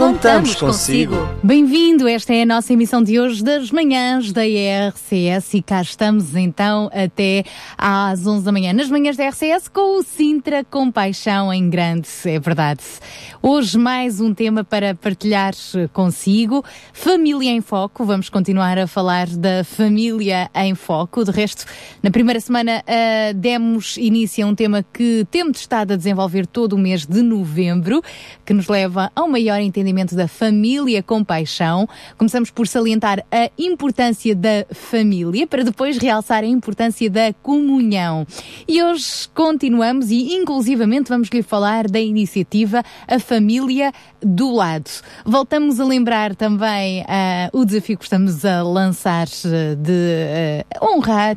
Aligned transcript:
Contamos 0.00 0.54
consigo. 0.54 1.14
Bem-vindo, 1.42 2.08
esta 2.08 2.32
é 2.32 2.40
a 2.40 2.46
nossa 2.46 2.72
emissão 2.72 3.02
de 3.02 3.20
hoje 3.20 3.44
das 3.44 3.70
manhãs 3.70 4.32
da 4.32 4.40
RCS 4.40 5.52
e 5.52 5.60
cá 5.60 5.82
estamos 5.82 6.34
então 6.34 6.90
até 6.90 7.44
às 7.76 8.26
11 8.26 8.42
da 8.42 8.50
manhã, 8.50 8.72
nas 8.72 8.88
manhãs 8.88 9.14
da 9.18 9.28
RCS 9.28 9.68
com 9.68 9.98
o 9.98 10.02
Sintra 10.02 10.64
Compaixão 10.64 11.52
em 11.52 11.68
grande, 11.68 12.08
é 12.24 12.40
verdade. 12.40 12.80
Hoje 13.42 13.76
mais 13.76 14.22
um 14.22 14.32
tema 14.32 14.64
para 14.64 14.94
partilhar 14.94 15.52
consigo, 15.92 16.64
Família 16.94 17.50
em 17.50 17.60
Foco, 17.60 18.02
vamos 18.02 18.30
continuar 18.30 18.78
a 18.78 18.86
falar 18.86 19.26
da 19.26 19.64
família 19.64 20.50
em 20.54 20.74
foco, 20.74 21.26
de 21.26 21.30
resto, 21.30 21.66
na 22.02 22.10
primeira 22.10 22.40
semana 22.40 22.82
uh, 22.86 23.34
demos 23.34 23.98
início 23.98 24.46
a 24.46 24.48
um 24.48 24.54
tema 24.54 24.82
que 24.82 25.26
temos 25.30 25.60
estado 25.60 25.92
a 25.92 25.96
desenvolver 25.96 26.46
todo 26.46 26.72
o 26.72 26.78
mês 26.78 27.04
de 27.04 27.20
novembro, 27.20 28.02
que 28.46 28.54
nos 28.54 28.66
leva 28.66 29.12
a 29.14 29.22
um 29.22 29.28
maior 29.28 29.60
entendimento 29.60 29.89
da 30.14 30.28
família 30.28 31.02
com 31.02 31.24
paixão. 31.24 31.88
Começamos 32.16 32.50
por 32.50 32.66
salientar 32.66 33.24
a 33.30 33.50
importância 33.58 34.34
da 34.34 34.64
família, 34.72 35.46
para 35.46 35.64
depois 35.64 35.98
realçar 35.98 36.44
a 36.44 36.46
importância 36.46 37.10
da 37.10 37.32
comunhão. 37.42 38.26
E 38.66 38.82
hoje 38.82 39.28
continuamos 39.34 40.10
e, 40.10 40.34
inclusivamente, 40.34 41.08
vamos 41.08 41.28
lhe 41.28 41.42
falar 41.42 41.88
da 41.88 42.00
iniciativa 42.00 42.82
A 43.06 43.18
Família 43.18 43.92
do 44.22 44.52
Lado. 44.52 44.90
Voltamos 45.24 45.80
a 45.80 45.84
lembrar 45.84 46.34
também 46.34 47.02
uh, 47.02 47.58
o 47.58 47.64
desafio 47.64 47.98
que 47.98 48.04
estamos 48.04 48.44
a 48.44 48.62
lançar 48.62 49.26
uh, 49.26 49.76
de 49.76 49.92
uh, 50.80 50.84
honrar 50.84 51.36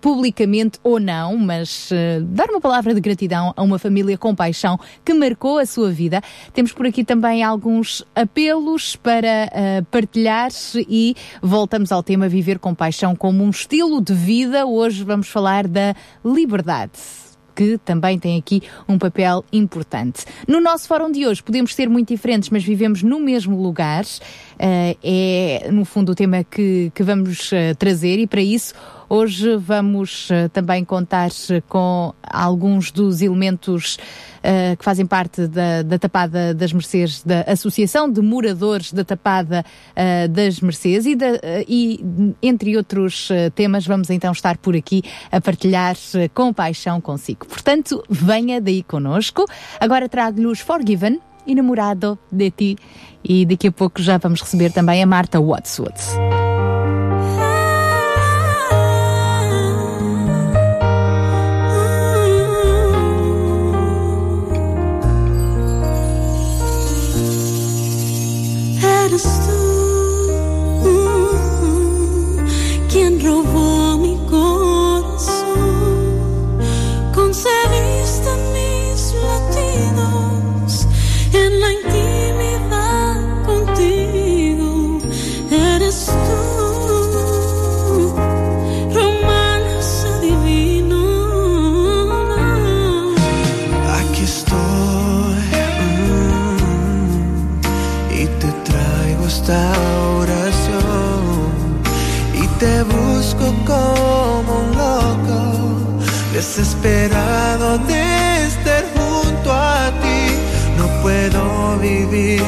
publicamente 0.00 0.78
ou 0.82 1.00
não, 1.00 1.36
mas 1.36 1.90
dar 2.24 2.50
uma 2.50 2.60
palavra 2.60 2.94
de 2.94 3.00
gratidão 3.00 3.52
a 3.56 3.62
uma 3.62 3.78
família 3.78 4.16
com 4.18 4.34
paixão 4.34 4.78
que 5.04 5.14
marcou 5.14 5.58
a 5.58 5.66
sua 5.66 5.90
vida. 5.90 6.20
Temos 6.52 6.72
por 6.72 6.86
aqui 6.86 7.04
também 7.04 7.42
alguns 7.42 8.04
apelos 8.14 8.96
para 8.96 9.50
uh, 9.50 9.84
partilhar 9.86 10.50
e 10.88 11.14
voltamos 11.42 11.92
ao 11.92 12.02
tema 12.02 12.28
Viver 12.28 12.58
com 12.58 12.74
Paixão 12.74 13.14
como 13.14 13.42
um 13.42 13.50
estilo 13.50 14.00
de 14.00 14.14
vida. 14.14 14.66
Hoje 14.66 15.04
vamos 15.04 15.28
falar 15.28 15.66
da 15.66 15.94
liberdade 16.24 17.29
que 17.54 17.78
também 17.78 18.18
tem 18.18 18.38
aqui 18.38 18.62
um 18.88 18.98
papel 18.98 19.44
importante. 19.52 20.24
No 20.46 20.60
nosso 20.60 20.86
fórum 20.86 21.10
de 21.10 21.26
hoje 21.26 21.42
podemos 21.42 21.74
ser 21.74 21.88
muito 21.88 22.08
diferentes, 22.08 22.50
mas 22.50 22.64
vivemos 22.64 23.02
no 23.02 23.20
mesmo 23.20 23.60
lugar. 23.60 24.04
Uh, 24.04 24.96
é, 25.02 25.68
no 25.72 25.84
fundo, 25.84 26.12
o 26.12 26.14
tema 26.14 26.44
que, 26.44 26.92
que 26.94 27.02
vamos 27.02 27.50
uh, 27.52 27.74
trazer 27.78 28.18
e 28.18 28.26
para 28.26 28.42
isso 28.42 28.74
Hoje 29.12 29.56
vamos 29.56 30.30
uh, 30.30 30.48
também 30.52 30.84
contar 30.84 31.30
com 31.68 32.14
alguns 32.22 32.92
dos 32.92 33.20
elementos 33.20 33.96
uh, 33.96 34.76
que 34.76 34.84
fazem 34.84 35.04
parte 35.04 35.48
da, 35.48 35.82
da, 35.82 35.98
Tapada 35.98 36.54
das 36.54 36.72
Mercês, 36.72 37.20
da 37.24 37.40
Associação 37.40 38.08
de 38.08 38.22
Moradores 38.22 38.92
da 38.92 39.02
Tapada 39.04 39.64
uh, 39.66 40.28
das 40.28 40.60
Mercês 40.60 41.06
e, 41.06 41.18
e, 41.66 42.34
entre 42.40 42.76
outros 42.76 43.30
temas, 43.56 43.84
vamos 43.84 44.10
então 44.10 44.30
estar 44.30 44.56
por 44.58 44.76
aqui 44.76 45.02
a 45.32 45.40
partilhar 45.40 45.96
com 46.32 46.52
paixão 46.52 47.00
consigo. 47.00 47.46
Portanto, 47.46 48.04
venha 48.08 48.60
daí 48.60 48.84
conosco. 48.84 49.44
Agora 49.80 50.08
trago-lhe 50.08 50.46
os 50.46 50.60
Forgiven, 50.60 51.18
enamorado 51.44 52.16
de 52.30 52.50
ti. 52.52 52.78
E 53.24 53.44
daqui 53.44 53.66
a 53.66 53.72
pouco 53.72 54.00
já 54.00 54.18
vamos 54.18 54.40
receber 54.40 54.70
também 54.70 55.02
a 55.02 55.06
Marta 55.06 55.40
Watsworth. 99.50 99.90
desesperado 106.40 107.78
de 107.86 108.46
estar 108.46 108.84
junto 108.94 109.52
a 109.52 109.90
ti. 110.00 110.22
No 110.78 110.86
puedo 111.02 111.76
vivir 111.78 112.42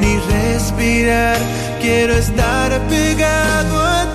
ni 0.00 0.18
respirar, 0.32 1.36
quiero 1.80 2.14
estar 2.14 2.70
pegado 2.88 3.80
a 3.80 4.02
ti. 4.02 4.05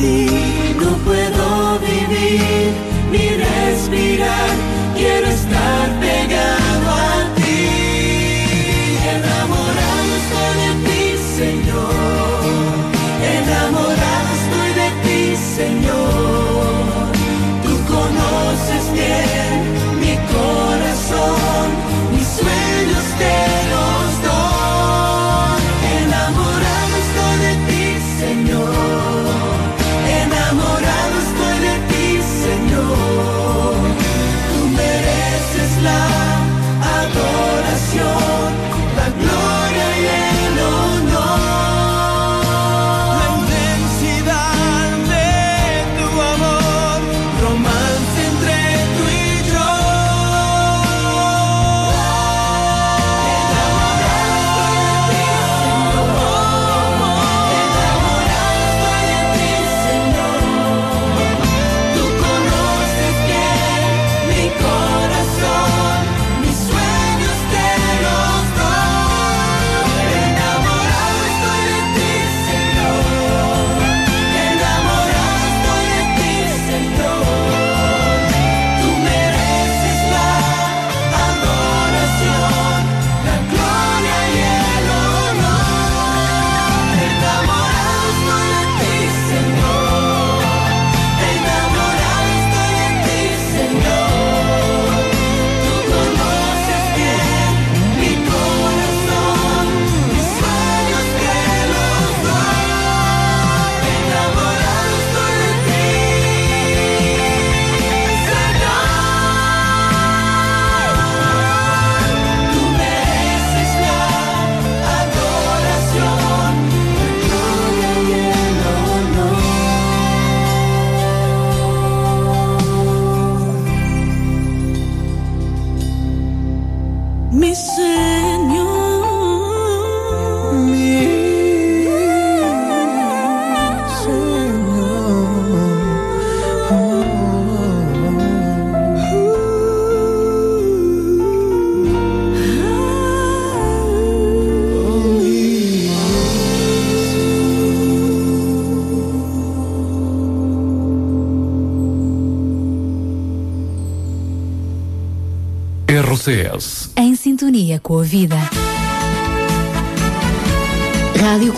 no 0.00 0.96
puedo 1.04 1.78
vivir 1.80 2.72
ni 3.12 3.28
respirar, 3.36 4.50
quiero 4.96 5.26
estar 5.26 6.00
pegado. 6.00 6.59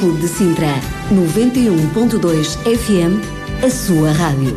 Clube 0.02 0.20
de 0.20 0.26
Sintra, 0.26 0.81
91.2 1.12 2.58
FM, 2.66 3.20
a 3.64 3.70
sua 3.70 4.10
rádio. 4.10 4.52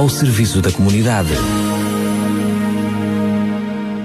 Ao 0.00 0.08
serviço 0.08 0.62
da 0.62 0.72
comunidade. 0.72 1.28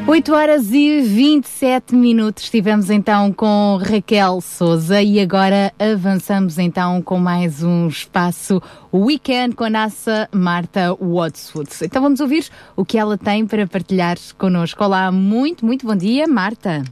8 0.06 0.34
horas 0.34 0.74
e 0.74 1.00
27 1.00 1.96
minutos. 1.96 2.44
Estivemos 2.44 2.90
então 2.90 3.32
com 3.32 3.80
Raquel 3.82 4.42
Souza 4.42 5.02
e 5.02 5.22
agora 5.22 5.74
avançamos 5.80 6.60
então 6.60 7.02
com 7.02 7.18
mais 7.18 7.64
um 7.64 7.88
espaço 7.88 8.62
Weekend 8.94 9.56
com 9.56 9.64
a 9.64 9.70
nossa 9.70 10.28
Marta 10.34 10.94
Wadswood. 11.00 11.70
Então 11.84 12.02
vamos 12.02 12.20
ouvir 12.20 12.46
o 12.76 12.84
que 12.84 12.98
ela 12.98 13.18
tem 13.18 13.48
para 13.48 13.66
partilhar 13.66 14.18
connosco. 14.38 14.84
Olá, 14.84 15.10
muito, 15.14 15.66
muito 15.66 15.88
bom 15.88 15.96
dia, 15.96 16.28
Marta. 16.28 16.84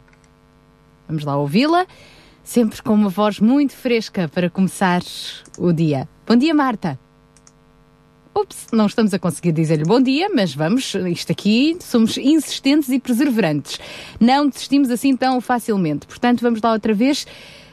Vamos 1.10 1.26
lá 1.26 1.36
ouvi-la, 1.36 1.86
sempre 2.42 2.82
com 2.82 2.94
uma 2.94 3.10
voz 3.10 3.42
muito 3.42 3.74
fresca 3.74 4.30
para 4.30 4.50
começar 4.50 5.02
o 5.58 5.74
dia. 5.74 6.08
Bom 6.26 6.38
dia, 6.38 6.54
Marta 6.54 6.98
ups, 8.36 8.68
não 8.72 8.86
estamos 8.86 9.14
a 9.14 9.20
conseguir 9.20 9.52
dizer-lhe 9.52 9.84
bom 9.84 10.02
dia, 10.02 10.30
mas 10.34 10.54
vamos, 10.54 10.94
isto 11.10 11.32
aqui, 11.32 11.78
somos 11.80 12.18
insistentes 12.18 12.90
e 12.90 13.00
perseverantes. 13.00 13.80
Não 14.20 14.48
desistimos 14.48 14.90
assim 14.90 15.16
tão 15.16 15.40
facilmente. 15.40 16.08
Portanto, 16.08 16.42
vamos 16.42 16.62
lá 16.62 16.74
outra 16.74 16.94
vez 16.94 17.26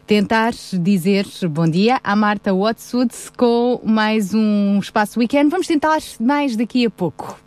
tentar 0.07 0.53
dizer 0.73 1.25
bom 1.49 1.69
dia 1.69 2.01
à 2.03 2.17
Marta 2.17 2.53
Watswood 2.53 3.15
com 3.37 3.81
mais 3.85 4.35
um 4.35 4.79
Espaço 4.79 5.21
Weekend. 5.21 5.51
Vamos 5.51 5.67
tentar 5.67 5.99
mais 6.21 6.57
daqui 6.57 6.85
a 6.85 6.91
pouco. 6.91 7.39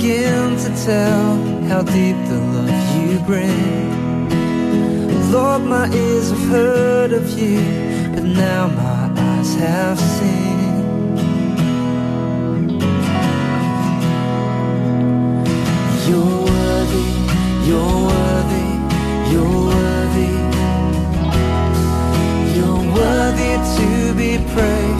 begin 0.00 0.56
to 0.56 0.70
tell 0.86 1.36
how 1.68 1.82
deep 1.82 2.16
the 2.28 2.38
love 2.54 2.96
you 2.96 3.18
bring. 3.26 4.30
Lord, 5.30 5.62
my 5.62 5.92
ears 5.92 6.30
have 6.30 6.48
heard 6.48 7.12
of 7.12 7.28
you, 7.38 7.60
but 8.14 8.24
now 8.24 8.68
my 8.68 9.12
eyes 9.14 9.54
have 9.56 10.00
seen. 10.00 11.16
You're 16.08 16.36
worthy, 16.48 17.08
you're 17.68 17.96
worthy, 18.10 18.68
you're 19.30 19.58
worthy. 19.70 20.32
You're 22.56 22.84
worthy 22.96 23.52
to 23.76 24.14
be 24.14 24.38
praised. 24.54 24.99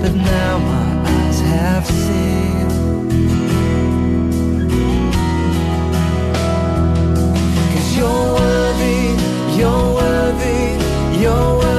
but 0.00 0.14
now 0.14 0.58
my 0.58 1.10
eyes 1.10 1.40
have 1.40 1.86
seen. 1.86 2.68
Cause 7.72 7.96
you're 7.96 8.26
worthy, 8.40 9.02
you're 9.58 9.94
worthy, 9.94 11.20
you're 11.20 11.58
worthy. 11.58 11.77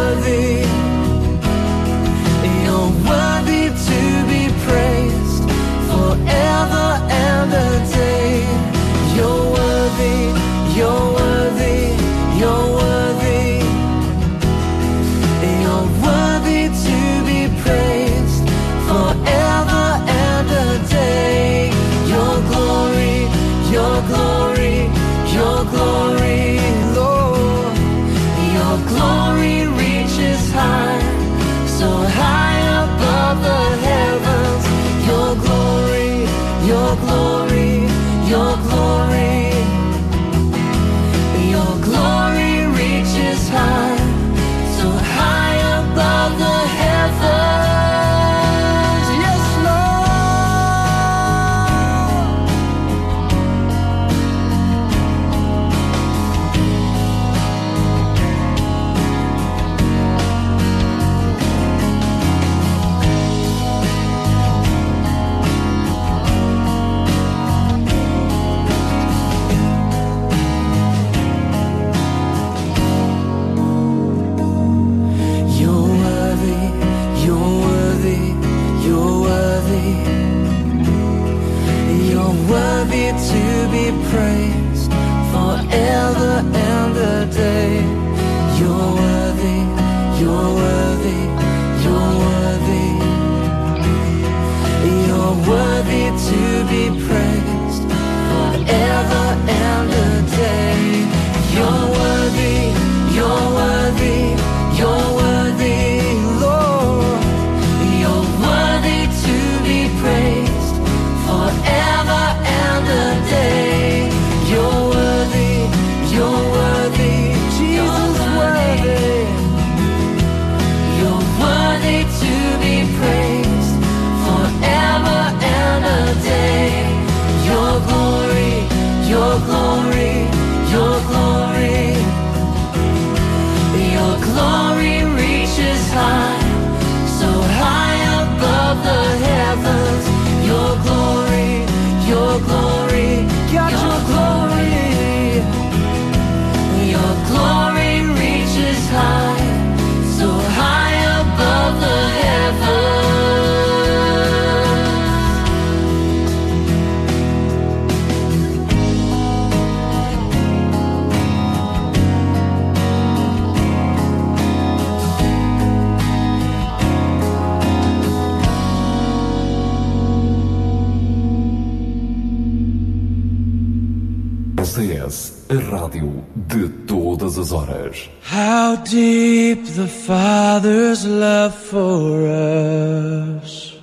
How 178.70 178.76
deep 178.84 179.66
the 179.66 179.88
Father's 179.88 181.04
love 181.04 181.56
for 181.56 182.28
us. 182.28 183.74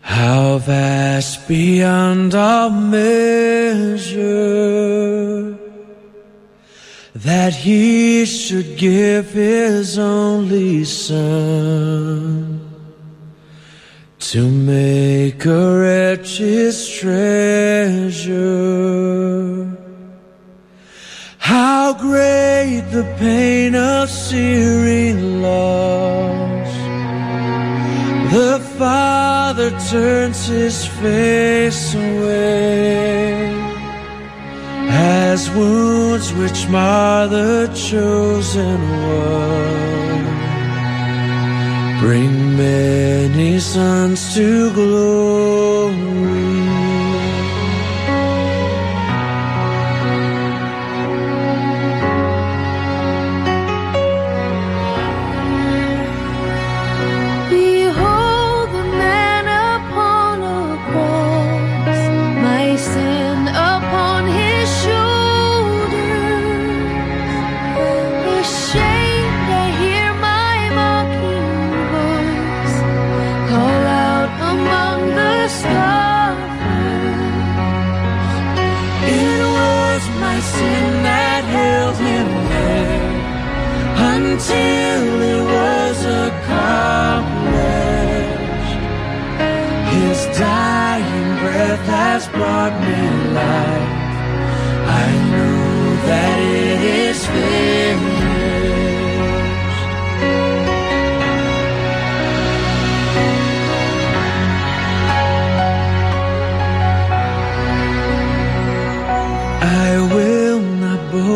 How 0.00 0.58
vast 0.58 1.48
beyond 1.48 2.36
all 2.36 2.70
measure 2.70 3.08
that 7.16 7.52
he 7.52 8.26
should 8.26 8.76
give 8.76 9.32
his 9.32 9.98
only 9.98 10.84
son 10.84 12.60
to 14.20 14.48
make 14.48 15.44
a 15.44 15.80
wretch 15.80 16.38
his 16.38 16.88
treasure. 16.88 18.38
How 21.38 21.92
great 21.94 22.37
the 22.98 23.14
pain 23.16 23.76
of 23.76 24.10
searing 24.10 25.40
loss. 25.40 26.72
The 28.32 28.58
father 28.76 29.70
turns 29.90 30.48
his 30.48 30.84
face 30.84 31.94
away, 31.94 33.52
has 34.90 35.48
wounds 35.50 36.28
which 36.40 36.60
mar 36.68 37.28
the 37.28 37.70
chosen 37.88 38.80
one, 39.26 40.26
bring 42.02 42.32
many 42.56 43.60
sons 43.60 44.34
to 44.34 44.72
glory. 44.72 45.67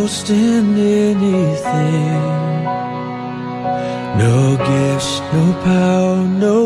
most 0.02 0.30
in 0.30 0.76
anything. 0.76 2.22
No 4.22 4.56
gifts, 4.68 5.20
no 5.32 5.44
power, 5.62 6.16
no 6.46 6.61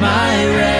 my 0.00 0.46
rest. 0.46 0.77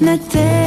na 0.00 0.16
terra. 0.16 0.59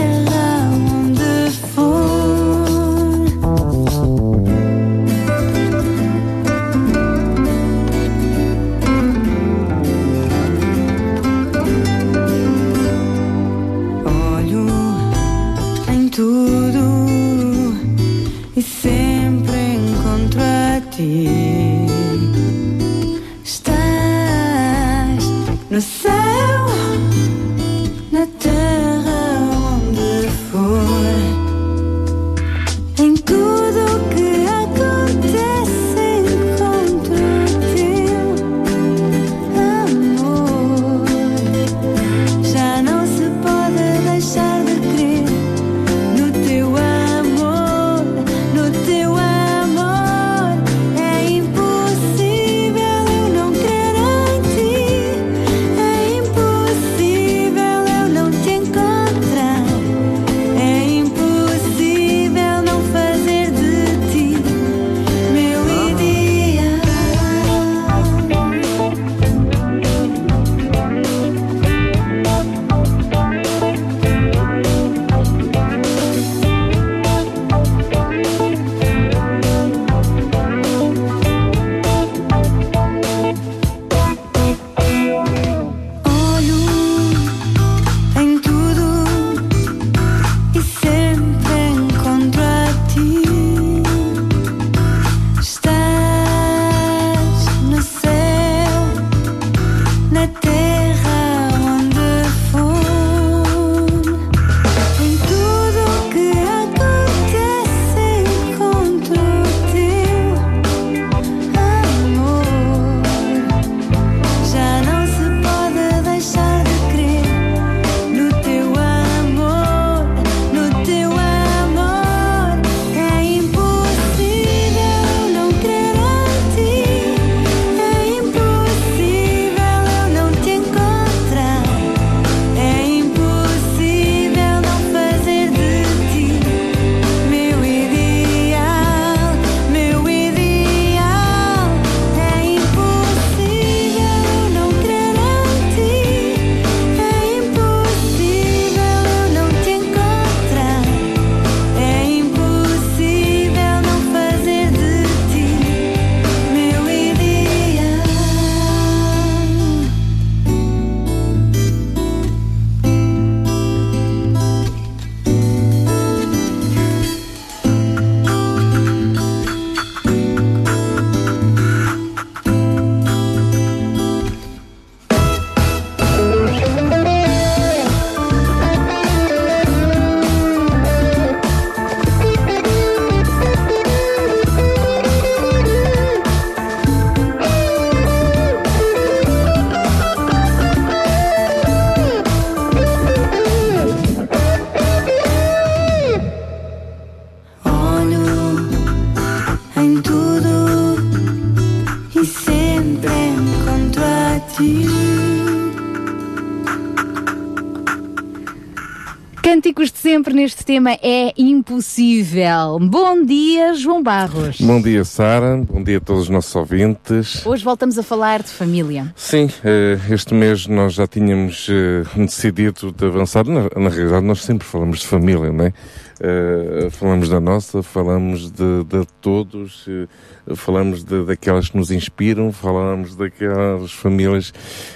Sempre 210.23 210.35
neste 210.35 210.63
tema 210.63 210.93
é 211.03 211.33
impossível. 211.37 212.79
Bom 212.79 213.25
dia, 213.25 213.73
João 213.73 214.01
Barros. 214.01 214.61
Bom 214.61 214.81
dia, 214.81 215.03
Sara. 215.03 215.57
Bom 215.57 215.83
dia 215.83 215.97
a 215.97 215.99
todos 215.99 216.23
os 216.23 216.29
nossos 216.29 216.55
ouvintes. 216.55 217.45
Hoje 217.45 217.61
voltamos 217.61 217.99
a 217.99 218.03
falar 218.03 218.41
de 218.41 218.47
família. 218.47 219.13
Sim, 219.17 219.49
eh, 219.65 219.99
este 220.09 220.33
mês 220.33 220.65
nós 220.65 220.93
já 220.93 221.05
tínhamos 221.05 221.67
eh, 221.69 222.05
decidido 222.15 222.93
de 222.93 223.05
avançar. 223.05 223.43
Na, 223.45 223.89
realidade, 223.89 224.25
nós 224.25 224.43
sempre 224.43 224.65
falamos 224.65 224.99
de 224.99 225.07
família, 225.07 225.51
não 225.51 225.65
é? 225.65 225.73
Eh, 226.21 226.89
falamos 226.89 227.27
da 227.27 227.41
nossa, 227.41 227.83
falamos 227.83 228.49
de, 228.49 228.83
de 228.85 229.05
todos, 229.19 229.85
eh, 229.89 230.07
falamos 230.55 231.03
de, 231.03 231.25
daquelas 231.25 231.67
que 231.67 231.75
nos 231.75 231.91
inspiram, 231.91 232.53
falamos 232.53 233.13
daquelas 233.13 233.91
famílias 233.91 234.51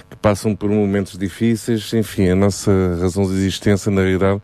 que 0.09 0.15
passam 0.21 0.55
por 0.55 0.69
momentos 0.69 1.17
difíceis, 1.17 1.91
enfim, 1.93 2.29
a 2.29 2.35
nossa 2.35 2.71
razão 3.01 3.25
de 3.25 3.33
existência, 3.33 3.91
na 3.91 4.03
realidade, 4.03 4.41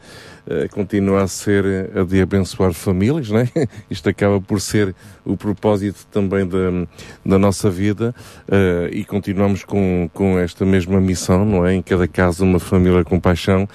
continua 0.71 1.23
a 1.23 1.27
ser 1.27 1.63
a 1.95 2.03
de 2.03 2.21
abençoar 2.21 2.73
famílias, 2.73 3.29
não 3.29 3.39
é? 3.39 3.49
Isto 3.89 4.09
acaba 4.09 4.41
por 4.41 4.59
ser 4.59 4.93
o 5.25 5.37
propósito 5.37 6.05
também 6.11 6.47
da, 6.47 6.87
da 7.25 7.39
nossa 7.39 7.69
vida 7.69 8.13
eh, 8.47 8.89
e 8.91 9.05
continuamos 9.05 9.63
com, 9.63 10.09
com 10.13 10.37
esta 10.37 10.65
mesma 10.65 10.99
missão, 10.99 11.45
não 11.45 11.65
é? 11.65 11.73
Em 11.75 11.81
cada 11.81 12.07
casa 12.07 12.43
uma 12.43 12.59
família 12.59 13.03
com 13.03 13.19
paixão 13.19 13.67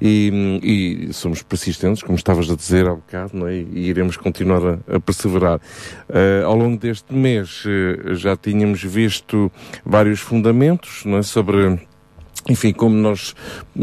e, 0.00 1.08
e 1.08 1.12
somos 1.12 1.42
persistentes, 1.42 2.02
como 2.02 2.16
estavas 2.16 2.50
a 2.50 2.54
dizer 2.54 2.86
há 2.86 2.94
bocado, 2.94 3.36
não 3.36 3.48
é? 3.48 3.56
e 3.56 3.88
iremos 3.88 4.16
continuar 4.16 4.62
a, 4.64 4.96
a 4.96 5.00
perseverar. 5.00 5.58
Uh, 6.08 6.46
ao 6.46 6.56
longo 6.56 6.78
deste 6.78 7.12
mês 7.12 7.64
uh, 7.64 8.14
já 8.14 8.36
tínhamos 8.36 8.82
visto 8.82 9.50
vários 9.84 10.20
fundamentos 10.20 11.04
não 11.04 11.18
é? 11.18 11.22
sobre 11.22 11.80
enfim, 12.48 12.72
como 12.72 12.96
nós, 12.96 13.34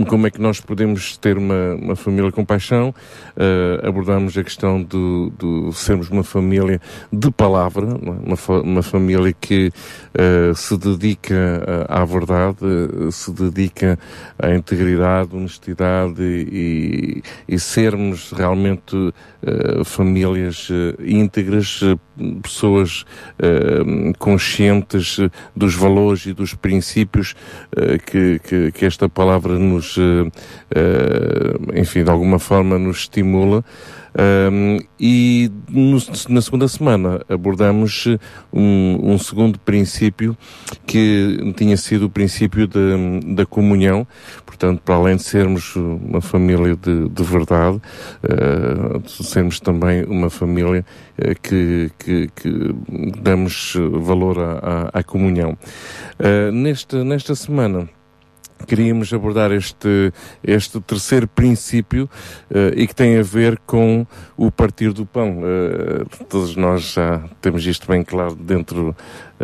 como 0.08 0.26
é 0.26 0.32
que 0.32 0.42
nós 0.42 0.60
podemos 0.60 1.18
ter 1.18 1.38
uma, 1.38 1.76
uma 1.76 1.96
família 1.96 2.32
com 2.32 2.44
paixão, 2.44 2.90
uh, 2.90 3.88
abordamos 3.88 4.36
a 4.38 4.44
questão 4.44 4.82
do, 4.82 5.32
sermos 5.72 6.10
uma 6.10 6.24
família 6.24 6.82
de 7.12 7.30
palavra, 7.32 7.86
é? 7.86 7.94
uma, 7.94 8.62
uma 8.62 8.82
família 8.82 9.32
que 9.40 9.68
uh, 9.70 10.56
se 10.56 10.76
dedica 10.78 11.86
à 11.88 12.04
verdade, 12.04 12.66
uh, 12.66 13.12
se 13.12 13.32
dedica 13.32 14.00
à 14.40 14.56
integridade, 14.56 15.36
honestidade 15.36 16.24
e, 16.24 17.22
e 17.48 17.60
sermos 17.60 18.32
realmente 18.32 19.14
famílias 19.84 20.70
íntegras, 21.00 21.82
pessoas 22.42 23.06
conscientes 24.18 25.18
dos 25.56 25.76
valores 25.76 26.26
e 26.26 26.34
dos 26.34 26.54
princípios 26.54 27.36
que, 28.06 28.40
que 28.40 28.72
que, 28.72 28.86
esta 28.86 29.10
palavra 29.10 29.58
nos, 29.60 29.98
enfim, 31.74 32.04
de 32.04 32.10
alguma 32.10 32.40
forma 32.40 32.78
nos 32.78 33.00
estimula. 33.00 33.64
Um, 34.18 34.78
e 34.98 35.52
no, 35.70 35.98
na 36.30 36.42
segunda 36.42 36.68
semana 36.70 37.22
abordamos 37.28 38.08
um, 38.52 39.12
um, 39.12 39.18
segundo 39.18 39.60
princípio 39.60 40.38
que 40.88 41.54
tinha 41.58 41.76
sido 41.76 42.06
o 42.06 42.10
princípio 42.10 42.66
de, 42.66 43.36
da 43.36 43.46
comunhão. 43.46 44.08
Portanto, 44.46 44.82
para 44.86 44.96
além 44.96 45.18
de 45.18 45.24
sermos 45.24 45.76
uma 45.76 46.22
família 46.22 46.78
de, 46.78 47.10
de 47.10 47.24
verdade, 47.24 47.82
uh, 48.24 49.24
sermos 49.24 49.60
também 49.60 50.06
uma 50.06 50.30
família 50.30 50.86
uh, 51.20 51.42
que, 51.42 51.92
que, 52.00 52.30
que, 52.34 52.76
damos 53.22 53.76
valor 54.02 54.38
à 54.94 55.04
comunhão. 55.04 55.58
Uh, 56.18 56.52
nesta, 56.54 57.04
nesta 57.04 57.36
semana, 57.36 57.90
queríamos 58.68 59.14
abordar 59.14 59.52
este, 59.52 60.12
este 60.44 60.80
terceiro 60.82 61.28
princípio 61.28 62.10
uh, 62.50 62.74
e 62.76 62.88
que 62.88 62.96
tem 62.96 63.18
a 63.18 63.24
ver 63.24 63.60
com 63.66 64.06
o 64.38 64.52
partir 64.52 64.94
do 64.94 65.06
pão. 65.06 65.40
Uh, 65.40 66.26
todos 66.26 66.56
nós 66.56 66.94
já 66.94 67.24
temos 67.42 67.66
isto 67.66 67.88
bem 67.88 68.04
claro 68.04 68.36
dentro 68.36 68.96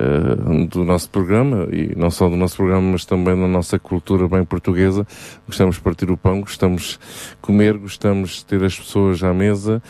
uh, 0.02 0.68
do 0.68 0.84
nosso 0.84 1.10
programa 1.10 1.68
e 1.72 1.94
não 1.96 2.10
só 2.10 2.28
do 2.30 2.36
nosso 2.36 2.58
programa, 2.58 2.92
mas 2.92 3.06
também 3.06 3.36
na 3.36 3.48
nossa 3.48 3.78
cultura 3.78 4.28
bem 4.28 4.44
portuguesa. 4.44 5.06
Gostamos 5.48 5.76
de 5.76 5.82
partir 5.82 6.10
o 6.10 6.18
pão, 6.18 6.42
gostamos 6.42 7.00
de 7.32 7.38
comer, 7.42 7.78
gostamos 7.78 8.38
de 8.38 8.46
ter 8.46 8.64
as 8.64 8.78
pessoas 8.78 9.24
à 9.24 9.34
mesa 9.34 9.82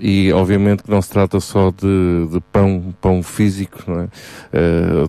e 0.00 0.32
obviamente 0.32 0.82
que 0.82 0.90
não 0.90 1.00
se 1.00 1.10
trata 1.10 1.38
só 1.38 1.70
de, 1.70 2.26
de 2.32 2.40
pão, 2.52 2.92
pão 3.00 3.22
físico, 3.22 3.78
não 3.86 4.00
é? 4.00 4.08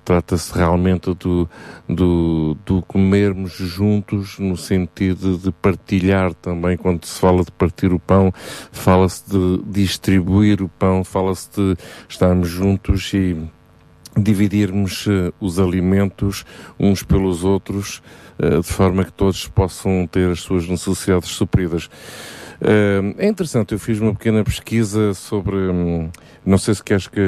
Trata-se 0.06 0.54
realmente 0.54 1.14
do, 1.16 1.50
do, 1.90 2.56
do 2.64 2.82
comermos 2.84 3.54
juntos 3.54 4.38
no 4.38 4.56
sentido 4.56 5.38
de 5.38 5.52
partilhar 5.52 6.34
também. 6.36 6.78
Quando 6.78 7.06
se 7.06 7.20
fala 7.20 7.44
de 7.44 7.52
partir 7.52 7.92
o 7.92 8.00
pão, 8.00 8.32
fala-se 8.72 9.24
de 9.30 9.64
distribuir 9.66 10.62
o 10.62 10.70
pão, 10.70 11.04
fala-se 11.04 11.50
de 11.50 11.76
estarmos 12.08 12.50
juntos 12.50 13.12
e 13.14 13.36
dividirmos 14.18 15.06
uh, 15.08 15.34
os 15.40 15.60
alimentos 15.60 16.46
uns 16.80 17.04
pelos 17.04 17.44
outros, 17.44 18.02
uh, 18.40 18.62
de 18.62 18.68
forma 18.68 19.06
que 19.06 19.14
todos 19.14 19.48
possam 19.48 20.08
ter 20.08 20.30
as 20.30 20.42
suas 20.42 20.68
necessidades 20.68 21.30
supridas. 21.30 21.86
Uh, 22.60 23.14
é 23.18 23.28
interessante, 23.28 23.74
eu 23.74 23.80
fiz 23.80 24.00
uma 24.00 24.14
pequena 24.14 24.44
pesquisa 24.44 25.14
sobre, 25.14 25.56
um, 25.56 26.10
não 26.44 26.58
sei 26.58 26.74
se 26.74 26.84
queres 26.84 27.08
que 27.08 27.22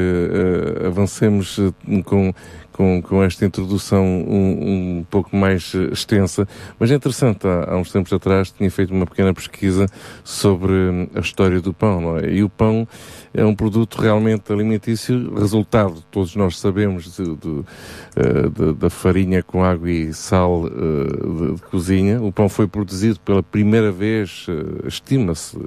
avancemos 0.88 1.60
com, 2.04 2.34
com, 2.71 3.02
com 3.02 3.21
esta 3.21 3.45
introdução 3.45 4.04
um, 4.04 4.99
um 4.99 5.06
pouco 5.08 5.36
mais 5.36 5.73
extensa, 5.91 6.47
mas 6.80 6.89
é 6.89 6.95
interessante, 6.95 7.45
há, 7.45 7.73
há, 7.73 7.78
uns 7.78 7.91
tempos 7.91 8.12
atrás 8.12 8.52
tinha 8.52 8.71
feito 8.71 8.91
uma 8.91 9.06
pequena 9.06 9.32
pesquisa 9.34 9.86
sobre 10.23 10.71
hum, 10.71 11.08
a 11.13 11.19
história 11.19 11.62
do 11.62 11.73
pão, 11.73 12.17
é? 12.17 12.32
E 12.32 12.41
o 12.41 12.49
pão 12.49 12.88
é 13.34 13.46
um 13.46 13.54
produto 13.56 14.02
realmente 14.02 14.52
alimentício, 14.52 15.34
resultado, 15.36 16.04
todos 16.12 16.36
nós 16.36 16.60
sabemos, 16.60 17.15
de, 17.15 17.24
de, 17.24 17.48
uh, 17.48 18.50
de, 18.50 18.74
da 18.74 18.89
farinha 18.89 19.44
com 19.44 19.63
água 19.63 19.89
e 19.89 20.13
sal 20.13 20.63
uh, 20.63 21.56
de, 21.56 21.62
cozinha. 21.63 22.22
O 22.22 22.32
pão 22.32 22.50
foi 22.50 22.68
produzido 22.68 23.20
pela 23.20 23.44
primeira 23.44 23.92
vez, 23.92 24.48
uh, 24.48 24.88
estima-se, 24.88 25.58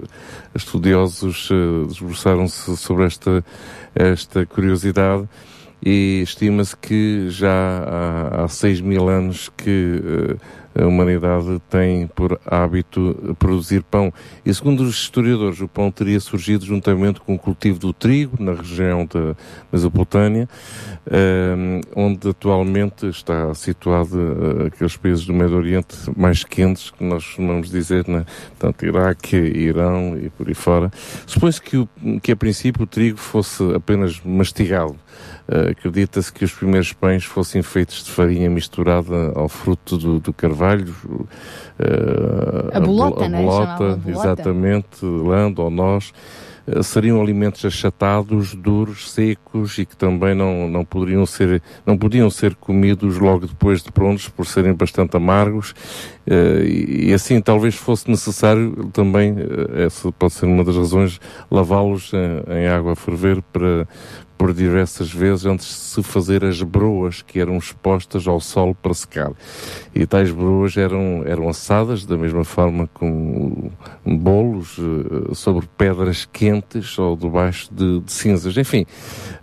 estudiosos 0.55 1.49
debruçaram-se 1.89 2.77
sobre 2.77 3.05
esta, 3.05 3.45
esta 3.95 4.45
curiosidade 4.47 5.29
e 5.85 6.23
estima-se 6.23 6.77
que 6.77 7.29
já 7.29 7.51
há, 7.51 8.45
há 8.45 8.49
6 8.49 8.81
mil 8.81 9.09
anos 9.09 9.51
que 9.57 10.01
uh, 10.01 10.39
a 10.75 10.87
humanidade 10.87 11.61
tem 11.69 12.07
por 12.07 12.41
hábito 12.47 13.37
produzir 13.39 13.83
pão. 13.83 14.13
E 14.45 14.53
segundo 14.53 14.83
os 14.83 14.95
historiadores, 14.95 15.61
o 15.61 15.69
pão 15.69 15.91
teria 15.91 16.19
surgido 16.21 16.65
juntamente 16.65 17.21
com 17.21 17.35
o 17.35 17.39
cultivo 17.39 17.79
do 17.79 17.93
trigo 17.93 18.43
na 18.43 18.55
região 18.55 19.07
da 19.07 19.37
Mesopotâmia, 19.73 20.49
uh, 21.07 21.81
onde 21.95 22.29
atualmente 22.29 23.07
está 23.07 23.53
situado 23.55 24.17
uh, 24.17 24.67
aqueles 24.67 24.97
países 24.97 25.27
do 25.27 25.33
Médio 25.33 25.57
Oriente 25.57 25.97
mais 26.17 26.45
quentes, 26.45 26.91
que 26.91 27.05
nós 27.05 27.25
costumamos 27.25 27.71
dizer, 27.71 28.07
né? 28.09 28.25
tanto 28.59 28.85
Iraque, 28.85 29.37
Irão 29.37 30.17
e 30.17 30.29
por 30.31 30.49
aí 30.49 30.55
fora. 30.55 30.91
Supõe-se 31.27 31.61
que, 31.61 31.89
que 32.23 32.33
a 32.33 32.37
princípio 32.37 32.85
o 32.85 32.87
trigo 32.87 33.19
fosse 33.19 33.63
apenas 33.75 34.21
mastigado. 34.25 34.97
Uh, 35.49 35.71
Acredita-se 35.71 36.33
que 36.33 36.45
os 36.45 36.53
primeiros 36.53 36.93
pães 36.93 37.25
fossem 37.25 37.63
feitos 37.63 38.05
de 38.05 38.11
farinha 38.11 38.49
misturada 38.49 39.33
ao 39.35 39.49
fruto 39.49 39.97
do, 39.99 40.21
do 40.21 40.33
carvalho. 40.33 40.95
Uh, 41.79 42.71
a 42.73 42.81
bolota, 42.81 43.25
a, 43.25 43.29
né? 43.29 43.43
bolota, 43.43 44.01
exatamente, 44.07 45.05
lando 45.05 45.63
ou 45.63 45.71
nós. 45.71 46.13
Uh, 46.65 46.81
seriam 46.81 47.21
alimentos 47.21 47.65
achatados, 47.65 48.55
duros, 48.55 49.11
secos 49.11 49.79
e 49.79 49.85
que 49.85 49.97
também 49.97 50.33
não, 50.33 50.69
não 50.69 50.85
poderiam 50.85 51.27
ser 51.27 51.61
não 51.85 51.99
podiam 51.99 52.31
ser 52.31 52.55
comidos 52.55 53.19
logo 53.19 53.49
depois 53.49 53.83
de 53.83 53.91
prontos 53.91 54.29
por 54.29 54.47
serem 54.47 54.73
bastante 54.73 55.17
amargos 55.17 55.75
e, 56.25 57.13
assim 57.13 57.41
talvez 57.41 57.75
fosse 57.75 58.09
necessário 58.09 58.89
também 58.93 59.35
essa 59.75 60.13
pode 60.13 60.35
ser 60.35 60.47
uma 60.47 60.63
das 60.63 60.77
razões 60.77 61.21
lavá-los 61.51 62.13
em, 62.13 62.59
em 62.59 62.69
água 62.69 62.93
a 62.93 62.97
ferver 62.97 63.43
para 63.53 63.89
por 64.37 64.53
diversas 64.53 65.13
vezes 65.13 65.47
antes 65.47 65.67
de 65.67 65.75
se 65.75 66.03
fazer 66.03 66.45
as 66.45 66.61
broas 66.63 67.23
que 67.23 67.39
eram 67.39 67.57
expostas 67.57 68.27
ao 68.27 68.41
sol 68.41 68.75
para 68.75 68.95
secar. 68.95 69.33
E 69.95 70.07
tais 70.07 70.31
broas 70.31 70.77
eram, 70.77 71.23
eram 71.25 71.49
assadas 71.49 72.05
da 72.05 72.17
mesma 72.17 72.45
forma 72.45 72.89
com 72.93 73.71
bolos 74.05 74.79
uh, 74.79 75.35
sobre 75.35 75.69
pedras 75.77 76.25
quentes 76.25 76.99
ou 76.99 77.17
debaixo 77.17 77.73
de, 77.73 78.01
de 78.01 78.13
cinzas. 78.13 78.57
Enfim, 78.57 78.85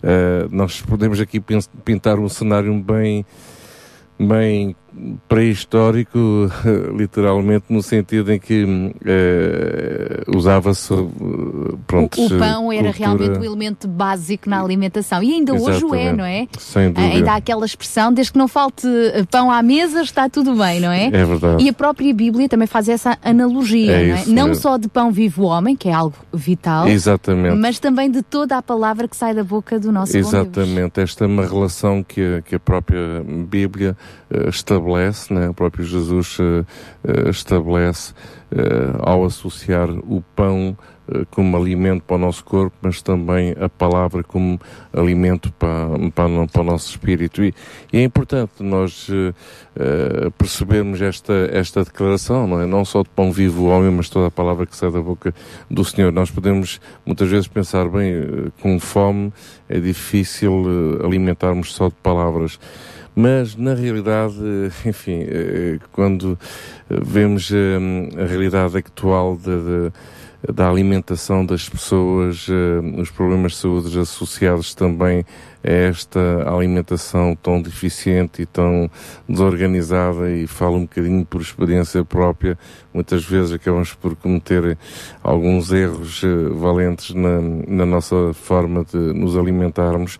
uh, 0.02 0.54
nós 0.54 0.80
podemos 0.80 1.20
aqui 1.20 1.40
pintar 1.84 2.18
um 2.18 2.28
cenário 2.28 2.74
bem 2.80 3.24
bem 4.28 4.76
pré-histórico, 5.28 6.18
literalmente, 6.96 7.66
no 7.70 7.82
sentido 7.82 8.32
em 8.32 8.38
que 8.40 8.92
eh, 9.06 10.22
usava-se 10.34 10.92
pronto, 11.86 12.20
o, 12.20 12.26
o 12.26 12.28
pão 12.38 12.72
era 12.72 12.92
cultura- 12.92 12.98
realmente 12.98 13.38
o 13.38 13.44
elemento 13.44 13.88
básico 13.88 14.48
na 14.50 14.60
alimentação. 14.60 15.22
E 15.22 15.32
ainda 15.34 15.54
hoje 15.54 15.84
o 15.84 15.94
é, 15.94 16.02
Exatamente. 16.06 16.16
não 16.16 16.24
é? 16.24 16.46
Sem 16.58 16.92
dúvida. 16.92 17.14
Ainda 17.14 17.32
há 17.32 17.36
aquela 17.36 17.64
expressão, 17.64 18.12
desde 18.12 18.32
que 18.32 18.38
não 18.38 18.48
falte 18.48 18.86
eh, 18.86 19.24
pão 19.30 19.50
à 19.50 19.62
mesa, 19.62 20.02
está 20.02 20.28
tudo 20.28 20.54
bem, 20.56 20.80
não 20.80 20.90
é? 20.90 21.06
É 21.06 21.24
verdade. 21.24 21.62
E 21.62 21.68
a 21.68 21.72
própria 21.72 22.12
Bíblia 22.12 22.48
também 22.48 22.66
faz 22.66 22.88
essa 22.88 23.16
analogia, 23.24 23.92
É 23.92 24.06
não 24.08 24.16
é? 24.16 24.24
Não 24.26 24.48
mesmo. 24.48 24.54
só 24.62 24.76
de 24.76 24.88
pão 24.88 25.10
vivo 25.12 25.44
o 25.44 25.46
homem, 25.46 25.76
que 25.76 25.88
é 25.88 25.92
algo 25.92 26.16
vital, 26.32 26.88
Exatamente. 26.88 27.56
mas 27.56 27.78
também 27.78 28.10
de 28.10 28.22
toda 28.22 28.56
a 28.56 28.62
palavra 28.62 29.06
que 29.08 29.16
sai 29.16 29.34
da 29.34 29.44
boca 29.44 29.78
do 29.78 29.92
nosso. 29.92 30.16
Exatamente, 30.16 31.00
esta 31.00 31.24
é 31.24 31.26
uma 31.26 31.46
relação 31.46 32.02
que 32.02 32.20
a, 32.38 32.42
que 32.42 32.54
a 32.56 32.60
própria 32.60 33.22
Bíblia 33.48 33.96
eh, 34.00 34.09
estabelece, 34.48 35.32
né? 35.32 35.48
o 35.48 35.54
próprio 35.54 35.84
Jesus 35.84 36.38
eh, 36.40 36.64
eh, 37.04 37.30
estabelece 37.30 38.14
eh, 38.52 38.92
ao 39.00 39.24
associar 39.24 39.90
o 39.90 40.22
pão 40.34 40.76
eh, 41.08 41.24
como 41.30 41.56
alimento 41.56 42.02
para 42.02 42.16
o 42.16 42.18
nosso 42.18 42.44
corpo, 42.44 42.76
mas 42.80 43.02
também 43.02 43.54
a 43.60 43.68
palavra 43.68 44.22
como 44.22 44.60
alimento 44.92 45.52
para, 45.52 45.88
para, 46.14 46.46
para 46.46 46.60
o 46.60 46.64
nosso 46.64 46.90
espírito. 46.90 47.42
E, 47.42 47.52
e 47.92 47.98
é 47.98 48.02
importante 48.04 48.62
nós 48.62 49.08
eh, 49.10 49.34
eh, 49.76 50.30
percebermos 50.38 51.02
esta, 51.02 51.32
esta 51.52 51.82
declaração, 51.82 52.46
não 52.46 52.60
é? 52.60 52.66
Não 52.66 52.84
só 52.84 53.02
de 53.02 53.08
pão 53.08 53.32
vivo 53.32 53.64
o 53.64 53.68
homem, 53.68 53.90
mas 53.90 54.08
toda 54.08 54.28
a 54.28 54.30
palavra 54.30 54.66
que 54.66 54.76
sai 54.76 54.90
da 54.90 55.00
boca 55.00 55.34
do 55.68 55.84
Senhor. 55.84 56.12
Nós 56.12 56.30
podemos 56.30 56.80
muitas 57.04 57.28
vezes 57.28 57.48
pensar, 57.48 57.88
bem, 57.88 58.12
eh, 58.12 58.50
com 58.60 58.78
fome 58.78 59.32
é 59.68 59.78
difícil 59.78 60.64
eh, 61.00 61.06
alimentarmos 61.06 61.72
só 61.72 61.88
de 61.88 61.94
palavras. 61.94 62.58
Mas, 63.22 63.54
na 63.54 63.74
realidade, 63.74 64.36
eh, 64.40 64.88
enfim, 64.88 65.26
eh, 65.28 65.78
quando 65.92 66.38
eh, 66.88 66.98
vemos 67.02 67.50
eh, 67.52 67.76
a 68.18 68.24
realidade 68.24 68.78
atual 68.78 69.36
da, 69.36 69.56
da, 69.56 70.52
da 70.54 70.70
alimentação 70.70 71.44
das 71.44 71.68
pessoas, 71.68 72.46
eh, 72.48 72.98
os 72.98 73.10
problemas 73.10 73.52
de 73.52 73.58
saúde 73.58 73.98
associados 73.98 74.74
também 74.74 75.26
a 75.62 75.70
esta 75.70 76.18
alimentação 76.48 77.36
tão 77.36 77.60
deficiente 77.60 78.40
e 78.40 78.46
tão 78.46 78.90
desorganizada, 79.28 80.30
e 80.30 80.46
falo 80.46 80.76
um 80.76 80.82
bocadinho 80.82 81.26
por 81.26 81.42
experiência 81.42 82.02
própria, 82.02 82.58
muitas 82.94 83.22
vezes 83.26 83.52
acabamos 83.52 83.92
por 83.92 84.16
cometer 84.16 84.78
alguns 85.22 85.70
erros 85.70 86.22
eh, 86.24 86.48
valentes 86.54 87.14
na, 87.14 87.38
na 87.68 87.84
nossa 87.84 88.32
forma 88.32 88.82
de 88.82 88.96
nos 88.96 89.36
alimentarmos. 89.36 90.18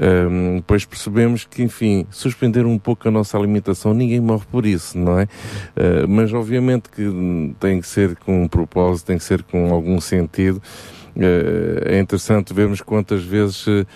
Um, 0.00 0.56
depois 0.56 0.84
percebemos 0.84 1.44
que, 1.44 1.62
enfim, 1.62 2.06
suspender 2.10 2.66
um 2.66 2.78
pouco 2.78 3.08
a 3.08 3.10
nossa 3.10 3.38
alimentação, 3.38 3.94
ninguém 3.94 4.20
morre 4.20 4.44
por 4.50 4.66
isso, 4.66 4.98
não 4.98 5.18
é? 5.18 5.24
Uh, 5.24 6.08
mas 6.08 6.32
obviamente 6.32 6.88
que 6.88 7.54
tem 7.60 7.80
que 7.80 7.86
ser 7.86 8.16
com 8.16 8.42
um 8.42 8.48
propósito, 8.48 9.06
tem 9.06 9.18
que 9.18 9.24
ser 9.24 9.42
com 9.42 9.72
algum 9.72 10.00
sentido. 10.00 10.60
Uh, 11.16 11.78
é 11.86 12.00
interessante 12.00 12.52
vermos 12.52 12.80
quantas 12.80 13.22
vezes 13.22 13.64
uh, 13.68 13.86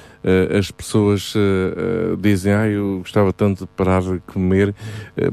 as 0.57 0.71
pessoas 0.71 1.35
uh, 1.35 2.17
dizem 2.17 2.53
ah, 2.53 2.69
eu 2.69 2.99
gostava 2.99 3.33
tanto 3.33 3.65
de 3.65 3.71
parar 3.77 4.03
de 4.03 4.21
comer 4.21 4.73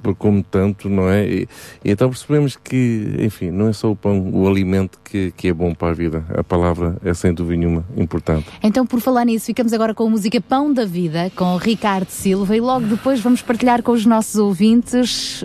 porque 0.02 0.18
como 0.18 0.42
tanto, 0.42 0.90
não 0.90 1.08
é? 1.08 1.28
E, 1.28 1.48
então 1.84 2.10
percebemos 2.10 2.56
que, 2.56 3.16
enfim, 3.20 3.52
não 3.52 3.68
é 3.68 3.74
só 3.74 3.92
o 3.92 3.96
pão, 3.96 4.32
o 4.34 4.48
alimento 4.48 5.00
que, 5.04 5.32
que 5.32 5.50
é 5.50 5.54
bom 5.54 5.76
para 5.76 5.90
a 5.90 5.94
vida. 5.94 6.26
A 6.36 6.44
palavra 6.44 6.98
é 7.04 7.14
sem 7.14 7.34
dúvida 7.34 7.60
nenhuma 7.60 7.86
importante. 7.96 8.48
Então, 8.64 8.86
por 8.86 9.00
falar 9.00 9.26
nisso, 9.26 9.46
ficamos 9.46 9.74
agora 9.74 9.94
com 9.94 10.08
a 10.08 10.10
música 10.10 10.42
Pão 10.42 10.74
da 10.74 10.86
Vida, 10.86 11.32
com 11.36 11.56
Ricardo 11.58 12.10
Silva, 12.10 12.56
e 12.56 12.62
logo 12.62 12.88
depois 12.88 13.20
vamos 13.20 13.42
partilhar 13.42 13.84
com 13.84 13.92
os 13.92 14.06
nossos 14.06 14.36
ouvintes 14.36 15.44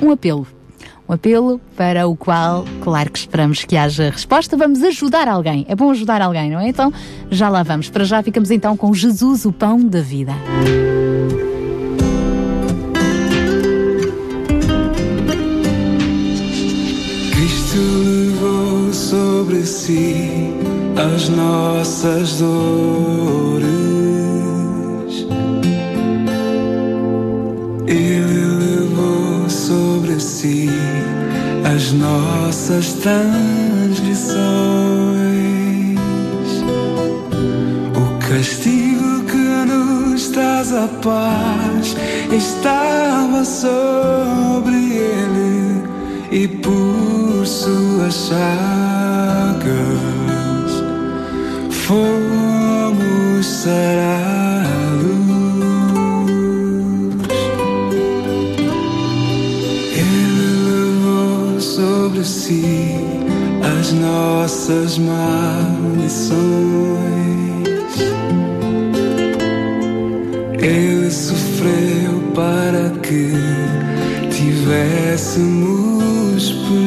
um 0.00 0.12
apelo. 0.12 0.46
Um 1.08 1.12
apelo 1.12 1.60
para 1.76 2.08
o 2.08 2.16
qual, 2.16 2.64
claro 2.80 3.10
que 3.12 3.18
esperamos 3.18 3.64
que 3.64 3.76
haja 3.76 4.10
resposta, 4.10 4.56
vamos 4.56 4.82
ajudar 4.82 5.28
alguém. 5.28 5.64
É 5.68 5.76
bom 5.76 5.90
ajudar 5.90 6.20
alguém, 6.20 6.50
não 6.50 6.58
é? 6.58 6.68
Então, 6.68 6.92
já 7.30 7.48
lá 7.48 7.62
vamos. 7.62 7.88
Para 7.88 8.04
já 8.04 8.22
ficamos 8.22 8.50
então 8.50 8.76
com 8.76 8.92
Jesus, 8.92 9.44
o 9.44 9.52
Pão 9.52 9.78
da 9.78 10.00
Vida. 10.00 10.32
Cristo 17.30 17.78
levou 18.04 18.92
sobre 18.92 19.62
si 19.64 20.50
as 20.96 21.28
nossas 21.28 22.40
dores. 22.40 23.45
As 31.86 31.92
nossas 31.92 32.94
transgressões. 32.94 34.36
O 37.94 38.18
castigo 38.18 39.22
que 39.24 39.64
nos 39.70 40.28
traz 40.30 40.72
a 40.72 40.88
paz 40.88 41.96
estava 42.32 43.44
sobre 43.44 44.74
ele 44.74 45.84
e 46.32 46.48
por 46.48 47.46
suas 47.46 48.14
chagas 48.14 49.56
fomos 51.70 53.46
sarados. 53.46 54.45
As 62.48 63.92
nossas 63.92 64.98
maldições. 64.98 66.36
Ele 70.60 71.10
sofreu 71.10 72.22
para 72.34 72.90
que 73.00 73.32
tivéssemos 74.30 75.86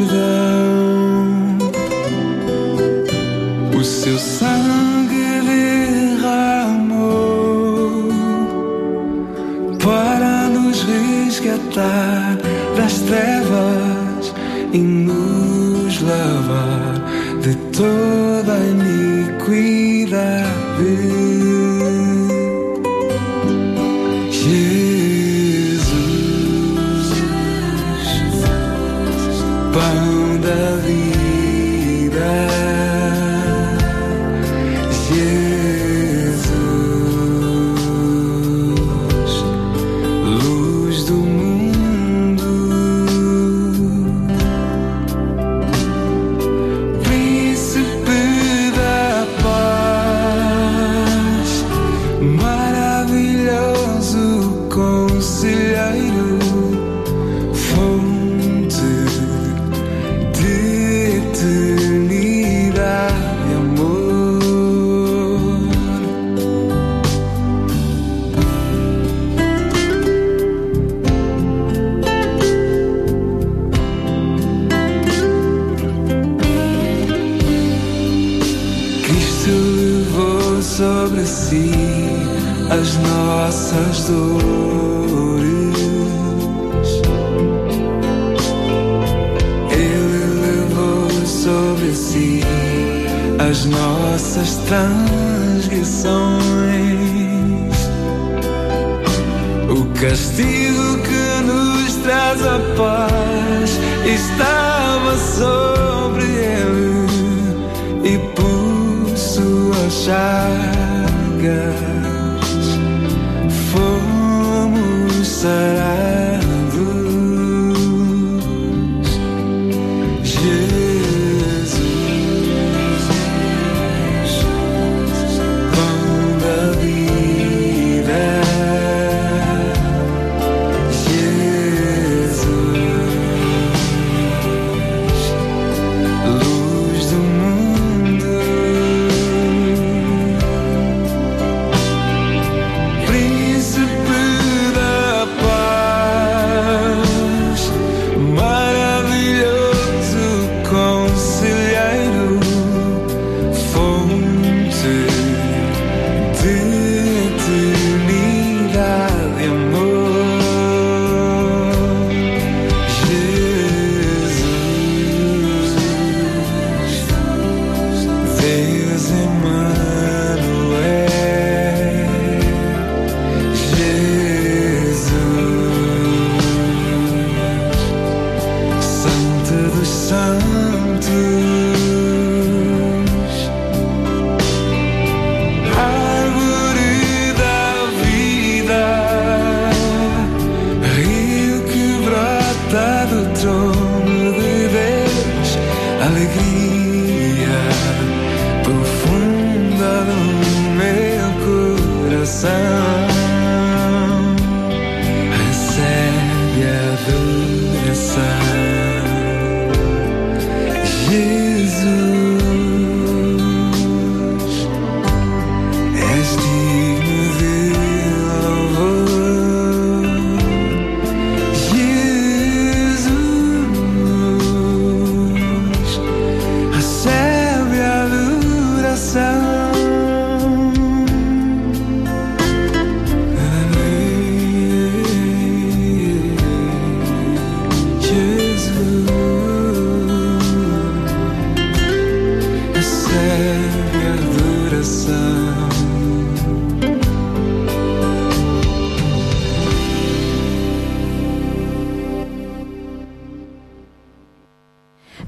perdão. 0.10 1.58
O 3.78 3.84
seu 3.84 4.18
sangue 4.18 5.42
derramou 6.22 6.90
para 9.84 10.50
nos 10.50 10.84
resgatar 10.84 12.09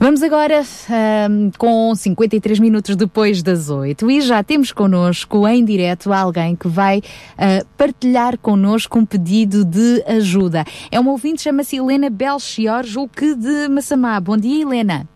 Vamos 0.02 0.24
agora 0.24 0.62
ahm, 0.90 1.52
com 1.58 1.96
53 1.96 2.60
minutos 2.60 2.96
depois 2.96 3.42
das 3.42 3.70
8 3.70 4.10
e 4.10 4.20
já 4.20 4.44
temos 4.44 4.72
connosco 4.72 5.48
em 5.48 5.64
direto 5.64 6.12
alguém 6.12 6.56
que 6.56 6.68
vai 6.68 7.02
ah, 7.38 7.64
partilhar 7.78 8.38
connosco 8.38 8.98
um 9.00 9.06
pedido 9.06 9.64
de 9.64 10.04
ajuda. 10.08 10.66
É 10.92 11.00
uma 11.00 11.12
ouvinte, 11.12 11.44
chama-se 11.44 11.78
Helena 11.78 12.10
Belchior, 12.10 12.84
julgo 12.84 13.14
que 13.16 13.36
de 13.36 13.70
Massamá. 13.70 14.20
Bom 14.20 14.36
dia, 14.36 14.64
Helena. 14.64 15.08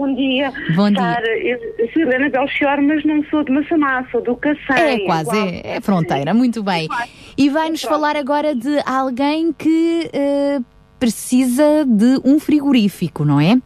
Bom 0.00 0.14
dia. 0.14 0.50
Bom 0.74 0.90
dia. 0.90 0.98
Sara, 0.98 1.38
eu 1.38 1.58
sou 1.92 2.00
Helena 2.00 2.30
Belchior, 2.30 2.80
mas 2.80 3.04
não 3.04 3.22
sou 3.24 3.44
de 3.44 3.52
Massamá, 3.52 4.02
sou 4.10 4.22
do 4.22 4.34
Cacém. 4.34 5.02
É 5.02 5.04
quase, 5.04 5.36
é, 5.36 5.76
é 5.76 5.80
fronteira, 5.82 6.32
muito 6.32 6.62
bem. 6.62 6.88
E 7.36 7.50
vai-nos 7.50 7.82
falar 7.82 8.16
agora 8.16 8.54
de 8.54 8.80
alguém 8.86 9.52
que 9.52 10.10
ah, 10.14 10.62
precisa 10.98 11.84
de 11.86 12.18
um 12.24 12.40
frigorífico, 12.40 13.26
não 13.26 13.38
é? 13.38 13.60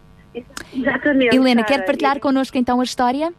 Exatamente. 0.74 1.36
Helena, 1.36 1.62
Sara. 1.62 1.72
quer 1.72 1.84
partilhar 1.86 2.18
connosco 2.18 2.58
então 2.58 2.80
a 2.80 2.84
história? 2.84 3.32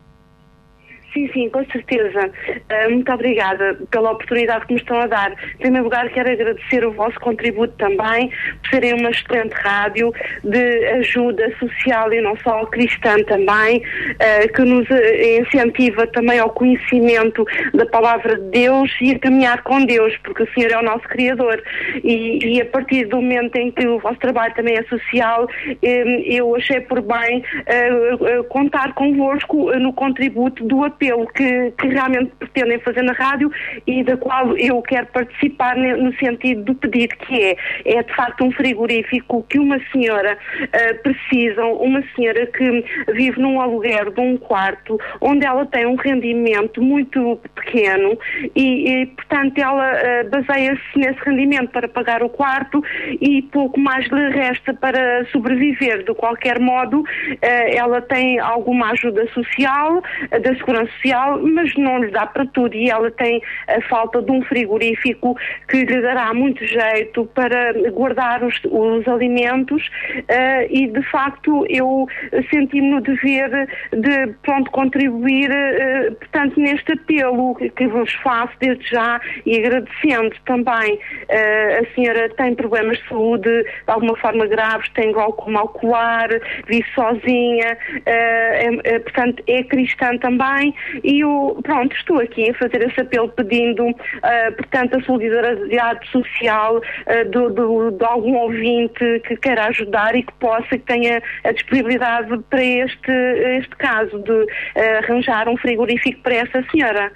Sim, 1.16 1.30
sim, 1.32 1.50
com 1.50 1.64
certeza. 1.68 2.30
Ah, 2.70 2.90
muito 2.90 3.10
obrigada 3.10 3.80
pela 3.90 4.12
oportunidade 4.12 4.66
que 4.66 4.74
me 4.74 4.80
estão 4.82 5.00
a 5.00 5.08
dar. 5.08 5.32
Em 5.32 5.58
primeiro 5.60 5.86
lugar, 5.86 6.10
quero 6.10 6.30
agradecer 6.30 6.86
o 6.86 6.92
vosso 6.92 7.18
contributo 7.22 7.74
também, 7.78 8.30
por 8.62 8.70
serem 8.70 8.96
uma 8.96 9.10
excelente 9.12 9.54
rádio 9.54 10.14
de 10.44 10.86
ajuda 10.98 11.50
social 11.58 12.12
e 12.12 12.20
não 12.20 12.36
só 12.40 12.66
cristã 12.66 13.16
também, 13.24 13.82
ah, 14.20 14.48
que 14.54 14.62
nos 14.64 14.92
eh, 14.92 15.40
incentiva 15.40 16.06
também 16.08 16.38
ao 16.38 16.50
conhecimento 16.50 17.46
da 17.74 17.86
palavra 17.86 18.36
de 18.36 18.50
Deus 18.50 18.92
e 19.00 19.12
a 19.12 19.20
caminhar 19.20 19.64
com 19.64 19.86
Deus, 19.86 20.14
porque 20.18 20.44
o 20.44 20.54
Senhor 20.54 20.72
é 20.72 20.78
o 20.80 20.84
nosso 20.84 21.08
Criador. 21.08 21.64
E, 22.04 22.58
e 22.58 22.62
a 22.62 22.66
partir 22.66 23.06
do 23.06 23.22
momento 23.22 23.56
em 23.56 23.72
que 23.72 23.88
o 23.88 24.00
vosso 24.00 24.20
trabalho 24.20 24.54
também 24.54 24.76
é 24.76 24.84
social, 24.84 25.48
eh, 25.82 26.24
eu 26.26 26.54
achei 26.58 26.82
por 26.82 27.02
bem 27.02 27.42
eh, 27.68 28.44
contar 28.50 28.94
convosco 28.96 29.72
no 29.80 29.94
contributo 29.94 30.66
do 30.66 30.84
apelo 30.84 31.05
que, 31.34 31.72
que 31.72 31.88
realmente 31.88 32.32
pretendem 32.40 32.80
fazer 32.80 33.02
na 33.04 33.14
rádio 33.14 33.52
e 33.86 34.04
da 34.04 34.18
qual 34.18 34.58
eu 34.58 34.82
quero 34.82 35.08
participar 35.08 35.76
no 35.78 36.14
sentido 36.18 36.64
do 36.64 36.76
pedido 36.76 37.16
que 37.18 37.42
é, 37.42 37.58
é 37.86 38.04
de 38.04 38.16
facto 38.16 38.44
um 38.44 38.52
frigorífico 38.52 39.46
que 39.50 39.60
uma 39.60 39.80
senhora 39.92 40.38
eh, 40.72 40.94
precisa, 40.96 41.64
uma 41.66 42.04
senhora 42.16 42.46
que 42.48 42.84
vive 43.14 43.40
num 43.40 43.60
aluguer 43.60 44.12
de 44.12 44.22
um 44.22 44.38
quarto 44.38 44.98
onde 45.22 45.46
ela 45.46 45.66
tem 45.66 45.86
um 45.86 45.96
rendimento 45.96 46.82
muito 46.82 47.40
pequeno 47.56 48.18
e, 48.56 49.02
e, 49.02 49.06
portanto 49.08 49.58
ela 49.58 49.92
eh, 49.92 50.24
baseia-se 50.24 50.82
nesse 50.98 51.20
rendimento 51.26 51.70
para 51.70 51.88
pagar 51.88 52.24
o 52.24 52.30
quarto 52.30 52.84
e 53.22 53.42
pouco 53.44 53.80
mais 53.80 54.08
lhe 54.08 54.30
resta 54.30 54.74
para 54.74 55.26
sobreviver. 55.26 56.04
De 56.04 56.14
qualquer 56.14 56.60
modo, 56.60 57.04
eh, 57.42 57.76
ela 57.76 58.02
tem 58.02 58.40
alguma 58.40 58.92
ajuda 58.92 59.28
social, 59.28 60.02
da 60.30 60.56
segurança 60.56 60.92
social, 60.96 61.40
mas 61.42 61.74
não 61.76 62.00
lhe 62.04 62.12
dá 62.12 62.26
para 62.26 62.46
tudo. 62.48 62.76
E 62.76 62.90
ela 62.90 63.10
tem 63.12 63.42
a 63.68 63.82
falta 63.82 64.22
de 64.22 64.32
um 64.32 64.42
frigorífico 64.44 65.36
que 65.68 65.84
lhe 65.86 66.02
dará 66.02 66.34
muito 66.34 66.64
jeito 66.66 67.26
para 67.34 67.74
guardar 67.92 68.44
os, 68.44 68.60
os 68.66 69.08
alimentos. 69.08 69.90
Eh, 70.28 70.68
e 70.70 70.88
de 70.88 71.02
facto 71.04 71.66
eu 71.70 72.08
senti-me 72.50 72.90
no 72.90 73.02
dever 73.02 73.68
de 73.92 74.28
pronto 74.44 74.70
contribuir 74.72 75.50
eh, 75.52 76.12
portanto 76.12 76.60
neste 76.60 76.92
apelo 76.94 77.56
que- 77.56 77.86
vos 77.88 78.12
faço 78.16 78.52
desde 78.60 78.90
já 78.90 79.22
e 79.46 79.58
agradecendo 79.60 80.36
também 80.46 81.00
eh, 81.30 81.80
a 81.84 81.96
senhora 81.96 82.30
tem 82.30 82.54
problemas 82.56 82.98
de 82.98 83.08
saúde 83.08 83.64
de 83.64 83.68
alguma 83.88 84.16
forma 84.18 84.46
graves, 84.48 84.90
tem 84.94 85.12
glaucoma 85.12 85.64
ocular, 85.64 86.28
vive 86.68 86.86
sozinha, 86.94 87.78
é- 88.06 88.70
é, 88.84 89.00
portanto 89.00 89.44
é 89.48 89.64
cristã 89.64 90.18
também 90.18 90.74
e 91.04 91.22
eu 91.24 91.60
pronto 91.64 91.96
estou 91.96 92.20
aqui 92.20 92.50
a 92.50 92.54
fazer 92.56 92.82
esse 92.88 93.00
apelo 93.02 93.30
pedindo 93.30 93.88
eh, 94.24 94.52
portanto 94.52 94.98
a 94.98 95.04
solidariedade 95.04 96.08
social 96.12 96.82
eh, 97.06 97.24
do- 97.26 97.50
do- 97.50 97.92
de 97.92 98.04
algum 98.06 98.36
ouvinte 98.36 99.22
que 99.28 99.36
queira 99.38 99.66
ajudar 99.66 100.16
e 100.16 100.24
que 100.24 100.34
possa, 100.34 100.70
que 100.70 100.80
tenha 100.80 101.22
a 101.44 101.52
disponibilidade 101.52 102.38
para 102.50 102.64
este, 102.64 103.12
este 103.60 103.76
caso 103.78 104.20
de 104.20 104.46
eh, 104.76 104.98
arranjar 105.00 105.48
um 105.50 105.58
frigorífico 105.58 106.22
para 106.22 106.36
essa 106.36 106.64
senhora. 106.72 107.12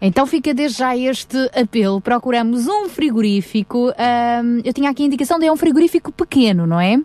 Então 0.00 0.26
fica 0.26 0.54
desde 0.54 0.78
já 0.78 0.96
este 0.96 1.36
apelo. 1.60 2.00
Procuramos 2.00 2.68
um 2.68 2.88
frigorífico. 2.88 3.92
ahm, 3.98 4.60
eu 4.64 4.72
tinha 4.72 4.90
aqui 4.90 5.02
a 5.02 5.06
indicação 5.06 5.38
de 5.40 5.46
é 5.46 5.52
um 5.52 5.56
frigorífico 5.56 6.12
pequeno, 6.12 6.66
não 6.66 6.80
é? 6.80 6.98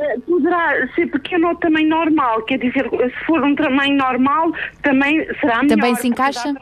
Eh, 0.00 0.18
Poderá 0.26 0.88
ser 0.94 1.06
pequeno 1.10 1.48
ou 1.48 1.54
tamanho 1.56 1.88
normal, 1.88 2.42
quer 2.42 2.58
dizer, 2.58 2.88
se 2.90 3.24
for 3.26 3.42
um 3.44 3.54
tamanho 3.54 3.96
normal, 3.96 4.50
também 4.82 5.24
será 5.40 5.62
melhor. 5.62 5.76
Também 5.76 5.94
se 5.96 6.08
encaixa? 6.08 6.54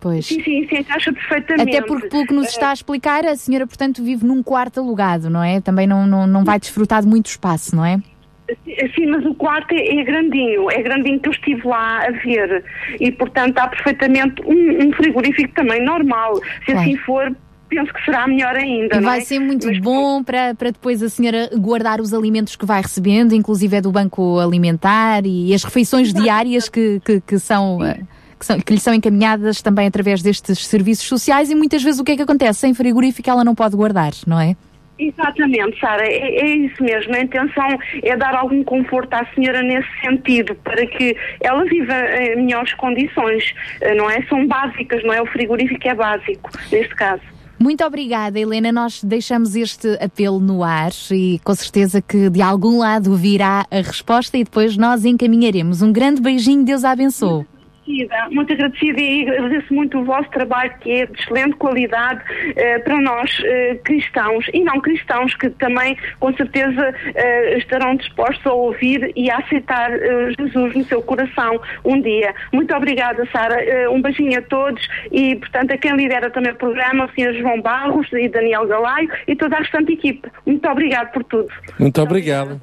Pois. 0.00 0.26
Sim, 0.26 0.40
sim, 0.44 0.66
se 0.68 0.76
encaixa 0.76 1.12
perfeitamente. 1.12 1.76
Até 1.76 1.84
porque, 1.84 2.08
pelo 2.08 2.24
que 2.26 2.32
nos 2.34 2.48
está 2.48 2.70
a 2.70 2.72
explicar, 2.72 3.24
a 3.26 3.34
senhora, 3.34 3.66
portanto, 3.66 4.02
vive 4.02 4.24
num 4.24 4.42
quarto 4.44 4.78
alugado, 4.78 5.28
não 5.28 5.42
é? 5.42 5.60
Também 5.60 5.88
não, 5.88 6.06
não, 6.06 6.24
não 6.26 6.44
vai 6.44 6.60
desfrutar 6.60 7.02
de 7.02 7.08
muito 7.08 7.26
espaço, 7.26 7.74
não 7.74 7.84
é? 7.84 8.00
Eh, 8.48 8.88
Sim, 8.94 9.06
mas 9.06 9.26
o 9.26 9.34
quarto 9.34 9.72
é, 9.74 9.98
é 9.98 10.04
grandinho, 10.04 10.70
é 10.70 10.80
grandinho 10.82 11.18
que 11.18 11.28
eu 11.28 11.32
estive 11.32 11.66
lá 11.66 12.06
a 12.06 12.10
ver. 12.12 12.64
E, 13.00 13.10
portanto, 13.10 13.58
há 13.58 13.66
perfeitamente 13.66 14.40
um, 14.46 14.86
um 14.86 14.92
frigorífico 14.92 15.52
também 15.54 15.82
normal. 15.82 16.36
Se 16.36 16.66
Claro. 16.66 16.80
assim 16.80 16.96
for, 16.98 17.36
penso 17.68 17.92
que 17.92 18.04
será 18.04 18.26
melhor 18.26 18.56
ainda. 18.56 18.96
E 18.96 19.00
vai 19.00 19.18
é? 19.18 19.20
ser 19.20 19.38
muito 19.38 19.68
bom 19.80 20.22
para, 20.22 20.54
para 20.54 20.70
depois 20.70 21.02
a 21.02 21.08
senhora 21.08 21.50
guardar 21.56 22.00
os 22.00 22.12
alimentos 22.14 22.56
que 22.56 22.66
vai 22.66 22.80
recebendo, 22.82 23.34
inclusive 23.34 23.76
é 23.76 23.80
do 23.80 23.92
banco 23.92 24.38
alimentar 24.38 25.24
e 25.24 25.52
as 25.54 25.62
refeições 25.64 26.12
diárias 26.12 26.68
que, 26.68 27.00
que, 27.04 27.20
que 27.20 27.38
são. 27.38 27.84
eh, 27.84 28.00
Que, 28.38 28.46
são, 28.46 28.60
que 28.60 28.72
lhe 28.72 28.78
são 28.78 28.94
encaminhadas 28.94 29.60
também 29.60 29.88
através 29.88 30.22
destes 30.22 30.64
serviços 30.64 31.08
sociais 31.08 31.50
e 31.50 31.56
muitas 31.56 31.82
vezes 31.82 31.98
o 31.98 32.04
que 32.04 32.12
é 32.12 32.16
que 32.16 32.22
acontece? 32.22 32.60
Sem 32.60 32.72
frigorífico 32.72 33.28
ela 33.28 33.42
não 33.42 33.52
pode 33.52 33.74
guardar, 33.74 34.12
não 34.28 34.38
é? 34.40 34.54
Exatamente, 34.96 35.78
Sara, 35.78 36.04
é, 36.04 36.40
é 36.40 36.56
isso 36.56 36.82
mesmo. 36.82 37.14
A 37.14 37.20
intenção 37.20 37.66
é 38.02 38.16
dar 38.16 38.34
algum 38.34 38.64
conforto 38.64 39.14
à 39.14 39.24
senhora 39.34 39.62
nesse 39.62 39.88
sentido, 40.00 40.54
para 40.56 40.84
que 40.86 41.16
ela 41.40 41.64
viva 41.64 41.94
em 42.20 42.36
melhores 42.44 42.74
condições, 42.74 43.44
eh, 43.80 43.94
não 43.94 44.10
é? 44.10 44.22
São 44.28 44.46
básicas, 44.46 45.02
não 45.04 45.12
é? 45.14 45.22
O 45.22 45.26
frigorífico 45.26 45.86
é 45.88 45.94
básico, 45.94 46.50
neste 46.70 46.94
caso. 46.96 47.22
Muito 47.58 47.84
obrigada, 47.84 48.38
Helena. 48.38 48.70
Nós 48.70 49.02
deixamos 49.02 49.56
este 49.56 49.98
apelo 50.00 50.38
no 50.38 50.62
ar 50.62 50.92
e 51.10 51.40
com 51.42 51.54
certeza 51.54 52.00
que 52.00 52.30
de 52.30 52.40
algum 52.40 52.78
lado 52.78 53.16
virá 53.16 53.66
a 53.70 53.76
resposta 53.76 54.38
e 54.38 54.44
depois 54.44 54.76
nós 54.76 55.04
encaminharemos. 55.04 55.82
Um 55.82 55.92
grande 55.92 56.20
beijinho, 56.20 56.64
Deus 56.64 56.84
a 56.84 56.92
abençoe. 56.92 57.44
Agradecida, 57.88 58.28
muito 58.30 58.52
agradecida 58.52 59.00
e 59.00 59.28
agradeço 59.28 59.74
muito 59.74 59.98
o 59.98 60.04
vosso 60.04 60.28
trabalho 60.30 60.72
que 60.80 60.90
é 60.90 61.06
de 61.06 61.20
excelente 61.20 61.56
qualidade 61.56 62.22
eh, 62.56 62.78
para 62.80 63.00
nós 63.00 63.30
eh, 63.44 63.78
cristãos 63.84 64.46
e 64.52 64.62
não 64.62 64.80
cristãos 64.80 65.34
que 65.34 65.50
também 65.50 65.96
com 66.20 66.32
certeza 66.34 66.94
eh, 67.14 67.58
estarão 67.58 67.96
dispostos 67.96 68.46
a 68.46 68.52
ouvir 68.52 69.12
e 69.16 69.30
a 69.30 69.38
aceitar 69.38 69.90
eh, 69.92 70.32
Jesus 70.38 70.74
no 70.74 70.84
seu 70.84 71.02
coração 71.02 71.60
um 71.84 72.00
dia. 72.00 72.34
Muito 72.52 72.74
obrigada, 72.74 73.26
Sara. 73.32 73.62
Eh, 73.62 73.88
um 73.88 74.00
beijinho 74.00 74.38
a 74.38 74.42
todos 74.42 74.86
e, 75.10 75.36
portanto, 75.36 75.72
a 75.72 75.78
quem 75.78 75.92
lidera 75.96 76.30
também 76.30 76.52
o 76.52 76.56
programa, 76.56 77.06
o 77.06 77.08
Sr. 77.10 77.34
João 77.40 77.60
Barros 77.60 78.08
e 78.12 78.28
Daniel 78.28 78.66
Galaio 78.66 79.10
e 79.26 79.34
toda 79.34 79.56
a 79.56 79.60
restante 79.60 79.92
equipe. 79.92 80.28
Muito 80.46 80.68
obrigado 80.68 81.12
por 81.12 81.24
tudo. 81.24 81.48
Muito 81.78 82.00
obrigado. 82.00 82.60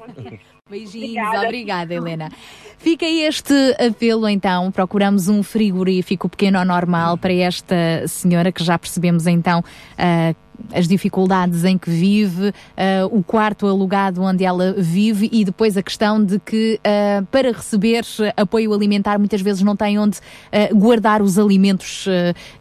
Beijinhos, 0.68 1.28
obrigada. 1.44 1.94
Helena. 1.94 2.28
Fica 2.78 3.06
este 3.06 3.54
apelo 3.78 4.28
então, 4.28 4.70
procuramos 4.72 5.28
um 5.28 5.42
frigorífico 5.42 6.28
pequeno 6.28 6.58
ou 6.58 6.64
normal 6.64 7.16
para 7.16 7.32
esta 7.32 8.06
senhora 8.08 8.50
que 8.50 8.62
já 8.64 8.76
percebemos 8.78 9.26
então 9.26 9.64
ah, 9.96 10.34
as 10.72 10.88
dificuldades 10.88 11.64
em 11.64 11.78
que 11.78 11.90
vive, 11.90 12.52
ah, 12.76 13.06
o 13.10 13.22
quarto 13.22 13.66
alugado 13.66 14.22
onde 14.22 14.44
ela 14.44 14.74
vive 14.76 15.28
e 15.32 15.44
depois 15.44 15.76
a 15.76 15.82
questão 15.82 16.22
de 16.22 16.38
que 16.38 16.80
ah, 16.84 17.24
para 17.30 17.52
receber 17.52 18.04
apoio 18.36 18.72
alimentar 18.72 19.18
muitas 19.18 19.40
vezes 19.40 19.62
não 19.62 19.76
tem 19.76 19.98
onde 19.98 20.18
ah, 20.52 20.72
guardar 20.74 21.22
os 21.22 21.38
alimentos 21.38 22.06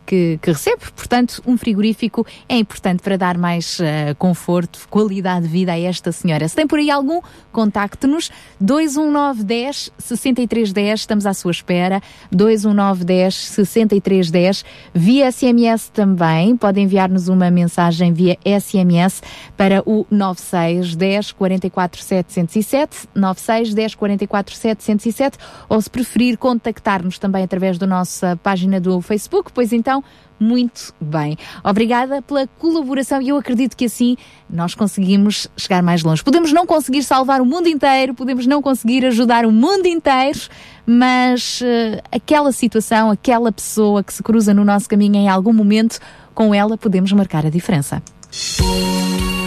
que, 0.06 0.38
que 0.42 0.52
recebe. 0.52 0.92
Portanto, 0.96 1.42
um 1.46 1.58
frigorífico 1.58 2.26
é 2.48 2.58
importante 2.58 3.02
para 3.02 3.18
dar 3.18 3.38
mais 3.38 3.80
conforto, 4.18 4.88
qualidade 4.90 5.46
de 5.46 5.52
vida 5.52 5.72
a 5.72 5.80
esta 5.80 6.12
senhora. 6.12 6.48
Se 6.48 6.56
tem 6.56 6.68
por 6.68 6.80
aí 6.80 6.90
algum, 6.90 7.22
contacte-nos 7.52 8.32
21910 8.60 9.92
6310, 9.98 11.00
estamos 11.00 11.26
à 11.26 11.34
sua 11.34 11.52
espera. 11.52 12.02
21910 12.32 13.36
6310, 13.36 14.66
via 14.94 15.32
SMS 15.32 15.90
também, 15.90 16.56
pode 16.56 16.80
enviar-nos 16.80 17.28
uma 17.28 17.50
mensagem 17.50 17.85
via 18.14 18.38
SMS 18.46 19.22
para 19.56 19.82
o 19.86 20.06
96 20.10 20.96
10 20.96 21.32
44 21.32 22.02
707, 22.02 23.08
96 23.14 23.74
10 23.74 23.96
44 23.96 24.56
707, 24.56 25.38
ou 25.70 25.82
se 25.82 25.90
preferir 25.90 26.38
contactar-nos 26.38 27.20
também 27.20 27.44
através 27.44 27.78
da 27.78 27.88
nossa 27.88 28.40
página 28.42 28.80
do 28.80 29.02
Facebook, 29.02 29.52
pois 29.54 29.74
então 29.74 30.04
muito 30.40 30.94
bem. 31.00 31.38
Obrigada 31.64 32.22
pela 32.22 32.46
colaboração 32.60 33.22
e 33.22 33.30
eu 33.30 33.38
acredito 33.38 33.76
que 33.76 33.86
assim 33.86 34.18
nós 34.50 34.76
conseguimos 34.76 35.48
chegar 35.56 35.82
mais 35.82 36.04
longe. 36.04 36.24
Podemos 36.24 36.52
não 36.52 36.66
conseguir 36.66 37.04
salvar 37.04 37.42
o 37.42 37.46
mundo 37.46 37.68
inteiro, 37.68 38.14
podemos 38.14 38.46
não 38.46 38.62
conseguir 38.62 39.06
ajudar 39.06 39.46
o 39.46 39.52
mundo 39.52 39.86
inteiro, 39.86 40.40
mas 40.86 41.62
eh, 41.64 42.02
aquela 42.12 42.52
situação, 42.52 43.10
aquela 43.10 43.52
pessoa 43.52 44.04
que 44.04 44.14
se 44.14 44.22
cruza 44.22 44.54
no 44.54 44.66
nosso 44.66 44.90
caminho 44.90 45.16
em 45.16 45.30
algum 45.30 45.54
momento, 45.54 46.00
com 46.36 46.54
ela 46.54 46.78
podemos 46.78 47.12
marcar 47.14 47.46
a 47.46 47.50
diferença. 47.50 48.04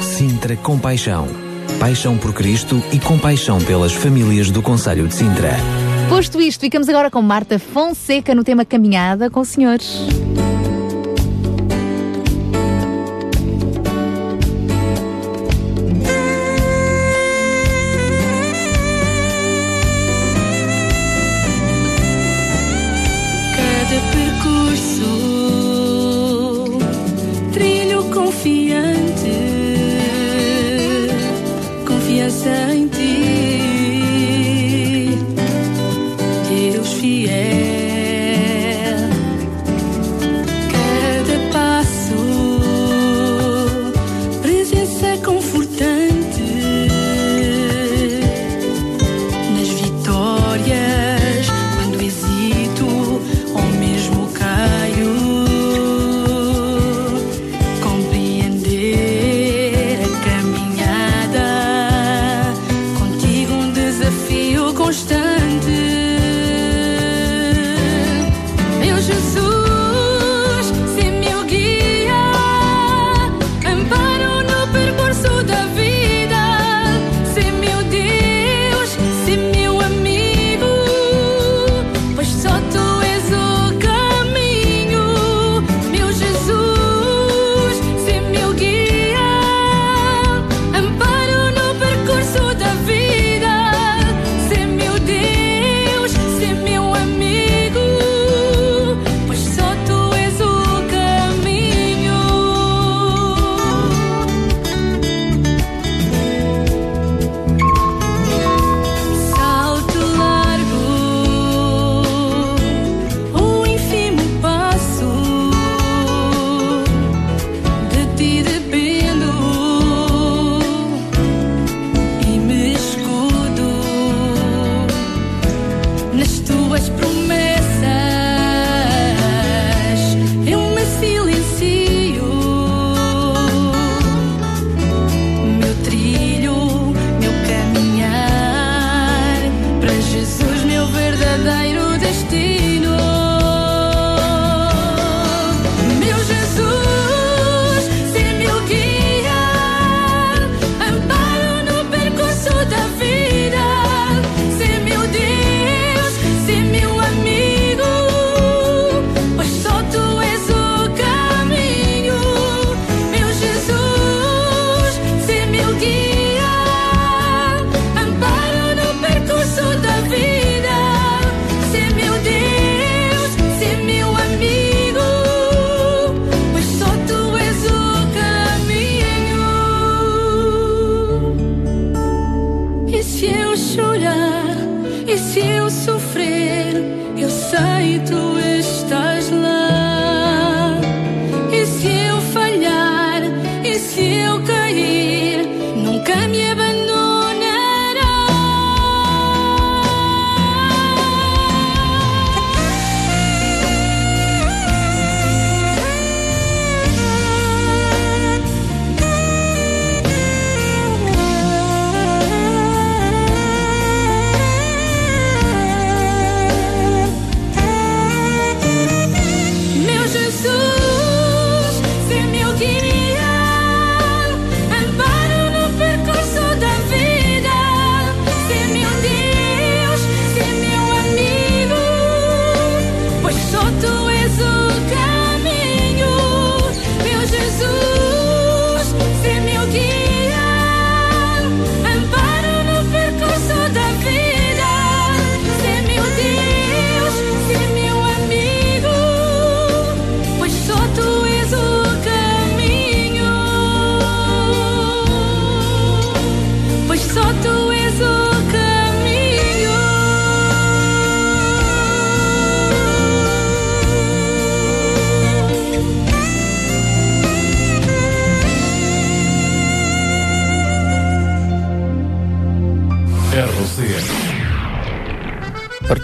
Sintra 0.03 0.57
Compaixão. 0.57 1.29
Paixão 1.79 2.19
por 2.19 2.33
Cristo 2.33 2.83
e 2.91 2.99
compaixão 2.99 3.61
pelas 3.61 3.93
famílias 3.93 4.51
do 4.51 4.61
Conselho 4.61 5.07
de 5.07 5.15
Sintra. 5.15 5.53
Posto 6.09 6.41
isto, 6.41 6.63
ficamos 6.63 6.89
agora 6.89 7.11
com 7.11 7.23
Marta 7.23 7.59
Fonseca 7.59 8.35
no 8.35 8.43
tema 8.43 8.65
Caminhada 8.65 9.31
com 9.31 9.41
os 9.41 9.49
senhores. 9.49 10.01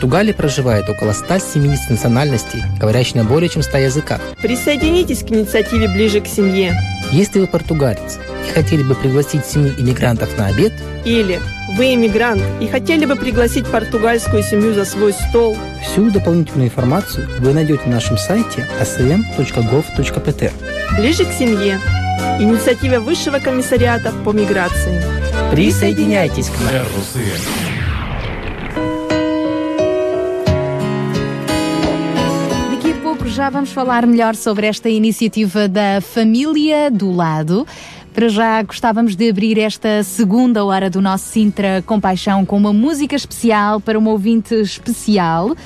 Португалии 0.05 0.33
проживает 0.33 0.87
около 0.91 1.15
170 1.15 1.89
национальностей, 1.89 2.63
говорящих 2.79 3.15
на 3.15 3.25
более 3.25 3.49
чем 3.49 3.63
100 3.63 3.79
языках. 3.79 4.21
Присоединитесь 4.43 5.21
к 5.21 5.31
инициативе 5.31 5.89
«Ближе 5.89 6.21
к 6.21 6.27
семье». 6.27 6.75
Если 7.11 7.41
вы 7.41 7.47
португалец 7.47 8.19
и 8.47 8.53
хотели 8.53 8.83
бы 8.83 8.95
пригласить 8.95 9.47
семью 9.47 9.73
иммигрантов 9.79 10.37
на 10.37 10.49
обед, 10.49 10.75
Или 11.07 11.41
вы 11.79 11.95
иммигрант 11.95 12.43
и 12.61 12.67
хотели 12.67 13.07
бы 13.07 13.17
пригласить 13.17 13.67
португальскую 13.67 14.43
семью 14.43 14.75
за 14.75 14.85
свой 14.85 15.15
стол. 15.15 15.57
всю 15.83 16.11
дополнительную 16.11 16.69
информацию 16.69 17.27
вы 17.39 17.55
найдете 17.55 17.85
на 17.87 17.93
нашем 17.93 18.19
сайте 18.19 18.69
asm.gov.pt. 18.83 20.53
«Ближе 20.99 21.25
к 21.25 21.33
семье». 21.33 21.81
Инициатива 22.41 23.01
Высшего 23.01 23.39
комиссариата 23.39 24.13
по 24.23 24.33
миграции. 24.33 25.03
Присоединяйтесь 25.51 26.49
к 26.49 26.61
нам. 26.61 27.64
Já 33.35 33.51
vamos 33.51 33.73
falar 33.73 34.07
melhor 34.07 34.37
sobre 34.37 34.69
esta 34.69 34.89
iniciativa 34.89 35.67
da 35.67 36.01
Família 36.01 36.89
do 36.89 37.11
Lado. 37.11 37.67
Para 38.13 38.29
já 38.29 38.63
gostávamos 38.63 39.17
de 39.17 39.29
abrir 39.29 39.59
esta 39.59 40.05
segunda 40.05 40.65
hora 40.65 40.89
do 40.89 41.03
nosso 41.03 41.25
Sintra 41.31 41.83
Compaixão 41.85 42.47
com 42.47 42.57
uma 42.57 42.73
música 42.73 43.17
especial 43.17 43.81
para 43.81 43.99
uma 43.99 44.13
ouvinte 44.13 44.55
especial. 44.55 45.57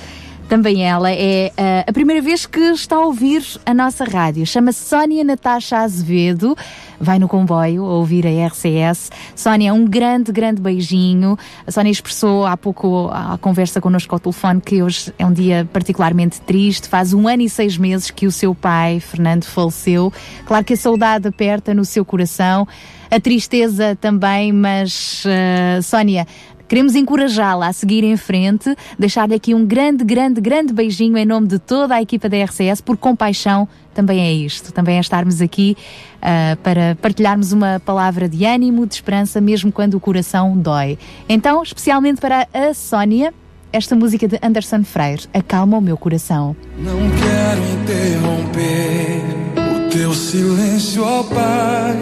Também 0.48 0.82
ela 0.82 1.12
é 1.12 1.52
ah, 1.58 1.84
a 1.86 1.92
primeira 1.92 2.22
vez 2.22 2.46
que 2.46 2.58
está 2.58 2.96
a 2.96 3.00
ouvir 3.00 3.44
a 3.66 3.74
nossa 3.74 4.02
rádio. 4.04 4.46
Chama-se 4.46 4.82
Sónia 4.82 5.22
Natasha 5.22 5.80
Azevedo. 5.80 6.56
Vai 6.98 7.18
no 7.18 7.28
comboio 7.28 7.84
a 7.84 7.92
ouvir 7.92 8.26
a 8.26 8.46
RCS. 8.46 9.10
Sónia, 9.36 9.74
um 9.74 9.84
grande, 9.84 10.32
grande 10.32 10.60
beijinho. 10.62 11.38
A 11.66 11.70
Sónia 11.70 11.90
expressou 11.92 12.46
há 12.46 12.56
pouco 12.56 13.10
a 13.12 13.36
conversa 13.36 13.78
connosco 13.78 14.14
ao 14.14 14.18
telefone 14.18 14.62
que 14.62 14.82
hoje 14.82 15.12
é 15.18 15.26
um 15.26 15.32
dia 15.32 15.68
particularmente 15.70 16.40
triste. 16.40 16.88
Faz 16.88 17.12
um 17.12 17.28
ano 17.28 17.42
e 17.42 17.50
seis 17.50 17.76
meses 17.76 18.10
que 18.10 18.26
o 18.26 18.32
seu 18.32 18.54
pai, 18.54 19.00
Fernando, 19.00 19.44
faleceu. 19.44 20.10
Claro 20.46 20.64
que 20.64 20.72
a 20.72 20.78
saudade 20.78 21.28
aperta 21.28 21.74
no 21.74 21.84
seu 21.84 22.06
coração. 22.06 22.66
A 23.10 23.20
tristeza 23.20 23.96
também, 24.00 24.50
mas, 24.52 25.24
ah, 25.26 25.82
Sónia, 25.82 26.26
Queremos 26.68 26.94
encorajá-la 26.94 27.68
a 27.68 27.72
seguir 27.72 28.04
em 28.04 28.16
frente, 28.16 28.76
deixar-lhe 28.98 29.34
aqui 29.34 29.54
um 29.54 29.64
grande, 29.64 30.04
grande, 30.04 30.38
grande 30.38 30.72
beijinho 30.72 31.16
em 31.16 31.24
nome 31.24 31.46
de 31.46 31.58
toda 31.58 31.94
a 31.94 32.02
equipa 32.02 32.28
da 32.28 32.36
RCS, 32.44 32.82
por 32.82 32.98
compaixão 32.98 33.66
também 33.94 34.20
é 34.20 34.32
isto, 34.32 34.72
também 34.72 34.98
é 34.98 35.00
estarmos 35.00 35.40
aqui 35.40 35.76
ah, 36.22 36.56
para 36.62 36.96
partilharmos 37.02 37.52
uma 37.52 37.80
palavra 37.84 38.28
de 38.28 38.44
ânimo, 38.44 38.86
de 38.86 38.94
esperança, 38.94 39.40
mesmo 39.40 39.72
quando 39.72 39.94
o 39.94 40.00
coração 40.00 40.56
dói. 40.56 40.98
Então, 41.28 41.62
especialmente 41.62 42.20
para 42.20 42.46
a 42.52 42.74
Sónia, 42.74 43.34
esta 43.72 43.96
música 43.96 44.28
de 44.28 44.38
Anderson 44.42 44.84
Freire, 44.84 45.22
Acalma 45.32 45.78
o 45.78 45.80
meu 45.80 45.96
coração. 45.96 46.54
Não 46.78 46.98
quero 47.10 47.60
interromper 47.82 49.22
o 49.56 49.90
teu 49.90 50.14
silêncio, 50.14 51.02
ó 51.02 51.22
Pai, 51.24 51.96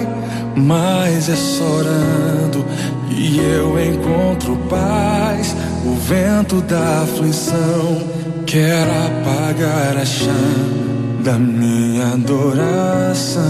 mas 0.56 1.28
é 1.28 1.36
só 1.36 1.64
orando 1.64 2.64
e 3.16 3.38
eu 3.38 3.78
encontro 3.82 4.56
paz. 4.68 5.56
O 5.84 5.94
vento 5.94 6.60
da 6.62 7.02
aflição 7.02 8.02
quer 8.44 8.82
apagar 8.82 9.96
a 9.96 10.04
chama 10.04 10.86
da 11.24 11.38
minha 11.38 12.12
adoração. 12.12 13.42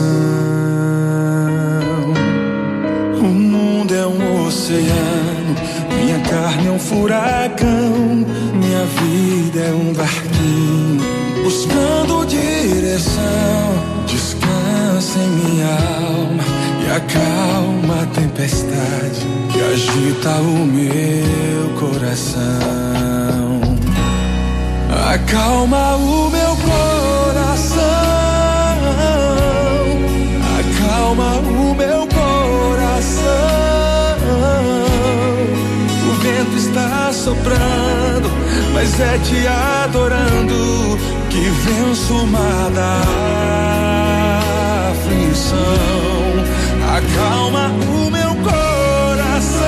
O 3.18 3.24
mundo 3.24 3.94
é 3.94 4.06
um 4.06 4.46
oceano, 4.46 5.54
minha 6.00 6.20
carne 6.20 6.68
é 6.68 6.70
um 6.70 6.78
furacão, 6.78 8.24
minha 8.54 8.84
vida 8.84 9.60
é 9.60 9.72
um 9.72 9.92
barquinho 9.92 11.02
buscando 11.42 12.26
direção. 12.26 13.22
Descansa 14.06 15.18
em 15.18 15.28
minha 15.28 15.66
alma 15.66 16.55
acalma 16.90 18.02
a 18.02 18.06
tempestade 18.06 19.26
que 19.52 19.60
agita 19.60 20.30
o 20.40 20.64
meu 20.66 21.70
coração. 21.78 23.60
Acalma 25.12 25.96
o 25.96 26.30
meu 26.30 26.56
coração. 26.56 27.80
Acalma 30.58 31.36
o 31.38 31.74
meu 31.74 32.06
coração. 32.06 33.26
O 36.08 36.12
vento 36.22 36.56
está 36.56 37.12
soprando, 37.12 38.30
mas 38.72 39.00
é 39.00 39.18
te 39.18 39.46
adorando 39.46 40.98
que 41.30 41.40
venço 41.40 42.14
o 42.14 42.26
mar 42.26 42.70
da 42.70 43.02
aflição. 44.90 46.15
Acalma 46.96 47.70
o 47.90 48.10
meu 48.10 48.34
coração. 48.36 49.66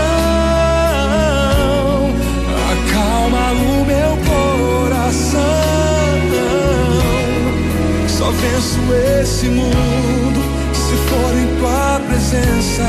Acalma 2.73 3.53
o 3.53 3.85
meu 3.85 4.17
coração. 4.25 5.41
Só 8.09 8.31
venço 8.31 8.81
esse 9.21 9.47
mundo 9.49 10.41
se 10.73 10.97
for 11.11 11.37
em 11.37 11.49
tua 11.59 12.01
presença. 12.09 12.89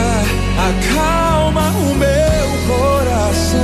Acalma 0.70 1.72
o 1.72 1.96
meu 1.96 2.48
coração. 2.78 3.60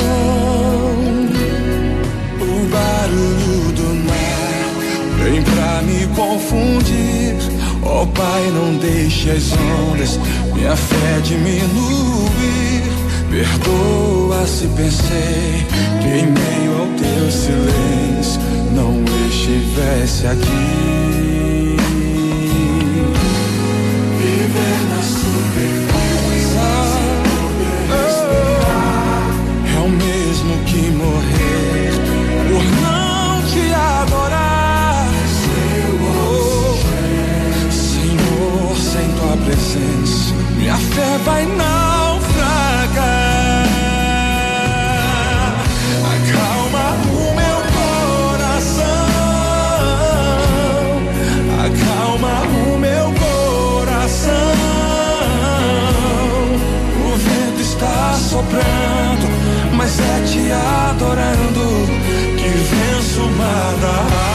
O 2.41 2.67
barulho 2.67 3.71
do 3.71 3.95
mar 4.05 5.23
vem 5.23 5.41
pra 5.41 5.81
me 5.83 6.05
confundir. 6.13 7.35
Ó 7.85 8.05
Pai, 8.07 8.51
não 8.51 8.75
deixe 8.77 9.29
as 9.29 9.53
ondas 9.53 10.19
minha 10.53 10.75
fé 10.75 11.19
diminuir. 11.23 12.83
Perdoa 13.29 14.45
se 14.47 14.67
pensei 14.67 15.65
que 16.01 16.07
em 16.07 16.25
meio 16.25 16.79
ao 16.79 16.87
teu 16.97 17.31
silêncio 17.31 18.41
não 18.73 19.03
estivesse 19.29 20.27
aqui. 20.27 21.75
Viver 24.17 24.79
na 24.89 25.01
superfície 25.03 26.04
minha 40.55 40.77
fé 40.77 41.17
vai 41.23 41.45
naufragar. 41.45 42.95
Acalma 46.13 46.85
o 47.11 47.35
meu 47.35 47.57
coração. 47.77 48.85
Acalma 51.65 52.33
o 52.67 52.77
meu 52.77 53.13
coração. 53.13 54.31
O 57.05 57.15
vento 57.17 57.61
está 57.61 58.13
soprando, 58.13 59.27
mas 59.75 59.99
é 59.99 60.23
te 60.25 60.51
adorando 60.51 61.87
que 62.37 62.49
venço 62.49 63.21
o 63.21 63.31
mar 63.37 63.73
da 63.81 64.34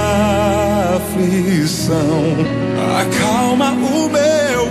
aflição. 1.01 2.35
Acalma 3.01 3.71
o 3.71 4.09
meu 4.09 4.67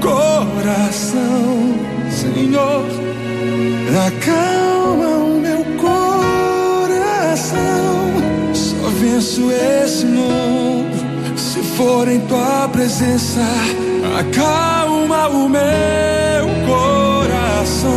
coração, 0.00 1.74
Senhor. 2.10 2.84
Acalma 4.06 5.08
o 5.08 5.40
meu 5.40 5.64
coração. 5.78 6.04
venço 9.00 9.50
esse 9.50 10.06
mundo 10.06 10.94
se 11.36 11.60
for 11.76 12.08
em 12.08 12.20
tua 12.20 12.68
presença. 12.68 13.40
Acalma 14.18 15.28
o 15.28 15.48
meu 15.48 16.46
coração. 16.66 17.90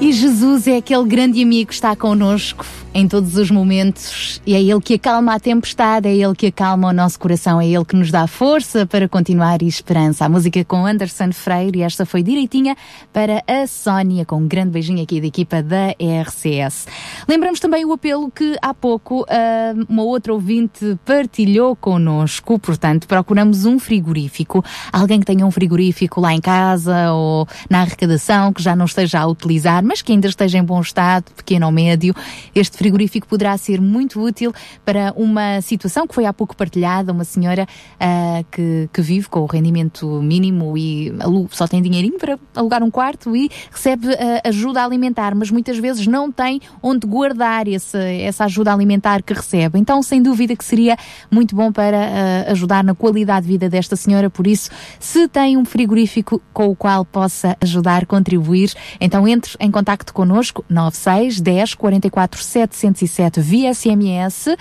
E 0.00 0.12
Jesus 0.12 0.66
é 0.66 0.78
aquele 0.78 1.04
grande 1.04 1.42
amigo 1.42 1.68
que 1.68 1.74
está 1.74 1.94
connosco 1.94 2.81
em 2.94 3.08
todos 3.08 3.36
os 3.36 3.50
momentos 3.50 4.40
e 4.46 4.54
é 4.54 4.62
Ele 4.62 4.80
que 4.80 4.94
acalma 4.94 5.34
a 5.34 5.40
tempestade, 5.40 6.08
é 6.08 6.14
Ele 6.14 6.34
que 6.34 6.46
acalma 6.46 6.88
o 6.88 6.92
nosso 6.92 7.18
coração, 7.18 7.60
é 7.60 7.66
Ele 7.66 7.84
que 7.84 7.96
nos 7.96 8.10
dá 8.10 8.26
força 8.26 8.84
para 8.86 9.08
continuar 9.08 9.62
e 9.62 9.66
esperança. 9.66 10.24
A 10.24 10.28
música 10.28 10.64
com 10.64 10.84
Anderson 10.84 11.32
Freire 11.32 11.78
e 11.78 11.82
esta 11.82 12.04
foi 12.04 12.22
direitinha 12.22 12.76
para 13.12 13.42
a 13.46 13.66
Sónia, 13.66 14.24
com 14.24 14.36
um 14.36 14.46
grande 14.46 14.70
beijinho 14.70 15.02
aqui 15.02 15.20
da 15.20 15.26
equipa 15.26 15.62
da 15.62 15.90
RCS. 16.22 16.86
Lembramos 17.26 17.60
também 17.60 17.84
o 17.84 17.92
apelo 17.92 18.30
que 18.30 18.56
há 18.60 18.74
pouco 18.74 19.24
ah, 19.28 19.74
uma 19.88 20.02
outra 20.02 20.32
ouvinte 20.32 20.98
partilhou 21.04 21.74
connosco, 21.74 22.58
portanto 22.58 23.06
procuramos 23.06 23.64
um 23.64 23.78
frigorífico, 23.78 24.64
alguém 24.92 25.20
que 25.20 25.26
tenha 25.26 25.46
um 25.46 25.50
frigorífico 25.50 26.20
lá 26.20 26.34
em 26.34 26.40
casa 26.40 27.12
ou 27.12 27.48
na 27.70 27.80
arrecadação, 27.80 28.52
que 28.52 28.62
já 28.62 28.76
não 28.76 28.84
esteja 28.84 29.20
a 29.20 29.26
utilizar, 29.26 29.82
mas 29.82 30.02
que 30.02 30.12
ainda 30.12 30.28
esteja 30.28 30.58
em 30.58 30.64
bom 30.64 30.80
estado, 30.80 31.24
pequeno 31.36 31.66
ou 31.66 31.72
médio. 31.72 32.14
Este 32.54 32.81
frigorífico 32.82 33.28
poderá 33.28 33.56
ser 33.56 33.80
muito 33.80 34.20
útil 34.20 34.52
para 34.84 35.12
uma 35.16 35.60
situação 35.60 36.04
que 36.04 36.12
foi 36.12 36.26
há 36.26 36.32
pouco 36.32 36.56
partilhada, 36.56 37.12
uma 37.12 37.22
senhora 37.22 37.64
ah, 38.00 38.42
que, 38.50 38.88
que 38.92 39.00
vive 39.00 39.28
com 39.28 39.40
o 39.40 39.46
rendimento 39.46 40.20
mínimo 40.20 40.76
e 40.76 41.12
só 41.50 41.68
tem 41.68 41.80
dinheirinho 41.80 42.18
para 42.18 42.36
alugar 42.56 42.82
um 42.82 42.90
quarto 42.90 43.36
e 43.36 43.48
recebe 43.70 44.08
ah, 44.14 44.48
ajuda 44.48 44.84
alimentar, 44.84 45.32
mas 45.32 45.48
muitas 45.48 45.78
vezes 45.78 46.08
não 46.08 46.32
tem 46.32 46.60
onde 46.82 47.06
guardar 47.06 47.68
esse, 47.68 47.96
essa 48.20 48.46
ajuda 48.46 48.72
alimentar 48.72 49.22
que 49.22 49.32
recebe. 49.32 49.78
Então, 49.78 50.02
sem 50.02 50.20
dúvida 50.20 50.56
que 50.56 50.64
seria 50.64 50.96
muito 51.30 51.54
bom 51.54 51.70
para 51.70 51.98
ah, 51.98 52.50
ajudar 52.50 52.82
na 52.82 52.96
qualidade 52.96 53.46
de 53.46 53.52
vida 53.52 53.68
desta 53.68 53.94
senhora, 53.94 54.28
por 54.28 54.44
isso, 54.44 54.70
se 54.98 55.28
tem 55.28 55.56
um 55.56 55.64
frigorífico 55.64 56.42
com 56.52 56.66
o 56.66 56.74
qual 56.74 57.04
possa 57.04 57.56
ajudar, 57.60 58.06
contribuir, 58.06 58.72
então 59.00 59.28
entre 59.28 59.52
em 59.60 59.70
contacto 59.70 60.12
connosco, 60.12 60.64
96 60.68 61.40
10 61.40 61.74
44 61.74 62.42
707 62.76 63.40
via 63.40 63.72
SMS 63.74 64.56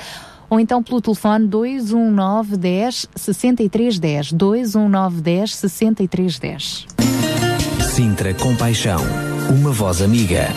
ou 0.49 0.59
então 0.59 0.83
pelo 0.83 0.99
telefone 1.01 1.47
219 1.47 2.57
10 2.57 3.07
63 3.15 3.99
10 3.99 4.31
219 4.33 5.21
10 5.21 5.55
63 5.55 6.39
10. 6.39 6.87
Sintra 7.93 8.33
Compaixão. 8.33 8.99
Uma 9.49 9.71
voz 9.71 10.01
amiga. 10.01 10.47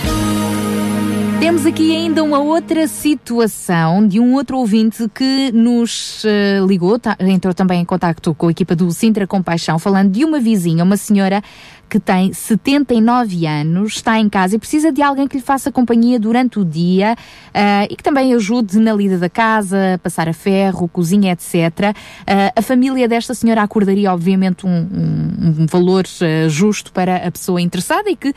Temos 1.40 1.66
aqui 1.66 1.94
ainda 1.94 2.22
uma 2.22 2.38
outra 2.38 2.88
situação 2.88 4.06
de 4.06 4.18
um 4.18 4.32
outro 4.34 4.56
ouvinte 4.56 5.06
que 5.14 5.52
nos 5.52 6.22
eh, 6.24 6.58
ligou, 6.66 6.98
tá- 6.98 7.16
entrou 7.20 7.52
também 7.52 7.82
em 7.82 7.84
contacto 7.84 8.34
com 8.34 8.48
a 8.48 8.50
equipa 8.50 8.74
do 8.74 8.90
Sintra 8.92 9.26
Compaixão, 9.26 9.78
falando 9.78 10.10
de 10.10 10.24
uma 10.24 10.40
vizinha, 10.40 10.82
uma 10.82 10.96
senhora 10.96 11.42
que 11.88 12.00
tem 12.00 12.32
79 12.32 13.46
anos, 13.46 13.94
está 13.96 14.18
em 14.18 14.28
casa 14.28 14.56
e 14.56 14.58
precisa 14.58 14.90
de 14.92 15.00
alguém 15.02 15.28
que 15.28 15.36
lhe 15.36 15.42
faça 15.42 15.70
companhia 15.70 16.18
durante 16.18 16.58
o 16.58 16.64
dia 16.64 17.16
ah, 17.52 17.84
e 17.88 17.94
que 17.96 18.02
também 18.02 18.34
ajude 18.34 18.78
na 18.78 18.92
lida 18.92 19.18
da 19.18 19.28
casa, 19.28 19.98
passar 20.02 20.28
a 20.28 20.32
ferro, 20.32 20.88
cozinha, 20.88 21.32
etc. 21.32 21.94
Ah, 22.26 22.52
a 22.56 22.62
família 22.62 23.06
desta 23.08 23.34
senhora 23.34 23.62
acordaria, 23.62 24.12
obviamente, 24.12 24.66
um, 24.66 24.70
um- 24.70 25.62
um 25.62 25.66
valor 25.66 26.04
ah, 26.20 26.48
justo 26.48 26.92
para 26.92 27.16
a 27.16 27.30
pessoa 27.30 27.60
interessada 27.60 28.10
e 28.10 28.16
que 28.16 28.34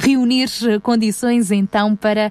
reunir 0.00 0.48
condições 0.82 1.50
então 1.50 1.94
para 1.94 2.30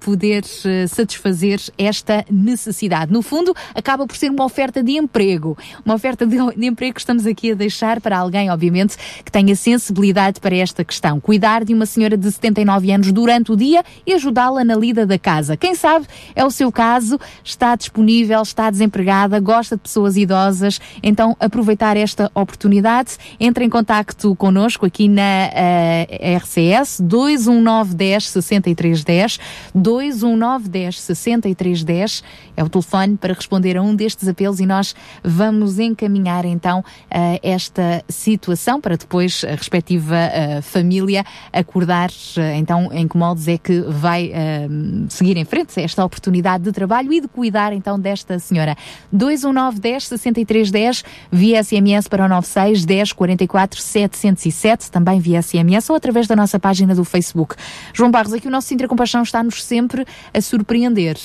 poder 0.00 0.44
satisfazer 0.88 1.60
esta 1.76 2.24
necessidade. 2.30 3.12
No 3.12 3.22
fundo, 3.22 3.54
acaba 3.74 4.06
por 4.06 4.16
ser 4.16 4.30
uma 4.30 4.44
oferta 4.44 4.82
de 4.82 4.92
emprego, 4.92 5.56
uma 5.84 5.94
oferta 5.94 6.26
de, 6.26 6.36
de 6.56 6.66
emprego 6.66 6.94
que 6.94 7.00
estamos 7.00 7.26
aqui 7.26 7.52
a 7.52 7.54
deixar 7.54 8.00
para 8.00 8.18
alguém, 8.18 8.50
obviamente, 8.50 8.96
que 9.24 9.30
tenha 9.30 9.54
sensibilidade 9.68 10.40
para 10.40 10.56
esta 10.56 10.82
questão. 10.82 11.20
Cuidar 11.20 11.62
de 11.62 11.74
uma 11.74 11.84
senhora 11.84 12.16
de 12.16 12.30
79 12.32 12.90
anos 12.90 13.12
durante 13.12 13.52
o 13.52 13.56
dia 13.56 13.84
e 14.06 14.14
ajudá-la 14.14 14.64
na 14.64 14.74
lida 14.74 15.06
da 15.06 15.18
casa. 15.18 15.58
Quem 15.58 15.74
sabe 15.74 16.06
é 16.34 16.42
o 16.42 16.50
seu 16.50 16.72
caso, 16.72 17.20
está 17.44 17.76
disponível, 17.76 18.40
está 18.40 18.70
desempregada, 18.70 19.38
gosta 19.38 19.76
de 19.76 19.82
pessoas 19.82 20.16
idosas, 20.16 20.80
então 21.02 21.36
aproveitar 21.38 21.98
esta 21.98 22.30
oportunidade, 22.34 23.18
entre 23.38 23.62
em 23.62 23.68
contacto 23.68 24.34
connosco 24.36 24.86
aqui 24.86 25.06
na 25.06 25.50
eh, 25.52 26.38
RCS 26.38 27.00
219 27.00 27.94
10 27.94 28.28
63 28.30 29.04
10 29.04 29.40
219 29.74 30.68
10 30.68 31.00
63 31.00 31.84
10 31.84 32.24
é 32.56 32.64
o 32.64 32.68
telefone 32.70 33.18
para 33.18 33.34
responder 33.34 33.76
a 33.76 33.82
um 33.82 33.94
destes 33.94 34.26
apelos 34.28 34.60
e 34.60 34.66
nós 34.66 34.94
vamos 35.22 35.78
encaminhar 35.78 36.46
então 36.46 36.82
eh, 37.10 37.38
esta 37.42 38.02
situação 38.08 38.80
para 38.80 38.96
depois 38.96 39.44
respectiva 39.58 40.16
eh, 40.16 40.60
família 40.62 41.24
acordar 41.52 42.10
eh, 42.36 42.56
então 42.56 42.90
em 42.92 43.06
que 43.06 43.16
moldes 43.16 43.48
é 43.48 43.58
que 43.58 43.80
vai 43.80 44.30
eh, 44.32 44.68
seguir 45.08 45.36
em 45.36 45.44
frente 45.44 45.80
esta 45.80 46.04
oportunidade 46.04 46.64
de 46.64 46.72
trabalho 46.72 47.12
e 47.12 47.20
de 47.20 47.28
cuidar 47.28 47.72
então 47.72 47.98
desta 47.98 48.38
senhora. 48.38 48.76
219 49.12 49.80
10 49.80 50.06
63 50.06 50.70
10 50.70 51.04
via 51.30 51.62
SMS 51.62 52.08
para 52.08 52.24
o 52.24 52.28
96 52.28 52.84
10 52.84 53.12
44 53.12 53.80
707 53.80 54.90
também 54.90 55.20
via 55.20 55.42
SMS 55.42 55.90
ou 55.90 55.96
através 55.96 56.26
da 56.26 56.36
nossa 56.36 56.58
página 56.58 56.94
do 56.94 57.04
Facebook. 57.04 57.54
João 57.92 58.10
Barros, 58.10 58.32
aqui 58.32 58.48
o 58.48 58.50
nosso 58.50 58.68
Sintra 58.68 58.88
Compaixão 58.88 59.22
está-nos 59.22 59.64
sempre 59.64 60.06
a 60.32 60.40
surpreender. 60.40 61.16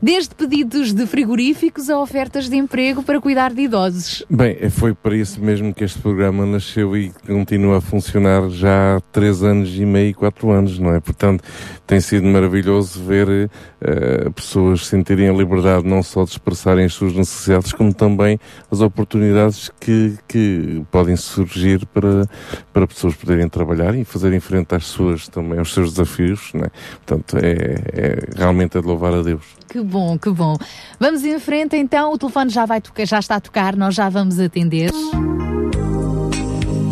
Desde 0.00 0.32
pedidos 0.34 0.92
de 0.92 1.06
frigoríficos 1.06 1.90
a 1.90 1.98
ofertas 1.98 2.48
de 2.48 2.56
emprego 2.56 3.02
para 3.02 3.20
cuidar 3.20 3.52
de 3.52 3.62
idosos. 3.62 4.24
Bem, 4.30 4.56
é- 4.60 4.70
foi 4.70 4.94
para 4.94 5.16
isso 5.16 5.40
mesmo 5.40 5.74
que 5.74 5.82
este 5.82 5.98
programa 5.98 6.46
nasceu 6.46 6.96
e 6.96 7.10
continua 7.26 7.78
a 7.78 7.80
funcionar 7.80 8.48
já 8.48 8.96
há 8.96 9.00
três 9.12 9.42
anos 9.42 9.74
e 9.74 9.84
meio, 9.84 10.14
quatro 10.14 10.50
anos, 10.50 10.78
não 10.78 10.94
é? 10.94 11.00
Portanto, 11.00 11.42
tem 11.86 12.00
sido 12.00 12.26
maravilhoso 12.26 13.02
ver 13.02 13.50
eh, 13.80 14.30
pessoas 14.34 14.86
sentirem 14.86 15.28
a 15.28 15.32
liberdade 15.32 15.86
não 15.86 16.02
só 16.02 16.22
de 16.24 16.30
expressarem 16.30 16.84
as 16.84 16.94
suas 16.94 17.12
necessidades, 17.14 17.72
como 17.72 17.92
também 17.92 18.38
as 18.70 18.80
oportunidades 18.80 19.70
que, 19.80 20.14
que 20.28 20.82
podem 20.92 21.16
surgir 21.16 21.84
para, 21.86 22.28
para 22.72 22.86
pessoas 22.86 23.14
poderem 23.14 23.48
trabalhar 23.48 23.94
e 23.96 24.04
fazerem 24.04 24.38
frente 24.38 24.74
às 24.74 24.84
suas 24.86 25.26
também, 25.28 25.58
aos 25.58 25.72
seus 25.72 25.90
desafios, 25.90 26.50
não 26.54 26.64
é? 26.64 26.70
Portanto, 27.04 27.36
é, 27.38 27.76
é 27.92 28.18
realmente 28.36 28.78
a 28.78 28.80
de 28.80 28.86
louvar 28.86 29.14
a 29.14 29.22
Deus. 29.22 29.42
Que 29.68 29.80
bom, 29.88 30.18
que 30.18 30.30
bom. 30.30 30.56
Vamos 31.00 31.24
em 31.24 31.38
frente 31.40 31.76
então, 31.76 32.12
o 32.12 32.18
telefone 32.18 32.50
já 32.50 32.66
vai 32.66 32.80
tocar, 32.80 33.06
já 33.06 33.18
está 33.18 33.36
a 33.36 33.40
tocar, 33.40 33.74
nós 33.74 33.94
já 33.94 34.08
vamos 34.08 34.38
atender. 34.38 34.90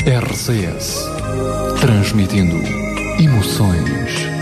RCS. 0.04 1.04
Transmitindo 1.80 2.56
emoções. 3.20 4.35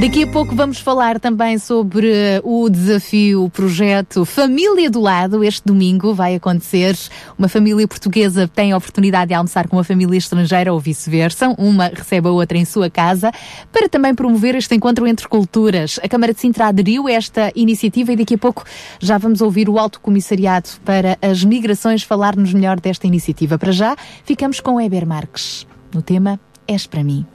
Daqui 0.00 0.22
a 0.22 0.26
pouco 0.26 0.56
vamos 0.56 0.80
falar 0.80 1.20
também 1.20 1.58
sobre 1.58 2.10
eh, 2.10 2.40
o 2.42 2.70
desafio, 2.70 3.44
o 3.44 3.50
projeto 3.50 4.24
Família 4.24 4.90
do 4.90 4.98
Lado. 4.98 5.44
Este 5.44 5.62
domingo 5.66 6.14
vai 6.14 6.34
acontecer. 6.34 6.96
Uma 7.38 7.48
família 7.50 7.86
portuguesa 7.86 8.48
tem 8.48 8.72
a 8.72 8.78
oportunidade 8.78 9.28
de 9.28 9.34
almoçar 9.34 9.68
com 9.68 9.76
uma 9.76 9.84
família 9.84 10.16
estrangeira 10.16 10.72
ou 10.72 10.80
vice-versa. 10.80 11.54
Uma 11.58 11.88
recebe 11.88 12.28
a 12.28 12.30
outra 12.30 12.56
em 12.56 12.64
sua 12.64 12.88
casa 12.88 13.30
para 13.70 13.90
também 13.90 14.14
promover 14.14 14.54
este 14.54 14.74
encontro 14.74 15.06
entre 15.06 15.28
culturas. 15.28 16.00
A 16.02 16.08
Câmara 16.08 16.32
de 16.32 16.40
Sintra 16.40 16.68
aderiu 16.68 17.06
a 17.06 17.12
esta 17.12 17.52
iniciativa 17.54 18.14
e 18.14 18.16
daqui 18.16 18.36
a 18.36 18.38
pouco 18.38 18.64
já 18.98 19.18
vamos 19.18 19.42
ouvir 19.42 19.68
o 19.68 19.78
Alto 19.78 20.00
Comissariado 20.00 20.70
para 20.82 21.18
as 21.20 21.44
Migrações 21.44 22.02
falar-nos 22.02 22.54
melhor 22.54 22.80
desta 22.80 23.06
iniciativa. 23.06 23.58
Para 23.58 23.70
já, 23.70 23.94
ficamos 24.24 24.60
com 24.60 24.80
Eber 24.80 25.06
Marques 25.06 25.66
no 25.92 26.00
tema 26.00 26.40
És 26.66 26.86
para 26.86 27.04
mim. 27.04 27.26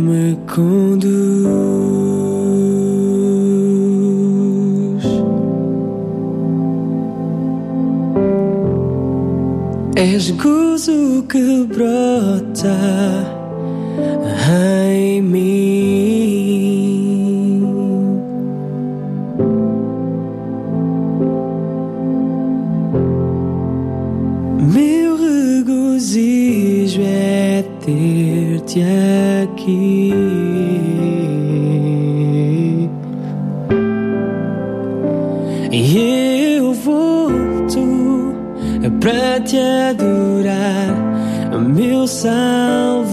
me 0.00 0.36
conduz. 0.46 1.45
És 9.96 10.30
gozo 10.32 11.24
que 11.26 11.64
brota 11.64 12.76
em 14.52 15.22
mim. 15.22 15.46
Meu 24.70 25.16
regozijo 25.16 27.00
é 27.00 27.64
ter-te. 27.80 29.35
Pra 39.06 39.38
te 39.40 39.56
adorar, 39.56 40.88
meu 41.76 42.08
Salvador. 42.08 43.06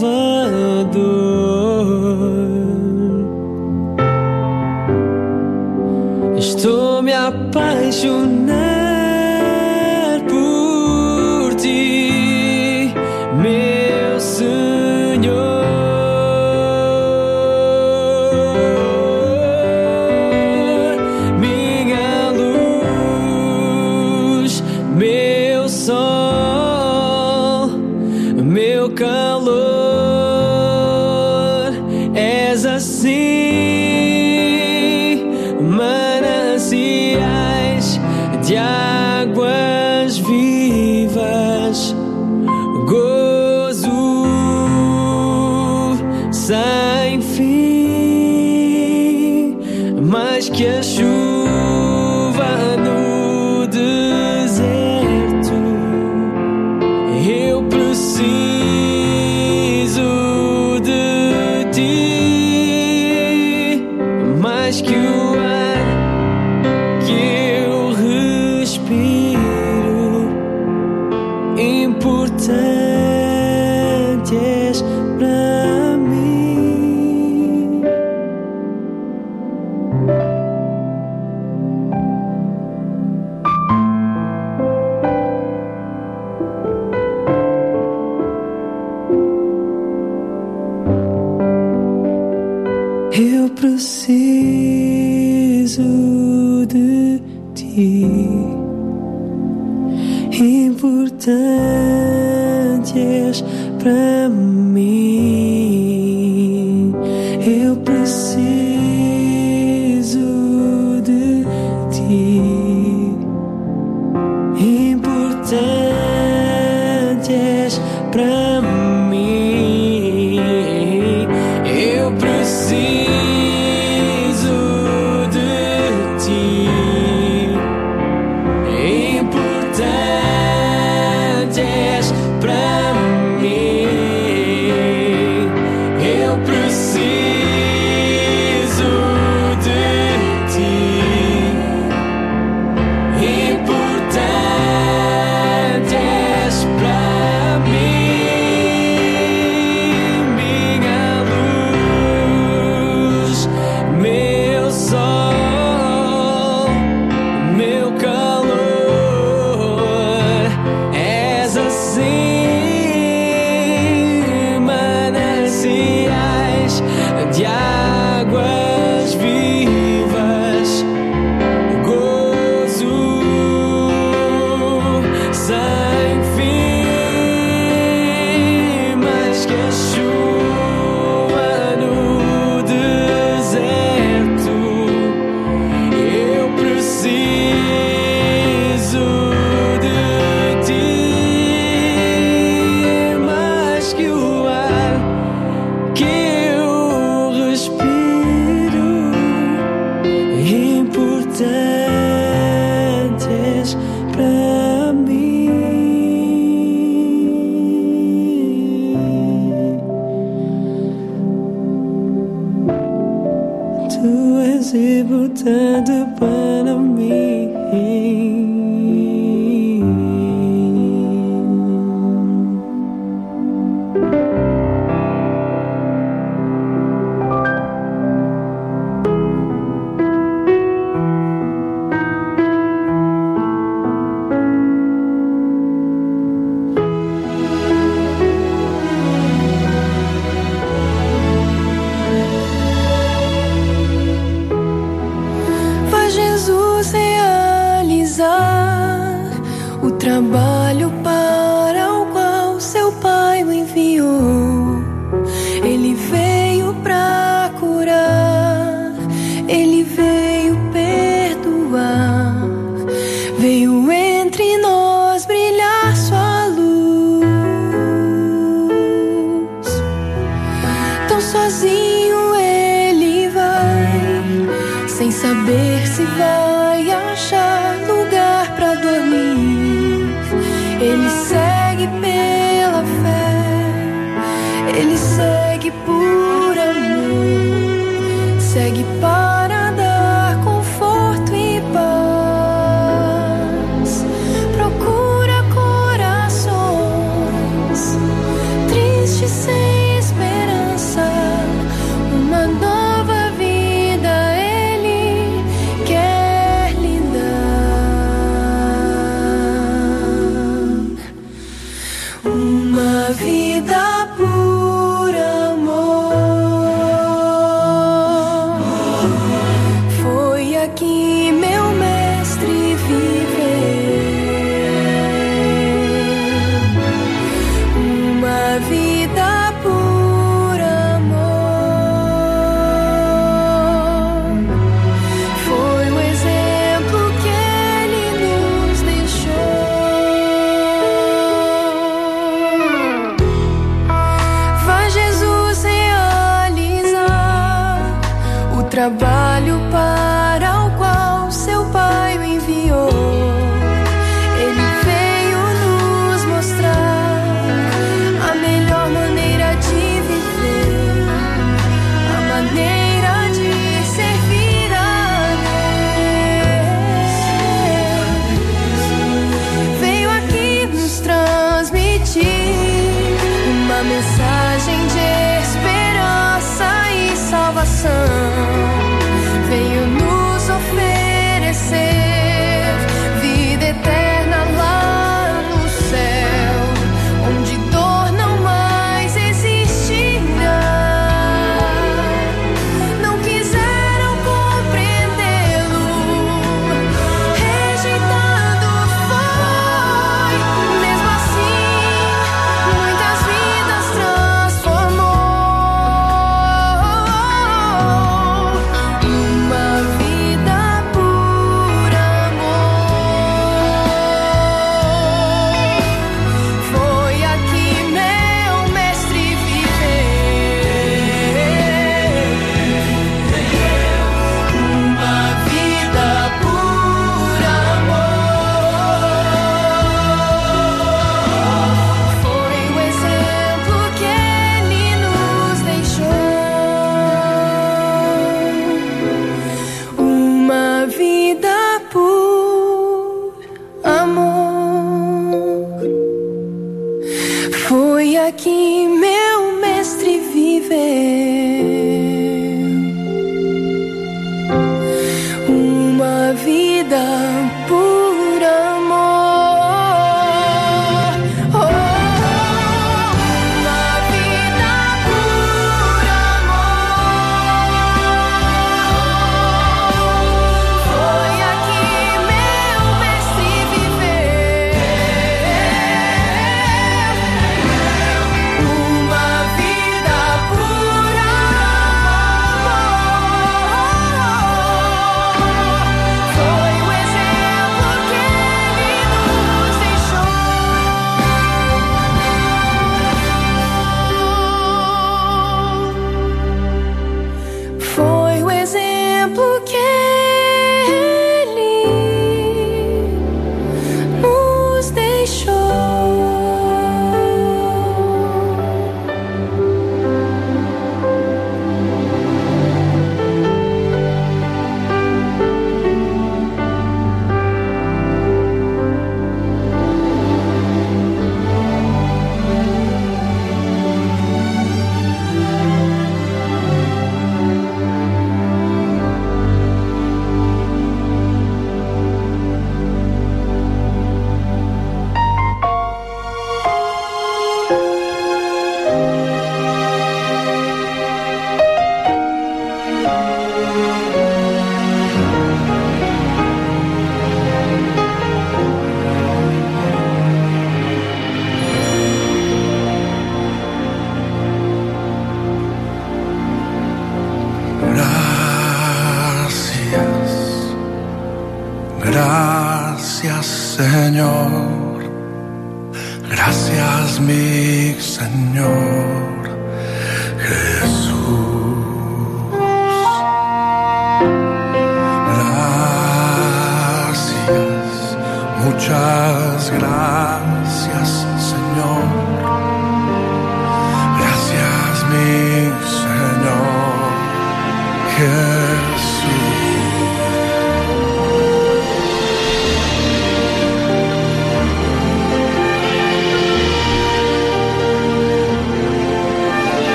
Estou 6.35 7.03
me 7.03 7.13
apaixonar 7.13 8.62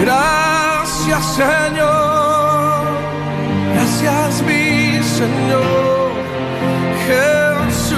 Gracias, 0.00 1.24
Señor, 1.36 2.86
gracias 3.74 4.42
mi 4.42 5.02
Señor 5.02 6.12
Jesús. 7.06 7.96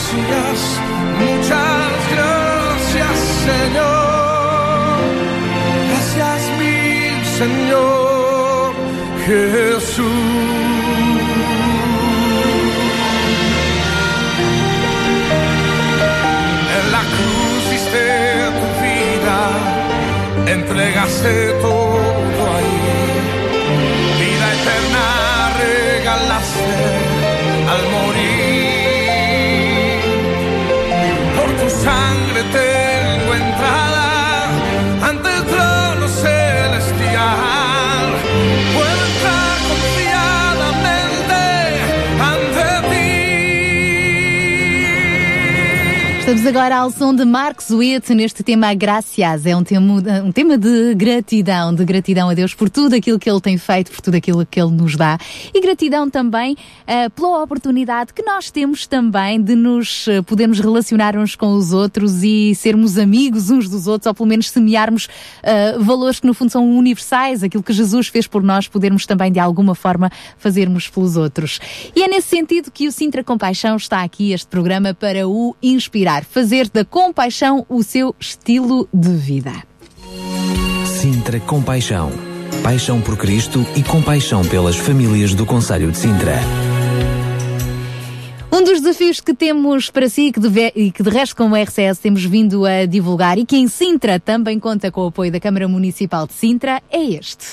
Gracias, 0.00 0.60
muchas 1.18 1.92
gracias 2.12 3.16
Señor, 3.46 5.00
gracias 5.88 6.42
mi 6.58 6.76
Señor 7.38 8.72
Jesús. 9.26 10.61
Entregaste 20.72 21.52
todo 21.60 21.98
ahí. 22.56 22.76
Vida 24.20 24.46
eterna 24.58 25.04
regalaste 25.64 26.76
al 27.72 27.82
morir. 27.94 28.40
Por 31.36 31.50
tu 31.60 31.66
sangre 31.68 32.40
tengo 32.58 33.30
entrada 33.34 34.01
Estamos 46.42 46.58
agora 46.58 46.76
ao 46.78 46.90
som 46.90 47.14
de 47.14 47.24
Marcos 47.24 47.70
Witt 47.70 48.12
neste 48.12 48.42
tema 48.42 48.74
Gracias. 48.74 49.46
É 49.46 49.54
um 49.54 49.62
tema, 49.62 50.02
um 50.24 50.32
tema 50.32 50.58
de 50.58 50.92
gratidão, 50.92 51.72
de 51.72 51.84
gratidão 51.84 52.28
a 52.28 52.34
Deus 52.34 52.52
por 52.52 52.68
tudo 52.68 52.96
aquilo 52.96 53.16
que 53.16 53.30
Ele 53.30 53.40
tem 53.40 53.56
feito, 53.56 53.92
por 53.92 54.00
tudo 54.00 54.16
aquilo 54.16 54.44
que 54.44 54.60
Ele 54.60 54.72
nos 54.72 54.96
dá. 54.96 55.18
E 55.54 55.60
gratidão 55.60 56.10
também 56.10 56.56
eh, 56.84 57.08
pela 57.10 57.44
oportunidade 57.44 58.12
que 58.12 58.24
nós 58.24 58.50
temos 58.50 58.88
também 58.88 59.40
de 59.40 59.54
nos 59.54 60.08
eh, 60.08 60.20
podermos 60.20 60.58
relacionar 60.58 61.16
uns 61.16 61.36
com 61.36 61.54
os 61.54 61.72
outros 61.72 62.24
e 62.24 62.56
sermos 62.56 62.98
amigos 62.98 63.48
uns 63.48 63.68
dos 63.68 63.86
outros, 63.86 64.08
ou 64.08 64.14
pelo 64.14 64.28
menos 64.28 64.50
semearmos 64.50 65.06
eh, 65.44 65.78
valores 65.78 66.18
que 66.18 66.26
no 66.26 66.34
fundo 66.34 66.50
são 66.50 66.68
universais, 66.68 67.44
aquilo 67.44 67.62
que 67.62 67.72
Jesus 67.72 68.08
fez 68.08 68.26
por 68.26 68.42
nós, 68.42 68.66
podermos 68.66 69.06
também 69.06 69.30
de 69.30 69.38
alguma 69.38 69.76
forma 69.76 70.10
fazermos 70.38 70.88
pelos 70.88 71.16
outros. 71.16 71.60
E 71.94 72.02
é 72.02 72.08
nesse 72.08 72.26
sentido 72.26 72.68
que 72.68 72.88
o 72.88 72.90
Sintra 72.90 73.22
Compaixão 73.22 73.76
está 73.76 74.02
aqui, 74.02 74.32
este 74.32 74.48
programa, 74.48 74.92
para 74.92 75.28
o 75.28 75.54
inspirar, 75.62 76.24
fazer 76.32 76.70
da 76.70 76.82
compaixão 76.82 77.66
o 77.68 77.82
seu 77.82 78.16
estilo 78.18 78.88
de 78.92 79.10
vida. 79.10 79.52
Sintra 80.98 81.38
Compaixão. 81.40 82.10
Paixão 82.62 83.02
por 83.02 83.18
Cristo 83.18 83.66
e 83.76 83.82
compaixão 83.82 84.42
pelas 84.42 84.76
famílias 84.76 85.34
do 85.34 85.44
Conselho 85.44 85.90
de 85.90 85.98
Sintra. 85.98 86.36
Um 88.50 88.64
dos 88.64 88.80
desafios 88.80 89.20
que 89.20 89.34
temos 89.34 89.90
para 89.90 90.08
si 90.08 90.32
que 90.32 90.40
deve- 90.40 90.72
e 90.74 90.90
que 90.90 91.02
de 91.02 91.10
resto 91.10 91.36
como 91.36 91.54
RCS 91.54 91.98
temos 91.98 92.24
vindo 92.24 92.64
a 92.64 92.86
divulgar 92.86 93.36
e 93.36 93.44
que 93.44 93.56
em 93.58 93.68
Sintra 93.68 94.18
também 94.18 94.58
conta 94.58 94.90
com 94.90 95.02
o 95.02 95.08
apoio 95.08 95.30
da 95.32 95.40
Câmara 95.40 95.68
Municipal 95.68 96.26
de 96.26 96.32
Sintra 96.32 96.80
é 96.90 97.02
este. 97.04 97.44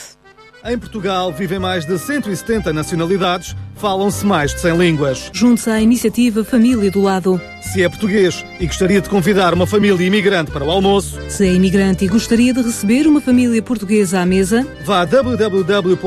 Em 0.66 0.78
Portugal 0.78 1.32
vivem 1.32 1.58
mais 1.58 1.86
de 1.86 1.98
170 1.98 2.74
nacionalidades, 2.74 3.56
falam-se 3.76 4.26
mais 4.26 4.54
de 4.54 4.60
100 4.60 4.78
línguas. 4.78 5.30
Junte-se 5.32 5.70
à 5.70 5.80
iniciativa 5.80 6.44
Família 6.44 6.92
do 6.92 7.02
Lado. 7.02 7.40
Se 7.62 7.82
é 7.82 7.88
português 7.88 8.44
e 8.60 8.68
gostaria 8.68 9.00
de 9.00 9.08
convidar 9.08 9.54
uma 9.54 9.66
família 9.66 10.06
imigrante 10.06 10.52
para 10.52 10.66
o 10.66 10.70
almoço, 10.70 11.18
Se 11.30 11.48
é 11.48 11.54
imigrante 11.54 12.04
e 12.04 12.10
gostaria 12.10 12.54
de 12.54 12.62
receber 12.62 13.08
uma 13.08 13.22
família 13.22 13.62
portuguesa 13.62 14.20
à 14.20 14.26
mesa, 14.26 14.68
vá 14.84 15.00
a 15.02 15.06
www.acd.gov.pt 15.06 15.98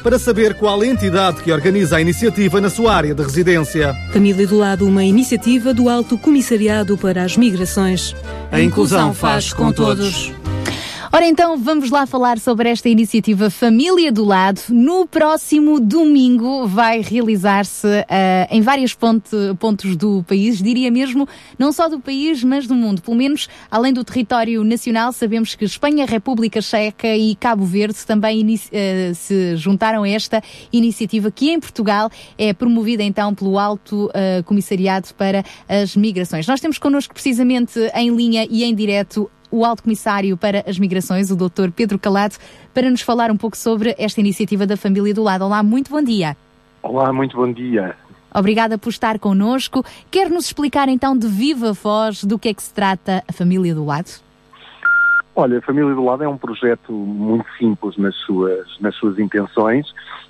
para 0.00 0.16
saber 0.16 0.54
qual 0.54 0.80
é 0.84 0.86
a 0.86 0.90
entidade 0.90 1.42
que 1.42 1.50
organiza 1.50 1.96
a 1.96 2.00
iniciativa 2.00 2.60
na 2.60 2.70
sua 2.70 2.94
área 2.94 3.16
de 3.16 3.22
residência. 3.24 3.92
Família 4.12 4.46
do 4.46 4.56
Lado, 4.56 4.86
uma 4.86 5.02
iniciativa 5.02 5.74
do 5.74 5.88
Alto 5.88 6.16
Comissariado 6.16 6.96
para 6.96 7.24
as 7.24 7.36
Migrações. 7.36 8.14
A 8.52 8.60
inclusão 8.60 9.12
faz 9.12 9.52
com 9.52 9.72
todos. 9.72 10.32
Ora 11.14 11.26
então, 11.28 11.56
vamos 11.56 11.90
lá 11.90 12.06
falar 12.06 12.40
sobre 12.40 12.68
esta 12.68 12.88
iniciativa 12.88 13.48
Família 13.48 14.10
do 14.10 14.24
Lado. 14.24 14.60
No 14.68 15.06
próximo 15.06 15.78
domingo 15.78 16.66
vai 16.66 17.00
realizar-se 17.02 17.86
eh, 18.08 18.48
em 18.50 18.60
vários 18.60 18.94
ponte- 18.94 19.36
pontos 19.60 19.94
do 19.94 20.24
país, 20.24 20.60
diria 20.60 20.90
mesmo, 20.90 21.28
não 21.56 21.70
só 21.70 21.88
do 21.88 22.00
país, 22.00 22.42
mas 22.42 22.66
do 22.66 22.74
mundo. 22.74 23.00
Pelo 23.00 23.16
menos, 23.16 23.48
além 23.70 23.92
do 23.92 24.02
território 24.02 24.64
nacional, 24.64 25.12
sabemos 25.12 25.54
que 25.54 25.64
Espanha, 25.64 26.04
República 26.04 26.60
Checa 26.60 27.16
e 27.16 27.36
Cabo 27.36 27.64
Verde 27.64 28.04
também 28.04 28.58
eh, 28.72 29.12
se 29.14 29.54
juntaram 29.54 30.02
a 30.02 30.08
esta 30.08 30.42
iniciativa 30.72 31.30
que 31.30 31.48
em 31.48 31.60
Portugal 31.60 32.10
é 32.36 32.52
promovida 32.52 33.04
então 33.04 33.32
pelo 33.32 33.56
Alto 33.56 34.10
eh, 34.12 34.42
Comissariado 34.44 35.14
para 35.16 35.44
as 35.68 35.94
Migrações. 35.94 36.44
Nós 36.48 36.60
temos 36.60 36.76
connosco 36.76 37.14
precisamente 37.14 37.78
em 37.94 38.10
linha 38.10 38.48
e 38.50 38.64
em 38.64 38.74
direto 38.74 39.30
o 39.54 39.64
Alto 39.64 39.84
Comissário 39.84 40.36
para 40.36 40.64
as 40.66 40.80
Migrações, 40.80 41.30
o 41.30 41.36
Dr. 41.36 41.70
Pedro 41.74 41.96
Calado, 41.96 42.34
para 42.74 42.90
nos 42.90 43.02
falar 43.02 43.30
um 43.30 43.36
pouco 43.36 43.56
sobre 43.56 43.94
esta 43.96 44.18
iniciativa 44.18 44.66
da 44.66 44.76
Família 44.76 45.14
do 45.14 45.22
Lado. 45.22 45.44
Olá, 45.44 45.62
muito 45.62 45.92
bom 45.92 46.02
dia. 46.02 46.36
Olá, 46.82 47.12
muito 47.12 47.36
bom 47.36 47.50
dia. 47.52 47.94
Obrigada 48.34 48.76
por 48.76 48.88
estar 48.88 49.16
connosco. 49.20 49.84
Quer 50.10 50.28
nos 50.28 50.46
explicar 50.46 50.88
então 50.88 51.16
de 51.16 51.28
viva 51.28 51.72
voz 51.72 52.24
do 52.24 52.36
que 52.36 52.48
é 52.48 52.54
que 52.54 52.64
se 52.64 52.74
trata 52.74 53.22
a 53.28 53.32
Família 53.32 53.72
do 53.72 53.84
Lado? 53.84 54.10
Olha, 55.36 55.58
a 55.58 55.62
Família 55.62 55.94
do 55.94 56.04
Lado 56.04 56.24
é 56.24 56.28
um 56.28 56.36
projeto 56.36 56.92
muito 56.92 57.46
simples 57.56 57.96
nas 57.96 58.16
suas, 58.26 58.66
nas 58.80 58.96
suas 58.96 59.20
intenções, 59.20 59.86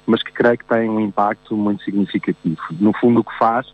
mas 0.06 0.22
que 0.22 0.32
creio 0.32 0.58
que 0.58 0.66
tem 0.66 0.90
um 0.90 1.00
impacto 1.00 1.56
muito 1.56 1.82
significativo. 1.82 2.60
No 2.78 2.92
fundo, 2.92 3.20
o 3.20 3.24
que 3.24 3.38
faz 3.38 3.66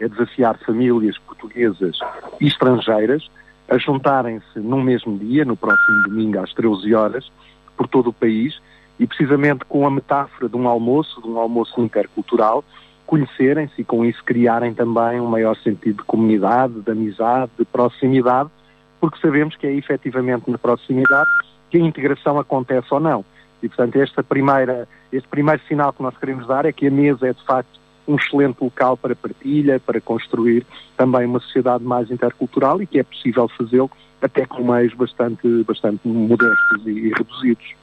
é 0.00 0.08
desafiar 0.08 0.58
famílias 0.64 1.18
portuguesas 1.18 1.98
e 2.40 2.46
estrangeiras 2.46 3.28
a 3.68 3.78
juntarem-se 3.78 4.58
num 4.58 4.82
mesmo 4.82 5.18
dia, 5.18 5.44
no 5.44 5.56
próximo 5.56 6.02
domingo 6.04 6.40
às 6.40 6.52
13 6.52 6.94
horas, 6.94 7.30
por 7.76 7.88
todo 7.88 8.10
o 8.10 8.12
país, 8.12 8.60
e 8.98 9.06
precisamente 9.06 9.64
com 9.64 9.86
a 9.86 9.90
metáfora 9.90 10.48
de 10.48 10.56
um 10.56 10.68
almoço, 10.68 11.20
de 11.20 11.28
um 11.28 11.38
almoço 11.38 11.80
intercultural, 11.80 12.64
conhecerem-se 13.06 13.80
e 13.80 13.84
com 13.84 14.04
isso 14.04 14.22
criarem 14.24 14.72
também 14.72 15.20
um 15.20 15.26
maior 15.26 15.56
sentido 15.56 15.98
de 15.98 16.04
comunidade, 16.04 16.80
de 16.80 16.90
amizade, 16.90 17.50
de 17.58 17.64
proximidade, 17.64 18.50
porque 19.00 19.18
sabemos 19.20 19.56
que 19.56 19.66
é 19.66 19.74
efetivamente 19.74 20.50
na 20.50 20.56
proximidade 20.56 21.28
que 21.70 21.76
a 21.76 21.80
integração 21.80 22.38
acontece 22.38 22.86
ou 22.90 23.00
não. 23.00 23.24
E, 23.62 23.68
portanto, 23.68 23.96
esta 23.96 24.22
primeira, 24.22 24.88
este 25.12 25.28
primeiro 25.28 25.60
sinal 25.66 25.92
que 25.92 26.02
nós 26.02 26.16
queremos 26.16 26.46
dar 26.46 26.64
é 26.64 26.72
que 26.72 26.86
a 26.86 26.90
mesa 26.90 27.28
é, 27.28 27.32
de 27.32 27.44
facto, 27.44 27.80
um 28.06 28.16
excelente 28.16 28.56
local 28.60 28.96
para 28.96 29.14
partilha, 29.14 29.80
para 29.80 30.00
construir 30.00 30.66
também 30.96 31.26
uma 31.26 31.40
sociedade 31.40 31.84
mais 31.84 32.10
intercultural 32.10 32.80
e 32.82 32.86
que 32.86 32.98
é 32.98 33.02
possível 33.02 33.48
fazê-lo 33.48 33.90
até 34.20 34.46
com 34.46 34.64
meios 34.64 34.94
bastante, 34.94 35.46
bastante 35.64 36.06
modestos 36.06 36.86
e, 36.86 37.10
reduzidos. 37.10 37.74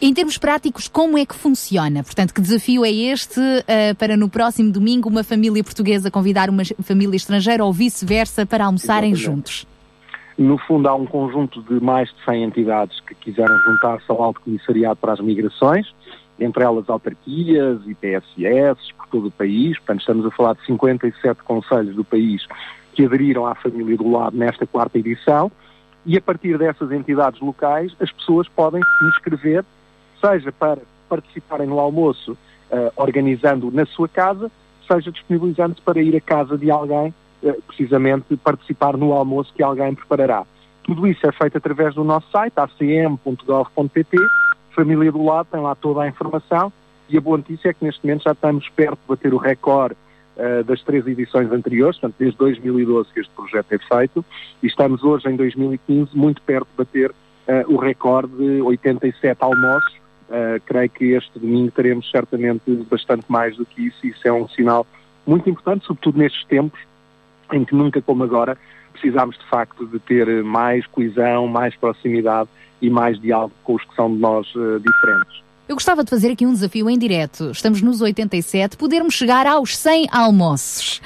Em 0.00 0.12
termos 0.12 0.38
práticos, 0.38 0.88
como 0.88 1.18
é 1.18 1.24
que 1.24 1.34
funciona? 1.34 2.02
Portanto, 2.02 2.32
que 2.32 2.40
desafio 2.40 2.84
é 2.84 2.90
este 2.90 3.40
uh, 3.40 3.94
para 3.98 4.16
no 4.16 4.28
próximo 4.28 4.72
domingo 4.72 5.08
uma 5.08 5.22
família 5.22 5.62
portuguesa 5.62 6.10
convidar 6.10 6.48
uma 6.48 6.64
família 6.82 7.16
estrangeira 7.16 7.64
ou 7.64 7.72
vice-versa 7.72 8.46
para 8.46 8.64
almoçarem 8.64 9.12
Exatamente. 9.12 9.36
juntos? 9.36 9.66
No 10.38 10.58
fundo, 10.58 10.86
há 10.88 10.94
um 10.94 11.06
conjunto 11.06 11.62
de 11.62 11.82
mais 11.82 12.08
de 12.10 12.24
100 12.24 12.44
entidades 12.44 13.00
que 13.00 13.14
quiseram 13.14 13.56
juntar-se 13.60 14.04
ao 14.08 14.22
Alto 14.22 14.40
Comissariado 14.42 14.96
para 14.96 15.14
as 15.14 15.20
Migrações, 15.20 15.86
entre 16.38 16.62
elas 16.62 16.88
autarquias 16.88 17.80
e 17.86 17.94
PSS 17.94 18.92
por 18.94 19.06
todo 19.08 19.28
o 19.28 19.30
país. 19.30 19.78
Portanto, 19.78 20.00
estamos 20.00 20.26
a 20.26 20.30
falar 20.30 20.54
de 20.54 20.66
57 20.66 21.42
conselhos 21.42 21.96
do 21.96 22.04
país 22.04 22.46
que 22.94 23.04
aderiram 23.04 23.46
à 23.46 23.54
família 23.54 23.96
do 23.96 24.10
lado 24.10 24.36
nesta 24.36 24.66
quarta 24.66 24.98
edição. 24.98 25.50
E 26.04 26.16
a 26.16 26.20
partir 26.20 26.56
dessas 26.56 26.92
entidades 26.92 27.40
locais, 27.40 27.94
as 28.00 28.10
pessoas 28.12 28.48
podem 28.48 28.80
se 28.82 29.04
inscrever, 29.06 29.64
seja 30.20 30.52
para 30.52 30.80
participarem 31.08 31.66
no 31.66 31.78
almoço 31.78 32.36
eh, 32.70 32.92
organizando 32.96 33.70
na 33.70 33.84
sua 33.86 34.08
casa, 34.08 34.50
seja 34.86 35.10
disponibilizando-se 35.10 35.80
para 35.82 36.00
ir 36.00 36.16
à 36.16 36.20
casa 36.20 36.56
de 36.56 36.70
alguém, 36.70 37.12
eh, 37.42 37.56
precisamente 37.66 38.36
participar 38.36 38.96
no 38.96 39.12
almoço 39.12 39.52
que 39.54 39.62
alguém 39.62 39.94
preparará. 39.94 40.44
Tudo 40.84 41.06
isso 41.06 41.26
é 41.26 41.32
feito 41.32 41.58
através 41.58 41.94
do 41.94 42.04
nosso 42.04 42.30
site, 42.30 42.54
acm.gov.pt. 42.56 44.16
Família 44.76 45.10
do 45.10 45.24
Lado 45.24 45.48
tem 45.50 45.60
lá 45.60 45.74
toda 45.74 46.02
a 46.02 46.06
informação 46.06 46.70
e 47.08 47.16
a 47.16 47.20
boa 47.20 47.38
notícia 47.38 47.70
é 47.70 47.72
que 47.72 47.82
neste 47.82 48.04
momento 48.04 48.24
já 48.24 48.32
estamos 48.32 48.68
perto 48.68 48.98
de 48.98 49.08
bater 49.08 49.32
o 49.32 49.38
recorde 49.38 49.96
eh, 50.36 50.62
das 50.64 50.82
três 50.82 51.06
edições 51.06 51.50
anteriores, 51.50 51.98
portanto, 51.98 52.16
desde 52.18 52.36
2012 52.36 53.08
que 53.10 53.20
este 53.20 53.32
projeto 53.34 53.72
é 53.72 53.78
feito, 53.78 54.22
e 54.62 54.66
estamos 54.66 55.02
hoje 55.02 55.26
em 55.30 55.34
2015 55.34 56.14
muito 56.14 56.42
perto 56.42 56.66
de 56.66 56.76
bater 56.76 57.14
eh, 57.48 57.64
o 57.68 57.76
recorde 57.76 58.36
de 58.36 58.60
87 58.60 59.42
almoços. 59.42 59.96
Eh, 60.28 60.60
creio 60.66 60.90
que 60.90 61.04
este 61.12 61.38
domingo 61.38 61.70
teremos 61.70 62.10
certamente 62.10 62.70
bastante 62.90 63.24
mais 63.28 63.56
do 63.56 63.64
que 63.64 63.86
isso, 63.86 64.06
e 64.06 64.10
isso 64.10 64.28
é 64.28 64.32
um 64.32 64.46
sinal 64.48 64.86
muito 65.26 65.48
importante, 65.48 65.86
sobretudo 65.86 66.18
nestes 66.18 66.44
tempos 66.44 66.78
em 67.50 67.64
que 67.64 67.74
nunca 67.74 68.02
como 68.02 68.24
agora 68.24 68.58
precisamos 68.92 69.38
de 69.38 69.44
facto 69.46 69.86
de 69.86 69.98
ter 70.00 70.44
mais 70.44 70.86
coesão, 70.86 71.46
mais 71.46 71.74
proximidade 71.76 72.50
e 72.86 72.90
mais 72.90 73.20
diálogo 73.20 73.52
com 73.64 73.74
os 73.74 73.84
que 73.84 73.94
são 73.96 74.08
de 74.08 74.20
nós 74.20 74.46
eh, 74.56 74.78
diferentes. 74.78 75.42
Eu 75.68 75.74
gostava 75.74 76.04
de 76.04 76.10
fazer 76.10 76.30
aqui 76.30 76.46
um 76.46 76.52
desafio 76.52 76.88
em 76.88 76.96
direto. 76.96 77.50
Estamos 77.50 77.82
nos 77.82 78.00
87, 78.00 78.76
podermos 78.76 79.14
chegar 79.14 79.48
aos 79.48 79.76
100 79.76 80.06
almoços. 80.12 81.02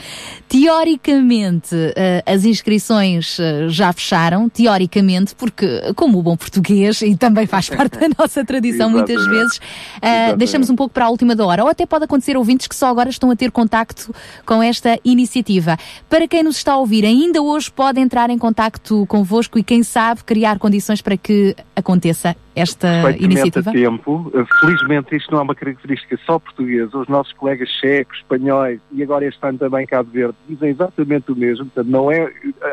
Teoricamente, 0.50 1.76
eh, 1.94 2.24
as 2.26 2.44
inscrições 2.44 3.38
eh, 3.38 3.68
já 3.68 3.92
fecharam, 3.92 4.48
teoricamente, 4.48 5.32
porque, 5.36 5.64
como 5.94 6.18
o 6.18 6.22
bom 6.24 6.36
português, 6.36 7.02
e 7.02 7.14
também 7.14 7.46
faz 7.46 7.68
parte 7.70 8.00
da 8.00 8.08
nossa 8.18 8.44
tradição 8.44 8.90
muitas 8.90 9.24
vezes, 9.28 9.60
eh, 10.02 10.34
deixamos 10.34 10.68
um 10.68 10.74
pouco 10.74 10.92
para 10.92 11.04
a 11.04 11.08
última 11.08 11.36
da 11.36 11.46
hora. 11.46 11.62
Ou 11.62 11.70
até 11.70 11.86
pode 11.86 12.02
acontecer 12.02 12.36
ouvintes 12.36 12.66
que 12.66 12.74
só 12.74 12.88
agora 12.88 13.08
estão 13.08 13.30
a 13.30 13.36
ter 13.36 13.52
contacto 13.52 14.12
com 14.44 14.60
esta 14.60 14.98
iniciativa. 15.04 15.78
Para 16.08 16.26
quem 16.26 16.42
nos 16.42 16.56
está 16.56 16.72
a 16.72 16.78
ouvir, 16.78 17.04
ainda 17.04 17.40
hoje 17.40 17.70
pode 17.70 18.00
entrar 18.00 18.28
em 18.28 18.36
contacto 18.36 19.06
convosco 19.06 19.56
e, 19.56 19.62
quem 19.62 19.84
sabe, 19.84 20.24
criar 20.24 20.58
condições 20.58 21.00
para 21.00 21.16
que 21.16 21.54
aconteça 21.76 22.34
esta 22.54 22.88
perfeitamente 22.88 23.24
iniciativa? 23.24 23.70
a 23.70 23.72
tempo. 23.72 24.32
Uh, 24.34 24.46
Felizmente 24.60 25.16
isto 25.16 25.30
não 25.30 25.40
é 25.40 25.42
uma 25.42 25.54
característica 25.54 26.18
só 26.26 26.38
portuguesa. 26.38 26.98
Os 26.98 27.08
nossos 27.08 27.32
colegas 27.34 27.68
checos, 27.68 28.18
espanhóis 28.18 28.80
e 28.92 29.02
agora 29.02 29.24
este 29.24 29.38
ano 29.44 29.58
também 29.58 29.86
Cabo 29.86 30.10
Verde 30.10 30.34
dizem 30.48 30.70
exatamente 30.70 31.30
o 31.30 31.36
mesmo. 31.36 31.66
Portanto, 31.66 31.88
não 31.88 32.10
é, 32.10 32.32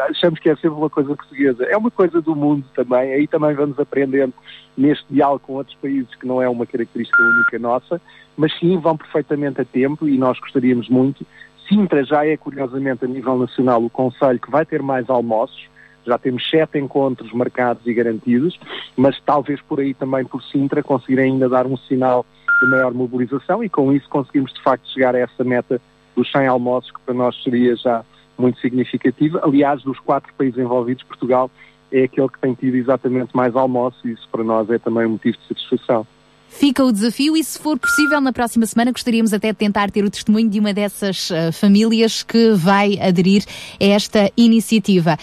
achamos 0.09 0.39
que 0.39 0.49
é 0.49 0.55
sempre 0.55 0.77
uma 0.77 0.89
coisa 0.89 1.15
portuguesa. 1.15 1.63
É 1.65 1.77
uma 1.77 1.91
coisa 1.91 2.21
do 2.21 2.35
mundo 2.35 2.65
também. 2.75 3.13
Aí 3.13 3.27
também 3.27 3.53
vamos 3.53 3.79
aprendendo 3.79 4.33
neste 4.77 5.05
diálogo 5.09 5.41
com 5.45 5.53
outros 5.53 5.75
países 5.81 6.13
que 6.15 6.27
não 6.27 6.41
é 6.41 6.49
uma 6.49 6.65
característica 6.65 7.21
única 7.21 7.59
nossa, 7.59 8.01
mas 8.35 8.57
sim 8.59 8.77
vão 8.77 8.95
perfeitamente 8.95 9.61
a 9.61 9.65
tempo 9.65 10.07
e 10.07 10.17
nós 10.17 10.39
gostaríamos 10.39 10.89
muito. 10.89 11.25
Sintra 11.67 12.03
já 12.05 12.25
é, 12.25 12.37
curiosamente, 12.37 13.03
a 13.03 13.07
nível 13.07 13.37
nacional, 13.37 13.83
o 13.83 13.89
Conselho 13.89 14.39
que 14.39 14.49
vai 14.49 14.65
ter 14.65 14.81
mais 14.81 15.09
almoços 15.09 15.67
já 16.07 16.17
temos 16.17 16.49
sete 16.49 16.79
encontros 16.79 17.31
marcados 17.33 17.85
e 17.85 17.93
garantidos, 17.93 18.57
mas 18.95 19.19
talvez 19.25 19.61
por 19.61 19.79
aí 19.79 19.93
também 19.93 20.23
por 20.23 20.41
Sintra 20.41 20.81
conseguir 20.81 21.19
ainda 21.19 21.49
dar 21.49 21.67
um 21.67 21.75
sinal 21.77 22.25
de 22.61 22.69
maior 22.69 22.93
mobilização 22.93 23.63
e 23.63 23.69
com 23.69 23.91
isso 23.91 24.09
conseguimos 24.09 24.53
de 24.53 24.61
facto 24.63 24.89
chegar 24.91 25.15
a 25.15 25.19
essa 25.19 25.43
meta 25.43 25.81
dos 26.15 26.31
100 26.31 26.47
almoços 26.47 26.89
que 26.91 26.99
para 27.01 27.13
nós 27.13 27.35
seria 27.43 27.75
já 27.75 28.03
muito 28.37 28.59
significativa. 28.59 29.41
Aliás, 29.43 29.83
dos 29.83 29.99
quatro 29.99 30.33
países 30.35 30.57
envolvidos, 30.57 31.03
Portugal 31.03 31.51
é 31.91 32.03
aquele 32.03 32.29
que 32.29 32.39
tem 32.39 32.53
tido 32.53 32.75
exatamente 32.75 33.35
mais 33.35 33.55
almoços 33.55 34.03
e 34.03 34.11
isso 34.11 34.27
para 34.31 34.43
nós 34.43 34.69
é 34.69 34.79
também 34.79 35.05
um 35.05 35.11
motivo 35.11 35.37
de 35.37 35.47
satisfação. 35.47 36.07
Fica 36.49 36.83
o 36.83 36.91
desafio 36.91 37.35
e, 37.35 37.43
se 37.43 37.59
for 37.59 37.77
possível, 37.77 38.21
na 38.21 38.31
próxima 38.31 38.65
semana 38.65 38.91
gostaríamos 38.91 39.33
até 39.33 39.51
de 39.51 39.57
tentar 39.57 39.91
ter 39.91 40.03
o 40.03 40.09
testemunho 40.09 40.49
de 40.49 40.59
uma 40.59 40.73
dessas 40.73 41.29
eh, 41.29 41.51
famílias 41.51 42.23
que 42.23 42.51
vai 42.51 42.97
aderir 42.99 43.43
a 43.79 43.83
esta 43.83 44.31
iniciativa. 44.35 45.17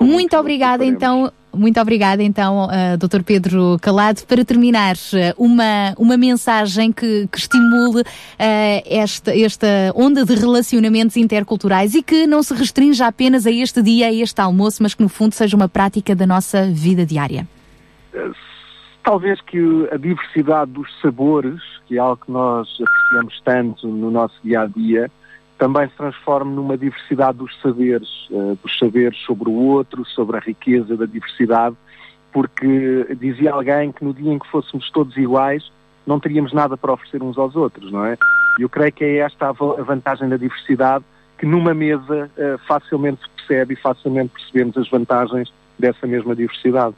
Muito 0.00 0.36
obrigada, 0.36 0.84
então. 0.84 1.30
Muito 1.52 1.80
obrigada, 1.80 2.22
então, 2.22 2.66
uh, 2.66 2.96
Dr. 2.96 3.24
Pedro 3.24 3.76
Calado. 3.82 4.24
Para 4.24 4.44
terminar, 4.44 4.94
uh, 4.94 5.34
uma, 5.36 5.94
uma 5.98 6.16
mensagem 6.16 6.92
que, 6.92 7.26
que 7.26 7.38
estimule 7.38 8.02
uh, 8.02 8.04
esta, 8.86 9.36
esta 9.36 9.66
onda 9.94 10.24
de 10.24 10.34
relacionamentos 10.36 11.16
interculturais 11.16 11.94
e 11.94 12.02
que 12.04 12.24
não 12.26 12.40
se 12.42 12.54
restrinja 12.54 13.08
apenas 13.08 13.48
a 13.48 13.50
este 13.50 13.82
dia, 13.82 14.06
a 14.06 14.12
este 14.12 14.40
almoço, 14.40 14.80
mas 14.80 14.94
que, 14.94 15.02
no 15.02 15.08
fundo, 15.08 15.34
seja 15.34 15.56
uma 15.56 15.68
prática 15.68 16.14
da 16.14 16.26
nossa 16.26 16.66
vida 16.70 17.04
diária. 17.04 17.46
Talvez 19.02 19.40
que 19.40 19.58
a 19.90 19.96
diversidade 19.96 20.70
dos 20.70 20.88
sabores, 21.02 21.60
que 21.88 21.96
é 21.96 21.98
algo 21.98 22.24
que 22.24 22.30
nós 22.30 22.68
apreciamos 22.80 23.40
tanto 23.44 23.88
no 23.88 24.10
nosso 24.10 24.36
dia 24.44 24.60
a 24.60 24.66
dia, 24.66 25.10
também 25.60 25.86
se 25.88 25.94
transforme 25.94 26.54
numa 26.54 26.74
diversidade 26.74 27.36
dos 27.36 27.54
saberes, 27.60 28.08
eh, 28.32 28.56
dos 28.62 28.78
saberes 28.78 29.18
sobre 29.26 29.50
o 29.50 29.52
outro, 29.52 30.06
sobre 30.06 30.38
a 30.38 30.40
riqueza 30.40 30.96
da 30.96 31.04
diversidade, 31.04 31.76
porque 32.32 33.06
dizia 33.20 33.52
alguém 33.52 33.92
que 33.92 34.02
no 34.02 34.14
dia 34.14 34.32
em 34.32 34.38
que 34.38 34.48
fôssemos 34.48 34.90
todos 34.90 35.14
iguais, 35.18 35.70
não 36.06 36.18
teríamos 36.18 36.54
nada 36.54 36.78
para 36.78 36.94
oferecer 36.94 37.22
uns 37.22 37.36
aos 37.36 37.54
outros, 37.56 37.92
não 37.92 38.06
é? 38.06 38.16
E 38.58 38.62
eu 38.62 38.70
creio 38.70 38.90
que 38.90 39.04
é 39.04 39.16
esta 39.18 39.50
a 39.50 39.52
va- 39.52 39.78
a 39.78 39.82
vantagem 39.82 40.30
da 40.30 40.38
diversidade, 40.38 41.04
que 41.36 41.44
numa 41.44 41.74
mesa 41.74 42.30
eh, 42.38 42.56
facilmente 42.66 43.20
se 43.20 43.28
percebe 43.36 43.74
e 43.74 43.76
facilmente 43.76 44.32
percebemos 44.32 44.78
as 44.78 44.88
vantagens 44.88 45.52
dessa 45.78 46.06
mesma 46.06 46.34
diversidade. 46.34 46.94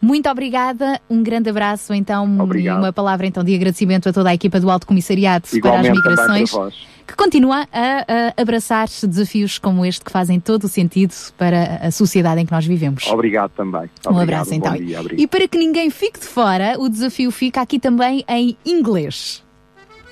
Muito 0.00 0.28
obrigada, 0.30 1.00
um 1.10 1.22
grande 1.22 1.50
abraço 1.50 1.92
então 1.92 2.40
Obrigado. 2.40 2.76
e 2.76 2.80
uma 2.80 2.92
palavra 2.92 3.26
então 3.26 3.44
de 3.44 3.54
agradecimento 3.54 4.08
a 4.08 4.12
toda 4.12 4.30
a 4.30 4.34
equipa 4.34 4.58
do 4.58 4.70
Alto 4.70 4.86
Comissariado 4.86 5.42
para 5.42 5.50
as 5.50 5.54
Igualmente 5.56 6.02
para 6.02 6.10
Migrações, 6.10 6.50
vós. 6.50 6.74
que 7.06 7.14
continua 7.14 7.66
a, 7.72 8.34
a 8.36 8.42
abraçar 8.42 8.88
desafios 8.88 9.58
como 9.58 9.84
este 9.84 10.04
que 10.04 10.10
fazem 10.10 10.40
todo 10.40 10.64
o 10.64 10.68
sentido 10.68 11.14
para 11.36 11.76
a 11.82 11.90
sociedade 11.90 12.40
em 12.40 12.46
que 12.46 12.52
nós 12.52 12.64
vivemos. 12.64 13.06
Obrigado 13.08 13.50
também. 13.50 13.82
Um 14.06 14.10
Obrigado, 14.10 14.22
abraço 14.22 14.50
bom 14.50 14.56
então. 14.56 14.72
dia, 14.74 15.00
e 15.18 15.26
para 15.26 15.46
que 15.46 15.58
ninguém 15.58 15.90
fique 15.90 16.18
de 16.18 16.26
fora, 16.26 16.76
o 16.78 16.88
desafio 16.88 17.30
fica 17.30 17.60
aqui 17.60 17.78
também 17.78 18.24
em 18.28 18.56
inglês. 18.64 19.44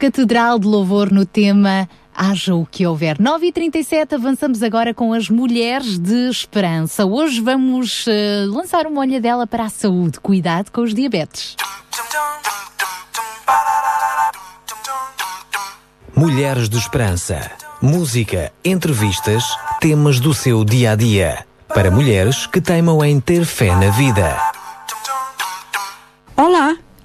Catedral 0.08 0.58
de 0.58 0.66
Louvor 0.66 1.12
no 1.12 1.26
tema 1.26 1.86
Haja 2.16 2.56
o 2.56 2.66
que 2.66 2.88
houver. 2.88 3.18
9h37, 3.18 4.14
avançamos 4.14 4.64
agora 4.64 4.94
com 4.94 5.12
as 5.12 5.30
Mulheres 5.30 6.00
de 6.00 6.30
Esperança. 6.30 7.06
Hoje 7.06 7.42
vamos 7.42 8.06
eh, 8.08 8.46
lançar 8.48 8.88
uma 8.88 9.02
olhadela 9.02 9.46
para 9.46 9.66
a 9.66 9.70
saúde. 9.70 10.18
Cuidado 10.22 10.72
com 10.72 10.80
os 10.80 10.94
diabetes. 10.94 11.58
Mulheres 16.16 16.70
de 16.70 16.78
Esperança. 16.78 17.52
Música, 17.82 18.54
entrevistas, 18.64 19.44
temas 19.82 20.22
do 20.22 20.34
seu 20.34 20.64
dia 20.64 20.94
a 20.94 20.96
dia. 20.96 21.46
Para 21.68 21.92
mulheres 21.92 22.48
que 22.48 22.62
teimam 22.62 23.04
em 23.04 23.20
ter 23.20 23.44
fé 23.44 23.76
na 23.76 23.90
vida. 23.90 24.47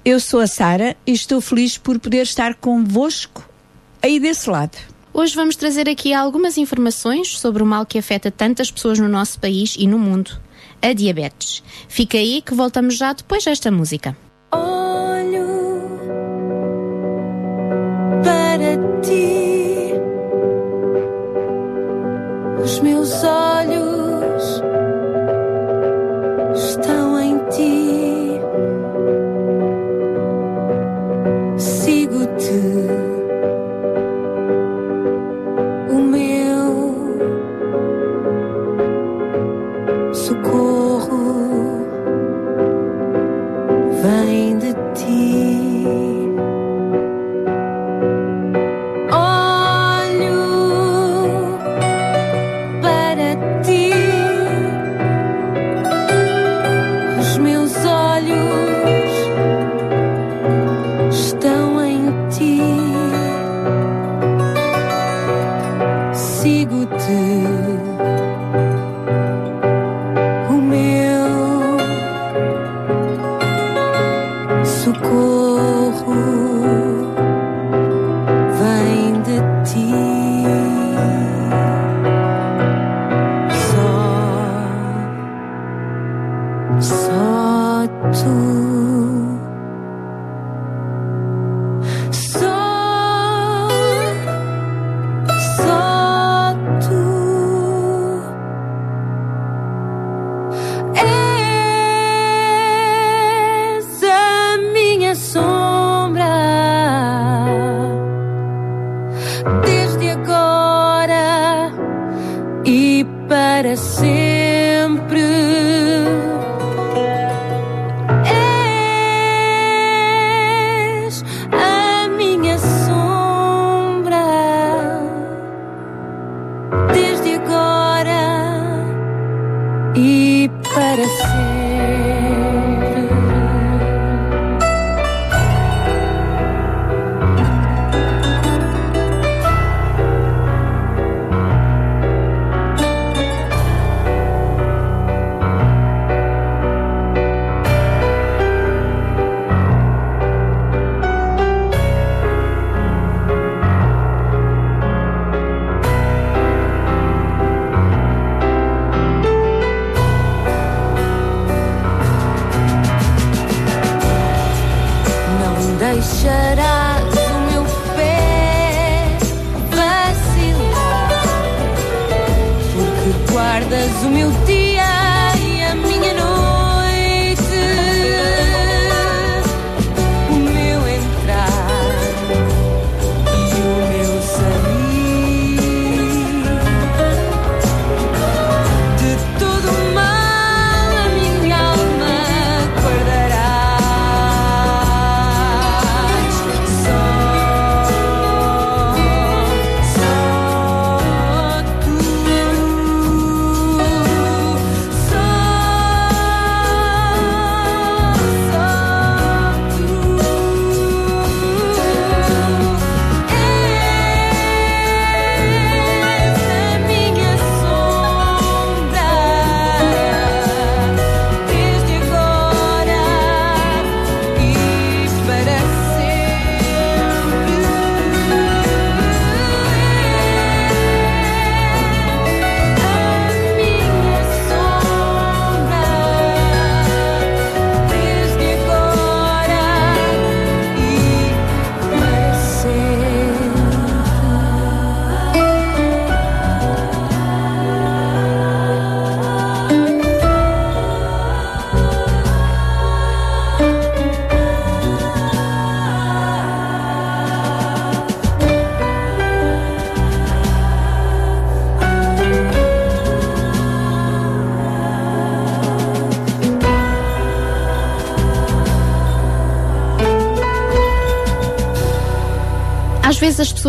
Eu 0.05 0.19
sou 0.19 0.41
a 0.41 0.47
Sara 0.47 0.97
e 1.07 1.13
estou 1.13 1.39
feliz 1.39 1.77
por 1.77 1.97
poder 1.97 2.23
estar 2.23 2.55
convosco 2.55 3.41
aí 4.01 4.19
desse 4.19 4.49
lado. 4.49 4.77
Hoje 5.13 5.33
vamos 5.33 5.55
trazer 5.55 5.87
aqui 5.87 6.13
algumas 6.13 6.57
informações 6.57 7.37
sobre 7.37 7.63
o 7.63 7.65
mal 7.65 7.85
que 7.85 7.97
afeta 7.97 8.29
tantas 8.29 8.69
pessoas 8.69 8.99
no 8.99 9.07
nosso 9.07 9.39
país 9.39 9.77
e 9.79 9.87
no 9.87 9.97
mundo, 9.97 10.37
a 10.81 10.91
diabetes. 10.91 11.63
Fica 11.87 12.17
aí 12.17 12.41
que 12.41 12.53
voltamos 12.53 12.97
já 12.97 13.13
depois 13.13 13.45
desta 13.45 13.71
música. 13.71 14.17
Olho 14.51 15.47
para 18.21 18.75
ti, 19.01 19.93
os 22.61 22.79
meus 22.81 23.23
olhos 23.23 23.52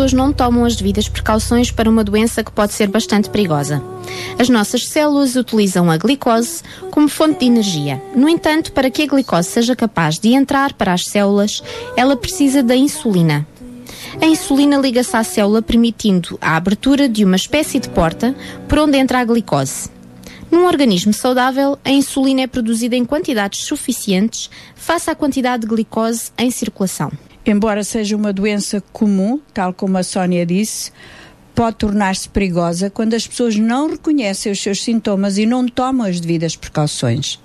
pessoas 0.05 0.13
não 0.13 0.31
tomam 0.31 0.65
as 0.65 0.75
devidas 0.75 1.09
precauções 1.09 1.71
para 1.71 1.89
uma 1.89 2.03
doença 2.03 2.43
que 2.43 2.51
pode 2.51 2.73
ser 2.73 2.87
bastante 2.87 3.27
perigosa. 3.27 3.81
As 4.37 4.49
nossas 4.49 4.87
células 4.87 5.35
utilizam 5.35 5.89
a 5.89 5.97
glicose 5.97 6.61
como 6.91 7.07
fonte 7.07 7.39
de 7.39 7.45
energia. 7.45 8.01
No 8.15 8.29
entanto, 8.29 8.71
para 8.71 8.91
que 8.91 9.01
a 9.01 9.07
glicose 9.07 9.49
seja 9.49 9.75
capaz 9.75 10.19
de 10.19 10.33
entrar 10.33 10.73
para 10.73 10.93
as 10.93 11.07
células, 11.07 11.63
ela 11.97 12.15
precisa 12.15 12.61
da 12.61 12.75
insulina. 12.75 13.47
A 14.21 14.27
insulina 14.27 14.77
liga-se 14.77 15.15
à 15.15 15.23
célula 15.23 15.61
permitindo 15.61 16.37
a 16.39 16.55
abertura 16.55 17.09
de 17.09 17.25
uma 17.25 17.35
espécie 17.35 17.79
de 17.79 17.89
porta 17.89 18.35
por 18.67 18.77
onde 18.77 18.97
entra 18.97 19.19
a 19.19 19.25
glicose. 19.25 19.89
Num 20.51 20.65
organismo 20.67 21.13
saudável, 21.13 21.79
a 21.83 21.89
insulina 21.89 22.41
é 22.41 22.47
produzida 22.47 22.95
em 22.95 23.03
quantidades 23.05 23.61
suficientes 23.61 24.51
face 24.75 25.09
à 25.09 25.15
quantidade 25.15 25.61
de 25.61 25.67
glicose 25.67 26.31
em 26.37 26.51
circulação. 26.51 27.11
Embora 27.45 27.83
seja 27.83 28.15
uma 28.15 28.33
doença 28.33 28.83
comum, 28.91 29.39
tal 29.53 29.71
como 29.71 29.97
a 29.97 30.03
Sónia 30.03 30.45
disse, 30.45 30.91
pode 31.53 31.77
tornar-se 31.77 32.27
perigosa 32.27 32.89
quando 32.89 33.13
as 33.13 33.27
pessoas 33.27 33.55
não 33.55 33.89
reconhecem 33.89 34.51
os 34.51 34.59
seus 34.59 34.83
sintomas 34.83 35.37
e 35.37 35.45
não 35.45 35.67
tomam 35.67 36.07
as 36.07 36.19
devidas 36.19 36.55
precauções. 36.55 37.39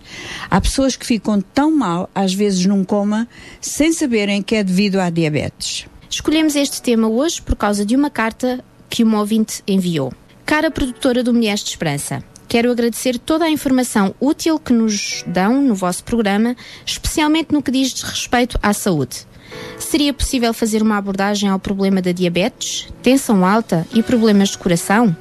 Há 0.51 0.61
pessoas 0.61 0.97
que 0.97 1.07
ficam 1.07 1.41
tão 1.41 1.71
mal, 1.71 2.09
às 2.15 2.33
vezes 2.33 2.65
num 2.65 2.83
coma, 2.83 3.29
sem 3.61 3.93
saberem 3.93 4.43
que 4.43 4.57
é 4.57 4.65
devido 4.65 4.99
à 4.99 5.11
diabetes. 5.11 5.87
Escolhemos 6.09 6.57
este 6.57 6.81
tema 6.81 7.07
hoje 7.07 7.41
por 7.43 7.55
causa 7.55 7.85
de 7.85 7.95
uma 7.95 8.11
carta 8.11 8.65
que 8.89 9.05
uma 9.05 9.21
ouvinte 9.21 9.63
enviou. 9.69 10.13
Cara 10.45 10.71
produtora 10.71 11.23
do 11.23 11.33
Mulheres 11.33 11.61
de 11.61 11.71
Esperança, 11.71 12.25
quero 12.49 12.73
agradecer 12.73 13.17
toda 13.19 13.45
a 13.45 13.51
informação 13.51 14.13
útil 14.19 14.59
que 14.59 14.73
nos 14.73 15.23
dão 15.27 15.63
no 15.63 15.75
vosso 15.75 16.03
programa, 16.03 16.57
especialmente 16.85 17.53
no 17.53 17.63
que 17.63 17.71
diz 17.71 18.03
respeito 18.03 18.59
à 18.61 18.73
saúde. 18.73 19.30
Seria 19.79 20.13
possível 20.13 20.53
fazer 20.53 20.83
uma 20.83 20.97
abordagem 20.97 21.49
ao 21.49 21.59
problema 21.59 22.01
da 22.03 22.13
diabetes, 22.13 22.89
tensão 23.03 23.45
alta 23.45 23.87
e 23.95 24.03
problemas 24.03 24.51
de 24.51 24.59
coração? 24.59 25.15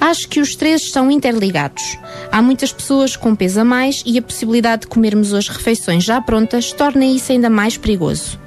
Acho 0.00 0.28
que 0.28 0.40
os 0.40 0.54
três 0.54 0.82
estão 0.82 1.10
interligados. 1.10 1.98
Há 2.30 2.42
muitas 2.42 2.72
pessoas 2.72 3.16
com 3.16 3.34
peso 3.34 3.60
a 3.60 3.64
mais 3.64 4.02
e 4.06 4.18
a 4.18 4.22
possibilidade 4.22 4.82
de 4.82 4.88
comermos 4.88 5.32
hoje 5.32 5.50
refeições 5.50 6.04
já 6.04 6.20
prontas 6.20 6.72
torna 6.72 7.04
isso 7.04 7.32
ainda 7.32 7.48
mais 7.48 7.76
perigoso 7.76 8.38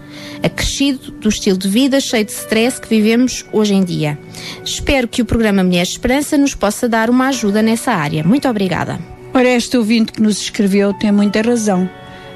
acrescido 0.43 1.11
do 1.11 1.29
estilo 1.29 1.57
de 1.57 1.67
vida 1.67 1.99
cheio 1.99 2.25
de 2.25 2.31
stress 2.31 2.79
que 2.79 2.87
vivemos 2.87 3.45
hoje 3.51 3.73
em 3.73 3.83
dia. 3.83 4.17
Espero 4.63 5.07
que 5.07 5.21
o 5.21 5.25
programa 5.25 5.63
Mulheres 5.63 5.89
Esperança 5.89 6.37
nos 6.37 6.55
possa 6.55 6.87
dar 6.87 7.09
uma 7.09 7.27
ajuda 7.27 7.61
nessa 7.61 7.91
área. 7.91 8.23
Muito 8.23 8.47
obrigada. 8.47 8.99
Ora, 9.33 9.49
este 9.49 9.77
ouvinte 9.77 10.11
que 10.11 10.21
nos 10.21 10.41
escreveu 10.41 10.93
tem 10.93 11.11
muita 11.11 11.41
razão. 11.41 11.89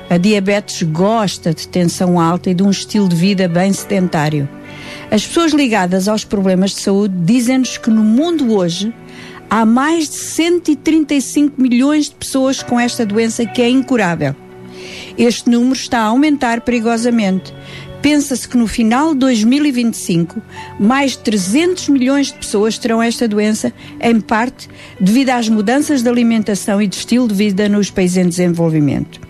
A 0.09 0.17
diabetes 0.17 0.83
gosta 0.83 1.53
de 1.53 1.67
tensão 1.67 2.19
alta 2.19 2.49
e 2.49 2.53
de 2.53 2.61
um 2.61 2.69
estilo 2.69 3.07
de 3.07 3.15
vida 3.15 3.47
bem 3.47 3.71
sedentário. 3.71 4.47
As 5.09 5.25
pessoas 5.25 5.53
ligadas 5.53 6.07
aos 6.07 6.25
problemas 6.25 6.71
de 6.71 6.81
saúde 6.81 7.15
dizem-nos 7.19 7.77
que 7.77 7.89
no 7.89 8.03
mundo 8.03 8.53
hoje 8.53 8.93
há 9.49 9.65
mais 9.65 10.09
de 10.09 10.15
135 10.15 11.59
milhões 11.59 12.09
de 12.09 12.15
pessoas 12.15 12.61
com 12.61 12.79
esta 12.79 13.05
doença 13.05 13.45
que 13.45 13.61
é 13.61 13.69
incurável. 13.69 14.35
Este 15.17 15.49
número 15.49 15.73
está 15.73 15.99
a 15.99 16.05
aumentar 16.05 16.61
perigosamente. 16.61 17.53
Pensa-se 18.01 18.47
que 18.47 18.57
no 18.57 18.67
final 18.67 19.13
de 19.13 19.21
2025, 19.21 20.41
mais 20.77 21.11
de 21.11 21.19
300 21.19 21.87
milhões 21.87 22.27
de 22.27 22.33
pessoas 22.33 22.77
terão 22.77 23.01
esta 23.01 23.27
doença, 23.29 23.71
em 24.01 24.19
parte 24.19 24.67
devido 24.99 25.29
às 25.29 25.47
mudanças 25.47 26.03
de 26.03 26.09
alimentação 26.09 26.81
e 26.81 26.87
de 26.87 26.97
estilo 26.97 27.29
de 27.29 27.33
vida 27.33 27.69
nos 27.69 27.89
países 27.89 28.17
em 28.17 28.27
desenvolvimento. 28.27 29.22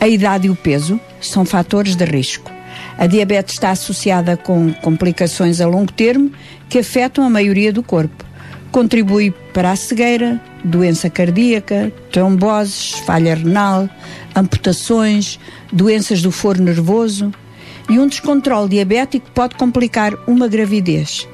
A 0.00 0.08
idade 0.08 0.46
e 0.46 0.50
o 0.50 0.56
peso 0.56 0.98
são 1.20 1.44
fatores 1.44 1.94
de 1.94 2.04
risco. 2.04 2.50
A 2.96 3.06
diabetes 3.06 3.54
está 3.54 3.70
associada 3.70 4.36
com 4.36 4.72
complicações 4.74 5.60
a 5.60 5.66
longo 5.66 5.92
termo 5.92 6.30
que 6.68 6.78
afetam 6.78 7.24
a 7.24 7.30
maioria 7.30 7.72
do 7.72 7.82
corpo. 7.82 8.24
Contribui 8.70 9.32
para 9.52 9.72
a 9.72 9.76
cegueira, 9.76 10.40
doença 10.62 11.10
cardíaca, 11.10 11.92
tromboses, 12.12 12.92
falha 13.06 13.34
renal, 13.34 13.88
amputações, 14.34 15.40
doenças 15.72 16.22
do 16.22 16.30
foro 16.30 16.62
nervoso 16.62 17.32
e 17.88 17.98
um 17.98 18.06
descontrole 18.06 18.68
diabético 18.68 19.30
pode 19.32 19.56
complicar 19.56 20.14
uma 20.26 20.46
gravidez. 20.46 21.26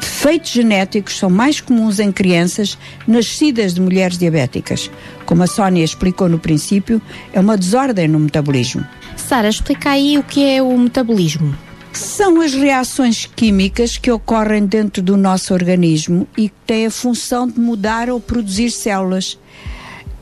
Defeitos 0.00 0.50
genéticos 0.50 1.18
são 1.18 1.30
mais 1.30 1.60
comuns 1.60 2.00
em 2.00 2.10
crianças 2.10 2.76
nascidas 3.06 3.74
de 3.74 3.80
mulheres 3.80 4.18
diabéticas. 4.18 4.90
Como 5.26 5.42
a 5.42 5.46
Sónia 5.46 5.84
explicou 5.84 6.28
no 6.28 6.38
princípio, 6.38 7.02
é 7.32 7.40
uma 7.40 7.58
desordem 7.58 8.08
no 8.08 8.18
metabolismo. 8.18 8.86
Sara, 9.16 9.48
explica 9.48 9.90
aí 9.90 10.16
o 10.16 10.22
que 10.22 10.48
é 10.48 10.62
o 10.62 10.78
metabolismo. 10.78 11.54
São 11.92 12.40
as 12.40 12.54
reações 12.54 13.26
químicas 13.26 13.98
que 13.98 14.10
ocorrem 14.10 14.64
dentro 14.64 15.02
do 15.02 15.16
nosso 15.16 15.52
organismo 15.52 16.26
e 16.36 16.48
que 16.48 16.54
têm 16.66 16.86
a 16.86 16.90
função 16.90 17.48
de 17.48 17.58
mudar 17.58 18.08
ou 18.08 18.20
produzir 18.20 18.70
células 18.70 19.38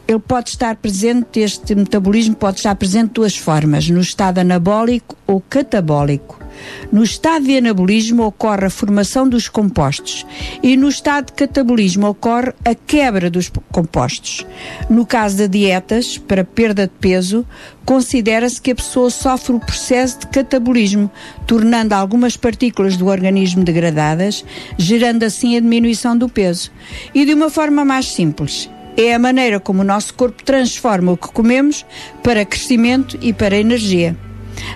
ele 0.06 0.18
pode 0.18 0.50
estar 0.50 0.76
presente, 0.76 1.40
este 1.40 1.74
metabolismo 1.74 2.34
pode 2.34 2.58
estar 2.58 2.74
presente 2.74 3.08
de 3.08 3.14
duas 3.14 3.36
formas, 3.36 3.88
no 3.88 4.00
estado 4.00 4.38
anabólico 4.38 5.16
ou 5.26 5.40
catabólico. 5.40 6.43
No 6.92 7.02
estado 7.02 7.44
de 7.44 7.58
anabolismo 7.58 8.24
ocorre 8.24 8.66
a 8.66 8.70
formação 8.70 9.28
dos 9.28 9.48
compostos 9.48 10.26
e 10.62 10.76
no 10.76 10.88
estado 10.88 11.26
de 11.26 11.32
catabolismo 11.32 12.08
ocorre 12.08 12.52
a 12.64 12.74
quebra 12.74 13.30
dos 13.30 13.50
compostos. 13.72 14.46
No 14.88 15.04
caso 15.04 15.36
de 15.36 15.48
dietas 15.48 16.18
para 16.18 16.44
perda 16.44 16.86
de 16.86 16.92
peso, 17.00 17.46
considera-se 17.84 18.60
que 18.60 18.70
a 18.70 18.74
pessoa 18.74 19.10
sofre 19.10 19.54
o 19.54 19.60
processo 19.60 20.20
de 20.20 20.26
catabolismo, 20.28 21.10
tornando 21.46 21.94
algumas 21.94 22.36
partículas 22.36 22.96
do 22.96 23.06
organismo 23.06 23.64
degradadas, 23.64 24.44
gerando 24.78 25.24
assim 25.24 25.56
a 25.56 25.60
diminuição 25.60 26.16
do 26.16 26.28
peso. 26.28 26.70
E 27.14 27.24
de 27.24 27.34
uma 27.34 27.50
forma 27.50 27.84
mais 27.84 28.06
simples, 28.12 28.70
é 28.96 29.14
a 29.14 29.18
maneira 29.18 29.58
como 29.58 29.82
o 29.82 29.84
nosso 29.84 30.14
corpo 30.14 30.42
transforma 30.44 31.12
o 31.12 31.16
que 31.16 31.28
comemos 31.28 31.84
para 32.22 32.44
crescimento 32.44 33.18
e 33.20 33.32
para 33.32 33.56
energia. 33.56 34.16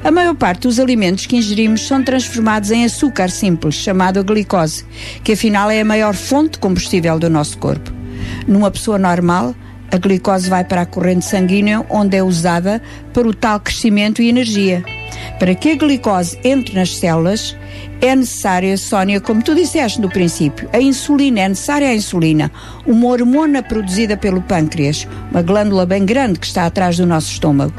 A 0.02 0.10
maior 0.10 0.34
parte 0.34 0.62
dos 0.62 0.78
alimentos 0.78 1.26
que 1.26 1.36
ingerimos 1.36 1.86
são 1.86 2.02
transformados 2.02 2.70
em 2.70 2.84
açúcar 2.84 3.30
simples, 3.30 3.74
chamado 3.74 4.24
glicose, 4.24 4.84
que 5.22 5.32
afinal 5.32 5.70
é 5.70 5.80
a 5.80 5.84
maior 5.84 6.14
fonte 6.14 6.52
de 6.52 6.58
combustível 6.58 7.18
do 7.18 7.28
nosso 7.28 7.58
corpo. 7.58 7.92
Numa 8.46 8.70
pessoa 8.70 8.98
normal, 8.98 9.54
a 9.90 9.96
glicose 9.96 10.48
vai 10.48 10.64
para 10.64 10.82
a 10.82 10.86
corrente 10.86 11.24
sanguínea, 11.24 11.84
onde 11.88 12.16
é 12.16 12.22
usada 12.22 12.82
para 13.12 13.26
o 13.26 13.34
tal 13.34 13.60
crescimento 13.60 14.22
e 14.22 14.28
energia. 14.28 14.84
Para 15.38 15.54
que 15.54 15.70
a 15.70 15.76
glicose 15.76 16.38
entre 16.44 16.74
nas 16.74 16.96
células, 16.96 17.56
é 18.00 18.14
necessária, 18.14 18.76
Sónia, 18.76 19.20
como 19.20 19.42
tu 19.42 19.54
disseste 19.54 20.00
no 20.00 20.08
princípio, 20.08 20.68
a 20.72 20.80
insulina, 20.80 21.40
é 21.40 21.48
necessária 21.48 21.88
a 21.88 21.94
insulina, 21.94 22.50
uma 22.86 23.08
hormona 23.08 23.62
produzida 23.62 24.16
pelo 24.16 24.40
pâncreas, 24.40 25.06
uma 25.30 25.42
glândula 25.42 25.84
bem 25.84 26.04
grande 26.04 26.38
que 26.38 26.46
está 26.46 26.66
atrás 26.66 26.96
do 26.96 27.06
nosso 27.06 27.32
estômago. 27.32 27.74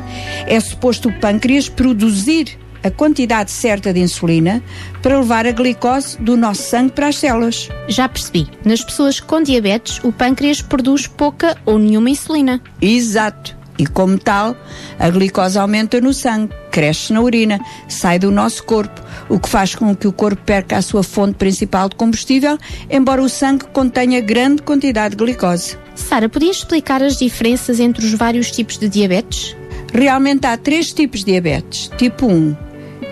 É 0.45 0.59
suposto 0.59 1.09
o 1.09 1.19
pâncreas 1.19 1.69
produzir 1.69 2.57
a 2.83 2.91
quantidade 2.91 3.51
certa 3.51 3.93
de 3.93 3.99
insulina 3.99 4.63
para 5.01 5.19
levar 5.19 5.45
a 5.45 5.51
glicose 5.51 6.17
do 6.21 6.35
nosso 6.37 6.63
sangue 6.63 6.91
para 6.91 7.07
as 7.07 7.17
células. 7.17 7.69
Já 7.87 8.07
percebi. 8.07 8.47
Nas 8.63 8.83
pessoas 8.83 9.19
com 9.19 9.41
diabetes, 9.41 9.99
o 10.03 10.11
pâncreas 10.11 10.61
produz 10.61 11.07
pouca 11.07 11.57
ou 11.65 11.77
nenhuma 11.77 12.09
insulina. 12.09 12.61
Exato. 12.81 13.59
E 13.79 13.85
como 13.85 14.17
tal, 14.17 14.57
a 14.99 15.09
glicose 15.09 15.57
aumenta 15.57 16.01
no 16.01 16.13
sangue, 16.13 16.53
cresce 16.69 17.13
na 17.13 17.21
urina, 17.21 17.61
sai 17.87 18.19
do 18.19 18.29
nosso 18.29 18.61
corpo, 18.65 19.01
o 19.29 19.39
que 19.39 19.47
faz 19.47 19.73
com 19.73 19.95
que 19.95 20.05
o 20.05 20.11
corpo 20.11 20.41
perca 20.43 20.75
a 20.75 20.81
sua 20.81 21.01
fonte 21.01 21.35
principal 21.35 21.87
de 21.87 21.95
combustível, 21.95 22.57
embora 22.89 23.23
o 23.23 23.29
sangue 23.29 23.63
contenha 23.71 24.19
grande 24.19 24.61
quantidade 24.61 25.15
de 25.15 25.23
glicose. 25.23 25.77
Sara, 25.95 26.27
podias 26.27 26.57
explicar 26.57 27.01
as 27.01 27.15
diferenças 27.15 27.79
entre 27.79 28.05
os 28.05 28.13
vários 28.13 28.51
tipos 28.51 28.77
de 28.77 28.89
diabetes? 28.89 29.55
Realmente 29.93 30.45
há 30.45 30.57
três 30.57 30.91
tipos 30.91 31.21
de 31.21 31.31
diabetes. 31.31 31.89
Tipo 31.97 32.27
1, 32.27 32.55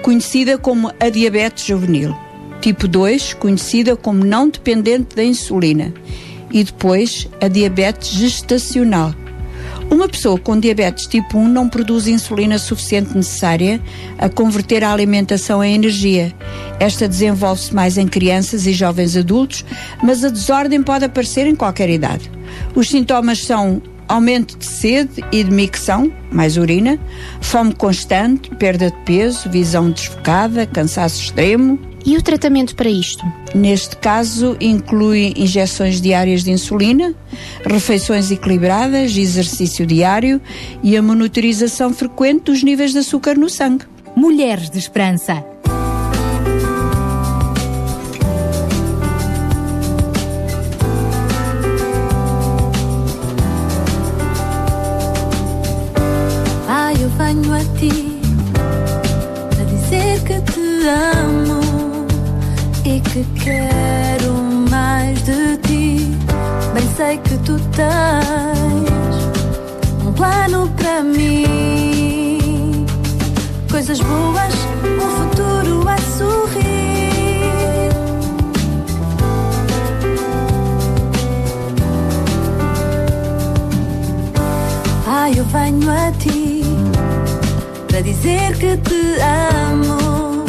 conhecida 0.02 0.58
como 0.58 0.92
a 1.00 1.10
diabetes 1.10 1.66
juvenil. 1.66 2.16
Tipo 2.62 2.88
2, 2.88 3.34
conhecida 3.36 3.96
como 3.96 4.24
não 4.24 4.50
dependente 4.50 5.16
da 5.16 5.24
insulina. 5.24 5.94
E 6.52 6.64
depois 6.64 7.28
a 7.42 7.48
diabetes 7.48 8.10
gestacional 8.10 9.14
uma 9.90 10.10
pessoa 10.10 10.38
com 10.38 10.60
diabetes 10.60 11.08
tipo 11.08 11.38
1 11.38 11.48
não 11.48 11.70
produz 11.70 12.08
insulina 12.08 12.60
suficiente 12.60 13.16
necessária 13.16 13.82
a 14.18 14.28
converter 14.28 14.84
a 14.84 14.92
alimentação 14.92 15.64
em 15.64 15.76
energia. 15.76 16.34
Esta 16.78 17.08
desenvolve-se 17.08 17.74
mais 17.74 17.98
em 17.98 18.06
crianças 18.06 18.68
e 18.68 18.74
jovens 18.74 19.16
adultos, 19.16 19.64
mas 20.04 20.26
a 20.26 20.30
desordem 20.30 20.84
pode 20.84 21.06
aparecer 21.06 21.48
em 21.48 21.56
qualquer 21.56 21.90
idade. 21.90 22.30
Os 22.76 22.90
sintomas 22.90 23.40
são 23.46 23.82
aumento 24.08 24.58
de 24.58 24.66
sede 24.66 25.24
e 25.32 25.44
de 25.44 25.52
micção, 25.52 26.12
mais 26.32 26.58
urina, 26.58 27.00
fome 27.42 27.74
constante, 27.74 28.50
perda 28.56 28.92
de 28.92 28.98
peso, 29.04 29.50
visão 29.50 29.92
desfocada, 29.92 30.66
cansaço 30.66 31.22
extremo, 31.22 31.80
e 32.08 32.16
o 32.16 32.22
tratamento 32.22 32.74
para 32.74 32.90
isto? 32.90 33.26
Neste 33.54 33.98
caso, 33.98 34.56
inclui 34.62 35.34
injeções 35.36 36.00
diárias 36.00 36.42
de 36.42 36.52
insulina, 36.52 37.14
refeições 37.66 38.32
equilibradas, 38.32 39.18
exercício 39.18 39.86
diário 39.86 40.40
e 40.82 40.96
a 40.96 41.02
monitorização 41.02 41.94
frequente 41.94 42.44
dos 42.44 42.64
níveis 42.64 42.94
de 42.94 43.00
açúcar 43.00 43.38
no 43.38 43.50
sangue. 43.50 43.84
Mulheres 44.16 44.70
de 44.70 44.80
Esperança. 44.80 45.57
Venho 85.48 85.90
a 85.90 86.12
ti 86.14 86.62
para 87.88 88.02
dizer 88.02 88.56
que 88.58 88.78
te 88.78 89.18
amo 89.72 90.46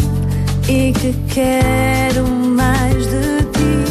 e 0.69 0.93
que 0.93 1.13
quero 1.33 2.27
mais 2.27 3.07
de 3.07 3.45
ti. 3.55 3.85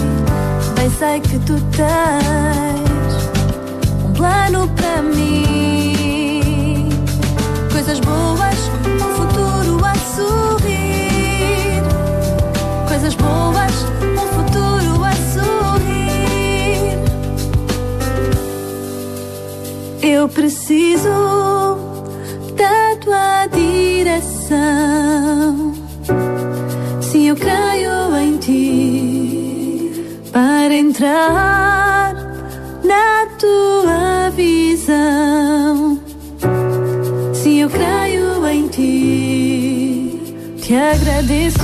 Bem 0.76 0.90
sei 0.90 1.20
que 1.22 1.40
tu 1.40 1.60
tens 1.72 3.30
um 4.06 4.14
plano 4.14 4.70
para 4.76 5.02
mim. 5.02 6.90
Coisas 7.72 8.00
boas, 8.02 8.58
um 8.86 9.16
futuro 9.16 9.86
a 9.86 9.96
sorrir. 10.16 11.82
Coisas 12.88 13.16
boas, 13.16 13.74
Eu 20.18 20.28
preciso 20.28 21.78
da 22.56 22.96
tua 23.00 23.46
direção. 23.54 24.56
Sim, 27.00 27.28
eu 27.28 27.36
creio 27.36 28.18
em 28.18 28.38
ti 28.38 29.92
para 30.32 30.74
entrar 30.74 32.16
na 32.84 33.28
tua 33.38 34.32
visão. 34.32 36.00
Sim, 37.36 37.62
eu 37.62 37.70
creio 37.70 38.48
em 38.48 38.68
ti. 38.70 40.20
Te 40.64 40.74
agradeço 40.74 41.60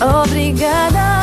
Obrigada, 0.00 1.15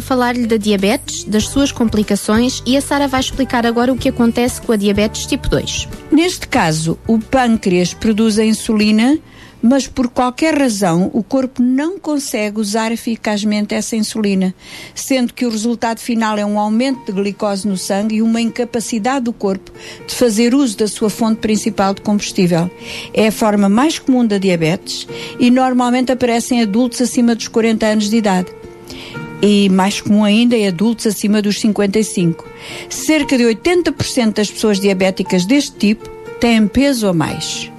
a 0.00 0.02
falar-lhe 0.02 0.46
da 0.46 0.56
diabetes, 0.56 1.24
das 1.24 1.44
suas 1.44 1.70
complicações 1.70 2.62
e 2.66 2.76
a 2.76 2.80
Sara 2.80 3.06
vai 3.06 3.20
explicar 3.20 3.64
agora 3.64 3.92
o 3.92 3.96
que 3.96 4.08
acontece 4.08 4.60
com 4.60 4.72
a 4.72 4.76
diabetes 4.76 5.26
tipo 5.26 5.48
2. 5.48 5.88
Neste 6.10 6.48
caso, 6.48 6.98
o 7.06 7.18
pâncreas 7.18 7.94
produz 7.94 8.38
a 8.38 8.44
insulina, 8.44 9.18
mas 9.62 9.86
por 9.86 10.08
qualquer 10.08 10.58
razão 10.58 11.10
o 11.12 11.22
corpo 11.22 11.62
não 11.62 11.98
consegue 11.98 12.58
usar 12.58 12.90
eficazmente 12.92 13.74
essa 13.74 13.94
insulina, 13.94 14.54
sendo 14.94 15.34
que 15.34 15.44
o 15.44 15.50
resultado 15.50 16.00
final 16.00 16.38
é 16.38 16.46
um 16.46 16.58
aumento 16.58 17.04
de 17.04 17.12
glicose 17.12 17.68
no 17.68 17.76
sangue 17.76 18.16
e 18.16 18.22
uma 18.22 18.40
incapacidade 18.40 19.26
do 19.26 19.34
corpo 19.34 19.70
de 20.06 20.14
fazer 20.14 20.54
uso 20.54 20.78
da 20.78 20.88
sua 20.88 21.10
fonte 21.10 21.40
principal 21.40 21.92
de 21.92 22.00
combustível. 22.00 22.70
É 23.12 23.28
a 23.28 23.32
forma 23.32 23.68
mais 23.68 23.98
comum 23.98 24.26
da 24.26 24.38
diabetes 24.38 25.06
e 25.38 25.50
normalmente 25.50 26.10
aparece 26.10 26.54
em 26.54 26.62
adultos 26.62 27.02
acima 27.02 27.34
dos 27.34 27.48
40 27.48 27.84
anos 27.84 28.08
de 28.08 28.16
idade 28.16 28.59
e 29.42 29.68
mais 29.68 30.00
comum 30.00 30.24
ainda 30.24 30.56
em 30.56 30.68
adultos 30.68 31.06
acima 31.06 31.40
dos 31.40 31.60
55. 31.60 32.46
Cerca 32.88 33.36
de 33.36 33.44
80% 33.44 34.34
das 34.34 34.50
pessoas 34.50 34.80
diabéticas 34.80 35.44
deste 35.44 35.72
tipo 35.76 36.08
têm 36.40 36.66
peso 36.66 37.06
a 37.06 37.12
mais. 37.12 37.70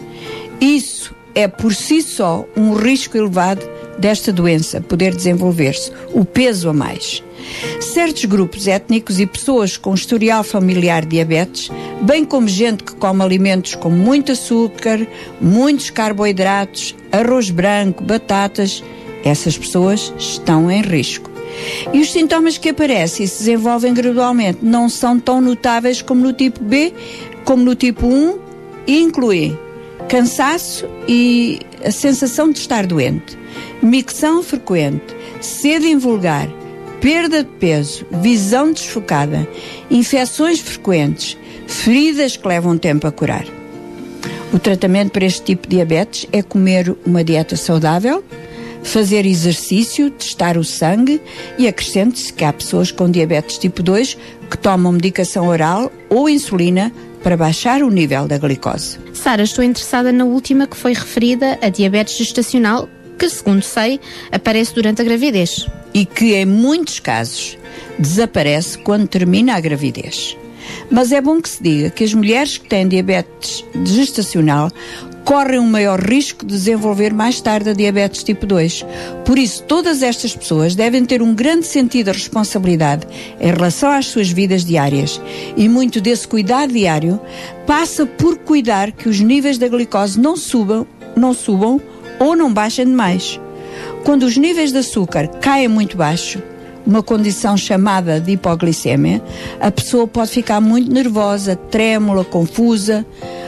Isso 0.60 1.14
é 1.34 1.48
por 1.48 1.74
si 1.74 2.02
só 2.02 2.46
um 2.56 2.74
risco 2.74 3.18
elevado 3.18 3.68
desta 3.98 4.32
doença 4.32 4.82
poder 4.82 5.16
desenvolver-se, 5.16 5.92
o 6.14 6.26
peso 6.26 6.70
a 6.70 6.74
mais. 6.74 7.24
Certos 7.80 8.26
grupos 8.26 8.68
étnicos 8.68 9.20
e 9.20 9.26
pessoas 9.26 9.78
com 9.78 9.94
historial 9.94 10.44
familiar 10.44 11.04
de 11.04 11.12
diabetes, 11.12 11.70
bem 12.02 12.24
como 12.26 12.48
gente 12.48 12.84
que 12.84 12.96
come 12.96 13.24
alimentos 13.24 13.76
com 13.76 13.90
muito 13.90 14.32
açúcar, 14.32 15.06
muitos 15.40 15.90
carboidratos, 15.90 16.96
arroz 17.12 17.50
branco, 17.50 18.04
batatas, 18.04 18.84
essas 19.24 19.58
pessoas 19.58 20.14
estão 20.18 20.70
em 20.70 20.82
risco. 20.82 21.31
E 21.94 22.00
os 22.00 22.12
sintomas 22.12 22.58
que 22.58 22.70
aparecem 22.70 23.26
e 23.26 23.30
se 23.30 23.40
desenvolvem 23.40 23.94
gradualmente 23.94 24.60
não 24.62 24.90
são 24.90 25.20
tão 25.20 25.42
notáveis 25.42 26.02
como 26.02 26.22
no 26.22 26.34
tipo 26.34 26.64
B, 26.64 26.94
como 27.44 27.64
no 27.64 27.76
tipo 27.76 28.08
1 28.08 28.40
e 28.88 29.00
incluem 29.00 29.58
cansaço 30.08 30.88
e 31.08 31.60
a 31.84 31.92
sensação 31.92 32.52
de 32.52 32.60
estar 32.60 32.86
doente, 32.86 33.38
micção 33.82 34.44
frequente, 34.44 35.16
sede 35.40 35.88
invulgar, 35.88 36.48
perda 37.00 37.44
de 37.44 37.50
peso, 37.50 38.06
visão 38.12 38.72
desfocada, 38.72 39.48
infecções 39.90 40.60
frequentes, 40.60 41.38
feridas 41.68 42.36
que 42.36 42.48
levam 42.48 42.78
tempo 42.78 43.08
a 43.08 43.12
curar. 43.12 43.46
O 44.54 44.60
tratamento 44.60 45.12
para 45.12 45.26
este 45.26 45.44
tipo 45.44 45.68
de 45.68 45.78
diabetes 45.78 46.28
é 46.32 46.44
comer 46.44 46.96
uma 47.06 47.24
dieta 47.24 47.56
saudável, 47.56 48.24
fazer 48.84 49.26
exercício, 49.26 50.10
testar 50.12 50.58
o 50.58 50.64
sangue 50.64 51.22
e 51.58 51.68
acrescente-se 51.68 52.34
que 52.34 52.44
há 52.44 52.52
pessoas 52.52 52.92
com 52.92 53.10
diabetes 53.10 53.58
tipo 53.58 53.84
2 53.84 54.18
que 54.50 54.58
tomam 54.58 54.92
medicação 54.92 55.48
oral 55.48 55.92
ou 56.10 56.30
insulina 56.30 56.92
para 57.24 57.38
baixar 57.38 57.84
o 57.84 57.90
nível 57.90 58.28
da 58.28 58.38
glicose. 58.38 58.98
Sara, 59.14 59.44
estou 59.44 59.64
interessada 59.64 60.12
na 60.12 60.26
última 60.26 60.68
que 60.68 60.76
foi 60.76 60.94
referida, 60.94 61.58
a 61.62 61.70
diabetes 61.70 62.18
gestacional, 62.18 62.90
que, 63.18 63.30
segundo 63.30 63.62
sei, 63.62 64.00
aparece 64.32 64.74
durante 64.74 65.02
a 65.02 65.06
gravidez. 65.06 65.68
E 65.94 66.06
que, 66.06 66.34
em 66.34 66.46
muitos 66.46 67.00
casos, 67.00 67.58
desaparece 68.00 68.80
quando 68.80 69.08
termina 69.08 69.56
a 69.56 69.60
gravidez. 69.60 70.36
Mas 70.90 71.12
é 71.12 71.22
bom 71.22 71.42
que 71.42 71.50
se 71.50 71.62
diga 71.62 71.90
que 71.90 72.04
as 72.04 72.14
mulheres 72.14 72.58
que 72.58 72.68
têm 72.68 72.88
diabetes 72.88 73.64
gestacional 73.86 74.72
correm 75.32 75.60
um 75.60 75.66
maior 75.66 75.98
risco 75.98 76.46
de 76.46 76.52
desenvolver 76.52 77.14
mais 77.14 77.40
tarde 77.40 77.70
a 77.70 77.74
diabetes 77.74 78.22
tipo 78.22 78.46
2. 78.46 78.86
Por 79.24 79.40
isso, 79.40 79.64
todas 79.64 80.04
estas 80.04 80.36
pessoas 80.36 80.76
devem 80.76 81.06
ter 81.06 81.22
um 81.22 81.34
grande 81.34 81.66
sentido 81.66 82.12
de 82.12 82.18
responsabilidade 82.18 83.08
em 83.40 83.50
relação 83.50 83.90
às 83.92 84.08
suas 84.08 84.30
vidas 84.30 84.66
diárias. 84.66 85.22
E 85.56 85.70
muito 85.70 86.02
desse 86.02 86.28
cuidado 86.28 86.74
diário 86.74 87.18
passa 87.66 88.06
por 88.06 88.40
cuidar 88.40 88.92
que 88.92 89.08
os 89.08 89.22
níveis 89.22 89.58
da 89.58 89.70
glicose 89.70 90.20
não 90.20 90.36
subam, 90.36 90.86
não 91.16 91.34
subam 91.34 91.80
ou 92.20 92.36
não 92.36 92.54
baixem 92.54 92.86
demais. 92.86 93.40
Quando 94.04 94.24
os 94.24 94.36
níveis 94.36 94.74
de 94.74 94.80
açúcar 94.80 95.30
caem 95.40 95.70
muito 95.70 95.96
baixo, 95.96 96.44
uma 96.92 97.02
condição 97.02 97.56
chamada 97.56 98.20
de 98.20 98.34
hipoglicemia, 98.34 99.22
a 99.60 99.72
pessoa 99.72 100.06
pode 100.06 100.32
ficar 100.32 100.60
muito 100.60 100.92
nervosa, 100.92 101.56
trêmula, 101.56 102.26
confusa, 102.26 103.06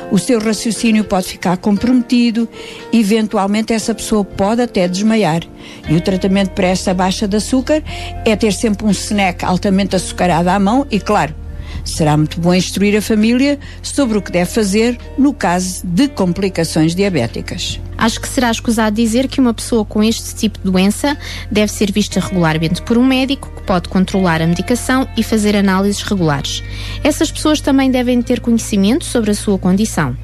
o 0.09 0.17
seu 0.17 0.39
raciocínio 0.39 1.03
pode 1.03 1.27
ficar 1.27 1.57
comprometido, 1.57 2.47
eventualmente 2.91 3.73
essa 3.73 3.93
pessoa 3.93 4.23
pode 4.23 4.61
até 4.61 4.87
desmaiar. 4.87 5.41
E 5.89 5.95
o 5.95 6.01
tratamento 6.01 6.51
para 6.51 6.67
esta 6.67 6.93
baixa 6.93 7.27
de 7.27 7.35
açúcar 7.35 7.83
é 8.25 8.35
ter 8.35 8.53
sempre 8.53 8.85
um 8.85 8.91
snack 8.91 9.43
altamente 9.43 9.95
açucarado 9.95 10.49
à 10.49 10.57
mão 10.57 10.87
e, 10.89 10.99
claro, 10.99 11.42
será 11.83 12.15
muito 12.17 12.39
bom 12.39 12.53
instruir 12.53 12.97
a 12.97 13.01
família 13.01 13.59
sobre 13.81 14.17
o 14.17 14.21
que 14.21 14.31
deve 14.31 14.49
fazer 14.49 14.97
no 15.17 15.33
caso 15.33 15.85
de 15.85 16.07
complicações 16.07 16.95
diabéticas. 16.95 17.79
Acho 17.97 18.19
que 18.19 18.27
será 18.27 18.51
escusado 18.51 18.95
dizer 18.95 19.27
que 19.27 19.39
uma 19.39 19.53
pessoa 19.53 19.85
com 19.85 20.03
este 20.03 20.35
tipo 20.35 20.59
de 20.59 20.69
doença 20.69 21.17
deve 21.49 21.71
ser 21.71 21.91
vista 21.91 22.19
regularmente 22.19 22.81
por 22.81 22.97
um 22.97 23.05
médico 23.05 23.49
que 23.55 23.63
pode 23.63 23.87
controlar 23.87 24.41
a 24.41 24.47
medicação 24.47 25.07
e 25.15 25.23
fazer 25.23 25.55
análises 25.55 26.01
regulares. 26.01 26.63
Essas 27.03 27.31
pessoas 27.31 27.61
também 27.61 27.89
devem 27.91 28.21
ter 28.21 28.39
conhecimento 28.39 29.05
sobre 29.05 29.31
a 29.31 29.35
sua 29.35 29.57
condição. 29.57 30.17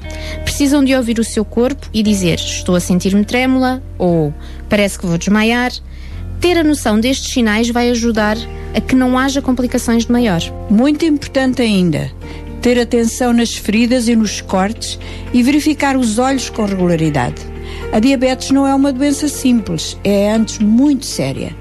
Precisam 0.44 0.84
de 0.84 0.94
ouvir 0.94 1.18
o 1.18 1.24
seu 1.24 1.44
corpo 1.44 1.88
e 1.92 2.02
dizer: 2.02 2.34
Estou 2.34 2.74
a 2.74 2.80
sentir-me 2.80 3.24
trêmula 3.24 3.82
ou 3.96 4.34
parece 4.68 4.98
que 4.98 5.06
vou 5.06 5.16
desmaiar. 5.16 5.72
Ter 6.40 6.56
a 6.56 6.64
noção 6.64 6.98
destes 6.98 7.32
sinais 7.32 7.68
vai 7.68 7.90
ajudar 7.90 8.36
a 8.74 8.80
que 8.80 8.96
não 8.96 9.18
haja 9.18 9.42
complicações 9.42 10.06
de 10.06 10.12
maior. 10.12 10.40
Muito 10.70 11.04
importante 11.04 11.60
ainda, 11.60 12.10
ter 12.62 12.80
atenção 12.80 13.34
nas 13.34 13.54
feridas 13.54 14.08
e 14.08 14.16
nos 14.16 14.40
cortes 14.40 14.98
e 15.34 15.42
verificar 15.42 15.98
os 15.98 16.18
olhos 16.18 16.48
com 16.48 16.64
regularidade. 16.64 17.42
A 17.92 17.98
diabetes 17.98 18.50
não 18.52 18.66
é 18.66 18.74
uma 18.74 18.90
doença 18.90 19.28
simples, 19.28 19.98
é 20.02 20.32
antes 20.32 20.58
muito 20.58 21.04
séria. 21.04 21.54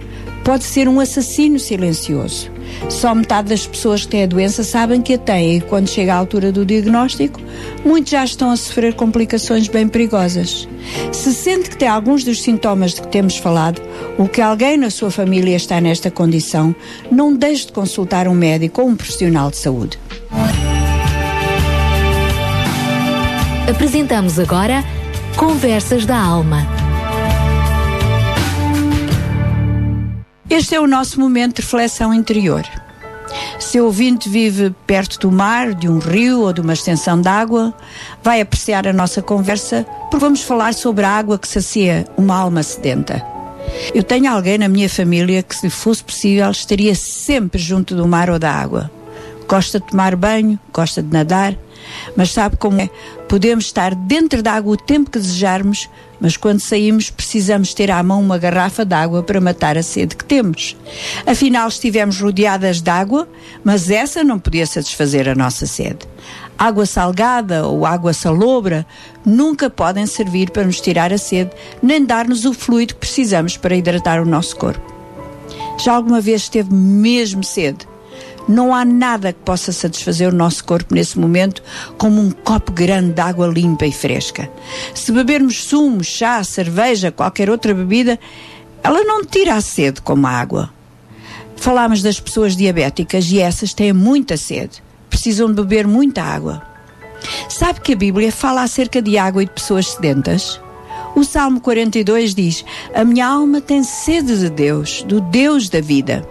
Pode 0.46 0.64
ser 0.64 0.88
um 0.88 1.02
assassino 1.02 1.60
silencioso. 1.60 2.50
Só 2.90 3.14
metade 3.14 3.50
das 3.50 3.68
pessoas 3.68 4.02
que 4.02 4.10
têm 4.10 4.24
a 4.24 4.28
doença 4.28 4.64
sabem 4.64 5.02
que 5.02 5.14
a 5.14 5.18
têm 5.18 5.58
e 5.58 5.62
quando 5.62 5.88
chega 5.88 6.14
à 6.14 6.18
altura 6.18 6.52
do 6.52 6.66
diagnóstico, 6.66 7.40
muitos 7.86 8.12
já 8.12 8.24
estão 8.24 8.50
a 8.50 8.58
sofrer 8.58 8.94
complicações 8.94 9.68
bem 9.68 9.88
perigosas. 9.88 10.68
Se 11.12 11.34
sente 11.34 11.70
que 11.70 11.78
tem 11.78 11.88
alguns 11.88 12.24
dos 12.24 12.42
sintomas 12.42 12.94
de 12.94 13.02
que 13.02 13.08
temos 13.08 13.38
falado, 13.38 13.82
ou 14.18 14.28
que 14.28 14.42
alguém 14.42 14.78
na 14.78 14.90
sua 14.90 15.12
família 15.12 15.56
está 15.56 15.80
nesta 15.80 16.10
condição, 16.10 16.76
não 17.12 17.36
deixe 17.36 17.68
de 17.68 17.74
consultar 17.74 18.28
um 18.28 18.36
médico 18.36 18.82
ou 18.82 18.88
um 18.88 18.96
profissional 18.96 19.52
de 19.52 19.58
saúde. 19.58 20.00
Apresentamos 23.70 24.40
agora 24.40 24.84
Conversas 25.36 26.06
da 26.06 26.18
Alma. 26.18 26.79
Este 30.50 30.74
é 30.74 30.80
o 30.80 30.88
nosso 30.88 31.20
momento 31.20 31.58
de 31.58 31.62
reflexão 31.62 32.12
interior. 32.12 32.64
Se 33.60 33.80
o 33.80 33.86
ouvinte 33.86 34.28
vive 34.28 34.74
perto 34.88 35.20
do 35.20 35.32
mar, 35.32 35.76
de 35.76 35.88
um 35.88 36.00
rio 36.00 36.42
ou 36.42 36.52
de 36.52 36.60
uma 36.60 36.74
extensão 36.74 37.22
de 37.22 37.28
água, 37.28 37.72
vai 38.24 38.42
apreciar 38.42 38.88
a 38.88 38.94
nossa 38.94 39.22
conversa, 39.22 39.86
porque 40.10 40.18
vamos 40.18 40.42
falar 40.42 40.74
sobre 40.74 41.06
a 41.06 41.10
água 41.12 41.38
que 41.38 41.48
sacia 41.48 42.08
uma 42.18 42.36
alma 42.36 42.64
sedenta. 42.64 43.24
Eu 43.94 44.02
tenho 44.02 44.32
alguém 44.32 44.58
na 44.58 44.68
minha 44.68 44.90
família 44.90 45.44
que, 45.44 45.56
se 45.56 45.70
fosse 45.70 46.04
possível, 46.04 46.50
estaria 46.50 46.96
sempre 46.96 47.62
junto 47.62 47.96
do 47.96 48.08
mar 48.08 48.32
ou 48.32 48.40
da 48.40 48.52
água. 48.52 48.90
Gosta 49.48 49.80
de 49.80 49.86
tomar 49.86 50.16
banho, 50.16 50.60
gosta 50.74 51.04
de 51.04 51.14
nadar, 51.14 51.56
mas 52.18 52.32
sabe 52.32 52.58
como 52.58 52.82
é? 52.82 52.90
Podemos 53.28 53.66
estar 53.66 53.94
dentro 53.94 54.42
da 54.42 54.54
água 54.54 54.74
o 54.74 54.78
tempo 54.78 55.12
que 55.12 55.20
desejarmos, 55.20 55.88
mas 56.20 56.38
quando 56.38 56.60
saímos 56.60 57.10
precisamos 57.10 57.74
ter 57.74 57.90
à 57.92 58.02
mão 58.04 58.22
uma 58.22 58.38
garrafa 58.38 58.86
de 58.86 58.94
água 58.94 59.24
para 59.24 59.42
matar 59.42 59.78
a 59.78 59.84
sede 59.84 60.16
que 60.16 60.26
temos. 60.26 60.76
Afinal, 61.26 61.68
estivemos 61.68 62.20
rodeadas 62.20 62.82
de 62.82 62.90
água, 62.90 63.28
mas 63.64 63.90
essa 63.90 64.24
não 64.24 64.40
podia 64.40 64.66
satisfazer 64.66 65.28
a 65.28 65.36
nossa 65.36 65.66
sede. 65.66 66.00
Água 66.58 66.86
salgada 66.86 67.66
ou 67.66 67.86
água 67.86 68.12
salobra 68.12 68.86
nunca 69.26 69.70
podem 69.70 70.06
servir 70.06 70.52
para 70.52 70.66
nos 70.66 70.82
tirar 70.82 71.14
a 71.14 71.18
sede, 71.18 71.52
nem 71.82 72.06
dar-nos 72.06 72.44
o 72.44 72.54
fluido 72.54 72.96
que 72.96 73.00
precisamos 73.00 73.56
para 73.56 73.76
hidratar 73.76 74.22
o 74.22 74.26
nosso 74.26 74.58
corpo. 74.58 74.94
Já 75.82 75.94
alguma 75.94 76.20
vez 76.20 76.50
teve 76.50 76.74
mesmo 76.74 77.44
sede? 77.44 77.89
Não 78.50 78.74
há 78.74 78.84
nada 78.84 79.32
que 79.32 79.42
possa 79.42 79.72
satisfazer 79.72 80.28
o 80.28 80.36
nosso 80.36 80.66
corpo 80.66 80.96
nesse 80.96 81.20
momento 81.20 81.62
como 82.00 82.20
um 82.20 82.32
copo 82.32 82.72
grande 82.72 83.14
de 83.14 83.22
água 83.22 83.46
limpa 83.46 83.86
e 83.86 83.92
fresca. 83.92 84.50
Se 84.96 85.12
bebermos 85.12 85.64
sumo, 85.66 86.04
chá, 86.04 86.44
cerveja, 86.44 87.12
qualquer 87.12 87.48
outra 87.48 87.76
bebida, 87.76 88.20
ela 88.82 89.04
não 89.04 89.24
tira 89.24 89.54
a 89.54 89.62
sede 89.62 90.02
como 90.02 90.26
a 90.26 90.32
água. 90.32 90.74
Falámos 91.58 92.02
das 92.02 92.20
pessoas 92.20 92.56
diabéticas 92.56 93.30
e 93.30 93.38
essas 93.40 93.72
têm 93.72 93.94
muita 93.94 94.36
sede. 94.36 94.82
Precisam 95.12 95.50
de 95.50 95.62
beber 95.62 95.86
muita 95.86 96.24
água. 96.24 96.64
Sabe 97.50 97.82
que 97.82 97.94
a 97.94 97.98
Bíblia 97.98 98.32
fala 98.32 98.64
acerca 98.64 99.00
de 99.00 99.16
água 99.16 99.44
e 99.44 99.46
de 99.46 99.52
pessoas 99.52 99.90
sedentas? 99.90 100.60
O 101.16 101.24
Salmo 101.24 101.62
42 101.62 102.34
diz: 102.34 102.66
A 102.96 103.06
minha 103.06 103.28
alma 103.28 103.62
tem 103.62 103.84
sede 103.84 104.40
de 104.40 104.50
Deus, 104.50 105.04
do 105.04 105.22
Deus 105.22 105.70
da 105.70 105.82
vida. 105.82 106.26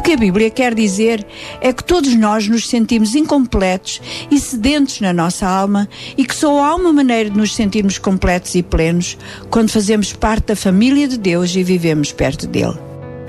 O 0.00 0.02
que 0.02 0.14
a 0.14 0.16
Bíblia 0.16 0.48
quer 0.48 0.74
dizer 0.74 1.26
é 1.60 1.74
que 1.74 1.84
todos 1.84 2.14
nós 2.14 2.48
nos 2.48 2.66
sentimos 2.66 3.14
incompletos 3.14 4.00
e 4.30 4.40
sedentos 4.40 4.98
na 4.98 5.12
nossa 5.12 5.46
alma 5.46 5.86
e 6.16 6.24
que 6.24 6.34
só 6.34 6.64
há 6.64 6.74
uma 6.74 6.90
maneira 6.90 7.28
de 7.28 7.36
nos 7.36 7.54
sentirmos 7.54 7.98
completos 7.98 8.54
e 8.54 8.62
plenos 8.62 9.18
quando 9.50 9.68
fazemos 9.68 10.14
parte 10.14 10.46
da 10.46 10.56
família 10.56 11.06
de 11.06 11.18
Deus 11.18 11.54
e 11.54 11.62
vivemos 11.62 12.12
perto 12.12 12.46
dele. 12.46 12.78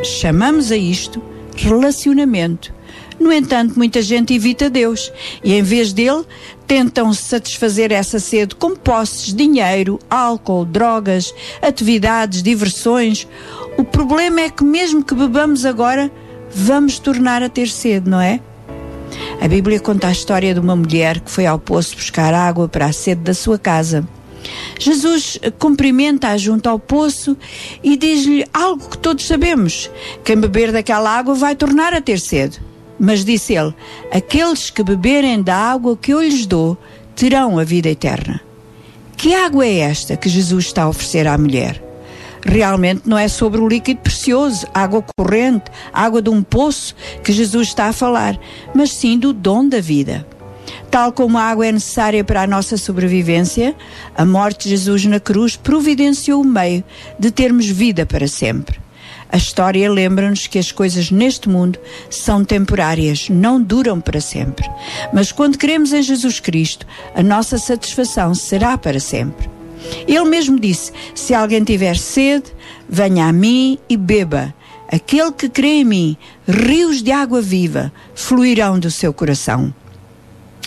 Chamamos 0.01 0.71
a 0.71 0.77
isto 0.77 1.21
relacionamento. 1.57 2.73
No 3.19 3.33
entanto, 3.33 3.77
muita 3.77 4.01
gente 4.01 4.33
evita 4.33 4.69
Deus 4.69 5.11
e, 5.43 5.53
em 5.53 5.63
vez 5.63 5.91
dele, 5.91 6.23
tentam 6.65 7.13
satisfazer 7.13 7.91
essa 7.91 8.17
sede 8.17 8.55
com 8.55 8.77
posses, 8.77 9.35
dinheiro, 9.35 9.99
álcool, 10.09 10.63
drogas, 10.63 11.33
atividades, 11.61 12.41
diversões. 12.41 13.27
O 13.77 13.83
problema 13.83 14.39
é 14.39 14.49
que, 14.49 14.63
mesmo 14.63 15.03
que 15.03 15.13
bebamos 15.13 15.65
agora, 15.65 16.09
vamos 16.53 16.99
tornar 16.99 17.41
a 17.43 17.49
ter 17.49 17.67
sede, 17.67 18.09
não 18.09 18.19
é? 18.19 18.39
A 19.41 19.47
Bíblia 19.47 19.79
conta 19.79 20.07
a 20.07 20.11
história 20.11 20.53
de 20.53 20.59
uma 20.59 20.75
mulher 20.75 21.19
que 21.19 21.31
foi 21.31 21.45
ao 21.45 21.59
poço 21.59 21.95
buscar 21.95 22.33
água 22.33 22.67
para 22.67 22.85
a 22.85 22.93
sede 22.93 23.21
da 23.21 23.33
sua 23.33 23.57
casa. 23.57 24.07
Jesus 24.79 25.39
cumprimenta-a 25.59 26.37
junto 26.37 26.67
ao 26.67 26.79
poço 26.79 27.37
e 27.83 27.95
diz-lhe 27.95 28.45
algo 28.53 28.89
que 28.89 28.97
todos 28.97 29.25
sabemos: 29.27 29.89
quem 30.23 30.37
beber 30.37 30.71
daquela 30.71 31.17
água 31.17 31.35
vai 31.35 31.55
tornar 31.55 31.93
a 31.93 32.01
ter 32.01 32.19
sede. 32.19 32.59
Mas 32.99 33.25
disse 33.25 33.53
ele: 33.53 33.73
Aqueles 34.11 34.69
que 34.69 34.83
beberem 34.83 35.41
da 35.41 35.55
água 35.55 35.97
que 35.97 36.13
eu 36.13 36.21
lhes 36.21 36.45
dou 36.45 36.77
terão 37.15 37.57
a 37.57 37.63
vida 37.63 37.89
eterna. 37.89 38.41
Que 39.17 39.33
água 39.33 39.65
é 39.65 39.79
esta 39.79 40.17
que 40.17 40.29
Jesus 40.29 40.65
está 40.65 40.83
a 40.83 40.89
oferecer 40.89 41.27
à 41.27 41.37
mulher? 41.37 41.90
Realmente 42.43 43.03
não 43.05 43.17
é 43.17 43.27
sobre 43.27 43.59
o 43.59 43.67
líquido 43.67 44.01
precioso, 44.01 44.67
água 44.73 45.03
corrente, 45.17 45.65
água 45.93 46.21
de 46.21 46.29
um 46.29 46.41
poço 46.41 46.95
que 47.23 47.31
Jesus 47.31 47.69
está 47.69 47.85
a 47.85 47.93
falar, 47.93 48.39
mas 48.73 48.91
sim 48.91 49.17
do 49.17 49.33
dom 49.33 49.67
da 49.67 49.79
vida. 49.79 50.25
Tal 50.89 51.11
como 51.11 51.37
a 51.37 51.43
água 51.43 51.67
é 51.67 51.71
necessária 51.71 52.23
para 52.23 52.41
a 52.41 52.47
nossa 52.47 52.77
sobrevivência, 52.77 53.75
a 54.15 54.25
morte 54.25 54.63
de 54.63 54.69
Jesus 54.71 55.05
na 55.05 55.19
cruz 55.19 55.55
providenciou 55.55 56.41
o 56.41 56.45
meio 56.45 56.83
de 57.17 57.31
termos 57.31 57.65
vida 57.65 58.05
para 58.05 58.27
sempre. 58.27 58.79
A 59.31 59.37
história 59.37 59.89
lembra-nos 59.89 60.47
que 60.47 60.59
as 60.59 60.73
coisas 60.73 61.09
neste 61.09 61.47
mundo 61.47 61.79
são 62.09 62.43
temporárias, 62.43 63.29
não 63.29 63.61
duram 63.61 64.01
para 64.01 64.19
sempre. 64.19 64.69
Mas 65.13 65.31
quando 65.31 65.57
cremos 65.57 65.93
em 65.93 66.01
Jesus 66.01 66.41
Cristo, 66.41 66.85
a 67.15 67.23
nossa 67.23 67.57
satisfação 67.57 68.35
será 68.35 68.77
para 68.77 68.99
sempre. 68.99 69.60
Ele 70.07 70.23
mesmo 70.25 70.59
disse: 70.59 70.91
Se 71.15 71.33
alguém 71.33 71.63
tiver 71.63 71.97
sede, 71.97 72.53
venha 72.87 73.27
a 73.27 73.33
mim 73.33 73.77
e 73.89 73.97
beba. 73.97 74.53
Aquele 74.91 75.31
que 75.31 75.47
crê 75.47 75.79
em 75.79 75.85
mim, 75.85 76.17
rios 76.45 77.01
de 77.01 77.11
água 77.11 77.41
viva 77.41 77.93
fluirão 78.13 78.77
do 78.77 78.91
seu 78.91 79.13
coração. 79.13 79.73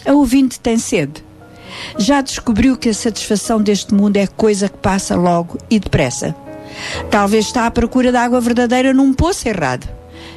A 0.07 0.13
ouvinte 0.13 0.59
tem 0.59 0.79
sede. 0.79 1.23
Já 1.99 2.21
descobriu 2.21 2.77
que 2.77 2.89
a 2.89 2.95
satisfação 2.95 3.61
deste 3.61 3.93
mundo 3.93 4.17
é 4.17 4.27
coisa 4.27 4.69
que 4.69 4.79
passa 4.79 5.15
logo 5.15 5.59
e 5.69 5.79
depressa. 5.79 6.35
Talvez 7.11 7.47
está 7.47 7.67
à 7.67 7.71
procura 7.71 8.11
da 8.11 8.23
água 8.23 8.41
verdadeira 8.41 8.93
num 8.93 9.13
poço 9.13 9.49
errado. 9.49 9.89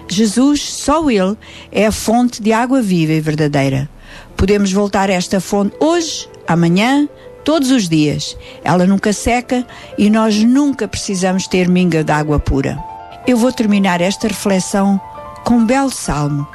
Jesus, 0.09 0.61
só 0.61 1.09
Ele, 1.09 1.37
é 1.71 1.85
a 1.85 1.91
fonte 1.91 2.41
de 2.41 2.53
água 2.53 2.81
viva 2.81 3.13
e 3.13 3.21
verdadeira. 3.21 3.89
Podemos 4.35 4.71
voltar 4.71 5.09
a 5.09 5.13
esta 5.13 5.39
fonte 5.39 5.75
hoje, 5.79 6.29
amanhã, 6.47 7.07
todos 7.48 7.72
os 7.72 7.88
dias. 7.88 8.38
Ela 8.61 8.86
nunca 8.86 9.14
seca 9.14 9.65
e 9.98 10.10
nós 10.10 10.44
nunca 10.44 10.86
precisamos 10.86 11.48
ter 11.48 11.69
minga 11.69 12.03
de 12.03 12.11
água 12.11 12.38
pura. 12.38 12.78
Eu 13.26 13.38
vou 13.38 13.53
terminar 13.53 14.02
esta 14.02 14.28
reflexão 14.28 14.99
com 15.45 15.60
um 15.60 15.65
belo 15.65 15.90
salmo, 15.90 16.45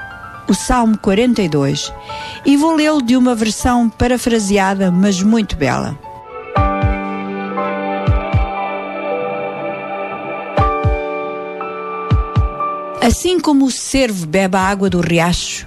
o 0.46 0.52
Salmo 0.52 0.98
42, 0.98 1.90
e 2.44 2.58
vou 2.58 2.74
lê-lo 2.74 3.00
de 3.00 3.16
uma 3.16 3.34
versão 3.34 3.88
parafraseada, 3.88 4.90
mas 4.90 5.22
muito 5.22 5.56
bela. 5.56 5.98
Assim 13.00 13.40
como 13.40 13.64
o 13.64 13.70
cervo 13.70 14.26
bebe 14.26 14.58
a 14.58 14.60
água 14.60 14.90
do 14.90 15.00
riacho, 15.00 15.66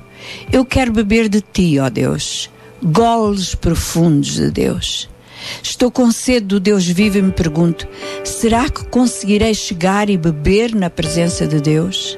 eu 0.52 0.64
quero 0.64 0.92
beber 0.92 1.28
de 1.28 1.42
ti, 1.42 1.80
ó 1.80 1.90
Deus, 1.90 2.48
goles 2.84 3.56
profundos 3.56 4.36
de 4.36 4.52
Deus. 4.52 5.15
Estou 5.62 5.92
com 5.92 6.12
sede 6.12 6.46
do 6.48 6.60
Deus 6.60 6.86
vivo 6.86 7.18
e 7.18 7.22
me 7.22 7.32
pergunto: 7.32 7.88
será 8.24 8.70
que 8.70 8.86
conseguirei 8.86 9.54
chegar 9.54 10.10
e 10.10 10.18
beber 10.18 10.74
na 10.76 10.90
presença 10.90 11.48
de 11.48 11.60
Deus? 11.60 12.18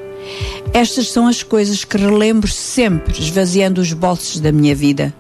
Estas 0.74 1.10
são 1.10 1.28
as 1.28 1.42
coisas 1.42 1.86
que 1.86 1.98
relembro 1.98 2.50
sempre, 2.50 3.20
esvaziando 3.20 3.82
os 3.82 3.94
bolsos 3.94 4.40
da 4.40 4.52
minha 4.52 4.76
vida. 4.76 5.14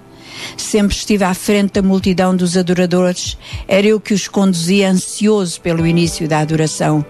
Sempre 0.55 0.95
estive 0.95 1.23
à 1.23 1.33
frente 1.33 1.73
da 1.73 1.81
multidão 1.81 2.35
dos 2.35 2.55
adoradores, 2.55 3.37
era 3.67 3.87
eu 3.87 3.99
que 3.99 4.13
os 4.13 4.27
conduzia 4.27 4.89
ansioso 4.89 5.59
pelo 5.61 5.85
início 5.85 6.27
da 6.27 6.39
adoração, 6.39 7.03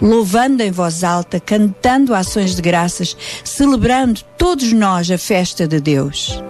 louvando 0.00 0.62
em 0.62 0.70
voz 0.70 1.04
alta, 1.04 1.38
cantando 1.38 2.14
ações 2.14 2.56
de 2.56 2.62
graças, 2.62 3.16
celebrando 3.44 4.20
todos 4.36 4.72
nós 4.72 5.10
a 5.10 5.18
festa 5.18 5.66
de 5.66 5.80
Deus. 5.80 6.42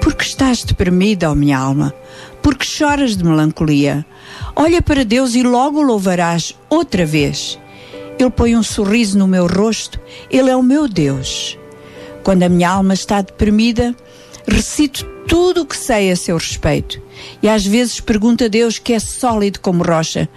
Porque 0.00 0.24
estás 0.24 0.64
deprimida, 0.64 1.30
ó 1.30 1.34
minha 1.34 1.58
alma? 1.58 1.94
Porque 2.42 2.64
choras 2.64 3.16
de 3.16 3.24
melancolia? 3.24 4.04
Olha 4.54 4.82
para 4.82 5.04
Deus 5.04 5.34
e 5.34 5.42
logo 5.42 5.78
o 5.80 5.82
louvarás 5.82 6.54
outra 6.68 7.04
vez. 7.04 7.58
Ele 8.18 8.30
põe 8.30 8.56
um 8.56 8.62
sorriso 8.62 9.16
no 9.18 9.28
meu 9.28 9.46
rosto, 9.46 10.00
Ele 10.30 10.50
é 10.50 10.56
o 10.56 10.62
meu 10.62 10.88
Deus. 10.88 11.56
Quando 12.24 12.42
a 12.42 12.48
minha 12.48 12.68
alma 12.68 12.94
está 12.94 13.20
deprimida, 13.22 13.94
recito 14.46 15.04
tudo 15.28 15.62
o 15.62 15.66
que 15.66 15.76
sei 15.76 16.10
a 16.10 16.16
seu 16.16 16.36
respeito. 16.36 17.00
E 17.42 17.48
às 17.48 17.64
vezes 17.64 18.00
pergunto 18.00 18.44
a 18.44 18.48
Deus 18.48 18.78
que 18.78 18.92
é 18.92 18.98
sólido 18.98 19.60
como 19.60 19.84
rocha: 19.84 20.28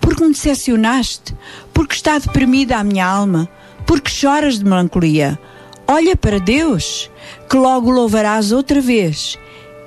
Por 0.00 0.14
que 0.14 0.22
me 0.22 0.32
decepcionaste? 0.32 1.34
Por 1.72 1.88
que 1.88 1.94
está 1.94 2.18
deprimida 2.18 2.76
a 2.76 2.84
minha 2.84 3.06
alma? 3.06 3.48
Por 3.86 4.00
que 4.00 4.10
choras 4.10 4.58
de 4.58 4.64
melancolia? 4.64 5.38
Olha 5.86 6.14
para 6.14 6.38
Deus, 6.38 7.10
que 7.48 7.56
logo 7.56 7.90
louvarás 7.90 8.52
outra 8.52 8.80
vez. 8.80 9.38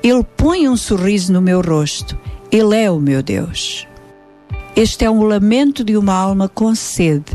Ele 0.04 0.24
põe 0.36 0.68
um 0.68 0.76
sorriso 0.76 1.32
no 1.32 1.42
meu 1.42 1.62
rosto. 1.62 2.20
Ele 2.52 2.76
é 2.76 2.92
o 2.92 3.00
meu 3.00 3.24
Deus. 3.24 3.88
Este 4.76 5.06
é 5.06 5.10
um 5.10 5.24
lamento 5.24 5.82
de 5.82 5.96
uma 5.96 6.14
alma 6.14 6.50
com 6.50 6.76
sede. 6.76 7.32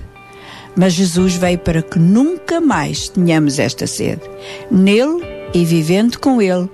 Mas 0.76 0.92
Jesus 0.92 1.34
veio 1.34 1.58
para 1.58 1.80
que 1.80 1.98
nunca 1.98 2.60
mais 2.60 3.08
tenhamos 3.08 3.58
esta 3.58 3.86
sede. 3.86 4.20
Nele 4.70 5.24
e 5.54 5.64
vivendo 5.64 6.18
com 6.18 6.42
Ele, 6.42 6.68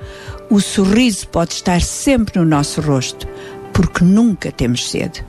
o 0.51 0.61
sorriso 0.61 1.29
pode 1.29 1.53
estar 1.53 1.81
sempre 1.81 2.41
no 2.41 2.45
nosso 2.45 2.81
rosto, 2.81 3.29
porque 3.73 4.03
nunca 4.03 4.51
temos 4.51 4.91
sede. 4.91 5.25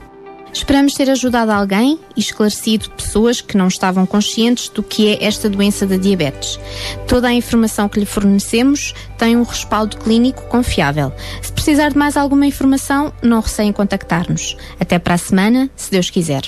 Esperamos 0.56 0.94
ter 0.94 1.10
ajudado 1.10 1.52
alguém 1.52 2.00
e 2.16 2.20
esclarecido 2.20 2.88
pessoas 2.88 3.42
que 3.42 3.58
não 3.58 3.68
estavam 3.68 4.06
conscientes 4.06 4.70
do 4.70 4.82
que 4.82 5.12
é 5.12 5.22
esta 5.22 5.50
doença 5.50 5.86
da 5.86 5.98
diabetes. 5.98 6.58
Toda 7.06 7.28
a 7.28 7.34
informação 7.34 7.90
que 7.90 8.00
lhe 8.00 8.06
fornecemos 8.06 8.94
tem 9.18 9.36
um 9.36 9.42
respaldo 9.42 9.98
clínico 9.98 10.42
confiável. 10.44 11.12
Se 11.42 11.52
precisar 11.52 11.90
de 11.90 11.98
mais 11.98 12.16
alguma 12.16 12.46
informação, 12.46 13.12
não 13.20 13.40
receiem 13.40 13.70
contactar-nos. 13.70 14.56
Até 14.80 14.98
para 14.98 15.12
a 15.12 15.18
semana, 15.18 15.68
se 15.76 15.90
Deus 15.90 16.08
quiser. 16.08 16.44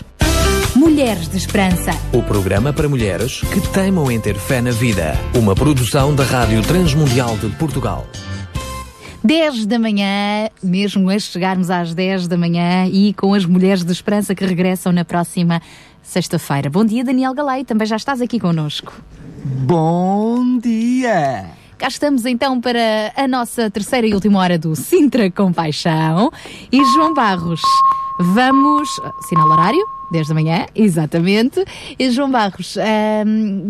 Mulheres 0.75 1.29
de 1.29 1.37
Esperança. 1.37 1.91
O 2.11 2.23
programa 2.23 2.73
para 2.73 2.89
mulheres 2.89 3.43
que 3.53 3.61
teimam 3.61 4.11
em 4.11 4.19
ter 4.19 4.39
fé 4.39 4.63
na 4.63 4.71
vida. 4.71 5.19
Uma 5.35 5.55
produção 5.55 6.15
da 6.15 6.25
Rádio 6.25 6.63
Transmundial 6.63 7.37
de 7.37 7.51
Portugal. 7.57 8.07
10 9.29 9.67
da 9.67 9.79
manhã, 9.79 10.49
mesmo 10.63 11.11
a 11.11 11.19
chegarmos 11.19 11.69
às 11.69 11.93
10 11.93 12.29
da 12.29 12.39
manhã 12.39 12.87
e 12.91 13.13
com 13.13 13.35
as 13.35 13.45
Mulheres 13.45 13.85
de 13.85 13.93
Esperança 13.93 14.35
que 14.35 14.43
regressam 14.43 14.91
na 14.91 15.05
próxima 15.05 15.61
sexta-feira. 16.03 16.71
Bom 16.71 16.83
dia, 16.83 17.05
Daniel 17.05 17.35
Galay, 17.35 17.63
também 17.63 17.87
já 17.87 17.97
estás 17.97 18.23
aqui 18.23 18.41
connosco. 18.41 18.91
Bom 19.45 20.59
dia! 20.59 21.45
Cá 21.77 21.89
estamos 21.89 22.25
então 22.25 22.59
para 22.59 23.13
a 23.15 23.29
nossa 23.29 23.71
terceira 23.71 24.07
e 24.07 24.15
última 24.15 24.39
hora 24.39 24.59
do 24.59 24.75
Sintra 24.75 25.31
Compaixão. 25.31 26.33
E 26.73 26.83
João 26.95 27.13
Barros, 27.13 27.61
vamos. 28.19 28.89
Sinal 29.29 29.51
horário? 29.51 29.98
10 30.11 30.29
da 30.29 30.35
manhã, 30.35 30.67
exatamente. 30.75 31.65
E 31.99 32.11
João 32.11 32.31
Barros, 32.31 32.77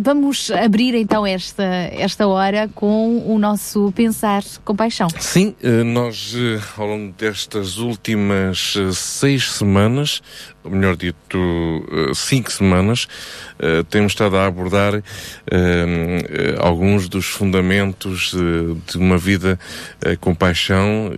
vamos 0.03 0.51
abrir 0.51 0.95
então 0.95 1.27
esta, 1.27 1.65
esta 1.65 2.27
hora 2.27 2.69
com 2.75 3.25
o 3.27 3.39
nosso 3.39 3.93
Pensar 3.93 4.43
Compaixão. 4.65 5.09
Sim, 5.19 5.55
eh, 5.63 5.83
nós 5.83 6.35
eh, 6.37 6.61
ao 6.77 6.87
longo 6.87 7.13
destas 7.13 7.79
últimas 7.79 8.75
eh, 8.77 8.93
seis 8.93 9.53
semanas, 9.53 10.23
melhor 10.69 10.97
dito, 10.97 11.39
eh, 11.39 12.13
cinco 12.15 12.51
semanas, 12.53 13.09
eh, 13.59 13.83
temos 13.91 14.13
estado 14.13 14.37
a 14.37 14.47
abordar 14.47 15.03
eh, 15.51 16.55
alguns 16.59 17.09
dos 17.09 17.27
fundamentos 17.27 18.35
de 18.87 18.99
uma 18.99 19.19
vida 19.19 19.59
com 20.21 20.35
paixão, 20.35 21.11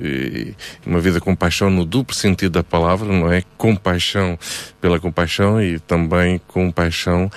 uma 0.87 1.01
vida 1.01 1.21
com 1.21 1.35
paixão 1.35 1.71
no 1.71 1.85
duplo 1.85 2.15
sentido 2.15 2.53
da 2.53 2.63
palavra, 2.63 3.09
não 3.13 3.33
é? 3.33 3.43
Compaixão 3.57 4.39
pela 4.81 4.99
compaixão 4.99 5.61
e 5.63 5.79
também 5.79 6.41
compaixão 6.49 7.31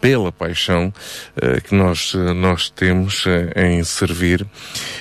pela 0.00 0.30
paixão 0.30 0.92
eh, 1.40 1.60
que 1.60 1.74
nós, 1.74 2.14
nós 2.36 2.70
temos 2.70 3.24
eh, 3.26 3.70
em 3.70 3.82
servir. 3.82 4.46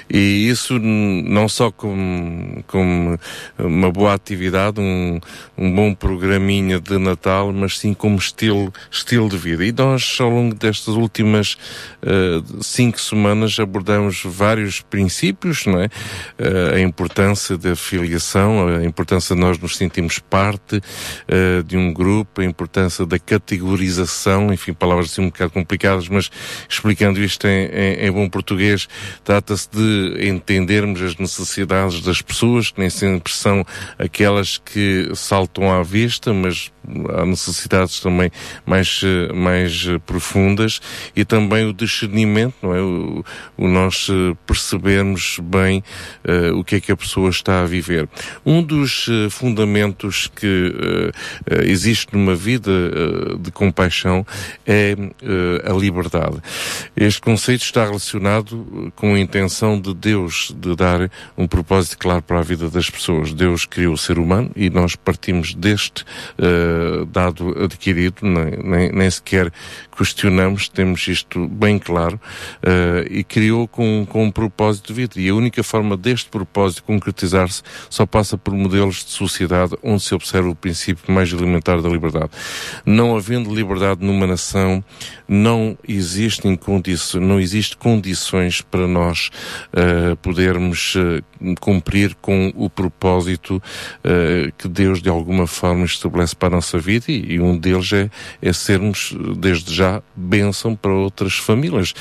E 0.10 0.48
isso 0.50 0.80
não 0.80 1.48
só 1.48 1.72
como, 1.72 2.64
como 2.68 3.20
uma 3.58 3.92
boa 3.92 4.14
atividade, 4.14 4.80
um, 4.80 5.20
um 5.58 5.74
bom 5.74 5.94
programinha 5.94 6.80
de 6.80 6.98
Natal, 6.98 7.52
mas 7.54 7.78
sim 7.78 7.94
como 7.94 8.18
estilo, 8.18 8.74
estilo 8.90 9.30
de 9.30 9.38
vida. 9.38 9.66
E 9.66 9.72
nós, 9.72 10.18
ao 10.20 10.30
longo 10.30 10.56
destas 10.56 10.96
últimas 10.96 11.58
eh, 12.02 12.42
cinco 12.62 13.00
semanas, 13.00 13.60
abordamos 13.60 14.22
vários 14.24 14.82
princípios, 14.82 15.66
não 15.66 15.80
é? 15.80 15.90
A 16.74 16.80
importância 16.80 17.58
da 17.58 17.76
filiação, 17.76 18.68
a 18.68 18.84
importância 18.84 19.36
de 19.36 19.42
nós 19.42 19.58
nos 19.60 19.76
sentirmos 19.76 20.20
parte 20.20 20.82
de 21.66 21.78
um 21.78 21.94
grupo, 21.94 22.42
a 22.42 22.46
importância 22.46 23.06
da 23.06 23.20
categorização, 23.20 24.54
enfim, 24.54 24.74
palavras 24.88 25.12
assim 25.12 25.22
um 25.22 25.26
bocado 25.28 25.52
complicadas, 25.52 26.08
mas 26.08 26.30
explicando 26.70 27.22
isto 27.24 27.46
em, 27.48 27.66
em- 27.66 28.08
em 28.08 28.12
bom 28.12 28.30
português, 28.30 28.88
trata-se 29.24 29.70
de 29.72 30.28
entendermos 30.28 31.02
as 31.02 31.16
necessidades 31.18 32.02
das 32.02 32.22
pessoas, 32.22 32.72
que 32.72 32.80
nem 32.80 32.90
sempre 32.90 33.34
são 33.34 33.66
aquelas 34.00 34.58
que 34.58 35.12
saltam 35.16 35.72
à 35.72 35.84
vista, 35.84 36.34
mas 36.34 36.72
há 37.10 37.26
necessidades 37.26 38.00
também 38.00 38.32
mais, 38.66 39.02
mais 39.36 39.86
profundas 40.06 40.80
e 41.16 41.26
também 41.26 41.66
o 41.66 41.74
discernimento, 41.74 42.56
não 42.62 42.74
é? 42.76 42.82
O, 42.82 43.26
o 43.58 43.68
nós 43.68 44.08
eh, 44.10 44.36
percebermos 44.46 45.38
bem 45.44 45.84
eh, 46.24 46.52
o 46.52 46.64
que 46.64 46.76
é 46.76 46.80
que 46.80 46.92
a 46.92 46.96
pessoa 46.96 47.30
está 47.30 47.62
a 47.62 47.66
viver. 47.66 48.08
Um 48.46 48.64
dos 48.64 49.08
eh, 49.10 49.30
fundamentos 49.30 50.32
que 50.34 51.12
eh, 51.52 51.64
existe 51.66 52.14
numa 52.14 52.36
vida 52.36 52.72
de 53.40 53.52
compaixão 53.52 54.26
é 54.66 54.77
eh, 54.78 55.70
a 55.70 55.74
liberdade. 55.74 56.42
Este 56.96 57.22
conceito 57.22 57.64
está 57.64 57.86
relacionado 57.86 58.66
eh, 58.88 58.92
com 58.96 59.14
a 59.14 59.20
intenção 59.20 59.80
de 59.80 59.94
Deus 59.94 60.54
de 60.58 60.76
dar 60.76 61.10
um 61.38 61.48
propósito 61.48 61.98
claro 61.98 62.22
para 62.22 62.40
a 62.40 62.44
vida 62.44 62.70
das 62.70 62.90
pessoas. 62.90 63.34
Deus 63.34 63.66
criou 63.66 63.94
o 63.94 63.98
ser 63.98 64.20
humano 64.20 64.52
e 64.56 64.70
nós 64.70 64.96
partimos 64.96 65.54
deste 65.54 66.04
eh, 66.38 67.06
dado 67.12 67.64
adquirido, 67.64 68.18
nem, 68.22 68.58
nem, 68.64 68.92
nem 68.92 69.10
sequer 69.10 69.52
questionamos, 69.96 70.70
temos 70.70 71.08
isto 71.08 71.48
bem 71.48 71.80
claro, 71.80 72.20
eh, 72.62 73.08
e 73.10 73.24
criou 73.24 73.68
com, 73.68 74.06
com 74.06 74.26
um 74.26 74.32
propósito 74.32 74.88
de 74.88 74.94
vida. 74.94 75.14
E 75.18 75.30
a 75.30 75.36
única 75.36 75.64
forma 75.64 75.98
deste 75.98 76.30
propósito 76.30 76.84
concretizar-se 76.84 77.64
só 77.90 78.06
passa 78.06 78.38
por 78.38 78.54
modelos 78.54 79.04
de 79.04 79.12
sociedade 79.12 79.76
onde 79.82 80.04
se 80.04 80.14
observa 80.14 80.50
o 80.50 80.56
princípio 80.56 81.12
mais 81.12 81.32
elementar 81.32 81.82
da 81.82 81.90
liberdade. 81.90 82.30
Não 82.86 83.16
havendo 83.16 83.54
liberdade 83.54 84.06
numa 84.06 84.28
nação, 84.28 84.67
não 85.28 85.78
existem 85.88 86.56
condições, 86.56 87.24
não 87.24 87.40
existe 87.40 87.76
condições 87.78 88.62
para 88.62 88.88
nós 88.88 89.30
eh, 89.74 90.16
podermos 90.22 90.96
eh, 90.96 91.22
cumprir 91.60 92.16
com 92.16 92.52
o 92.56 92.70
propósito 92.70 93.62
eh, 94.04 94.52
que 94.58 94.68
Deus 94.68 95.02
de 95.02 95.10
alguma 95.10 95.46
forma 95.48 95.86
estabelece 95.86 96.36
para 96.36 96.50
a 96.50 96.52
nossa 96.52 96.80
vida 96.80 97.06
e, 97.10 97.34
e 97.34 97.40
um 97.40 97.58
deles 97.58 97.92
é, 97.94 98.10
é 98.42 98.54
sermos 98.54 99.16
desde 99.38 99.74
já 99.74 100.02
bênção 100.16 100.76
para 100.76 100.92
outras 100.92 101.34
famílias. 101.34 101.94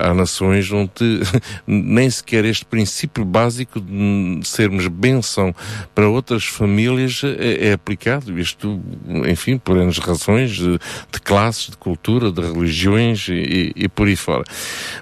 Há 0.00 0.14
nações 0.14 0.70
onde 0.70 0.90
nem 1.66 2.08
sequer 2.08 2.44
este 2.44 2.64
princípio 2.64 3.24
básico 3.24 3.80
de 3.80 4.40
sermos 4.44 4.86
bênção 4.88 5.54
para 5.94 6.08
outras 6.08 6.44
famílias 6.44 7.22
é, 7.24 7.68
é 7.68 7.72
aplicado. 7.72 8.38
Isto, 8.38 8.80
enfim, 9.28 9.58
por 9.58 9.78
razões 9.98 10.52
de, 10.52 10.78
de 11.12 11.20
classes, 11.20 11.70
de 11.70 11.76
cultura, 11.92 12.32
de 12.32 12.40
religiões 12.40 13.28
e, 13.28 13.72
e 13.76 13.88
por 13.88 14.08
aí 14.08 14.16
fora. 14.16 14.44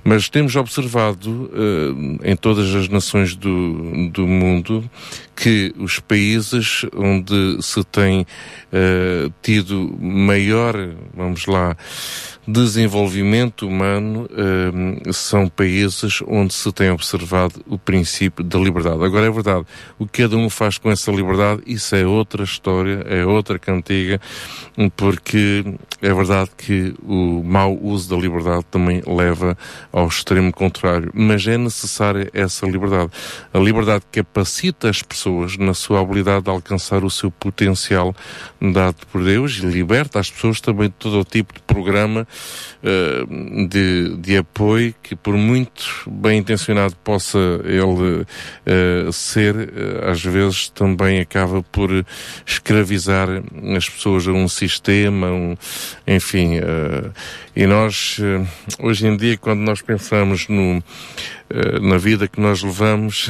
Mas 0.02 0.28
temos 0.28 0.56
observado 0.56 1.50
eh, 1.54 2.32
em 2.32 2.36
todas 2.36 2.74
as 2.74 2.88
nações 2.88 3.36
do, 3.36 4.10
do 4.10 4.26
mundo 4.26 4.90
que 5.36 5.72
os 5.78 6.00
países 6.00 6.84
onde 6.94 7.62
se 7.62 7.82
tem 7.84 8.26
eh, 8.72 9.30
tido 9.40 9.96
maior, 10.00 10.74
vamos 11.14 11.46
lá, 11.46 11.76
desenvolvimento 12.50 13.66
humano 13.66 14.28
eh, 14.30 15.12
são 15.12 15.48
países 15.48 16.22
onde 16.26 16.52
se 16.52 16.72
tem 16.72 16.90
observado 16.90 17.62
o 17.66 17.78
princípio 17.78 18.44
da 18.44 18.58
liberdade. 18.58 19.02
Agora 19.04 19.26
é 19.26 19.30
verdade, 19.30 19.64
o 19.98 20.06
que 20.06 20.22
cada 20.22 20.36
um 20.36 20.50
faz 20.50 20.76
com 20.76 20.90
essa 20.90 21.10
liberdade, 21.10 21.62
isso 21.66 21.94
é 21.94 22.04
outra 22.04 22.42
história, 22.42 23.04
é 23.08 23.24
outra 23.24 23.58
cantiga, 23.58 24.20
porque 24.96 25.64
é 26.02 26.12
verdade 26.12 26.50
que 26.56 26.94
o 27.02 27.42
mau 27.42 27.78
uso 27.80 28.10
da 28.10 28.16
liberdade 28.16 28.64
também 28.70 29.02
leva 29.06 29.56
ao 29.92 30.08
extremo 30.08 30.52
contrário, 30.52 31.10
mas 31.14 31.46
é 31.46 31.56
necessária 31.56 32.30
essa 32.32 32.66
liberdade. 32.66 33.10
A 33.52 33.58
liberdade 33.58 34.04
capacita 34.10 34.88
as 34.88 35.02
pessoas 35.02 35.56
na 35.56 35.74
sua 35.74 36.00
habilidade 36.00 36.44
de 36.44 36.50
alcançar 36.50 37.04
o 37.04 37.10
seu 37.10 37.30
potencial 37.30 38.14
dado 38.60 39.06
por 39.12 39.22
Deus 39.22 39.58
e 39.62 39.66
liberta 39.66 40.18
as 40.18 40.30
pessoas 40.30 40.60
também 40.60 40.88
de 40.88 40.94
todo 40.94 41.20
o 41.20 41.24
tipo 41.24 41.54
de 41.54 41.60
programa 41.60 42.26
uh, 42.82 43.68
de, 43.68 44.16
de 44.16 44.36
apoio 44.36 44.94
que 45.02 45.14
por 45.14 45.36
muito 45.36 45.84
bem 46.06 46.38
intencionado 46.38 46.94
possa 47.04 47.38
ele 47.64 48.22
uh, 48.22 49.12
ser, 49.12 49.54
uh, 49.54 50.10
às 50.10 50.22
vezes 50.22 50.68
também 50.68 51.20
acaba 51.20 51.62
por 51.62 51.90
escravizar 52.46 53.28
as 53.76 53.88
pessoas 53.88 54.26
a 54.26 54.32
um 54.32 54.48
sistema, 54.48 55.30
um, 55.30 55.56
enfim, 56.06 56.60
e 57.60 57.66
nós 57.66 58.18
hoje 58.78 59.06
em 59.06 59.14
dia 59.16 59.36
quando 59.36 59.60
nós 59.60 59.82
pensamos 59.82 60.48
no 60.48 60.82
na 61.82 61.98
vida 61.98 62.28
que 62.28 62.40
nós 62.40 62.62
levamos, 62.62 63.28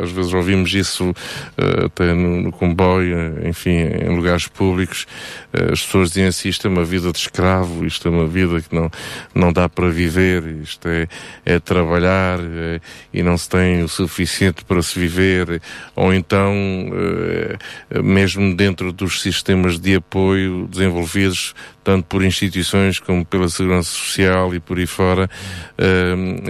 às 0.00 0.10
vezes 0.12 0.32
ouvimos 0.32 0.72
isso 0.72 1.10
uh, 1.10 1.86
até 1.86 2.14
no, 2.14 2.40
no, 2.42 2.52
comboio, 2.52 3.44
enfim, 3.44 3.70
em 3.70 4.14
lugares 4.14 4.46
públicos, 4.46 5.04
as 5.52 5.84
pessoas 5.84 6.10
dizem 6.10 6.26
assim, 6.26 6.48
isto 6.48 6.68
é 6.68 6.70
uma 6.70 6.84
vida 6.84 7.10
de 7.10 7.18
escravo, 7.18 7.84
isto 7.84 8.06
é 8.06 8.10
uma 8.10 8.26
vida 8.26 8.60
que 8.60 8.72
não, 8.72 8.88
não 9.34 9.52
dá 9.52 9.68
para 9.68 9.88
viver, 9.88 10.44
isto 10.62 10.86
é, 10.88 11.08
é 11.44 11.58
trabalhar 11.58 12.38
é, 12.40 12.80
e 13.12 13.20
não 13.20 13.36
se 13.36 13.48
tem 13.48 13.82
o 13.82 13.88
suficiente 13.88 14.64
para 14.64 14.80
se 14.80 14.96
viver, 14.98 15.60
ou 15.96 16.14
então, 16.14 16.54
uh, 16.54 18.02
mesmo 18.02 18.54
dentro 18.54 18.92
dos 18.92 19.20
sistemas 19.20 19.80
de 19.80 19.96
apoio 19.96 20.68
desenvolvidos, 20.68 21.52
tanto 21.86 22.06
por 22.06 22.24
instituições 22.24 22.98
como 22.98 23.24
pela 23.24 23.48
Segurança 23.48 23.90
Social 23.90 24.52
e 24.52 24.58
por 24.58 24.76
aí 24.76 24.88
fora, 24.88 25.30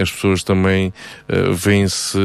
as 0.01 0.11
pessoas 0.11 0.41
também 0.41 0.91
uh, 1.29 1.53
vêm-se, 1.53 2.17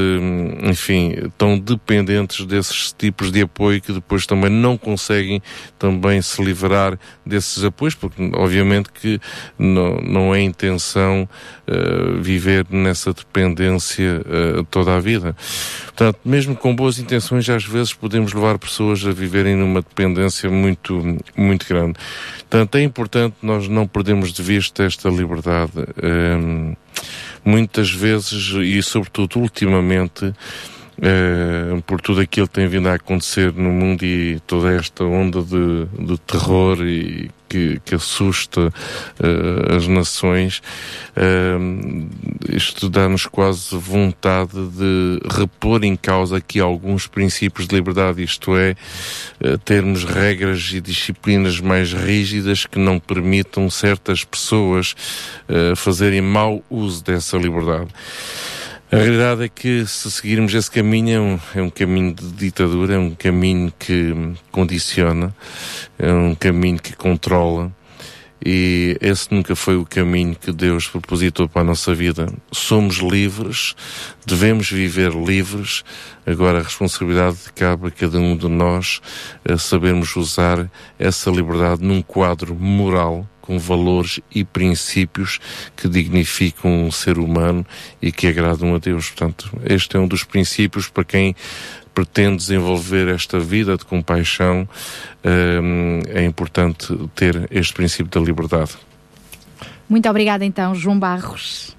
enfim, 0.63 1.31
tão 1.37 1.59
dependentes 1.59 2.47
desses 2.47 2.91
tipos 2.91 3.31
de 3.31 3.43
apoio 3.43 3.83
que 3.83 3.93
depois 3.93 4.25
também 4.25 4.49
não 4.49 4.79
conseguem 4.79 5.43
também 5.79 6.23
se 6.23 6.43
livrar 6.43 6.99
desses 7.27 7.63
apoios, 7.63 7.95
porque 7.95 8.31
obviamente 8.35 8.89
que 8.91 9.21
não, 9.59 9.97
não 9.99 10.35
é 10.35 10.41
intenção 10.41 11.29
uh, 11.69 12.19
viver 12.19 12.67
nessa 12.71 13.13
dependência 13.13 14.23
uh, 14.23 14.65
toda 14.71 14.97
a 14.97 15.01
vida. 15.01 15.37
Portanto, 15.85 16.19
mesmo 16.25 16.57
com 16.57 16.75
boas 16.75 16.99
intenções, 16.99 17.47
às 17.51 17.65
vezes 17.65 17.93
podemos 17.93 18.33
levar 18.33 18.59
pessoas 18.59 19.05
a 19.05 19.13
viverem 19.13 19.55
numa 19.55 19.83
dependência 19.83 20.49
muito, 20.49 21.19
muito 21.37 21.69
grande. 21.69 21.99
Portanto, 22.49 22.77
é 22.77 22.83
importante 22.83 23.02
nós 23.43 23.69
não 23.69 23.87
perdermos 23.87 24.33
de 24.33 24.43
vista 24.43 24.85
esta 24.85 25.09
liberdade. 25.09 25.73
Um, 26.03 26.75
muitas 27.45 27.91
vezes, 27.91 28.55
e 28.63 28.83
sobretudo 28.83 29.39
ultimamente, 29.41 30.33
Uh, 31.03 31.83
por 31.83 32.01
tudo 32.01 32.21
aquilo 32.21 32.47
que 32.47 32.55
tem 32.55 32.69
vindo 32.69 32.89
a 32.89 32.95
acontecer 32.95 33.53
no 33.53 33.71
mundo 33.73 34.05
e 34.05 34.39
toda 34.47 34.73
esta 34.73 35.03
onda 35.03 35.43
de, 35.43 35.87
de 35.99 36.17
terror 36.21 36.79
e 36.81 37.29
que, 37.49 37.81
que 37.85 37.97
assusta 37.97 38.69
uh, 38.69 39.77
as 39.77 39.89
nações, 39.89 40.63
uh, 41.17 42.09
isto 42.55 42.89
dá-nos 42.89 43.27
quase 43.27 43.77
vontade 43.77 44.53
de 44.53 45.19
repor 45.29 45.83
em 45.83 45.97
causa 45.97 46.37
aqui 46.37 46.61
alguns 46.61 47.09
princípios 47.09 47.67
de 47.67 47.75
liberdade, 47.75 48.23
isto 48.23 48.57
é, 48.57 48.77
termos 49.65 50.05
regras 50.05 50.71
e 50.73 50.81
disciplinas 50.81 51.59
mais 51.59 51.93
rígidas 51.93 52.65
que 52.65 52.79
não 52.79 53.01
permitam 53.01 53.69
certas 53.69 54.25
pessoas 54.25 54.95
fazerem 55.77 56.21
mau 56.21 56.63
uso 56.71 57.03
dessa 57.03 57.37
liberdade. 57.37 57.89
A 58.93 58.97
realidade 58.97 59.45
é 59.45 59.49
que 59.49 59.87
se 59.87 60.11
seguirmos 60.11 60.53
esse 60.53 60.71
caminho 60.71 61.17
é 61.17 61.19
um, 61.19 61.41
é 61.55 61.63
um, 61.63 61.71
caminho 61.71 62.13
de 62.13 62.31
ditadura, 62.33 62.97
é 62.97 62.99
um 62.99 63.15
caminho 63.15 63.73
que 63.79 64.15
condiciona, 64.51 65.35
é 65.99 66.13
um 66.13 66.35
caminho 66.35 66.79
que 66.79 66.95
controla 66.95 67.73
e 68.45 68.97
esse 69.01 69.33
nunca 69.33 69.55
foi 69.55 69.77
o 69.77 69.87
caminho 69.87 70.35
que 70.35 70.53
Deus 70.53 70.89
propositou 70.89 71.49
para 71.49 71.63
a 71.63 71.65
nossa 71.65 71.95
vida. 71.95 72.33
Somos 72.51 72.97
livres, 72.97 73.75
devemos 74.27 74.71
viver 74.71 75.13
livres, 75.13 75.85
agora 76.27 76.59
a 76.59 76.63
responsabilidade 76.63 77.39
cabe 77.55 77.89
a 77.89 77.91
cada 77.91 78.19
um 78.19 78.37
de 78.37 78.49
nós 78.49 79.01
a 79.49 79.57
sabermos 79.57 80.17
usar 80.17 80.71
essa 80.99 81.31
liberdade 81.31 81.85
num 81.85 82.03
quadro 82.03 82.55
moral 82.55 83.29
com 83.43 83.59
valores 83.59 84.21
e 84.33 84.45
princípios 84.45 85.41
que 85.77 85.89
dignificam 85.89 86.87
um 86.87 86.93
ser 86.93 87.19
humano 87.19 87.67
e 88.01 88.13
que 88.13 88.29
agradam 88.29 88.75
a 88.75 88.79
Deus. 88.79 89.11
Portanto, 89.11 89.51
este 89.65 89.97
é 89.97 90.01
um 90.01 90.07
dos 90.07 90.23
princípios 90.23 90.89
para 90.89 91.05
quem 91.05 91.35
pretende 91.95 92.37
desenvolver 92.37 93.09
esta 93.09 93.39
vida 93.39 93.77
de 93.77 93.85
compaixão, 93.85 94.69
é 96.15 96.25
importante 96.25 96.97
ter 97.15 97.49
este 97.51 97.73
princípio 97.75 98.11
da 98.11 98.21
liberdade. 98.21 98.73
Muito 99.89 100.09
obrigada 100.09 100.45
então, 100.45 100.75
João 100.75 100.99
Barros. 100.99 101.77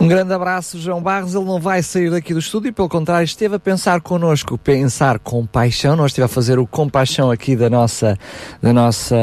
Um 0.00 0.08
grande 0.08 0.32
abraço, 0.32 0.80
João 0.80 1.02
Barros. 1.02 1.34
Ele 1.34 1.44
não 1.44 1.60
vai 1.60 1.82
sair 1.82 2.10
daqui 2.10 2.32
do 2.32 2.40
estúdio, 2.40 2.72
pelo 2.72 2.88
contrário, 2.88 3.24
esteve 3.24 3.56
a 3.56 3.58
pensar 3.58 4.00
connosco, 4.00 4.56
pensar 4.56 5.18
com 5.18 5.44
paixão. 5.44 5.94
Nós 5.94 6.06
estivemos 6.06 6.32
a 6.32 6.34
fazer 6.34 6.58
o 6.58 6.66
compaixão 6.66 7.30
aqui 7.30 7.54
da 7.54 7.68
nossa, 7.68 8.18
da 8.62 8.72
nossa, 8.72 9.16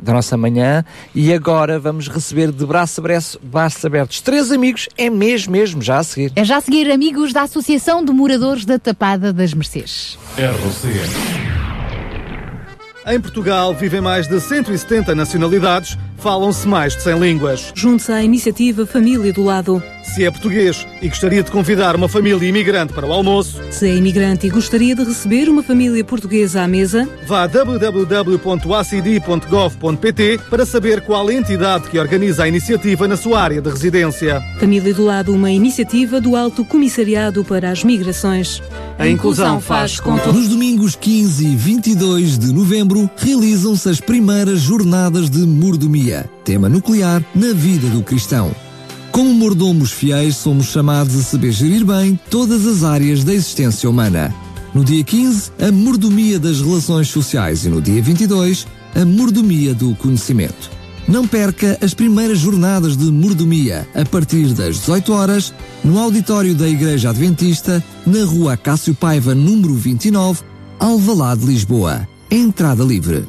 da 0.00 0.14
nossa 0.14 0.34
manhã 0.38 0.82
e 1.14 1.30
agora 1.30 1.78
vamos 1.78 2.08
receber 2.08 2.50
de 2.50 2.64
braços 2.64 2.98
abertos, 2.98 3.38
braços 3.42 3.84
abertos 3.84 4.22
três 4.22 4.50
amigos. 4.50 4.88
É 4.96 5.10
mesmo, 5.10 5.52
mesmo, 5.52 5.82
já 5.82 5.98
a 5.98 6.02
seguir. 6.02 6.32
É 6.34 6.42
já 6.42 6.56
a 6.56 6.60
seguir, 6.62 6.90
amigos 6.90 7.34
da 7.34 7.42
Associação 7.42 8.02
de 8.02 8.10
Moradores 8.10 8.64
da 8.64 8.78
Tapada 8.78 9.30
das 9.30 9.52
Mercês. 9.52 10.18
RCS. 10.38 11.54
Em 13.06 13.20
Portugal 13.20 13.74
vivem 13.74 14.00
mais 14.00 14.26
de 14.26 14.40
170 14.40 15.14
nacionalidades, 15.14 15.98
falam-se 16.24 16.66
mais 16.66 16.96
de 16.96 17.02
100 17.02 17.18
línguas. 17.18 17.70
Junte-se 17.74 18.10
à 18.10 18.22
iniciativa 18.22 18.86
Família 18.86 19.30
do 19.30 19.44
Lado. 19.44 19.82
Se 20.14 20.24
é 20.24 20.30
português 20.30 20.86
e 21.02 21.08
gostaria 21.08 21.42
de 21.42 21.50
convidar 21.50 21.96
uma 21.96 22.08
família 22.08 22.48
imigrante 22.48 22.92
para 22.92 23.04
o 23.06 23.12
almoço, 23.12 23.60
Se 23.70 23.88
é 23.88 23.96
imigrante 23.96 24.46
e 24.46 24.50
gostaria 24.50 24.94
de 24.94 25.02
receber 25.02 25.48
uma 25.48 25.62
família 25.62 26.04
portuguesa 26.04 26.62
à 26.62 26.68
mesa, 26.68 27.08
vá 27.26 27.42
a 27.42 27.46
www.acd.gov.pt 27.46 28.44
para 30.48 30.64
saber 30.64 31.00
qual 31.00 31.26
a 31.26 31.34
entidade 31.34 31.88
que 31.90 31.98
organiza 31.98 32.44
a 32.44 32.48
iniciativa 32.48 33.08
na 33.08 33.16
sua 33.16 33.40
área 33.40 33.60
de 33.60 33.68
residência. 33.68 34.40
Família 34.60 34.94
do 34.94 35.04
Lado, 35.04 35.34
uma 35.34 35.50
iniciativa 35.50 36.20
do 36.20 36.36
Alto 36.36 36.64
Comissariado 36.64 37.44
para 37.44 37.70
as 37.70 37.82
Migrações. 37.82 38.62
A 38.98 39.08
inclusão 39.08 39.60
faz 39.60 39.98
com 39.98 40.14
Nos 40.14 40.48
domingos 40.48 40.94
15 40.94 41.44
e 41.44 41.56
22 41.56 42.38
de 42.38 42.52
novembro 42.52 43.10
realizam-se 43.16 43.88
as 43.88 44.00
primeiras 44.00 44.60
jornadas 44.60 45.28
de 45.28 45.40
mordomia, 45.40 46.13
tema 46.44 46.68
nuclear 46.68 47.24
na 47.34 47.52
vida 47.52 47.88
do 47.88 48.02
cristão. 48.02 48.54
Como 49.10 49.32
mordomos 49.32 49.92
fiéis, 49.92 50.36
somos 50.36 50.66
chamados 50.66 51.14
a 51.16 51.22
saber 51.22 51.52
gerir 51.52 51.84
bem 51.84 52.18
todas 52.30 52.66
as 52.66 52.82
áreas 52.82 53.22
da 53.22 53.32
existência 53.32 53.88
humana. 53.88 54.34
No 54.74 54.84
dia 54.84 55.04
15, 55.04 55.52
a 55.60 55.70
mordomia 55.70 56.38
das 56.38 56.60
relações 56.60 57.08
sociais 57.08 57.64
e 57.64 57.68
no 57.68 57.80
dia 57.80 58.02
22, 58.02 58.66
a 58.94 59.04
mordomia 59.04 59.72
do 59.72 59.94
conhecimento. 59.94 60.70
Não 61.06 61.28
perca 61.28 61.78
as 61.82 61.92
primeiras 61.92 62.38
jornadas 62.38 62.96
de 62.96 63.04
mordomia 63.04 63.86
a 63.94 64.04
partir 64.04 64.48
das 64.48 64.80
18 64.80 65.12
horas 65.12 65.54
no 65.84 65.98
auditório 65.98 66.54
da 66.54 66.66
Igreja 66.66 67.10
Adventista, 67.10 67.84
na 68.06 68.24
Rua 68.24 68.56
Cássio 68.56 68.94
Paiva, 68.94 69.34
número 69.34 69.74
29, 69.74 70.42
Alvalade, 70.78 71.44
Lisboa. 71.44 72.08
Entrada 72.30 72.82
livre. 72.82 73.24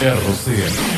RCS. 0.00 0.97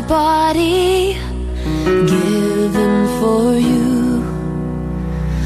my 0.00 0.06
body 0.06 1.14
given 1.84 2.94
for 3.18 3.54
you. 3.54 4.22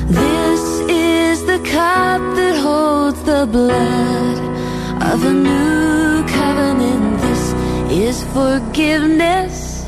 This 0.09 0.63
is 0.91 1.47
the 1.47 1.59
cup 1.77 2.21
that 2.37 2.57
holds 2.57 3.23
the 3.23 3.47
blood 3.47 4.39
of 5.11 5.25
a 5.25 5.33
new 5.33 6.25
covenant. 6.39 7.21
This 7.27 7.45
is 8.07 8.25
forgiveness, 8.37 9.87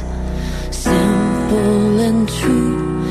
simple 0.70 2.00
and 2.08 2.26
true. 2.26 3.02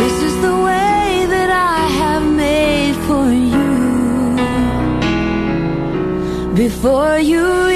This 0.00 0.16
is 0.28 0.34
the 0.46 0.56
way 0.68 1.26
that 1.34 1.50
I 1.50 1.80
have 2.02 2.24
made 2.46 2.96
for 3.08 3.26
you. 3.54 3.70
Before 6.54 7.18
you 7.18 7.69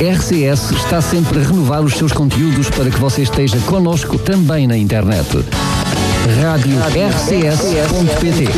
RCS 0.00 0.70
está 0.70 1.02
sempre 1.02 1.40
a 1.40 1.42
renovar 1.42 1.82
os 1.82 1.92
seus 1.92 2.10
conteúdos 2.10 2.70
para 2.70 2.88
que 2.90 2.98
você 2.98 3.20
esteja 3.20 3.58
connosco 3.66 4.18
também 4.18 4.66
na 4.66 4.74
internet. 4.74 5.44
Rádio 6.42 6.78
RCS.pt 6.78 8.48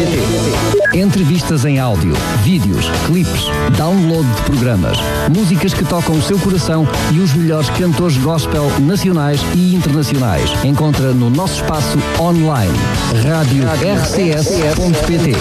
Entrevistas 0.97 1.65
em 1.65 1.81
áudio, 1.81 2.15
vídeos, 2.45 2.87
clipes, 3.07 3.47
download 3.77 4.29
de 4.35 4.43
programas, 4.43 4.99
músicas 5.35 5.75
que 5.75 5.85
tocam 5.85 6.17
o 6.17 6.23
seu 6.23 6.39
coração 6.39 6.87
e 7.13 7.19
os 7.19 7.35
melhores 7.35 7.71
cantores 7.71 8.17
gospel 8.19 8.71
nacionais 8.79 9.41
e 9.57 9.75
internacionais. 9.75 10.49
Encontra 10.63 11.13
no 11.13 11.29
nosso 11.29 11.57
espaço 11.61 11.99
online. 12.21 12.79
Rádio 13.27 13.65
RCS.pt 13.99 15.33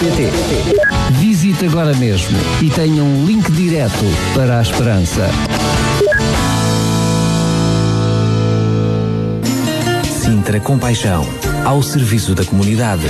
Visite 1.12 1.66
agora 1.66 1.94
mesmo 1.94 2.36
e 2.60 2.68
tenha 2.70 3.04
um 3.04 3.24
link 3.24 3.52
direto 3.52 4.04
para 4.34 4.58
a 4.58 4.62
esperança. 4.62 5.30
Sintra 10.04 10.60
Compaixão, 10.60 11.24
ao 11.64 11.82
serviço 11.82 12.34
da 12.34 12.44
comunidade. 12.44 13.06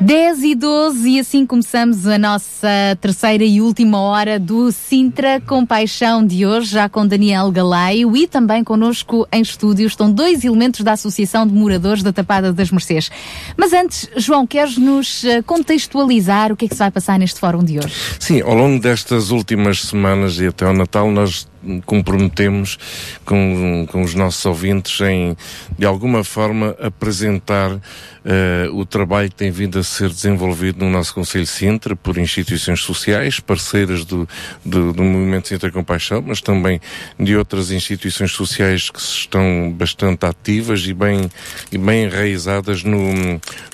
10 0.00 0.42
e 0.42 0.54
12 0.56 1.08
e 1.08 1.20
assim 1.20 1.46
começamos 1.46 2.06
a 2.06 2.18
nossa 2.18 2.51
terceira 3.00 3.44
e 3.44 3.60
última 3.60 4.00
hora 4.00 4.38
do 4.38 4.70
Sintra 4.70 5.40
Compaixão 5.40 6.24
de 6.24 6.46
hoje, 6.46 6.72
já 6.72 6.88
com 6.88 7.06
Daniel 7.06 7.50
Galaio 7.50 8.16
e 8.16 8.26
também 8.26 8.64
connosco 8.64 9.26
em 9.32 9.42
estúdio 9.42 9.86
estão 9.86 10.10
dois 10.10 10.44
elementos 10.44 10.80
da 10.80 10.92
Associação 10.92 11.46
de 11.46 11.52
Moradores 11.52 12.02
da 12.02 12.12
Tapada 12.12 12.52
das 12.52 12.70
Mercês. 12.70 13.10
Mas 13.56 13.72
antes, 13.72 14.08
João, 14.16 14.46
queres 14.46 14.76
nos 14.76 15.24
eh, 15.24 15.42
contextualizar 15.42 16.52
o 16.52 16.56
que 16.56 16.64
é 16.64 16.68
que 16.68 16.74
se 16.74 16.78
vai 16.78 16.90
passar 16.90 17.18
neste 17.18 17.38
fórum 17.38 17.62
de 17.62 17.78
hoje? 17.78 17.94
Sim, 18.18 18.40
ao 18.40 18.54
longo 18.54 18.80
destas 18.80 19.30
últimas 19.30 19.80
semanas 19.82 20.38
e 20.38 20.46
até 20.46 20.64
ao 20.64 20.72
Natal, 20.72 21.10
nós 21.10 21.46
comprometemos 21.84 22.78
com, 23.24 23.86
com 23.90 24.02
os 24.02 24.14
nossos 24.14 24.44
ouvintes 24.44 25.00
em, 25.00 25.36
de 25.78 25.86
alguma 25.86 26.24
forma, 26.24 26.76
apresentar 26.80 27.80
eh, 28.24 28.68
o 28.72 28.86
trabalho 28.86 29.28
que 29.28 29.34
tem 29.34 29.50
vindo 29.50 29.78
a 29.78 29.82
ser 29.82 30.08
desenvolvido 30.08 30.84
no 30.84 30.90
nosso 30.90 31.12
Conselho 31.12 31.46
Sintra 31.46 31.96
por 31.96 32.16
instituições 32.18 32.80
sociais, 32.80 33.40
parceiras 33.40 34.04
do, 34.04 34.28
do, 34.64 34.92
do 34.92 35.02
Movimento 35.02 35.48
Sintra 35.48 35.72
Compaixão, 35.72 36.22
mas 36.24 36.40
também 36.40 36.80
de 37.18 37.36
outras 37.36 37.72
instituições 37.72 38.30
sociais 38.30 38.90
que 38.90 39.00
estão 39.00 39.72
bastante 39.76 40.24
ativas 40.24 40.86
e 40.86 40.94
bem, 40.94 41.28
e 41.72 41.78
bem 41.78 42.04
enraizadas 42.04 42.84
no, 42.84 43.12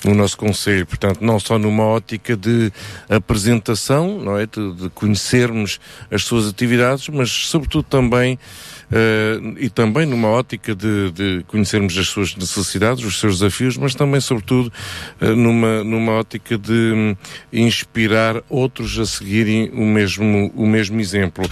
no 0.03 0.15
nosso 0.15 0.35
Conselho. 0.35 0.85
Portanto, 0.85 1.19
não 1.21 1.39
só 1.39 1.59
numa 1.59 1.83
ótica 1.83 2.35
de 2.35 2.71
apresentação, 3.07 4.19
não 4.19 4.37
é? 4.37 4.47
De, 4.47 4.73
de 4.73 4.89
conhecermos 4.89 5.79
as 6.09 6.23
suas 6.23 6.47
atividades, 6.47 7.07
mas 7.09 7.29
sobretudo 7.29 7.78
também 7.83 8.37
Uh, 8.89 9.55
e 9.59 9.69
também 9.69 10.03
numa 10.03 10.29
ótica 10.29 10.73
de, 10.73 11.11
de, 11.11 11.43
conhecermos 11.47 11.95
as 11.95 12.07
suas 12.07 12.35
necessidades, 12.35 13.05
os 13.05 13.19
seus 13.19 13.37
desafios, 13.37 13.77
mas 13.77 13.93
também, 13.93 14.19
sobretudo, 14.19 14.73
uh, 15.21 15.35
numa, 15.35 15.83
numa 15.83 16.13
ótica 16.13 16.57
de 16.57 16.71
um, 16.71 17.15
inspirar 17.53 18.41
outros 18.49 18.97
a 18.97 19.05
seguirem 19.05 19.69
o 19.75 19.85
mesmo, 19.85 20.51
o 20.55 20.65
mesmo 20.65 20.99
exemplo. 20.99 21.45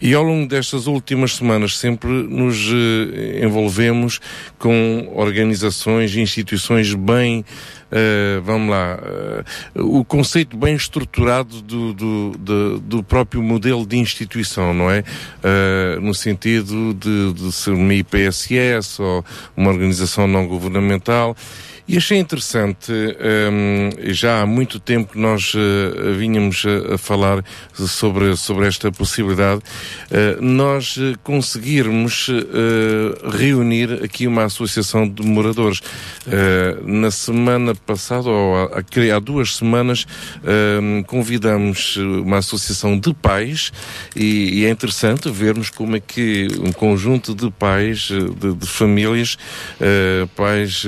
E 0.00 0.14
ao 0.14 0.22
longo 0.22 0.46
destas 0.46 0.86
últimas 0.86 1.34
semanas 1.34 1.76
sempre 1.76 2.08
nos 2.08 2.68
uh, 2.68 3.44
envolvemos 3.44 4.20
com 4.56 5.12
organizações 5.16 6.14
e 6.14 6.20
instituições 6.20 6.94
bem 6.94 7.44
Uh, 7.94 8.42
vamos 8.42 8.70
lá, 8.70 8.98
uh, 9.76 9.98
o 10.00 10.04
conceito 10.04 10.56
bem 10.56 10.74
estruturado 10.74 11.62
do, 11.62 11.92
do, 11.94 12.30
do, 12.36 12.80
do, 12.80 13.04
próprio 13.04 13.40
modelo 13.40 13.86
de 13.86 13.96
instituição, 13.96 14.74
não 14.74 14.90
é? 14.90 15.04
Uh, 15.38 16.00
no 16.00 16.12
sentido 16.12 16.92
de, 16.92 17.32
de 17.32 17.52
ser 17.52 17.70
uma 17.70 17.94
IPSS 17.94 19.00
ou 19.00 19.24
uma 19.56 19.70
organização 19.70 20.26
não 20.26 20.44
governamental. 20.48 21.36
E 21.86 21.98
achei 21.98 22.18
interessante, 22.18 22.90
um, 22.90 23.90
já 24.10 24.40
há 24.40 24.46
muito 24.46 24.80
tempo 24.80 25.12
que 25.12 25.18
nós 25.18 25.52
uh, 25.52 26.14
vínhamos 26.16 26.64
a, 26.64 26.94
a, 26.94 26.98
falar 26.98 27.44
sobre, 27.74 28.34
sobre 28.38 28.66
esta 28.66 28.90
possibilidade, 28.90 29.60
uh, 29.60 30.42
nós 30.42 30.96
uh, 30.96 31.12
conseguirmos 31.22 32.28
reunir 33.38 34.02
aqui 34.02 34.26
uma 34.26 34.44
associação 34.44 35.06
de 35.08 35.22
moradores. 35.22 35.80
na 36.84 37.10
semana 37.10 37.74
passada, 37.74 38.28
ou 38.28 38.56
há, 38.56 39.16
há 39.16 39.18
duas 39.18 39.56
semanas, 39.56 40.06
convidamos 41.06 41.96
uma 41.96 42.38
associação 42.38 42.98
de 42.98 43.12
pais 43.12 43.72
e, 44.14 44.60
e, 44.60 44.64
é 44.64 44.70
interessante 44.70 45.30
vermos 45.30 45.70
como 45.70 45.96
é 45.96 46.00
que 46.00 46.48
um 46.60 46.72
conjunto 46.72 47.34
de 47.34 47.50
pais, 47.50 48.08
de, 48.08 48.54
de 48.54 48.66
famílias, 48.66 49.36
pais 50.36 50.84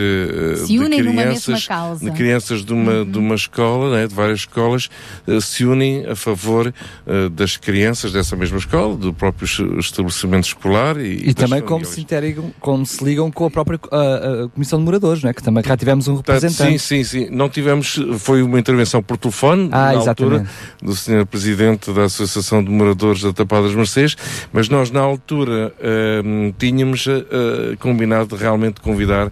unem 0.87 1.03
numa 1.03 1.25
mesma 1.25 1.59
causa. 1.67 2.05
De 2.05 2.11
crianças 2.17 2.65
de 2.65 2.73
uma, 2.73 2.93
Uhum. 2.93 3.05
de 3.11 3.19
uma 3.19 3.35
escola, 3.35 3.97
né, 3.97 4.07
de 4.07 4.15
várias 4.15 4.41
escolas, 4.41 4.89
eh, 5.27 5.41
se 5.41 5.65
unem 5.65 6.07
a 6.07 6.15
favor 6.17 6.73
eh, 7.07 7.29
das 7.31 7.57
crianças 7.57 8.13
dessa 8.13 8.35
mesma 8.37 8.59
escola, 8.59 8.97
do 8.97 9.13
próprio 9.13 9.45
es- 9.45 9.85
estabelecimento 9.87 10.45
escolar 10.47 10.97
e, 10.99 11.29
E 11.31 11.35
também 11.35 11.61
como 11.63 11.85
se, 11.85 12.01
interligam, 12.01 12.53
como 12.61 12.85
se 12.87 13.05
ligam 13.05 13.31
com 13.31 13.45
a 13.47 13.51
própria 13.51 13.79
a, 13.91 14.45
a 14.45 14.49
Comissão 14.49 14.79
de 14.79 14.85
Moradores, 14.85 15.23
não 15.23 15.31
é? 15.31 15.35
que 15.35 15.43
também 15.43 15.63
cá 15.63 15.77
tivemos 15.77 16.09
um 16.09 16.17
representante. 16.17 16.79
Sim, 16.79 16.79
sim, 16.79 17.05
sim. 17.05 17.29
Não 17.31 17.49
tivemos, 17.49 17.99
foi 18.19 18.43
uma 18.43 18.59
intervenção 18.59 19.03
por 19.03 19.17
telefone, 19.17 19.69
Ah, 19.73 19.93
na 19.93 19.95
exatamente. 20.01 20.35
altura, 20.39 20.51
do 20.83 20.95
Sr. 20.95 21.27
Presidente 21.27 21.93
da 21.93 22.05
Associação 22.05 22.63
de 22.63 22.71
Moradores 22.71 23.23
da 23.23 23.33
Tapada 23.33 23.67
das 23.67 23.75
Mercês, 23.75 24.17
mas 24.53 24.69
nós, 24.69 24.91
na 24.91 25.01
altura, 25.01 25.73
ehm, 25.81 26.53
tínhamos 26.59 27.07
eh, 27.09 27.77
combinado 27.79 28.37
de 28.37 28.43
realmente 28.43 28.81
convidar 28.81 29.31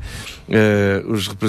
os 1.08 1.26
representantes 1.26 1.43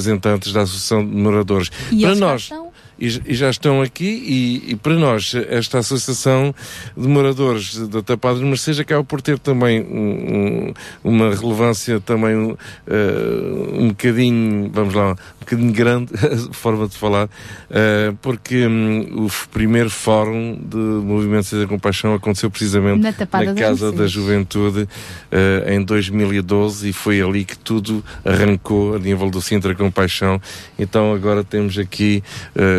da 0.53 0.61
Associação 0.61 1.05
de 1.05 1.15
Moradores. 1.15 1.69
E 1.91 2.01
Para 2.01 2.15
nós, 2.15 2.41
estão? 2.43 2.72
E, 2.99 3.07
e 3.26 3.34
já 3.34 3.49
estão 3.49 3.81
aqui 3.81 4.05
e, 4.05 4.72
e 4.72 4.76
para 4.76 4.93
nós 4.95 5.34
esta 5.49 5.80
associação 5.80 6.53
de 6.95 7.07
moradores 7.07 7.77
da 7.88 8.01
Tapada 8.01 8.39
de 8.39 8.45
Mercedes 8.45 8.80
acaba 8.80 9.03
por 9.03 9.22
ter 9.22 9.38
também 9.39 9.81
um- 9.81 10.69
um- 10.69 10.73
uma 11.03 11.35
relevância 11.35 11.99
também 11.99 12.35
um, 12.35 12.57
eh, 12.88 13.73
um 13.80 13.88
bocadinho, 13.89 14.69
vamos 14.73 14.93
lá, 14.93 15.11
um 15.11 15.39
bocadinho 15.39 15.72
grande, 15.73 16.11
forma 16.53 16.88
de 16.88 16.95
falar, 16.97 17.30
eh, 17.69 18.13
porque 18.22 18.65
hum, 18.67 19.26
o 19.26 19.31
primeiro 19.51 19.89
fórum 19.89 20.57
de 20.63 20.77
Movimento 20.77 21.43
Seja 21.45 21.67
Compaixão 21.67 22.13
aconteceu 22.13 22.49
precisamente 22.49 23.01
Na 23.01 23.11
das 23.53 23.59
Casa 23.59 23.91
da. 23.91 24.07
Juventude 24.07 24.88
eh, 25.31 25.76
em 25.76 25.84
2012 25.84 26.89
e 26.89 26.93
foi 26.93 27.22
ali 27.22 27.43
que 27.43 27.57
tudo 27.57 28.03
arrancou 28.23 28.95
a 28.95 28.99
nível 28.99 29.30
do 29.30 29.41
Sintra 29.41 29.76
Compaixão. 29.76 30.41
Então 30.80 31.13
agora 31.13 31.43
temos 31.43 31.77
aqui 31.77 32.23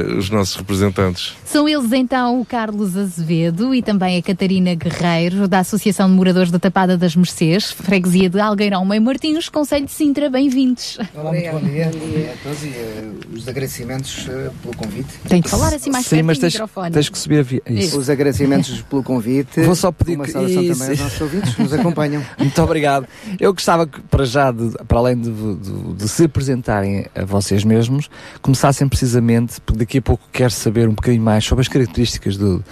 os 0.07 0.31
nossos 0.31 0.57
representantes. 0.57 1.35
São 1.45 1.69
eles 1.69 1.93
então 1.93 2.41
o 2.41 2.45
Carlos 2.45 2.97
Azevedo 2.97 3.75
e 3.75 3.83
também 3.83 4.17
a 4.19 4.23
Catarina 4.23 4.75
Guerreiro, 4.75 5.49
da 5.49 5.61
Associação 5.61 6.09
de 6.09 6.15
Moradores 6.15 6.51
da 6.51 6.59
Tapada 6.59 6.97
das 6.97 7.17
Mercês, 7.17 7.71
freguesia 7.71 8.29
de 8.29 8.39
Algueirão 8.41 8.85
Meio 8.85 9.03
Martins, 9.03 9.49
Conselho 9.49 9.87
de 9.87 9.93
Sintra. 9.93 10.29
Bem-vindos. 10.31 10.99
Olá, 11.15 11.31
muito 11.33 11.51
bom 11.51 11.61
dia. 11.61 11.91
Bom 11.93 12.07
dia 12.09 12.33
a 12.33 12.43
todos 12.43 12.63
e 12.65 12.69
eh, 12.69 13.11
os 13.35 13.49
agradecimentos 13.49 14.27
eh, 14.29 14.51
pelo 14.63 14.77
convite. 14.77 15.09
Tem 15.29 15.41
de 15.41 15.49
falar 15.49 15.75
assim 15.75 15.91
mais 15.91 16.05
Sim, 16.07 16.17
perto 16.17 16.27
mas 16.27 16.39
do 16.39 16.41
tens, 16.43 16.53
microfone. 16.55 16.91
tens 16.91 17.09
que 17.09 17.19
subir 17.19 17.39
a 17.39 17.43
via. 17.43 17.63
Isso. 17.69 17.99
Os 17.99 18.11
agradecimentos 18.11 18.83
pelo 18.89 19.03
convite. 19.03 19.61
Vou 19.63 19.75
só 19.75 19.91
pedir 19.93 20.17
Uma 20.17 20.25
que- 20.25 20.33
saudação 20.33 20.63
isso. 20.63 20.73
também 20.79 20.89
aos 20.91 21.01
nossos 21.01 21.21
ouvintes 21.21 21.55
que 21.55 21.63
nos 21.63 21.73
acompanham. 21.73 22.23
Muito 22.39 22.63
obrigado. 22.63 23.07
Eu 23.41 23.53
gostava 23.53 23.87
que, 23.87 24.01
para 24.03 24.25
já, 24.25 24.51
de- 24.53 24.71
para 24.87 24.99
além 24.99 25.17
de, 25.21 25.31
de- 25.31 25.95
de 25.95 26.09
se 26.09 26.25
apresentarem 26.25 27.07
a 27.15 27.25
vocês 27.25 27.65
mesmos, 27.65 28.09
começassem 28.43 28.89
precisamente, 28.89 29.61
porque 29.65 29.96
daqui 29.97 29.99
a 29.99 30.03
pouco 30.03 30.25
quero 30.33 30.51
saber 30.51 30.89
um 30.89 30.95
bocadinho 30.95 31.23
mais 31.23 31.45
sobre 31.45 31.63
as 31.63 31.69
características 31.69 32.37
do, 32.37 32.63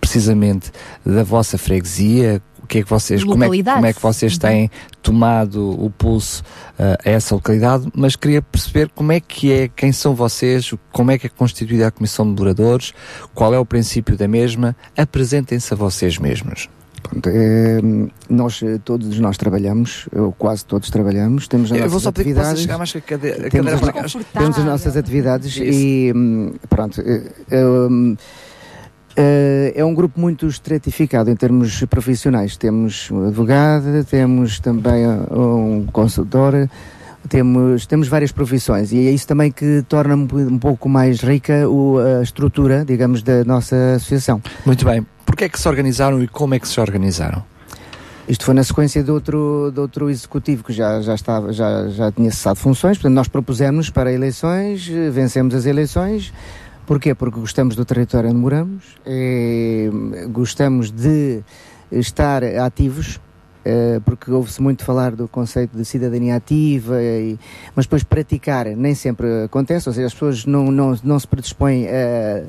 precisamente 0.00 0.70
da 1.04 1.22
vossa 1.22 1.56
freguesia, 1.56 2.42
o 2.62 2.66
que 2.66 2.78
é 2.78 2.82
que 2.82 2.88
vocês, 2.88 3.22
como 3.24 3.44
é, 3.44 3.62
como 3.62 3.86
é 3.86 3.92
que 3.92 4.00
vocês 4.00 4.38
têm 4.38 4.70
tomado 5.02 5.70
o 5.84 5.90
pulso 5.90 6.42
ah, 6.78 6.96
a 7.04 7.10
essa 7.10 7.34
localidade, 7.34 7.88
mas 7.94 8.16
queria 8.16 8.40
perceber 8.40 8.88
como 8.94 9.12
é 9.12 9.20
que 9.20 9.52
é, 9.52 9.68
quem 9.68 9.92
são 9.92 10.14
vocês, 10.14 10.72
como 10.92 11.10
é 11.10 11.18
que 11.18 11.26
é 11.26 11.30
constituída 11.30 11.88
a 11.88 11.90
Comissão 11.90 12.26
de 12.26 12.40
Moradores, 12.40 12.92
qual 13.34 13.52
é 13.52 13.58
o 13.58 13.66
princípio 13.66 14.16
da 14.16 14.28
mesma, 14.28 14.76
apresentem-se 14.96 15.72
a 15.74 15.76
vocês 15.76 16.18
mesmos. 16.18 16.68
Pronto, 17.02 17.28
eh, 17.28 17.80
nós, 18.30 18.62
eh, 18.62 18.78
todos 18.84 19.18
nós 19.18 19.36
trabalhamos, 19.36 20.08
ou 20.14 20.32
quase 20.32 20.64
todos 20.64 20.88
trabalhamos, 20.90 21.48
temos 21.48 21.70
as 21.72 21.78
Eu 21.78 21.84
nossas 21.88 22.06
atividades. 22.06 22.66
cadeira, 23.06 23.50
temos, 23.50 23.72
as, 23.72 24.12
temos 24.32 24.58
nossas 24.64 24.96
atividades 24.96 25.56
Isso. 25.56 25.62
e 25.64 26.12
hum, 26.14 26.52
pronto. 26.68 27.02
hum, 27.52 28.16
eh, 29.16 29.72
é 29.76 29.84
um 29.84 29.92
grupo 29.94 30.18
muito 30.18 30.46
estratificado 30.46 31.30
em 31.30 31.36
termos 31.36 31.84
profissionais. 31.84 32.56
Temos 32.56 33.10
um 33.10 33.26
advogado, 33.26 34.04
temos 34.04 34.58
também 34.60 35.06
uh, 35.06 35.38
um 35.38 35.86
consultor, 35.92 36.68
temos, 37.28 37.84
temos 37.86 38.08
várias 38.08 38.32
profissões 38.32 38.90
e 38.92 39.06
é 39.06 39.10
isso 39.10 39.26
também 39.26 39.50
que 39.52 39.84
torna 39.88 40.16
um, 40.16 40.26
um 40.32 40.58
pouco 40.58 40.88
mais 40.88 41.20
rica 41.20 41.68
o- 41.68 41.98
a 41.98 42.22
estrutura, 42.22 42.84
digamos, 42.86 43.22
da 43.22 43.44
nossa 43.44 43.96
associação. 43.96 44.40
Muito 44.64 44.84
bem. 44.84 45.06
Porquê 45.32 45.44
é 45.44 45.48
que 45.48 45.58
se 45.58 45.66
organizaram 45.66 46.22
e 46.22 46.28
como 46.28 46.52
é 46.54 46.58
que 46.58 46.68
se 46.68 46.78
organizaram? 46.78 47.42
Isto 48.28 48.44
foi 48.44 48.52
na 48.52 48.62
sequência 48.62 49.02
de 49.02 49.10
outro, 49.10 49.70
de 49.72 49.80
outro 49.80 50.10
executivo 50.10 50.62
que 50.62 50.74
já, 50.74 51.00
já, 51.00 51.14
estava, 51.14 51.54
já, 51.54 51.88
já 51.88 52.12
tinha 52.12 52.30
cessado 52.30 52.56
funções, 52.56 52.98
portanto 52.98 53.14
nós 53.14 53.28
propusemos 53.28 53.88
para 53.88 54.12
eleições, 54.12 54.86
eh, 54.92 55.08
vencemos 55.08 55.54
as 55.54 55.64
eleições. 55.64 56.34
Porquê? 56.86 57.14
Porque 57.14 57.40
gostamos 57.40 57.74
do 57.74 57.82
território 57.82 58.28
onde 58.28 58.38
moramos, 58.38 58.84
eh, 59.06 59.88
gostamos 60.28 60.90
de 60.90 61.40
estar 61.90 62.44
ativos, 62.44 63.18
eh, 63.64 64.02
porque 64.04 64.30
ouve-se 64.30 64.60
muito 64.60 64.84
falar 64.84 65.12
do 65.16 65.26
conceito 65.26 65.74
de 65.74 65.84
cidadania 65.86 66.36
ativa, 66.36 67.02
e- 67.02 67.38
mas 67.74 67.86
depois 67.86 68.02
praticar 68.02 68.66
nem 68.66 68.94
sempre 68.94 69.44
acontece, 69.44 69.88
ou 69.88 69.94
seja, 69.94 70.08
as 70.08 70.12
pessoas 70.12 70.44
não, 70.44 70.70
não, 70.70 70.94
não 71.02 71.18
se 71.18 71.26
predispõem 71.26 71.88
a 71.88 72.42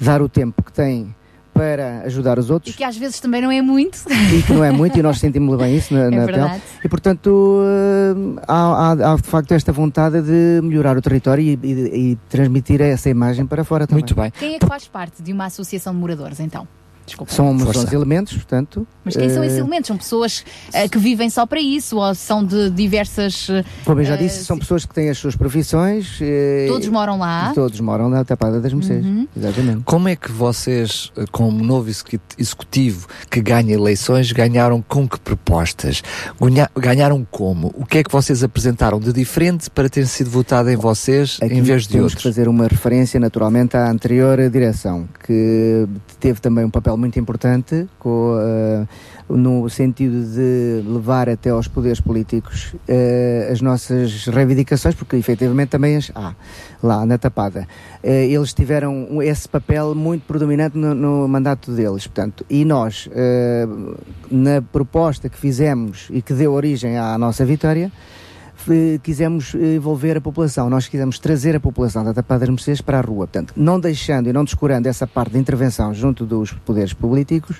dar 0.00 0.22
o 0.22 0.28
tempo 0.28 0.62
que 0.62 0.72
têm 0.72 1.12
para 1.60 2.00
ajudar 2.06 2.38
os 2.38 2.48
outros 2.48 2.72
E 2.74 2.76
que 2.78 2.82
às 2.82 2.96
vezes 2.96 3.20
também 3.20 3.42
não 3.42 3.50
é 3.50 3.60
muito. 3.60 3.98
e 4.34 4.42
que 4.42 4.52
não 4.52 4.64
é 4.64 4.70
muito, 4.70 4.98
e 4.98 5.02
nós 5.02 5.18
sentimos 5.20 5.58
bem 5.58 5.76
isso 5.76 5.92
na, 5.92 6.04
É 6.04 6.10
na 6.10 6.24
verdade. 6.24 6.50
pele. 6.52 6.62
E 6.84 6.88
portanto 6.88 7.60
eh, 7.64 8.42
há, 8.48 8.92
há- 8.92 9.12
há, 9.12 9.16
de 9.16 9.22
facto 9.28 9.52
esta 9.52 9.70
vontade 9.70 10.22
de 10.22 10.60
melhorar 10.62 10.96
o 10.96 11.02
território 11.02 11.42
e, 11.42 11.58
e- 11.62 12.12
e 12.12 12.18
transmitir 12.30 12.80
essa 12.80 13.10
imagem 13.10 13.44
para 13.44 13.62
fora 13.62 13.86
também. 13.86 14.02
Muito 14.02 14.14
bem. 14.14 14.30
Quem 14.30 14.54
é 14.54 14.58
que 14.58 14.66
faz 14.66 14.88
parte 14.88 15.22
de 15.22 15.32
uma 15.34 15.44
associação 15.44 15.92
de 15.92 15.98
moradores, 16.00 16.40
então? 16.40 16.66
Desculpa. 17.06 17.32
Somos 17.32 17.62
Força. 17.64 17.80
11 17.86 17.94
elementos, 17.96 18.32
portanto. 18.34 18.86
Mas 19.04 19.16
quem 19.16 19.28
são 19.30 19.42
eh, 19.42 19.46
esses 19.46 19.58
elementos? 19.58 19.88
São 19.88 19.96
pessoas 19.96 20.44
eh, 20.72 20.88
que 20.88 20.98
vivem 20.98 21.28
só 21.28 21.44
para 21.44 21.60
isso 21.60 21.96
ou 21.96 22.14
são 22.14 22.44
de 22.44 22.70
diversas. 22.70 23.48
eh, 23.50 23.64
Como 23.84 24.00
eu 24.00 24.04
já 24.04 24.14
disse, 24.16 24.44
são 24.44 24.56
pessoas 24.58 24.84
que 24.84 24.94
têm 24.94 25.10
as 25.10 25.18
suas 25.18 25.34
profissões. 25.34 26.18
Todos 26.68 26.86
moram 26.88 27.18
lá? 27.18 27.52
Todos 27.54 27.80
moram 27.80 28.08
na 28.08 28.24
Tapada 28.24 28.60
das 28.60 28.72
Mercês. 28.72 29.04
Uhum. 29.04 29.26
Exatamente. 29.36 29.82
Como 29.84 30.08
é 30.08 30.14
que 30.14 30.30
vocês, 30.30 31.10
como 31.32 31.64
novo 31.64 31.88
execu- 31.88 32.20
executivo 32.38 33.08
que 33.30 33.40
ganha 33.40 33.72
eleições, 33.74 34.30
ganharam 34.32 34.80
com 34.82 35.08
que 35.08 35.18
propostas? 35.18 36.02
Ganha- 36.40 36.70
Ganharam 36.76 37.26
como? 37.30 37.72
O 37.76 37.84
que 37.84 37.98
é 37.98 38.02
que 38.04 38.12
vocês 38.12 38.44
apresentaram 38.44 39.00
de 39.00 39.12
diferente 39.12 39.68
para 39.70 39.88
ter 39.88 40.06
sido 40.06 40.30
votado 40.30 40.70
em 40.70 40.76
vocês 40.76 41.38
em 41.42 41.62
vez 41.62 41.82
de 41.82 41.88
temos 41.88 42.04
outros? 42.04 42.14
que 42.14 42.22
fazer 42.22 42.48
uma 42.48 42.68
referência 42.68 43.18
naturalmente 43.18 43.76
à 43.76 43.90
anterior 43.90 44.38
direção, 44.50 45.08
que 45.26 45.86
teve 46.20 46.40
também 46.40 46.64
um 46.64 46.70
papel 46.70 46.89
muito 46.96 47.18
importante 47.18 47.88
com, 47.98 48.36
eh, 48.40 48.86
no 49.28 49.68
sentido 49.68 50.24
de 50.24 50.82
levar 50.86 51.28
até 51.28 51.50
aos 51.50 51.68
poderes 51.68 52.00
políticos 52.00 52.74
eh, 52.88 53.48
as 53.52 53.60
nossas 53.60 54.26
reivindicações, 54.26 54.94
porque 54.94 55.16
efetivamente 55.16 55.70
também 55.70 55.96
as 55.96 56.10
há 56.14 56.34
lá 56.82 57.04
na 57.06 57.18
Tapada. 57.18 57.66
Eh, 58.02 58.26
eles 58.26 58.52
tiveram 58.52 59.22
esse 59.22 59.48
papel 59.48 59.94
muito 59.94 60.26
predominante 60.26 60.76
no, 60.76 60.94
no 60.94 61.28
mandato 61.28 61.72
deles, 61.72 62.06
portanto, 62.06 62.44
e 62.48 62.64
nós, 62.64 63.08
na 64.30 64.62
proposta 64.62 65.28
que 65.28 65.36
fizemos 65.36 66.08
e 66.10 66.22
que 66.22 66.32
deu 66.32 66.52
origem 66.52 66.98
à 66.98 67.16
nossa 67.18 67.44
vitória, 67.44 67.90
quisemos 69.02 69.54
eh, 69.54 69.76
envolver 69.76 70.16
a 70.16 70.20
população, 70.20 70.68
nós 70.68 70.88
quisemos 70.88 71.18
trazer 71.18 71.56
a 71.56 71.60
população 71.60 72.04
da 72.04 72.12
Tapada 72.12 72.40
das 72.40 72.48
Mercês 72.48 72.80
para 72.80 72.98
a 72.98 73.00
rua, 73.00 73.26
portanto, 73.26 73.54
não 73.56 73.78
deixando 73.78 74.28
e 74.28 74.32
não 74.32 74.44
descurando 74.44 74.88
essa 74.88 75.06
parte 75.06 75.32
de 75.32 75.38
intervenção 75.38 75.92
junto 75.94 76.26
dos 76.26 76.52
poderes 76.52 76.92
políticos, 76.92 77.56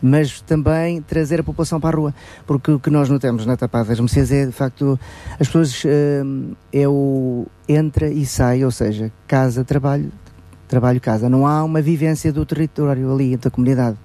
mas 0.00 0.40
também 0.40 1.02
trazer 1.02 1.40
a 1.40 1.42
população 1.42 1.80
para 1.80 1.96
a 1.96 2.00
rua, 2.00 2.14
porque 2.46 2.70
o 2.70 2.78
que 2.78 2.90
nós 2.90 3.08
notamos 3.08 3.44
na 3.44 3.56
Tapada 3.56 3.88
das 3.88 4.00
Mercês 4.00 4.30
é, 4.30 4.46
de 4.46 4.52
facto, 4.52 4.98
as 5.38 5.46
pessoas 5.46 5.82
eh, 5.84 6.22
é 6.72 6.88
o 6.88 7.46
entra 7.68 8.08
e 8.08 8.24
sai, 8.24 8.64
ou 8.64 8.70
seja, 8.70 9.12
casa, 9.26 9.64
trabalho, 9.64 10.10
trabalho, 10.66 11.00
casa, 11.00 11.28
não 11.28 11.46
há 11.46 11.64
uma 11.64 11.82
vivência 11.82 12.32
do 12.32 12.44
território 12.46 13.12
ali, 13.12 13.36
da 13.36 13.50
comunidade, 13.50 13.96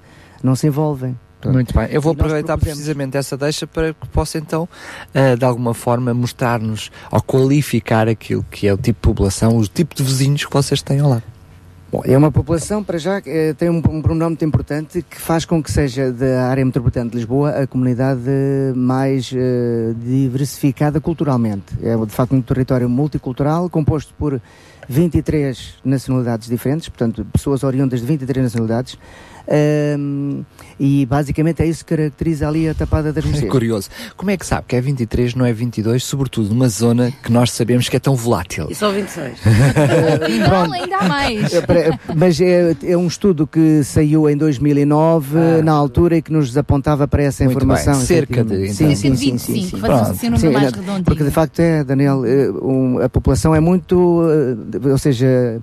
não 0.42 0.56
se 0.56 0.68
envolvem. 0.68 1.18
Muito 1.52 1.74
bem, 1.74 1.88
eu 1.92 2.02
vou 2.02 2.14
aproveitar 2.14 2.54
propusemos- 2.54 2.78
precisamente 2.78 3.18
essa 3.18 3.36
deixa 3.38 3.68
para 3.68 3.94
que 3.94 4.08
possa 4.10 4.38
então, 4.38 4.68
eh, 5.14 5.36
de 5.36 5.46
alguma 5.46 5.74
forma, 5.74 6.14
mostrar-nos 6.14 6.92
ou 7.12 7.22
qualificar 7.22 8.08
aquilo 8.08 8.46
que 8.50 8.68
é 8.68 8.74
o 8.74 8.78
tipo 8.78 9.00
de 9.00 9.02
população, 9.14 9.58
o 9.58 9.68
tipo 9.68 9.96
de 9.96 10.04
vizinhos 10.04 10.46
que 10.46 10.54
vocês 10.54 10.82
têm 10.82 11.00
ao 11.00 11.10
lado. 11.10 11.24
Bom, 11.92 12.02
é 12.06 12.18
uma 12.18 12.32
população, 12.32 12.84
para 12.84 12.98
já, 12.98 13.22
eh, 13.24 13.54
tem 13.54 13.70
um, 13.70 13.78
um 13.78 14.02
pronome 14.02 14.30
muito 14.30 14.44
importante 14.44 15.06
que 15.08 15.22
faz 15.22 15.46
com 15.46 15.62
que 15.62 15.72
seja 15.72 16.12
da 16.12 16.48
área 16.48 16.66
metropolitana 16.66 17.08
de 17.08 17.18
Lisboa 17.18 17.52
a 17.52 17.68
comunidade 17.68 18.20
mais 18.76 19.32
eh, 19.32 19.94
diversificada 20.04 21.00
culturalmente. 21.00 21.66
É, 21.84 21.96
de 21.96 22.12
facto, 22.12 22.34
um 22.34 22.42
território 22.42 22.90
multicultural 22.90 23.70
composto 23.70 24.12
por 24.18 24.42
23 24.90 25.76
nacionalidades 25.86 26.50
diferentes, 26.50 26.90
portanto, 26.90 27.24
pessoas 27.32 27.64
oriundas 27.64 28.00
de 28.00 28.08
23 28.08 28.46
nacionalidades. 28.46 28.98
Ahm, 29.48 30.42
e 30.80 31.06
basicamente 31.06 31.62
é 31.62 31.66
isso 31.68 31.84
que 31.86 31.96
caracteriza 31.96 32.48
ali 32.48 32.68
a 32.68 32.74
Tapada 32.74 33.12
das 33.14 33.24
É 33.24 33.28
Mercês. 33.28 33.50
curioso. 33.52 33.90
Como 34.16 34.32
é 34.32 34.38
que 34.38 34.46
sabe 34.46 34.66
que 34.68 34.76
é 34.76 34.82
23, 34.82 35.36
não 35.36 35.46
é 35.46 35.54
22, 35.54 36.04
sobretudo 36.04 36.50
numa 36.50 36.68
zona 36.70 37.12
que 37.24 37.32
nós 37.32 37.52
sabemos 37.52 37.88
que 37.90 37.96
é 37.98 38.00
tão 38.00 38.16
volátil? 38.16 38.68
E 38.70 38.76
só 38.76 38.92
26. 38.92 39.34
Não, 40.50 40.72
ainda 40.74 40.98
há 40.98 41.08
mais. 41.08 41.54
É, 41.54 41.64
Mas 42.16 42.40
é, 42.42 42.76
é 42.84 42.98
um 42.98 43.08
estudo 43.08 43.46
que 43.46 43.84
saiu 43.84 44.30
em 44.30 44.38
2009, 44.38 45.62
na 45.64 45.72
altura, 45.72 46.18
e 46.18 46.22
que 46.22 46.32
nos 46.32 46.56
apontava 46.58 47.08
para 47.08 47.24
essa 47.24 47.44
Ah. 47.44 47.46
Muito 47.46 47.58
informação. 47.58 47.94
bem, 47.98 48.06
cerca 48.06 48.44
de, 48.44 48.54
então. 48.64 48.74
Sim, 48.74 48.96
sim, 48.96 49.16
sim, 49.16 49.38
sim, 49.38 49.54
25, 49.54 49.70
sim. 49.76 49.78
fazemos 49.80 50.10
assim 50.10 50.30
um 50.32 50.38
Sim, 50.38 50.50
mais 50.50 50.72
redondinho. 50.72 51.04
Porque 51.04 51.24
de 51.24 51.32
facto 51.32 51.60
é, 51.60 51.84
Daniel, 51.84 52.24
eh, 52.26 52.50
um, 52.52 53.00
a 53.00 53.10
população 53.10 53.54
é 53.54 53.60
muito, 53.60 54.22
eh, 54.84 54.90
ou 54.90 54.98
seja, 54.98 55.60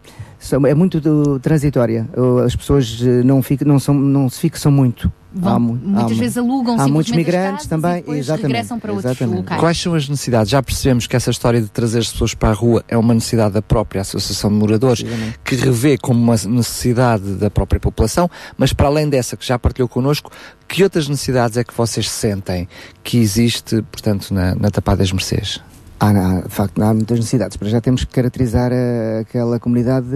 é 0.67 0.75
muito 0.75 1.01
do- 1.01 1.39
transitória. 1.39 2.09
As 2.45 2.57
pessoas 2.57 2.99
eh, 3.03 3.23
não, 3.23 3.43
ficam, 3.43 3.69
não, 3.69 3.79
são, 3.79 3.95
não 3.95 4.29
se 4.29 4.41
fixam 4.41 4.73
muito. 4.73 5.13
Vão- 5.33 5.53
Há 5.55 5.59
mu- 5.61 5.79
muitas 5.81 6.17
há 6.17 6.21
vezes 6.21 6.37
alugam 6.39 6.81
Há 6.81 6.89
muitos 6.89 7.13
migrantes 7.13 7.67
também, 7.67 8.03
e 8.09 8.13
exatamente. 8.19 8.47
regressam 8.49 8.81
para 8.81 8.93
outros 8.93 9.11
exatamente. 9.13 9.37
locais. 9.37 9.61
Quais 9.61 9.79
são 9.81 9.95
as 9.95 10.09
necessidades? 10.09 10.51
Já 10.51 10.61
percebemos 10.61 11.07
que 11.07 11.15
essa 11.15 11.31
história 11.31 11.61
de 11.61 11.69
trazer 11.69 12.01
as 12.01 12.11
pessoas 12.11 12.35
para 12.35 12.49
a 12.49 12.53
rua 12.53 12.83
é 12.89 12.97
uma 12.97 13.15
necessidade 13.15 13.55
da 13.55 13.63
própria 13.63 14.01
Associação 14.01 14.51
de 14.51 14.57
Moradores, 14.57 15.05
que 15.45 15.55
revê 15.55 15.97
como 15.97 16.19
uma 16.21 16.35
necessidade 16.49 17.35
da 17.35 17.49
própria 17.49 17.79
população, 17.79 18.29
mas 18.59 18.73
para 18.73 18.87
além 18.89 19.09
dessa 19.09 19.37
que 19.37 19.47
já 19.47 19.57
partilhou 19.59 19.89
connosco, 19.89 20.33
que 20.67 20.83
outras 20.83 21.09
necessidades 21.09 21.57
é 21.57 21.63
que 21.63 21.75
vocês 21.77 22.11
sentem 22.11 22.67
que 23.05 23.19
existe, 23.19 23.83
portanto, 23.83 24.35
na, 24.35 24.55
na 24.57 24.69
Tapada 24.71 24.99
das 24.99 25.13
Mercês? 25.13 25.61
Há, 26.03 26.09
há, 26.09 26.41
de 26.41 26.49
facto, 26.49 26.83
há 26.83 26.95
muitas 26.95 27.19
necessidades. 27.19 27.57
Para 27.59 27.69
já 27.69 27.81
temos 27.81 28.05
que 28.05 28.13
caracterizar 28.15 28.73
eh, 28.73 29.21
aquela 29.21 29.61
comunidade 29.61 30.07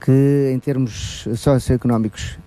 que, 0.00 0.50
em 0.52 0.58
termos 0.58 1.28
socioeconómicos, 1.36 2.38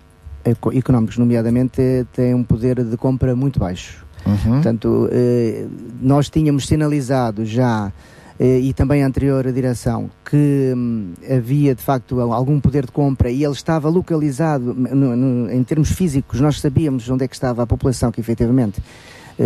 eco- 0.44 0.74
económicos 0.78 1.18
nomeadamente, 1.18 2.06
tem 2.14 2.34
um 2.36 2.44
poder 2.44 2.84
de 2.84 2.98
compra 2.98 3.34
muito 3.36 3.60
baixo. 3.60 4.06
Uhum. 4.26 4.54
Portanto, 4.56 5.10
eh, 5.12 5.66
nós 6.02 6.30
tínhamos 6.30 6.68
sinalizado 6.68 7.46
já, 7.46 7.92
eh, 8.38 8.60
e 8.60 8.74
também 8.74 9.04
a 9.04 9.08
anterior 9.08 9.50
direção, 9.52 10.10
que 10.30 10.74
hum, 10.76 11.14
havia 11.30 11.74
de 11.76 11.82
facto 11.82 12.20
algum 12.20 12.60
poder 12.60 12.86
de 12.86 12.92
compra 12.92 13.30
e 13.30 13.44
ele 13.44 13.54
estava 13.54 13.88
localizado 13.88 14.74
no- 14.74 15.16
no- 15.16 15.50
em 15.52 15.64
termos 15.64 15.92
físicos, 15.92 16.42
nós 16.42 16.60
sabíamos 16.60 17.10
onde 17.10 17.24
é 17.24 17.28
que 17.28 17.36
estava 17.36 17.64
a 17.64 17.68
população 17.68 18.12
que 18.12 18.20
efetivamente 18.20 18.82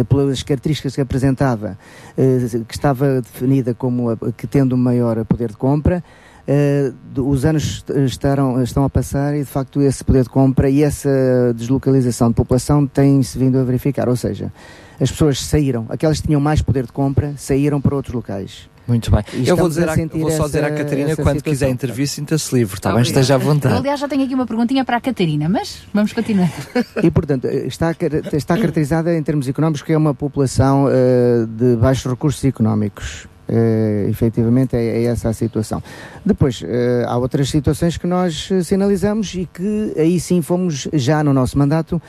pelas 0.09 0.43
características 0.43 0.95
que 0.95 1.01
apresentava, 1.01 1.77
eh, 2.17 2.39
que 2.67 2.73
estava 2.75 3.21
definida 3.21 3.73
como 3.73 4.09
a- 4.09 4.17
que 4.35 4.45
tendo 4.47 4.75
maior 4.77 5.23
poder 5.25 5.49
de 5.49 5.57
compra, 5.57 6.03
eh, 6.47 6.91
os 7.17 7.45
anos 7.45 7.83
estarão, 8.05 8.61
estão 8.61 8.83
a 8.83 8.89
passar 8.89 9.35
e 9.35 9.39
de 9.39 9.45
facto 9.45 9.81
esse 9.81 10.03
poder 10.03 10.23
de 10.23 10.29
compra 10.29 10.69
e 10.69 10.83
essa 10.83 11.53
deslocalização 11.55 12.29
de 12.29 12.35
população 12.35 12.85
tem-se 12.87 13.37
vindo 13.37 13.57
a 13.57 13.63
verificar, 13.63 14.07
ou 14.09 14.15
seja, 14.15 14.51
as 14.99 15.11
pessoas 15.11 15.39
saíram, 15.41 15.85
aquelas 15.89 16.19
que 16.21 16.27
tinham 16.27 16.41
mais 16.41 16.61
poder 16.61 16.85
de 16.85 16.91
compra 16.91 17.33
saíram 17.37 17.79
para 17.81 17.95
outros 17.95 18.13
locais. 18.13 18.69
Muito 18.87 19.11
bem. 19.11 19.21
E 19.33 19.47
Eu 19.47 19.57
vou, 19.57 19.67
dizer 19.67 19.89
a 19.89 19.95
vou 19.95 20.31
só 20.31 20.45
dizer 20.45 20.63
à 20.63 20.71
Catarina, 20.71 21.07
quando 21.15 21.37
situação. 21.37 21.41
quiser 21.41 21.69
intervir, 21.69 22.07
sinta-se 22.07 22.55
livre, 22.55 22.75
está 22.75 22.93
bem? 22.93 23.01
Esteja 23.01 23.33
à 23.33 23.35
Eu, 23.35 23.41
vontade. 23.41 23.75
aliás, 23.75 23.99
já 23.99 24.07
tenho 24.07 24.23
aqui 24.23 24.33
uma 24.33 24.45
perguntinha 24.45 24.85
para 24.85 24.95
a 24.97 25.01
Catarina, 25.01 25.49
mas 25.49 25.83
vamos 25.93 26.13
continuar. 26.13 26.49
E, 27.03 27.11
portanto, 27.11 27.45
está, 27.47 27.93
está 28.33 28.55
caracterizada 28.57 29.13
em 29.13 29.21
termos 29.21 29.47
económicos 29.47 29.81
que 29.81 29.91
é 29.91 29.97
uma 29.97 30.13
população 30.13 30.87
eh, 30.89 31.45
de 31.47 31.75
baixos 31.75 32.09
recursos 32.09 32.43
económicos. 32.45 33.27
Eh, 33.49 34.07
efetivamente 34.09 34.75
é, 34.75 34.83
é 34.83 35.03
essa 35.05 35.29
a 35.29 35.33
situação. 35.33 35.81
Depois, 36.25 36.61
eh, 36.65 37.05
há 37.07 37.17
outras 37.17 37.49
situações 37.49 37.97
que 37.97 38.05
nós 38.07 38.49
sinalizamos 38.63 39.33
e 39.35 39.47
que 39.53 39.93
aí 39.97 40.19
sim 40.19 40.41
fomos 40.41 40.87
já 40.93 41.23
no 41.23 41.33
nosso 41.33 41.57
mandato. 41.57 42.01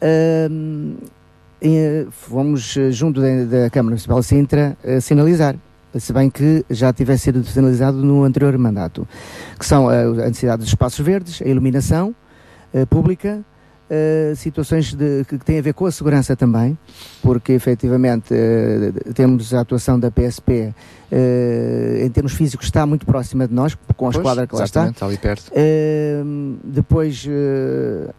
eh, 0.00 0.48
fomos 2.10 2.76
junto 2.90 3.20
da, 3.20 3.28
da 3.44 3.70
Câmara 3.70 3.92
Municipal 3.94 4.20
de 4.20 4.26
Sintra 4.26 4.76
sinalizar, 5.00 5.56
se 5.98 6.12
bem 6.12 6.28
que 6.30 6.64
já 6.70 6.92
tivesse 6.92 7.24
sido 7.24 7.44
sinalizado 7.44 7.98
no 7.98 8.24
anterior 8.24 8.56
mandato, 8.58 9.06
que 9.58 9.64
são 9.66 9.90
eh, 9.90 10.02
a 10.04 10.26
necessidade 10.28 10.60
dos 10.60 10.68
espaços 10.68 11.04
verdes, 11.04 11.40
a 11.42 11.48
iluminação 11.48 12.14
eh, 12.72 12.84
pública, 12.86 13.40
eh, 13.90 14.32
situações 14.36 14.94
de- 14.94 15.24
que, 15.28 15.38
que 15.38 15.44
têm 15.44 15.58
a 15.58 15.62
ver 15.62 15.74
com 15.74 15.86
a 15.86 15.92
segurança 15.92 16.34
também, 16.34 16.76
porque 17.22 17.52
efetivamente 17.52 18.34
temos 19.14 19.52
a 19.54 19.60
atuação 19.60 20.00
da 20.00 20.10
PSP 20.10 20.74
em 22.04 22.10
termos 22.10 22.32
físicos 22.32 22.66
está 22.66 22.84
muito 22.84 23.06
próxima 23.06 23.46
de 23.46 23.54
nós, 23.54 23.76
com 23.96 24.08
a 24.08 24.10
Pois, 24.10 24.16
esquadra 24.16 24.46
que 24.48 24.54
lá 24.56 24.64
está. 24.64 24.80
exatamente, 24.80 24.96
está 24.96 25.06
ali 25.06 25.16
perto. 25.16 25.52
Depois 26.64 27.24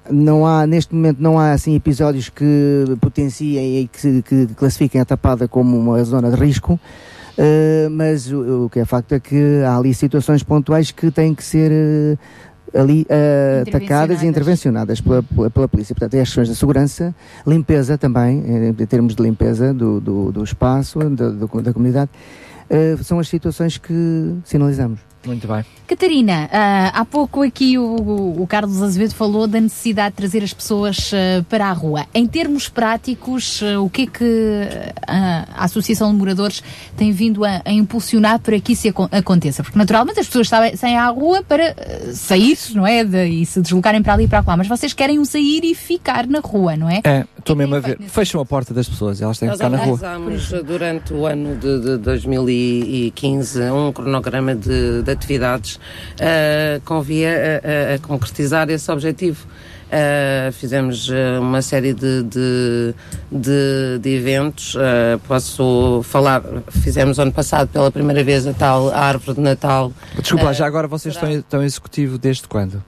não 0.10 0.46
há 0.46 0.66
neste 0.66 0.94
momento 0.96 1.18
não 1.20 1.38
há 1.38 1.52
assim 1.52 1.76
episódios 1.76 2.30
que 2.30 2.86
potenciem 3.02 3.82
e 3.82 3.88
que, 3.88 4.22
que 4.22 4.48
classifiquem 4.56 5.02
a 5.02 5.06
tapada 5.06 5.46
como 5.48 5.78
uma 5.78 6.02
zona 6.06 6.30
de 6.32 6.38
risco 6.38 6.80
eh, 7.38 7.88
mas 7.92 8.32
o, 8.32 8.66
o 8.66 8.70
que 8.70 8.80
é 8.80 8.86
facto 8.86 9.14
é 9.14 9.20
que 9.20 9.62
há 9.66 9.78
ali 9.78 9.94
situações 9.94 10.44
pontuais 10.44 10.92
que 10.92 11.12
têm 11.12 11.34
que 11.36 11.44
ser 11.44 11.72
eh, 11.72 12.18
ali 12.80 13.06
eh, 13.10 13.64
atacadas 13.68 14.22
e 14.22 14.28
intervencionadas 14.28 15.02
pela, 15.02 15.24
pela, 15.24 15.50
pela 15.50 15.68
polícia. 15.68 15.96
Portanto, 15.96 16.14
é 16.16 16.22
as 16.22 16.28
questões 16.28 16.50
da 16.50 16.56
segurança, 16.56 17.16
limpeza 17.48 17.98
também, 17.98 18.40
em, 18.46 18.68
em 18.70 18.74
termos 18.86 19.16
de 19.16 19.24
limpeza 19.24 19.74
do, 19.74 20.00
do, 20.02 20.32
do 20.32 20.44
espaço, 20.44 21.00
da, 21.10 21.30
do- 21.30 21.62
da 21.62 21.72
comunidade, 21.74 22.10
são 23.04 23.20
as 23.20 23.28
situações 23.28 23.78
que 23.78 24.34
sinalizamos. 24.44 25.00
Muito 25.26 25.48
bem. 25.48 25.66
Catarina, 25.88 26.50
ah, 26.52 26.92
há 26.96 27.06
pouco 27.06 27.44
aqui 27.44 27.78
o, 27.78 28.42
o 28.42 28.48
Carlos 28.48 28.82
Azevedo 28.82 29.14
falou 29.14 29.46
da 29.48 29.62
necessidade 29.62 30.12
de 30.12 30.16
trazer 30.18 30.44
as 30.44 30.52
pessoas 30.54 31.12
ah, 31.14 31.44
para 31.50 31.68
a 31.68 31.72
rua. 31.72 32.06
Em 32.14 32.26
termos 32.28 32.68
práticos, 32.70 33.62
ah, 33.64 33.80
o 33.80 33.90
que 33.90 34.04
é 34.04 34.08
que 34.08 34.62
a 35.08 35.64
Associação 35.66 36.12
de 36.12 36.18
Moradores 36.18 36.64
tem 36.98 37.12
vindo 37.12 37.46
a, 37.46 37.62
a 37.64 37.72
impulsionar 37.72 38.40
para 38.40 38.60
que 38.60 38.74
isso 38.74 38.88
aco- 38.90 39.10
aconteça? 39.12 39.64
Porque 39.64 39.78
naturalmente 39.78 40.20
as 40.20 40.26
pessoas 40.28 40.50
saem, 40.50 40.76
saem 40.76 40.98
à 40.98 41.08
rua 41.10 41.44
para 41.44 41.76
sair, 42.14 42.58
não 42.74 42.86
é? 42.86 43.04
De- 43.04 43.26
e 43.28 43.46
se 43.46 43.62
deslocarem 43.62 44.02
para 44.02 44.14
ali 44.14 44.24
e 44.26 44.28
para 44.28 44.44
lá. 44.46 44.58
Mas 44.58 44.68
vocês 44.68 44.94
querem 44.94 45.20
um 45.20 45.26
sair 45.26 45.64
e 45.64 45.76
ficar 45.76 46.26
na 46.28 46.40
rua, 46.40 46.76
não 46.76 46.90
é? 46.90 47.02
É, 47.04 47.26
estou 47.38 47.56
mesmo 47.56 47.76
a 47.76 47.80
ver. 47.80 48.00
Fecham 48.08 48.42
a 48.42 48.46
porta 48.46 48.74
das 48.74 48.88
pessoas, 48.90 49.22
elas 49.22 49.38
têm 49.38 49.50
que 49.50 49.52
Nós 49.52 49.58
ficar 49.60 49.70
na 49.70 49.78
rua. 49.84 49.94
organizámos 49.94 50.50
durante 50.66 51.14
o 51.14 51.26
ano 51.26 51.56
de, 51.56 51.80
de 51.82 51.98
2015 51.98 53.62
um 53.72 53.92
cronograma 53.92 54.56
de, 54.56 55.04
de 55.04 55.15
atividades 55.16 55.76
uh, 55.76 56.80
com 56.86 57.02
via 57.02 57.62
a, 57.64 57.96
a- 57.96 58.00
concretizar 58.00 58.70
esse 58.70 58.92
objetivo. 58.92 59.46
Uh, 59.86 60.52
fizemos 60.52 61.08
uh, 61.10 61.40
uma 61.40 61.62
série 61.62 61.94
de, 61.94 62.24
de, 62.24 62.94
de, 63.32 64.00
de 64.02 64.10
eventos. 64.10 64.74
Uh, 64.76 65.20
posso 65.28 66.02
falar, 66.04 66.42
fizemos 66.70 67.20
ano 67.20 67.32
passado 67.32 67.70
pela 67.70 67.92
primeira 67.92 68.24
vez 68.24 68.46
a 68.48 68.54
tal 68.54 68.90
árvore 68.90 69.36
de 69.38 69.42
Natal. 69.42 69.94
Desculpa, 70.20 70.54
já 70.54 70.66
agora 70.66 70.88
vocês 70.88 71.14
estão, 71.16 71.30
estão 71.32 71.64
executivo 71.64 72.18
desde 72.18 72.48
quando? 72.48 72.84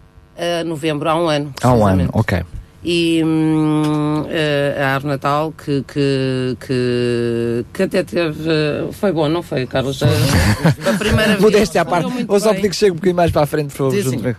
novembro, 0.66 1.10
há 1.10 1.16
um 1.16 1.28
ano. 1.30 1.54
Há 1.64 1.74
um 1.74 1.86
ano, 1.86 2.10
ok. 2.14 2.44
E 2.90 3.22
hum, 3.22 4.26
eh, 4.30 4.78
a 4.80 4.94
Árvore 4.94 5.12
Natal, 5.12 5.52
que, 5.52 5.84
que, 5.86 6.56
que, 6.66 7.66
que 7.74 7.84
até 7.84 8.02
teve. 8.02 8.50
Foi 8.94 9.12
bom, 9.12 9.28
não 9.28 9.44
foi, 9.44 9.68
Carlos? 9.68 10.00
Eh, 10.08 10.90
A 10.90 10.94
primeira 10.94 11.32
vez. 11.32 11.42
Modéstia 11.42 11.82
à 11.82 11.86
parte. 11.86 12.24
Vou 12.24 12.40
só 12.40 12.54
pedir 12.54 12.70
que 12.70 12.76
chegue 12.78 12.92
um 12.92 12.96
bocadinho 12.96 13.16
mais 13.18 13.30
para 13.30 13.42
a 13.44 13.46
frente, 13.46 13.76
por 13.76 13.92
favor. 13.92 14.04
Sim. 14.04 14.36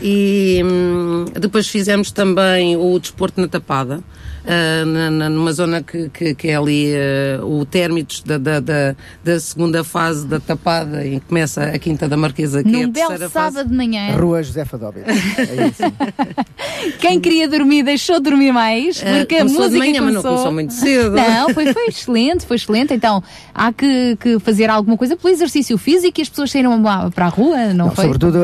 E 0.00 0.62
hum, 0.64 1.26
depois 1.38 1.68
fizemos 1.68 2.10
também 2.10 2.74
o 2.74 2.98
desporto 2.98 3.38
na 3.38 3.48
Tapada, 3.48 4.00
ah, 4.46 4.84
na, 4.84 5.10
na- 5.10 5.28
numa 5.28 5.52
zona 5.52 5.82
que, 5.82 6.08
que, 6.10 6.34
que 6.34 6.48
é 6.48 6.56
ali 6.56 6.92
ah, 6.94 7.44
o 7.44 7.64
térmitos 7.64 8.22
da, 8.22 8.38
da, 8.38 8.60
da, 8.60 8.94
da 9.24 9.40
segunda 9.40 9.82
fase 9.84 10.26
da 10.26 10.38
Tapada, 10.40 11.04
e 11.06 11.20
começa 11.20 11.62
a 11.64 11.78
Quinta 11.78 12.08
da 12.08 12.16
Marquesa, 12.16 12.62
que 12.62 12.68
é 12.74 12.82
a 12.82 12.86
Num 12.86 12.92
belo 12.92 13.08
terceira 13.08 13.28
fase. 13.30 13.54
sábado 13.56 13.68
de 13.70 13.76
manhã. 13.76 14.16
Rua 14.16 14.42
José 14.42 14.64
Fadóbio. 14.64 15.04
É. 15.06 15.10
Quem 16.98 17.20
queria 17.20 17.48
dormir 17.48 17.82
deixou 17.82 18.16
de 18.20 18.30
dormir 18.30 18.52
mais, 18.52 19.02
Eh, 19.02 19.20
porque 19.20 19.36
a 19.36 19.38
começou 19.40 19.68
de 19.68 19.76
música 19.76 19.78
manhã, 19.86 20.02
mas 20.02 20.14
não 20.14 20.22
começou... 20.22 20.30
começou 20.30 20.52
muito 20.52 20.72
cedo. 20.72 21.16
Não, 21.16 21.48
foi, 21.54 21.72
foi 21.72 21.86
excelente, 21.88 22.46
foi 22.46 22.56
excelente. 22.56 22.94
Então, 22.94 23.22
há 23.54 23.72
que, 23.72 24.16
que 24.20 24.38
fazer 24.38 24.70
alguma 24.70 24.96
coisa 24.96 25.16
pelo 25.16 25.32
exercício 25.32 25.76
físico 25.78 26.20
e 26.20 26.22
as 26.22 26.28
pessoas 26.28 26.50
saíram 26.50 26.80
para 27.14 27.26
a 27.26 27.28
rua, 27.28 27.56
não, 27.74 27.86
Não, 27.86 27.94
foi? 27.94 28.04
sobretudo, 28.04 28.40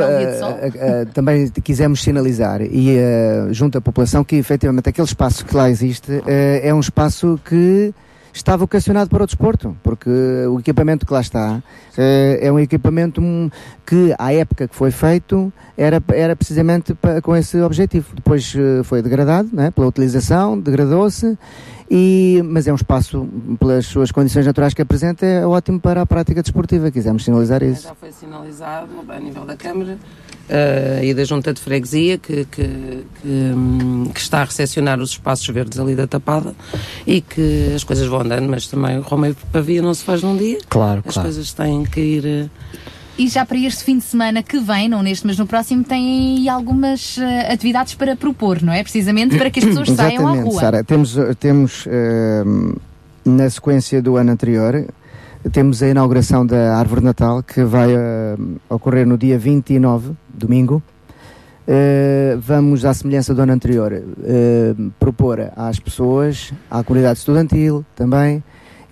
também 1.14 1.48
quisemos 1.62 2.02
sinalizar 2.02 2.60
e 2.62 2.96
junto 3.50 3.78
à 3.78 3.80
população 3.80 4.24
que 4.24 4.36
efetivamente 4.36 4.88
aquele 4.88 5.06
espaço 5.06 5.44
que 5.44 5.54
lá 5.54 5.70
existe 5.70 5.85
eh, 6.26 6.68
é 6.68 6.74
um 6.74 6.80
espaço 6.80 7.38
que 7.44 7.94
está 8.36 8.54
vocacionado 8.54 9.08
para 9.08 9.22
o 9.22 9.26
desporto, 9.26 9.76
porque 9.82 10.10
o 10.50 10.60
equipamento 10.60 11.06
que 11.06 11.12
lá 11.12 11.20
está 11.20 11.62
eh, 11.96 12.38
é 12.42 12.52
um 12.52 12.58
equipamento 12.58 13.22
que, 13.84 14.14
à 14.18 14.32
época 14.32 14.68
que 14.68 14.76
foi 14.76 14.90
feito, 14.90 15.52
era, 15.76 16.02
era 16.12 16.36
precisamente 16.36 16.96
com 17.22 17.34
esse 17.34 17.60
objetivo. 17.62 18.14
Depois 18.14 18.54
eh, 18.54 18.82
foi 18.84 19.00
degradado 19.00 19.48
né, 19.52 19.70
pela 19.70 19.86
utilização, 19.86 20.58
degradou-se, 20.58 21.38
e, 21.90 22.42
mas 22.44 22.66
é 22.66 22.72
um 22.72 22.76
espaço, 22.76 23.26
pelas 23.58 23.86
suas 23.86 24.12
condições 24.12 24.44
naturais 24.44 24.74
que 24.74 24.82
apresenta, 24.82 25.24
é 25.24 25.46
ótimo 25.46 25.80
para 25.80 26.02
a 26.02 26.06
prática 26.06 26.42
desportiva. 26.42 26.90
Quisemos 26.90 27.24
sinalizar 27.24 27.62
isso. 27.62 27.84
Já 27.84 27.94
foi 27.94 28.12
sinalizado 28.12 28.90
a 29.08 29.18
nível 29.18 29.44
da 29.44 29.56
Câmara 29.56 29.96
eh, 30.48 31.00
e 31.04 31.14
da 31.14 31.24
Junta 31.24 31.52
de 31.52 31.60
Freguesia 31.60 32.18
que, 32.18 32.44
que, 32.46 32.62
que, 33.22 33.28
hum, 33.28 34.10
que 34.14 34.20
está 34.20 34.42
a 34.42 34.44
recepcionar 34.44 35.00
os 35.00 35.10
espaços 35.10 35.46
verdes 35.48 35.78
ali 35.78 35.94
da 35.94 36.06
Tapada 36.06 36.54
e 37.06 37.20
que 37.20 37.72
as 37.74 37.84
coisas 37.84 38.06
vão 38.06 38.20
andando, 38.20 38.48
mas 38.48 38.66
também 38.66 38.98
o 38.98 39.02
Romeiro 39.02 39.36
Pavia 39.52 39.82
não 39.82 39.92
se 39.94 40.04
faz 40.04 40.22
num 40.22 40.36
dia. 40.36 40.58
Claro, 40.68 41.02
As 41.06 41.14
claro. 41.14 41.28
coisas 41.28 41.52
têm 41.52 41.84
que 41.84 42.00
ir. 42.00 42.24
eh, 42.26 42.48
E 43.18 43.28
já 43.28 43.44
para 43.46 43.58
este 43.58 43.82
fim 43.82 43.98
de 43.98 44.04
semana 44.04 44.42
que 44.42 44.58
vem, 44.60 44.88
não 44.88 45.02
neste, 45.02 45.26
mas 45.26 45.38
no 45.38 45.46
próximo, 45.46 45.82
tem 45.82 46.38
aí 46.38 46.48
algumas 46.48 47.16
eh, 47.18 47.52
atividades 47.52 47.94
para 47.94 48.14
propor, 48.14 48.62
não 48.62 48.72
é? 48.72 48.82
Precisamente 48.82 49.36
para 49.38 49.50
que 49.50 49.58
as 49.60 49.64
pessoas 49.64 49.88
saiam 49.96 50.26
à 50.28 50.32
Exatamente, 50.32 50.50
rua. 50.52 50.60
Sara. 50.60 50.84
Temos, 50.84 51.16
temos 51.40 51.84
eh, 51.88 52.44
na 53.24 53.48
sequência 53.50 54.00
do 54.02 54.16
ano 54.16 54.30
anterior, 54.32 54.86
temos 55.52 55.82
a 55.82 55.88
inauguração 55.88 56.44
da 56.44 56.76
Árvore 56.76 57.02
Natal, 57.02 57.42
que 57.42 57.62
vai 57.64 57.88
ocorrer 58.68 59.06
no 59.06 59.16
dia 59.16 59.38
29, 59.38 60.10
domingo. 60.36 60.82
Eh, 61.68 62.36
vamos, 62.38 62.84
à 62.84 62.94
semelhança 62.94 63.34
do 63.34 63.42
ano 63.42 63.52
anterior, 63.52 63.92
eh, 63.92 64.74
propor 65.00 65.50
às 65.56 65.80
pessoas, 65.80 66.52
à 66.70 66.84
comunidade 66.84 67.18
estudantil 67.18 67.84
também, 67.96 68.42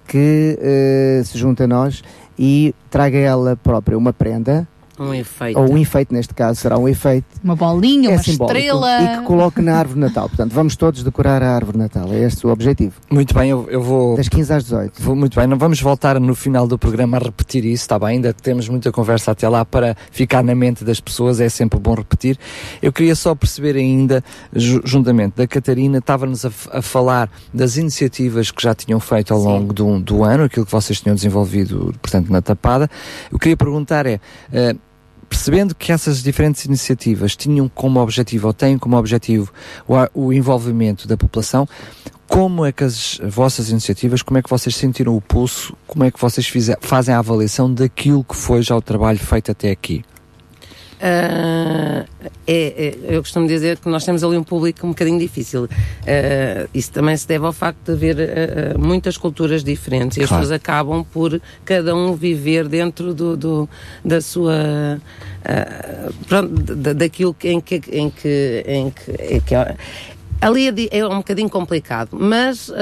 que 0.09 0.59
eh, 0.61 1.23
se 1.25 1.39
junte 1.39 1.63
a 1.63 1.69
nós 1.69 2.03
e 2.37 2.75
traga 2.91 3.17
ela 3.17 3.55
própria 3.55 3.97
uma 3.97 4.13
prenda, 4.13 4.67
um 4.99 5.13
efeito. 5.15 5.59
ou 5.59 5.73
um 5.73 5.79
efeito, 5.79 6.13
neste 6.15 6.33
caso 6.35 6.61
será 6.61 6.79
um 6.79 6.89
efeito, 6.89 7.27
Uma 7.43 7.57
bolinha, 7.57 8.11
é 8.11 8.13
uma 8.13 8.23
simbólico 8.23 8.57
estrela. 8.59 9.03
e 9.03 9.19
que 9.19 9.25
coloque 9.25 9.61
na 9.63 9.75
árvore 9.77 9.95
de 10.01 10.07
Natal. 10.07 10.29
Portanto, 10.29 10.53
vamos 10.53 10.77
todos 10.77 11.03
decorar 11.03 11.43
a 11.43 11.55
árvore 11.55 11.79
de 11.79 11.83
Natal. 11.85 12.09
É 12.13 12.21
este 12.21 12.47
o 12.47 12.51
objetivo. 12.51 12.95
Muito 13.11 13.35
bem, 13.35 13.51
eu, 13.51 13.67
eu 13.71 13.83
vou. 13.83 14.17
Das 14.17 14.29
15 14.29 14.53
às 14.53 14.63
18. 14.65 15.03
Vou 15.03 15.17
muito 15.17 15.39
bem, 15.39 15.47
não 15.47 15.59
vamos 15.59 15.81
voltar 15.81 16.19
no 16.21 16.35
final 16.35 16.67
do 16.67 16.79
programa 16.79 17.17
a 17.17 17.21
repetir 17.21 17.65
isso, 17.65 17.83
está 17.85 17.99
bem? 17.99 18.09
Ainda 18.17 18.33
temos 18.33 18.69
muita 18.69 18.91
conversa 18.93 19.31
até 19.33 19.49
lá 19.49 19.65
para 19.65 19.97
ficar 20.11 20.43
na 20.45 20.55
mente 20.55 20.85
das 20.85 21.01
pessoas, 21.01 21.41
é 21.41 21.49
sempre 21.49 21.79
bom 21.79 21.95
repetir. 21.95 22.39
Eu 22.83 22.93
queria 22.93 23.15
só 23.15 23.35
perceber 23.35 23.77
ainda, 23.77 24.23
ju- 24.55 24.83
juntamente 24.85 25.35
da 25.37 25.47
Catarina, 25.47 25.99
estava-nos 25.99 26.45
a, 26.45 26.51
a 26.73 26.83
falar 26.83 27.31
das 27.53 27.77
iniciativas 27.77 28.51
que 28.51 28.63
já 28.63 28.75
tinham 28.75 29.01
feito 29.01 29.33
ao 29.35 29.41
longo 29.41 29.73
do, 29.73 29.99
do 30.01 30.23
ano, 30.25 30.45
aquilo 30.45 30.65
que 30.67 30.73
vocês 30.73 31.01
tinham 31.01 31.15
desenvolvido, 31.15 31.93
portanto, 32.01 32.31
na 32.31 32.41
Tapada. 32.41 32.89
Eu 33.33 33.39
queria 33.39 33.57
perguntar 33.57 34.07
é. 34.07 34.21
eh, 34.53 34.75
Percebendo 35.35 35.75
que 35.75 35.91
essas 35.91 36.23
diferentes 36.23 36.65
iniciativas 36.65 37.35
tinham 37.35 37.69
como 37.69 37.99
objetivo, 37.99 38.47
ou 38.47 38.53
têm 38.55 38.79
como 38.79 38.97
objetivo, 38.97 39.53
o, 39.87 39.95
o 40.27 40.33
envolvimento 40.33 41.09
da 41.09 41.17
população, 41.17 41.69
como 42.29 42.65
é 42.65 42.71
que 42.71 42.85
as 42.85 43.21
vossas 43.21 43.69
iniciativas, 43.69 44.23
como 44.23 44.39
é 44.39 44.43
que 44.43 44.49
vocês 44.49 44.77
sentiram 44.77 45.17
o 45.17 45.21
pulso, 45.21 45.77
como 45.89 46.05
é 46.05 46.11
que 46.13 46.21
vocês 46.21 46.47
fize- 46.47 46.77
fazem 46.81 47.13
a 47.13 47.19
avaliação 47.19 47.71
daquilo 47.75 48.23
que 48.23 48.37
foi 48.37 48.63
já 48.63 48.77
o 48.77 48.81
trabalho 48.81 49.19
feito 49.19 49.51
até 49.51 49.73
aqui? 49.73 50.05
Ah, 51.07 52.07
é, 52.47 52.97
é- 53.09 53.15
eu 53.17 53.21
costumo 53.23 53.47
dizer 53.47 53.77
que 53.79 53.87
nós 53.91 54.07
temos 54.07 54.25
ali 54.25 54.39
um 54.39 54.43
público 54.43 54.87
um 54.87 54.91
bocadinho 54.91 55.19
difícil. 55.19 55.69
Ah, 56.07 56.67
isso 56.73 56.91
também 56.93 57.15
se 57.15 57.29
deve 57.29 57.45
ao 57.45 57.53
facto 57.53 57.85
de 57.85 57.93
haver 57.93 58.17
ah, 58.19 58.79
muitas 58.79 59.19
culturas 59.19 59.63
diferentes 59.63 60.17
e 60.17 60.23
as 60.23 60.29
Claro. 60.29 60.43
pessoas 60.45 60.59
acabam 60.59 61.05
por 61.05 61.39
cada 61.63 61.95
um 61.95 62.15
viver 62.15 62.67
dentro 62.69 63.13
do, 63.13 63.37
do- 63.37 63.69
da 64.03 64.23
sua. 64.23 64.99
pronto, 66.27 66.49
da- 66.75 66.95
daquilo 66.95 67.37
em 67.45 67.61
que. 67.61 67.75
Em 67.93 68.09
que, 68.11 68.65
em 68.67 68.91
que, 68.91 69.11
em 69.31 69.41
que 69.41 69.55
ali 70.41 70.69
é, 70.91 70.99
é 71.01 71.07
um 71.07 71.19
bocadinho 71.19 71.51
complicado, 71.51 72.11
mas. 72.13 72.73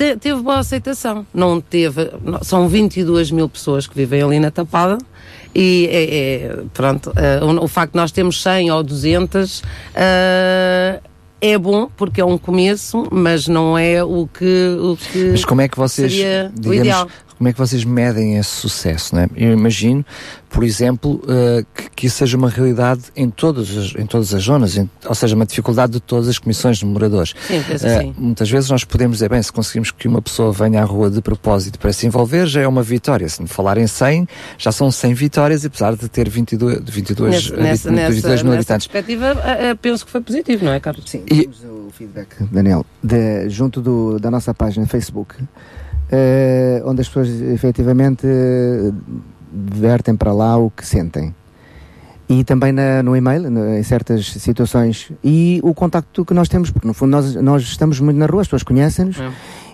Te- 0.00 0.16
teve 0.16 0.40
boa 0.40 0.58
aceitação. 0.60 1.26
Não 1.34 1.60
teve. 1.60 2.10
não- 2.24 2.42
São 2.42 2.66
22 2.68 3.30
mil 3.30 3.48
pessoas 3.50 3.86
que 3.86 3.94
vivem 3.94 4.22
ali 4.22 4.40
na 4.40 4.50
Tapada. 4.50 4.96
E 5.54 5.88
é, 5.90 6.04
é- 6.04 6.62
pronto, 6.72 7.12
eh, 7.16 7.40
o, 7.44 7.64
o 7.64 7.68
facto 7.68 7.92
de 7.92 7.98
nós 7.98 8.10
termos 8.10 8.40
100 8.42 8.70
ou 8.70 8.82
200 8.82 9.62
eh, 9.94 11.00
é 11.40 11.58
bom 11.58 11.88
porque 11.96 12.20
é 12.20 12.24
um 12.24 12.38
começo, 12.38 13.06
mas 13.10 13.46
não 13.48 13.76
é 13.76 14.02
o 14.02 14.26
que, 14.32 14.76
o 14.80 14.96
que 14.96 15.24
Mas 15.32 15.44
como 15.44 15.60
é 15.60 15.68
que 15.68 15.76
vocês, 15.76 16.12
digamos, 16.54 16.76
ideal. 16.82 17.08
Como 17.40 17.48
é 17.48 17.54
que 17.54 17.58
vocês 17.58 17.86
medem 17.86 18.36
esse 18.36 18.50
sucesso, 18.50 19.14
não 19.14 19.22
é? 19.22 19.28
Eu 19.34 19.52
imagino, 19.54 20.04
por 20.50 20.62
exemplo, 20.62 21.22
eh, 21.26 21.64
que, 21.74 21.90
que 21.96 22.06
isso 22.06 22.18
seja 22.18 22.36
uma 22.36 22.50
realidade 22.50 23.04
em 23.16 23.30
todas 23.30 23.74
as, 23.74 23.94
em 23.94 24.04
todas 24.04 24.34
as 24.34 24.42
zonas, 24.42 24.76
em- 24.76 24.90
ou 25.06 25.14
seja, 25.14 25.34
uma 25.34 25.46
dificuldade 25.46 25.92
de 25.94 26.00
todas 26.00 26.28
as 26.28 26.38
comissões 26.38 26.76
de 26.76 26.84
moradores. 26.84 27.32
Sim, 27.48 27.62
penso 27.66 27.88
sim. 27.88 28.14
Muitas 28.18 28.50
vezes 28.50 28.68
nós 28.68 28.84
podemos 28.84 29.16
dizer, 29.16 29.30
bem, 29.30 29.42
se 29.42 29.50
conseguimos 29.50 29.90
que 29.90 30.06
uma 30.06 30.20
pessoa 30.20 30.52
venha 30.52 30.82
à 30.82 30.84
rua 30.84 31.08
de 31.10 31.22
propósito 31.22 31.78
para 31.78 31.94
se 31.94 32.06
envolver, 32.06 32.46
já 32.46 32.60
é 32.60 32.68
uma 32.68 32.82
vitória. 32.82 33.26
Se 33.26 33.40
me 33.40 33.48
falar 33.48 33.78
em 33.78 33.86
100, 33.86 34.28
já 34.58 34.70
são 34.70 34.90
100 34.90 35.14
vitórias, 35.14 35.64
apesar 35.64 35.96
de 35.96 36.06
ter 36.10 36.28
22, 36.28 36.80
22, 36.90 37.32
Nessa, 37.32 37.54
eh, 37.54 37.62
nessa, 37.62 37.90
22 37.90 38.12
nessa, 38.12 38.12
mil 38.12 38.34
nessa 38.34 38.54
habitantes. 38.58 38.86
perspectiva, 38.86 39.26
eh, 39.46 39.74
penso 39.76 40.04
que 40.04 40.12
foi 40.12 40.20
positivo, 40.20 40.66
não 40.66 40.72
é, 40.72 40.78
Carlos? 40.80 41.08
Sim, 41.08 41.20
temos 41.20 41.64
o 41.64 41.88
feedback, 41.96 42.36
Daniel, 42.52 42.84
de- 43.02 43.48
junto 43.48 43.80
do- 43.80 44.18
da 44.18 44.30
nossa 44.30 44.52
página 44.52 44.86
Facebook, 44.86 45.36
eh, 46.10 46.82
onde 46.84 47.00
as 47.00 47.08
pessoas 47.08 47.28
efetivamente 47.28 48.26
eh, 48.26 48.92
vertem 49.52 50.14
para 50.16 50.32
lá 50.32 50.56
o 50.56 50.70
que 50.70 50.86
sentem. 50.86 51.34
E 52.28 52.44
também 52.44 52.70
na- 52.72 53.02
no 53.02 53.16
e-mail, 53.16 53.50
no- 53.50 53.74
em 53.76 53.82
certas 53.82 54.26
situações. 54.32 55.10
E 55.24 55.60
o 55.64 55.74
contacto 55.74 56.24
que 56.24 56.32
nós 56.32 56.48
temos, 56.48 56.70
porque 56.70 56.86
no 56.86 56.94
fundo 56.94 57.10
nós, 57.10 57.34
nós 57.34 57.62
estamos 57.62 57.98
muito 57.98 58.16
na 58.18 58.26
rua, 58.26 58.42
as 58.42 58.46
pessoas 58.46 58.62
conhecem-nos. 58.62 59.18
É. 59.18 59.30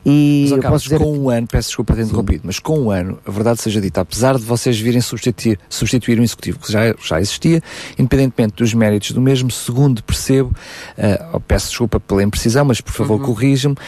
E 0.08 0.46
Mas, 0.52 0.60
posso 0.66 0.84
dizer 0.84 0.98
com 1.00 1.18
um 1.18 1.28
ano, 1.30 1.48
peço 1.48 1.68
desculpa 1.70 1.92
ter 1.96 2.02
interrompido, 2.02 2.42
mas 2.44 2.60
com 2.60 2.78
um 2.78 2.90
ano, 2.92 3.18
a 3.26 3.30
verdade 3.30 3.60
seja 3.60 3.80
dita, 3.80 4.02
apesar 4.02 4.36
de 4.38 4.44
vocês 4.44 4.78
virem 4.78 5.00
substituir, 5.00 5.58
substituir 5.68 6.20
um 6.20 6.22
executivo 6.22 6.60
que 6.60 6.70
já, 6.70 6.94
já 7.04 7.20
existia, 7.20 7.60
independentemente 7.98 8.54
dos 8.54 8.72
méritos 8.72 9.10
do 9.10 9.20
mesmo, 9.20 9.50
segundo 9.50 10.04
percebo, 10.04 10.54
uh, 10.96 11.40
peço 11.40 11.70
desculpa 11.70 11.98
pela 11.98 12.22
imprecisão, 12.22 12.64
mas 12.64 12.80
por 12.80 12.92
favor 12.92 13.18
Uhum. 13.18 13.26
corrija-me, 13.26 13.74
uh, 13.74 13.78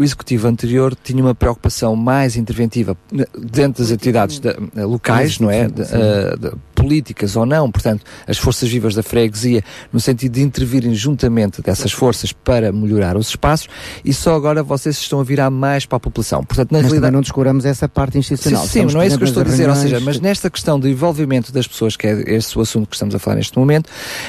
o 0.00 0.04
executivo 0.04 0.46
anterior 0.46 0.94
tinha 1.02 1.20
uma 1.20 1.34
preocupação 1.34 1.96
mais 1.96 2.36
interventiva 2.36 2.96
eh, 3.12 3.26
dentro 3.36 3.82
das 3.82 3.90
atividades 3.90 4.38
da- 4.38 4.56
eh, 4.76 4.84
locais, 4.84 5.40
não 5.40 5.50
é? 5.50 5.66
De, 5.66 5.82
de- 5.82 6.52
políticas 6.74 7.34
ou 7.34 7.46
não, 7.46 7.70
portanto, 7.70 8.04
as 8.28 8.36
forças 8.36 8.68
vivas 8.68 8.94
da 8.94 9.02
freguesia, 9.02 9.64
no 9.90 9.98
sentido 9.98 10.32
de 10.34 10.42
intervirem 10.42 10.94
juntamente 10.94 11.62
dessas 11.62 11.90
forças 11.90 12.30
para 12.30 12.70
melhorar 12.70 13.16
os 13.16 13.28
espaços, 13.28 13.68
e 14.04 14.12
só 14.12 14.34
agora 14.36 14.62
vocês 14.62 14.98
estão 14.98 15.18
a 15.18 15.24
virar 15.24 15.48
mais 15.50 15.63
para 15.86 15.96
a 15.96 16.00
população. 16.00 16.44
Portanto, 16.44 16.72
na 16.72 16.78
Mas 16.78 16.86
realidade. 16.86 17.12
não 17.12 17.20
descuramos 17.20 17.64
essa 17.64 17.88
parte 17.88 18.18
institucional. 18.18 18.64
Sim, 18.64 18.88
sim, 18.88 18.94
não 18.94 19.02
é 19.02 19.06
isso 19.06 19.18
que 19.18 19.24
eu 19.24 19.28
estou 19.28 19.42
a 19.42 19.46
dizer, 19.46 19.68
ou 19.68 19.74
seja, 19.74 20.00
mas 20.00 20.20
nesta 20.20 20.48
questão 20.50 20.78
do 20.78 20.88
envolvimento 20.88 21.52
das 21.52 21.66
pessoas, 21.66 21.96
que 21.96 22.06
é 22.06 22.34
esse 22.34 22.56
o 22.56 22.60
assunto 22.60 22.88
que 22.88 22.94
estamos 22.94 23.14
a 23.14 23.18
falar 23.18 23.36
neste 23.36 23.58
momento, 23.58 23.88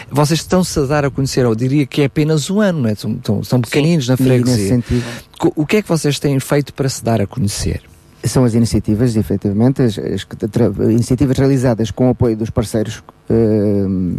vocês 0.09 0.39
estão-se 0.39 0.79
a 0.79 0.83
dar 0.83 1.05
a 1.05 1.09
conhecer, 1.09 1.45
eu 1.45 1.55
diria 1.55 1.85
que 1.85 2.01
é 2.01 2.05
apenas 2.05 2.49
um 2.49 2.61
ano, 2.61 2.81
não 2.81 2.89
é? 2.89 2.95
São, 2.95 3.19
são, 3.23 3.43
são 3.43 3.61
pequeninos 3.61 4.07
na 4.07 4.15
E 4.19 4.23
nesse 4.23 4.29
freguesia. 4.29 4.83
O 5.55 5.65
que 5.65 5.77
é 5.77 5.81
que 5.81 5.87
vocês 5.87 6.19
têm 6.19 6.39
feito 6.39 6.73
para 6.73 6.87
se 6.89 7.03
dar 7.03 7.21
a 7.21 7.27
conhecer? 7.27 7.81
São 8.23 8.43
as 8.43 8.53
iniciativas, 8.53 9.15
efetivamente, 9.15 9.81
as, 9.81 9.99
as 9.99 10.25
iniciativas 10.89 11.37
realizadas 11.37 11.91
com 11.91 12.07
o 12.07 12.09
apoio 12.11 12.35
dos 12.35 12.49
parceiros. 12.49 13.03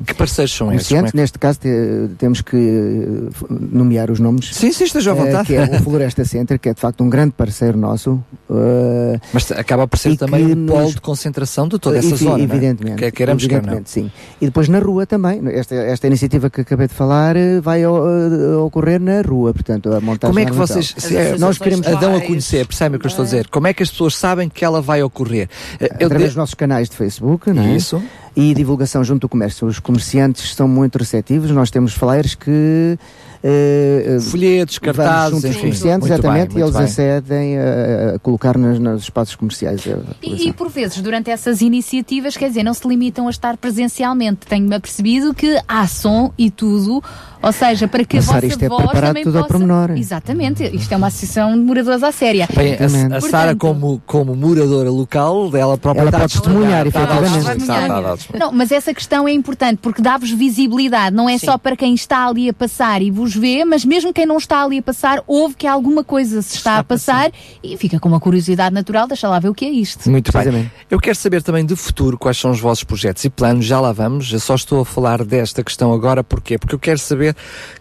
Que 0.06 0.14
parceiros 0.14 0.52
são 0.54 0.72
esses? 0.72 0.90
É 0.92 1.02
que- 1.02 1.16
Neste 1.16 1.38
caso, 1.38 1.60
te- 1.60 2.08
temos 2.18 2.40
que 2.42 2.56
eh, 2.56 3.46
nomear 3.50 4.10
os 4.10 4.18
nomes. 4.18 4.54
Sim, 4.54 4.72
sim, 4.72 4.84
esteja 4.84 5.12
à 5.12 5.16
Eh, 5.16 5.18
vontade. 5.24 5.46
que 5.46 5.54
é 5.54 5.62
o 5.64 5.82
Floresta 5.82 6.24
Center, 6.24 6.58
que 6.58 6.68
é 6.68 6.74
de 6.74 6.80
facto 6.80 7.02
um 7.04 7.08
grande 7.08 7.32
parceiro 7.32 7.78
nosso. 7.78 8.22
eh, 8.50 9.20
Mas 9.32 9.50
acaba 9.52 9.86
por 9.86 9.98
ser 9.98 10.16
também 10.16 10.46
que 10.46 10.52
um 10.52 10.66
polo 10.66 10.82
nos- 10.82 10.94
de 10.94 11.00
concentração 11.00 11.68
de 11.68 11.78
toda 11.78 11.98
essa 11.98 12.16
zona. 12.16 12.30
não 12.32 12.38
é? 12.38 12.42
Evidentemente. 12.42 12.96
Quer 12.98 13.10
queiramos, 13.12 13.42
quer 13.44 13.52
não. 13.62 13.74
evidentemente, 13.74 13.90
sim. 13.90 14.10
E 14.40 14.46
depois 14.46 14.68
na 14.68 14.78
rua 14.78 15.06
também. 15.06 15.40
Esta, 15.50 15.74
esta 15.74 16.06
iniciativa 16.06 16.50
que 16.50 16.60
acabei 16.62 16.88
de 16.88 16.94
falar 16.94 17.34
vai 17.62 17.86
ocorrer 17.86 19.00
na 19.00 19.20
rua, 19.22 19.52
portanto, 19.54 19.92
a 19.92 20.00
montagem 20.00 20.34
Como 20.34 20.38
é 20.40 20.44
que 20.46 20.52
vocês 20.52 20.94
se 20.96 21.16
é, 21.16 21.36
nós 21.38 21.58
queremos 21.58 21.86
a 21.86 21.94
dão 21.94 22.14
a 22.16 22.20
conhecer? 22.20 22.66
Percebem 22.66 22.96
o 22.96 23.00
que 23.00 23.06
eu 23.06 23.08
estou 23.10 23.22
a 23.22 23.26
dizer? 23.26 23.48
Como 23.48 23.66
é 23.66 23.72
que 23.74 23.82
as 23.82 23.90
pessoas 23.90 24.16
sabem 24.16 24.48
que 24.48 24.64
ela 24.64 24.80
vai 24.82 25.02
ocorrer? 25.02 25.48
Eu 25.80 25.86
através 26.06 26.18
de- 26.20 26.26
dos 26.28 26.36
nossos 26.36 26.54
canais 26.54 26.88
de 26.88 26.96
Facebook 26.96 27.50
não 27.52 27.62
é? 27.62 27.76
Isso. 27.76 28.02
E 28.36 28.52
divulgação 28.54 29.02
junto 29.02 29.22
do 29.22 29.28
comércio. 29.28 29.66
Os 29.66 29.80
comerciantes 29.80 30.54
são 30.54 30.68
muito 30.68 30.98
receptivos. 30.98 31.50
Nós 31.50 31.70
temos 31.70 31.94
flyers 31.94 32.34
que. 32.34 32.98
Eh, 33.48 34.18
Folhetos, 34.20 34.78
vamos 34.82 34.96
cartazes, 34.96 35.30
junto 35.30 35.42
dos 35.42 35.50
enfim. 35.50 35.60
comerciantes, 35.60 36.08
Muito 36.08 36.12
exatamente, 36.12 36.48
bem, 36.54 36.58
e 36.58 36.62
eles 36.64 36.74
bem. 36.74 36.84
acedem 36.84 37.58
a, 37.58 38.14
a 38.14 38.18
colocar 38.18 38.58
nos, 38.58 38.78
nos 38.78 39.02
espaços 39.02 39.36
comerciais. 39.36 39.86
eh, 39.86 39.96
E, 40.22 40.48
e 40.48 40.52
por 40.52 40.68
vezes, 40.68 41.00
durante 41.00 41.30
essas 41.30 41.60
iniciativas, 41.60 42.36
quer 42.36 42.48
dizer, 42.48 42.62
não 42.62 42.74
se 42.74 42.86
limitam 42.88 43.26
a 43.28 43.30
estar 43.30 43.56
presencialmente. 43.56 44.46
Tenho-me 44.48 44.74
apercebido 44.74 45.32
que 45.34 45.58
há 45.68 45.86
som 45.86 46.32
e 46.36 46.50
tudo, 46.50 47.02
ou 47.42 47.52
seja, 47.52 47.86
para 47.86 48.04
que 48.04 48.16
Mas, 48.16 48.24
a 48.24 48.26
vossa 48.26 48.40
Sara, 48.40 48.46
isto 48.46 48.64
é 48.64 48.68
voz 48.68 48.82
preparado 48.82 49.06
também 49.10 49.22
tudo 49.24 49.38
ao 49.38 49.44
possa... 49.44 49.58
pormenor. 49.58 49.90
Exatamente, 49.96 50.64
isto 50.74 50.92
é 50.92 50.96
uma 50.96 51.06
associação 51.06 51.52
de 51.52 51.60
moradores 51.64 52.02
à 52.02 52.10
séria. 52.12 52.48
Bem, 52.54 52.72
a, 52.72 52.74
a 52.74 52.78
Portanto, 52.78 53.30
Sara, 53.30 53.54
como, 53.56 54.02
como 54.06 54.34
moradora 54.34 54.90
local, 54.90 55.50
ela 55.54 55.78
própria 55.78 56.00
Ela 56.02 56.10
está 56.10 56.20
pode 56.20 56.36
a 56.36 56.40
testemunhar, 56.40 56.84
a 56.84 56.88
efetivamente. 56.88 57.70
a. 57.70 58.38
Não, 58.38 58.52
mas 58.52 58.72
essa 58.72 58.92
questão 58.92 59.28
é 59.28 59.32
importante 59.32 59.78
porque 59.82 60.02
dá-vos 60.02 60.30
visibilidade, 60.30 61.14
não 61.14 61.28
é 61.28 61.38
só 61.38 61.56
para 61.58 61.76
quem 61.76 61.94
está 61.94 62.26
ali 62.26 62.48
a 62.48 62.52
passar 62.52 63.02
e 63.02 63.10
vos 63.10 63.35
vê, 63.36 63.64
mas 63.64 63.84
mesmo 63.84 64.12
quem 64.12 64.26
não 64.26 64.38
está 64.38 64.62
ali 64.62 64.78
a 64.78 64.82
passar, 64.82 65.22
ouve 65.26 65.54
que 65.54 65.66
alguma 65.66 66.02
coisa 66.02 66.42
se 66.42 66.56
está, 66.56 66.78
a 66.78 66.84
passar 66.84 67.30
e 67.62 67.76
fica 67.76 68.00
com 68.00 68.08
uma 68.08 68.20
curiosidade 68.20 68.74
natural, 68.74 69.06
deixa 69.06 69.28
lá 69.28 69.38
ver 69.38 69.48
o 69.48 69.54
que 69.54 69.64
é 69.64 69.70
isto. 69.70 70.10
Muito 70.10 70.32
bem. 70.32 70.70
Eu 70.90 70.98
quero 70.98 71.16
saber 71.16 71.42
também 71.42 71.64
de 71.64 71.76
futuro 71.76 72.18
quais 72.18 72.36
são 72.36 72.50
os 72.50 72.60
vossos 72.60 72.84
projetos 72.84 73.24
e 73.24 73.30
planos, 73.30 73.64
já 73.64 73.80
lá 73.80 73.92
vamos. 73.92 74.32
Eu 74.32 74.40
só 74.40 74.54
estou 74.54 74.80
a 74.80 74.84
falar 74.84 75.24
desta 75.24 75.62
questão 75.62 75.92
agora, 75.92 76.24
porquê? 76.24 76.58
Porque 76.58 76.74
eu 76.74 76.78
quero 76.78 76.98
saber 76.98 77.36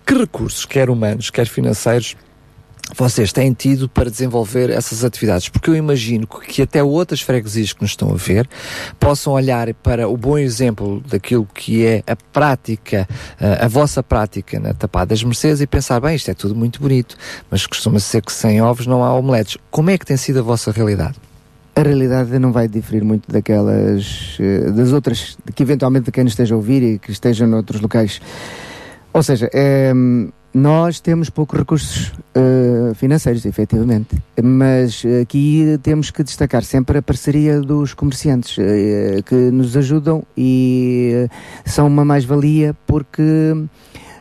que 0.06 0.14
recursos, 0.14 0.65
quer 0.65 0.90
humanos, 0.90 1.30
quer 1.30 1.48
financeiros, 1.48 2.15
vocês 2.94 3.34
têm 3.34 3.52
tido 3.52 3.90
para 3.90 4.10
desenvolver 4.10 4.70
essas 4.70 5.03
atividades? 5.03 5.49
Porque 5.49 5.70
eu 5.70 5.76
imagino 5.76 6.28
que 6.28 6.62
até 6.62 6.84
outras 6.84 7.22
freguesias 7.22 7.74
que 7.74 7.82
nos 7.82 7.91
estão 7.91 8.12
a 8.12 8.16
ver 8.16 8.48
possam 8.99 9.34
olhar 9.34 9.74
para 9.76 10.07
o 10.07 10.16
bom 10.16 10.38
exemplo 10.38 11.02
daquilo 11.10 11.48
que 11.53 11.86
é 11.86 12.03
a 12.06 12.16
prática, 12.16 13.07
eh, 13.40 13.60
a 13.66 13.68
vossa 13.68 14.03
prática 14.03 14.60
na 14.60 14.74
Tapada 14.74 15.07
das 15.07 15.24
Mercedes 15.24 15.62
e 15.62 15.68
pensar, 15.68 15.99
bem, 15.99 16.16
isto 16.16 16.30
é 16.30 16.34
tudo 16.34 16.56
muito 16.56 16.80
bonito, 16.80 17.18
mas 17.49 17.66
costuma 17.66 17.99
ser 17.99 18.22
que 18.22 18.32
sem 18.32 18.62
ovos 18.62 18.86
não 18.86 19.03
há 19.03 19.14
omeletes. 19.14 19.57
Como 19.72 19.90
é 19.90 19.98
que 19.98 20.06
tem 20.06 20.18
sido 20.18 20.40
a 20.40 20.44
vossa 20.44 20.72
realidade? 20.72 21.16
A 21.76 21.82
realidade 21.82 22.38
não 22.40 22.52
vai 22.52 22.68
diferir 22.68 23.03
muito 23.03 23.30
daquelas 23.30 24.38
eh, 24.40 24.72
das 24.72 24.91
outras, 24.91 25.38
que 25.56 25.64
eventualmente 25.64 26.12
quem 26.12 26.24
nos 26.24 26.34
esteja 26.34 26.53
a 26.53 26.57
ouvir 26.57 26.84
e 26.84 26.99
que 26.99 27.12
estejam 27.12 27.48
noutros 27.48 27.82
locais. 27.82 28.22
Ou 29.12 29.24
seja, 29.24 29.49
ehm, 29.53 30.30
nós 30.56 31.02
temos 31.02 31.30
poucos 31.30 31.60
recursos 31.60 32.14
eh, 32.34 32.94
financeiros, 32.95 33.45
efetivamente, 33.45 34.15
mas 34.41 35.03
aqui 35.22 35.77
temos 35.84 36.11
que 36.11 36.23
destacar 36.23 36.64
sempre 36.64 36.99
a 36.99 37.02
parceria 37.02 37.60
dos 37.60 37.94
comerciantes 37.94 38.56
eh, 38.57 39.22
que 39.26 39.36
nos 39.36 39.76
ajudam 39.76 40.23
e 40.38 41.11
eh, 41.14 41.30
são 41.65 41.88
uma 41.88 42.06
mais-valia 42.06 42.73
porque. 42.88 43.22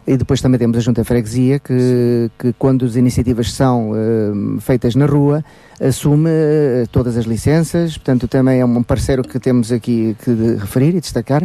E 0.07 0.19
depois 0.19 0.43
também 0.43 0.59
temos 0.59 0.77
a 0.77 0.81
Junta 0.81 1.01
de 1.01 1.09
Freguesia, 1.09 1.59
que, 1.59 2.31
que 2.39 2.53
quando 2.59 2.85
as 2.85 2.95
iniciativas 2.95 3.53
são 3.53 3.93
eh, 3.95 4.61
feitas 4.61 4.95
na 4.95 5.07
rua, 5.07 5.43
assume 5.81 6.29
eh, 6.29 6.85
todas 6.93 7.17
as 7.17 7.25
licenças, 7.25 7.97
portanto 7.97 8.29
também 8.29 8.61
é 8.61 8.65
um 8.67 8.83
parceiro 8.83 9.23
que 9.23 9.39
temos 9.39 9.73
aqui 9.73 10.15
que 10.23 10.57
referir 10.59 10.95
e 10.97 11.01
destacar. 11.01 11.43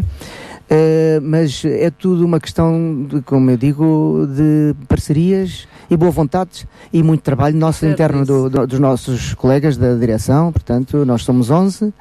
Eh, 0.72 1.20
mas 1.24 1.64
é 1.66 1.90
tudo 1.90 2.24
uma 2.24 2.40
questão, 2.40 3.06
de, 3.10 3.22
como 3.24 3.50
eu 3.50 3.58
digo, 3.58 4.28
de 4.36 4.76
parcerias 4.88 5.68
e 5.90 5.98
boa 5.98 6.12
vontade 6.12 6.68
e 6.94 7.02
muito 7.02 7.22
trabalho 7.22 7.58
nosso 7.58 7.86
interno 7.88 8.24
do- 8.24 8.50
do- 8.52 8.68
dos 8.68 8.80
nossos 8.80 9.34
colegas 9.34 9.78
da 9.78 9.96
direção. 9.96 10.52
Portanto, 10.52 11.04
nós 11.06 11.24
somos 11.24 11.50
11. 11.50 11.91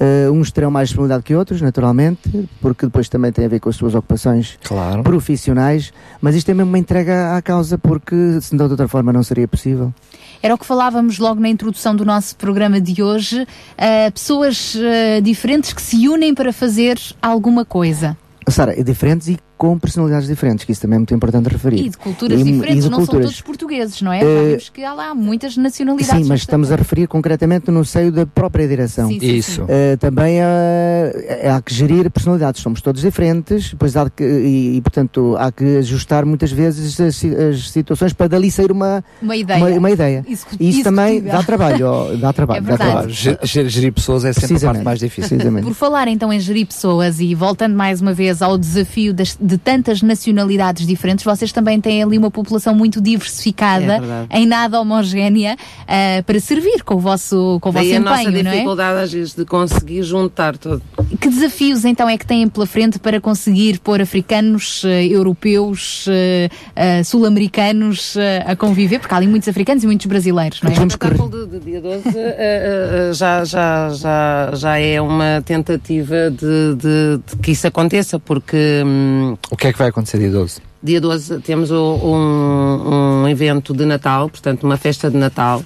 Eh, 0.00 0.30
uns 0.30 0.52
terão 0.52 0.70
mais 0.70 0.88
disponibilidade 0.88 1.24
que 1.24 1.34
outros, 1.34 1.60
naturalmente, 1.60 2.48
porque 2.60 2.86
depois 2.86 3.08
também 3.08 3.32
tem 3.32 3.44
a 3.46 3.48
ver 3.48 3.58
com 3.58 3.68
as 3.68 3.74
suas 3.74 3.94
ocupações 3.96 4.56
Claro. 4.62 5.02
profissionais, 5.02 5.92
mas 6.20 6.36
isto 6.36 6.48
é 6.50 6.54
mesmo 6.54 6.70
uma 6.70 6.78
entrega 6.78 7.36
à 7.36 7.42
causa, 7.42 7.76
porque 7.76 8.38
se 8.40 8.56
de 8.56 8.62
outra 8.62 8.86
forma 8.86 9.12
não 9.12 9.22
seria 9.24 9.48
possível. 9.48 9.92
Era 10.40 10.54
o 10.54 10.58
que 10.58 10.64
falávamos 10.64 11.18
logo 11.18 11.40
na 11.40 11.48
introdução 11.48 11.96
do 11.96 12.04
nosso 12.04 12.36
programa 12.36 12.80
de 12.80 13.02
hoje, 13.02 13.44
ah, 13.76 14.10
pessoas 14.12 14.76
ah, 14.76 15.20
diferentes 15.20 15.72
que 15.72 15.82
se 15.82 16.08
unem 16.08 16.32
para 16.32 16.52
fazer 16.52 16.96
alguma 17.20 17.64
coisa. 17.64 18.16
Sara, 18.48 18.80
diferentes 18.84 19.26
e 19.28 19.38
com 19.58 19.76
personalidades 19.78 20.28
diferentes, 20.28 20.64
que 20.64 20.70
isso 20.72 20.80
também 20.80 20.94
é 20.96 20.98
muito 21.00 21.12
importante 21.12 21.48
referir. 21.48 21.84
E 21.84 21.88
de 21.90 21.98
culturas 21.98 22.40
E- 22.40 22.44
diferentes, 22.44 22.84
e 22.84 22.88
de 22.88 22.90
não 22.90 22.98
são 22.98 23.06
culturas. 23.06 23.26
todos 23.26 23.40
portugueses, 23.42 24.00
não 24.00 24.12
é? 24.12 24.20
Vimos 24.20 24.68
que 24.70 24.84
há 24.84 24.94
lá 24.94 25.14
muitas 25.14 25.56
nacionalidades. 25.56 26.22
Sim, 26.22 26.28
mas 26.28 26.40
estamos 26.40 26.70
a 26.70 26.76
referir 26.76 27.06
concretamente 27.08 27.70
no 27.70 27.84
seio 27.84 28.12
da 28.12 28.24
própria 28.24 28.66
direção. 28.68 29.08
Sim, 29.08 29.18
sim, 29.20 29.26
Isso. 29.34 29.50
sim. 29.62 29.66
Eh, 29.68 29.96
também 29.96 30.40
há, 30.40 31.56
há 31.56 31.60
que 31.62 31.74
gerir 31.74 32.10
personalidades, 32.10 32.60
somos 32.62 32.80
todos 32.80 33.02
diferentes, 33.02 33.70
depois 33.70 33.96
há 33.96 34.08
que, 34.08 34.22
e, 34.24 34.76
e, 34.76 34.80
portanto 34.80 35.36
há 35.38 35.50
que 35.50 35.78
ajustar 35.78 36.24
muitas 36.24 36.52
vezes 36.52 37.00
as, 37.00 37.24
as 37.24 37.70
situações 37.70 38.12
para 38.12 38.28
dali 38.28 38.50
sair 38.50 38.70
uma, 38.70 39.04
Uma 39.20 39.36
ideia. 39.36 39.58
Uma, 39.64 39.70
uma 39.76 39.90
ideia. 39.90 40.24
E 40.60 40.68
isso 40.70 40.82
também 40.84 41.20
dá 41.22 41.42
trabalho, 41.42 41.86
ó, 41.86 42.14
dá 42.16 42.32
trabalho. 42.32 42.58
É 42.58 42.60
dá 42.60 42.66
verdade. 42.68 42.90
trabalho. 42.90 43.10
Ge- 43.10 43.38
ge- 43.42 43.68
Gerir 43.68 43.92
pessoas 43.92 44.24
é 44.24 44.32
sempre 44.32 44.56
a 44.56 44.60
parte 44.72 44.84
mais 44.84 44.98
difícil. 44.98 45.38
Por 45.62 45.74
falar 45.74 46.08
então 46.08 46.32
em 46.32 46.38
gerir 46.40 46.66
pessoas 46.66 47.20
e 47.20 47.34
voltando 47.34 47.74
mais 47.76 48.00
uma 48.00 48.12
vez 48.14 48.40
ao 48.42 48.56
desafio 48.56 49.12
das- 49.12 49.36
de 49.48 49.56
tantas 49.56 50.02
nacionalidades 50.02 50.86
diferentes, 50.86 51.24
vocês 51.24 51.50
também 51.50 51.80
têm 51.80 52.02
ali 52.02 52.18
uma 52.18 52.30
população 52.30 52.74
muito 52.74 53.00
diversificada, 53.00 54.26
É 54.28 54.38
em 54.40 54.46
nada 54.46 54.78
homogénea, 54.78 55.56
ah, 55.86 56.22
para 56.24 56.38
servir 56.38 56.82
com 56.84 56.96
o 56.96 56.98
vosso, 56.98 57.58
com 57.60 57.70
o 57.70 57.72
vosso 57.72 57.84
Daí 57.86 57.96
a 57.96 58.00
nossa 58.00 58.22
empenho, 58.22 58.44
não 58.44 58.50
é? 58.50 58.54
dificuldade 58.54 59.00
às 59.00 59.12
vezes 59.12 59.34
de 59.34 59.44
conseguir 59.46 60.02
juntar 60.02 60.56
tudo. 60.58 60.82
Que 61.20 61.28
desafios 61.30 61.84
então 61.86 62.06
é 62.08 62.18
que 62.18 62.26
têm 62.26 62.46
pela 62.48 62.66
frente 62.66 62.98
para 62.98 63.18
conseguir 63.20 63.78
pôr 63.80 64.00
africanos, 64.00 64.82
eh, 64.84 65.06
europeus, 65.06 66.04
eh, 66.08 66.50
eh, 66.76 67.02
sul-americanos 67.02 68.14
a 68.46 68.54
conviver? 68.54 68.98
Porque 69.00 69.14
há 69.14 69.16
ali 69.16 69.26
muitos 69.26 69.48
africanos 69.48 69.82
e 69.82 69.86
muitos 69.86 70.04
brasileiros, 70.06 70.60
não 70.60 70.70
é? 70.70 70.78
O 70.78 70.86
espetáculo 70.86 71.46
de, 71.46 71.60
dia 71.60 71.80
12 71.80 72.02
eh, 72.08 72.12
eh, 72.38 73.10
já, 73.14 73.42
já, 73.44 73.88
já, 73.90 74.50
já 74.54 74.78
é 74.78 75.00
uma 75.00 75.42
tentativa 75.44 76.30
de, 76.30 76.74
de- 76.76 77.20
de 77.26 77.36
que 77.42 77.52
isso 77.52 77.66
aconteça, 77.66 78.18
porque 78.18 78.82
hum, 78.84 79.36
O 79.50 79.56
que 79.56 79.68
é 79.68 79.72
que 79.72 79.78
vai 79.78 79.88
acontecer 79.88 80.18
dia 80.18 80.30
12? 80.30 80.60
dia 80.82 81.00
12 81.00 81.40
temos 81.40 81.70
o- 81.70 81.96
um, 82.04 83.22
um 83.22 83.28
evento 83.28 83.72
de 83.74 83.84
Natal, 83.86 84.28
portanto 84.28 84.64
uma 84.64 84.76
festa 84.76 85.10
de 85.10 85.16
Natal, 85.16 85.62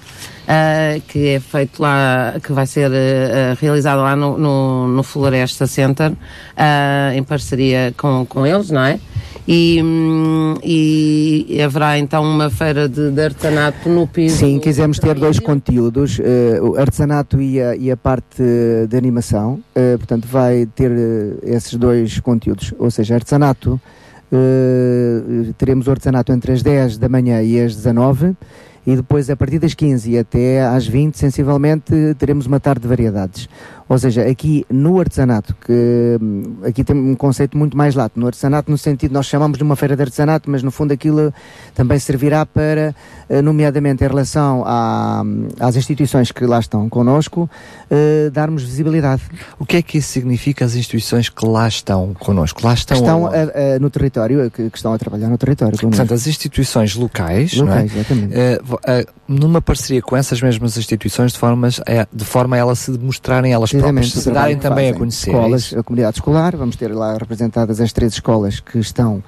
ah, 0.47 0.99
que 1.07 1.29
é 1.29 1.39
feito 1.39 1.81
lá, 1.81 2.35
que 2.43 2.51
vai 2.51 2.65
ser 2.65 2.91
ah, 2.91 3.57
realizado 3.59 3.99
lá 4.01 4.15
no, 4.15 4.37
no, 4.37 4.87
no 4.87 5.03
Floresta 5.03 5.67
Center, 5.67 6.13
ah, 6.55 7.11
em 7.15 7.23
parceria 7.23 7.93
com, 7.97 8.25
com 8.25 8.45
eles, 8.45 8.69
não 8.69 8.81
é? 8.81 8.99
E, 9.47 9.81
hum, 9.83 10.55
e 10.63 11.59
haverá 11.61 11.97
então 11.97 12.23
uma 12.23 12.49
feira 12.49 12.87
de, 12.87 13.11
de 13.11 13.21
artesanato 13.21 13.89
no 13.89 14.07
piso. 14.07 14.37
Sim, 14.37 14.57
quisemos 14.59 14.99
ter 14.99 15.15
dois 15.15 15.37
conteúdos, 15.37 16.19
eh, 16.23 16.59
o 16.61 16.77
artesanato 16.77 17.41
e 17.41 17.61
a, 17.61 17.75
e 17.75 17.91
a 17.91 17.97
parte 17.97 18.41
de 18.87 18.97
animação. 18.97 19.59
Eh, 19.75 19.97
portanto, 19.97 20.27
vai 20.29 20.65
ter 20.65 20.91
eh, 20.91 21.55
esses 21.55 21.75
dois 21.75 22.21
conteúdos, 22.21 22.73
ou 22.79 22.89
seja, 22.89 23.15
artesanato. 23.15 23.79
teremos 25.57 25.87
o 25.87 25.91
artesanato 25.91 26.31
entre 26.31 26.53
as 26.53 26.63
10 26.63 26.97
da 26.97 27.07
manhã 27.07 27.43
e 27.43 27.59
as 27.59 27.75
19 27.75 28.35
e 28.85 28.95
depois 28.95 29.29
a 29.29 29.35
partir 29.35 29.59
das 29.59 29.73
15 29.73 30.11
e 30.11 30.17
até 30.17 30.61
às 30.65 30.85
20 30.85 31.17
sensivelmente 31.17 31.93
teremos 32.17 32.45
uma 32.45 32.59
tarde 32.59 32.81
de 32.81 32.87
variedades. 32.87 33.47
Ou 33.93 33.99
seja, 33.99 34.23
aqui 34.27 34.65
no 34.71 34.99
artesanato, 34.99 35.55
que 35.65 36.17
hum, 36.19 36.55
aqui 36.65 36.83
tem 36.83 36.95
um 36.95 37.13
conceito 37.15 37.55
muito 37.55 37.77
mais 37.77 37.93
lato, 37.93 38.19
no 38.19 38.25
artesanato 38.25 38.71
no 38.71 38.77
sentido, 38.77 39.11
nós 39.13 39.27
chamamos 39.27 39.57
de 39.57 39.63
uma 39.63 39.75
feira 39.75 39.95
de 39.95 40.01
artesanato, 40.01 40.49
mas 40.49 40.63
no 40.63 40.71
fundo 40.71 40.91
aquilo 40.91 41.31
também 41.75 41.99
servirá 41.99 42.43
para, 42.43 42.95
eh, 43.29 43.41
nomeadamente 43.41 44.03
em 44.03 44.07
relação 44.07 44.63
à- 44.65 45.23
às 45.59 45.75
instituições 45.75 46.31
que 46.31 46.43
lá 46.45 46.59
estão 46.59 46.89
connosco, 46.89 47.47
eh, 47.91 48.31
darmos 48.33 48.63
visibilidade. 48.63 49.21
O 49.59 49.65
que 49.65 49.77
é 49.77 49.81
que 49.83 49.99
isso 49.99 50.09
significa 50.09 50.65
as 50.65 50.73
instituições 50.75 51.29
que 51.29 51.45
lá 51.45 51.67
estão 51.67 52.15
connosco? 52.15 52.65
Lá 52.65 52.73
estão, 52.73 52.97
estão 52.97 53.27
a- 53.27 53.29
a- 53.75 53.79
no 53.79 53.89
território, 53.91 54.49
que, 54.49 54.71
que 54.71 54.77
estão 54.77 54.91
a 54.91 54.97
trabalhar 54.97 55.27
no 55.29 55.37
território. 55.37 55.77
Portanto, 55.77 56.13
as 56.15 56.25
instituições 56.25 56.95
locais, 56.95 57.53
Locais, 57.53 57.53
não 57.55 57.71
é? 57.73 57.85
exatamente. 57.85 58.33
Eh, 58.35 58.59
eh, 58.87 59.05
numa 59.27 59.61
parceria 59.61 60.01
com 60.01 60.17
essas 60.17 60.41
mesmas 60.41 60.77
instituições, 60.77 61.31
de, 61.33 61.37
formas, 61.37 61.79
eh, 61.85 62.07
de 62.11 62.25
forma 62.25 62.55
a 62.55 62.59
elas 62.59 62.79
se 62.79 62.91
mostrarem 62.91 63.53
elas 63.53 63.71
o 63.89 64.03
se 64.03 64.31
darem 64.31 64.57
também 64.57 64.89
a 64.89 64.93
conhecer. 64.93 65.29
é 65.29 65.33
Escolas, 65.33 65.73
a 65.77 65.83
comunidade 65.83 66.17
escolar, 66.17 66.55
vamos 66.55 66.75
ter 66.75 66.93
lá 66.93 67.17
representadas 67.17 67.79
as 67.81 67.91
três 67.91 68.13
escolas 68.13 68.59
que 68.59 68.79
estão 68.79 69.23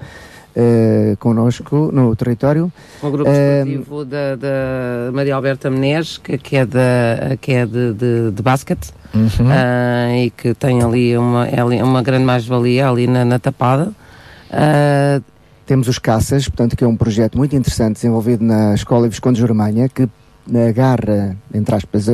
eh, 0.54 1.16
connosco 1.18 1.90
no 1.92 2.14
território. 2.16 2.72
O 3.02 3.10
grupo 3.10 3.30
Eh, 3.30 3.60
esportivo 3.66 4.04
da, 4.04 4.36
da 4.36 5.12
Maria 5.12 5.34
Alberta 5.34 5.70
Menezes, 5.70 6.18
que, 6.18 6.38
que 6.38 6.56
é, 6.56 6.64
da, 6.66 7.36
que 7.40 7.52
é 7.52 7.66
de, 7.66 7.92
de, 7.92 8.30
de 8.32 8.42
basquete, 8.42 8.90
Uhum. 9.14 9.48
ah, 9.50 10.14
e 10.18 10.30
que 10.30 10.52
tem 10.52 10.82
ali 10.82 11.16
uma, 11.16 11.46
é 11.46 11.62
uma 11.82 12.02
grande 12.02 12.24
mais-valia 12.24 12.88
ali 12.88 13.06
na, 13.06 13.24
na 13.24 13.38
Tapada. 13.38 13.92
Temos 15.64 15.88
os 15.88 15.98
Caças, 15.98 16.48
portanto, 16.48 16.76
que 16.76 16.84
é 16.84 16.86
um 16.86 16.96
projeto 16.96 17.36
muito 17.36 17.56
interessante 17.56 17.94
desenvolvido 17.94 18.44
na 18.44 18.74
Escola 18.74 19.08
Visconde 19.08 19.36
de 19.36 19.40
Jormanha, 19.40 19.88
que 19.88 20.08
agarra, 20.68 21.36
entre 21.52 21.74
aspas, 21.74 22.06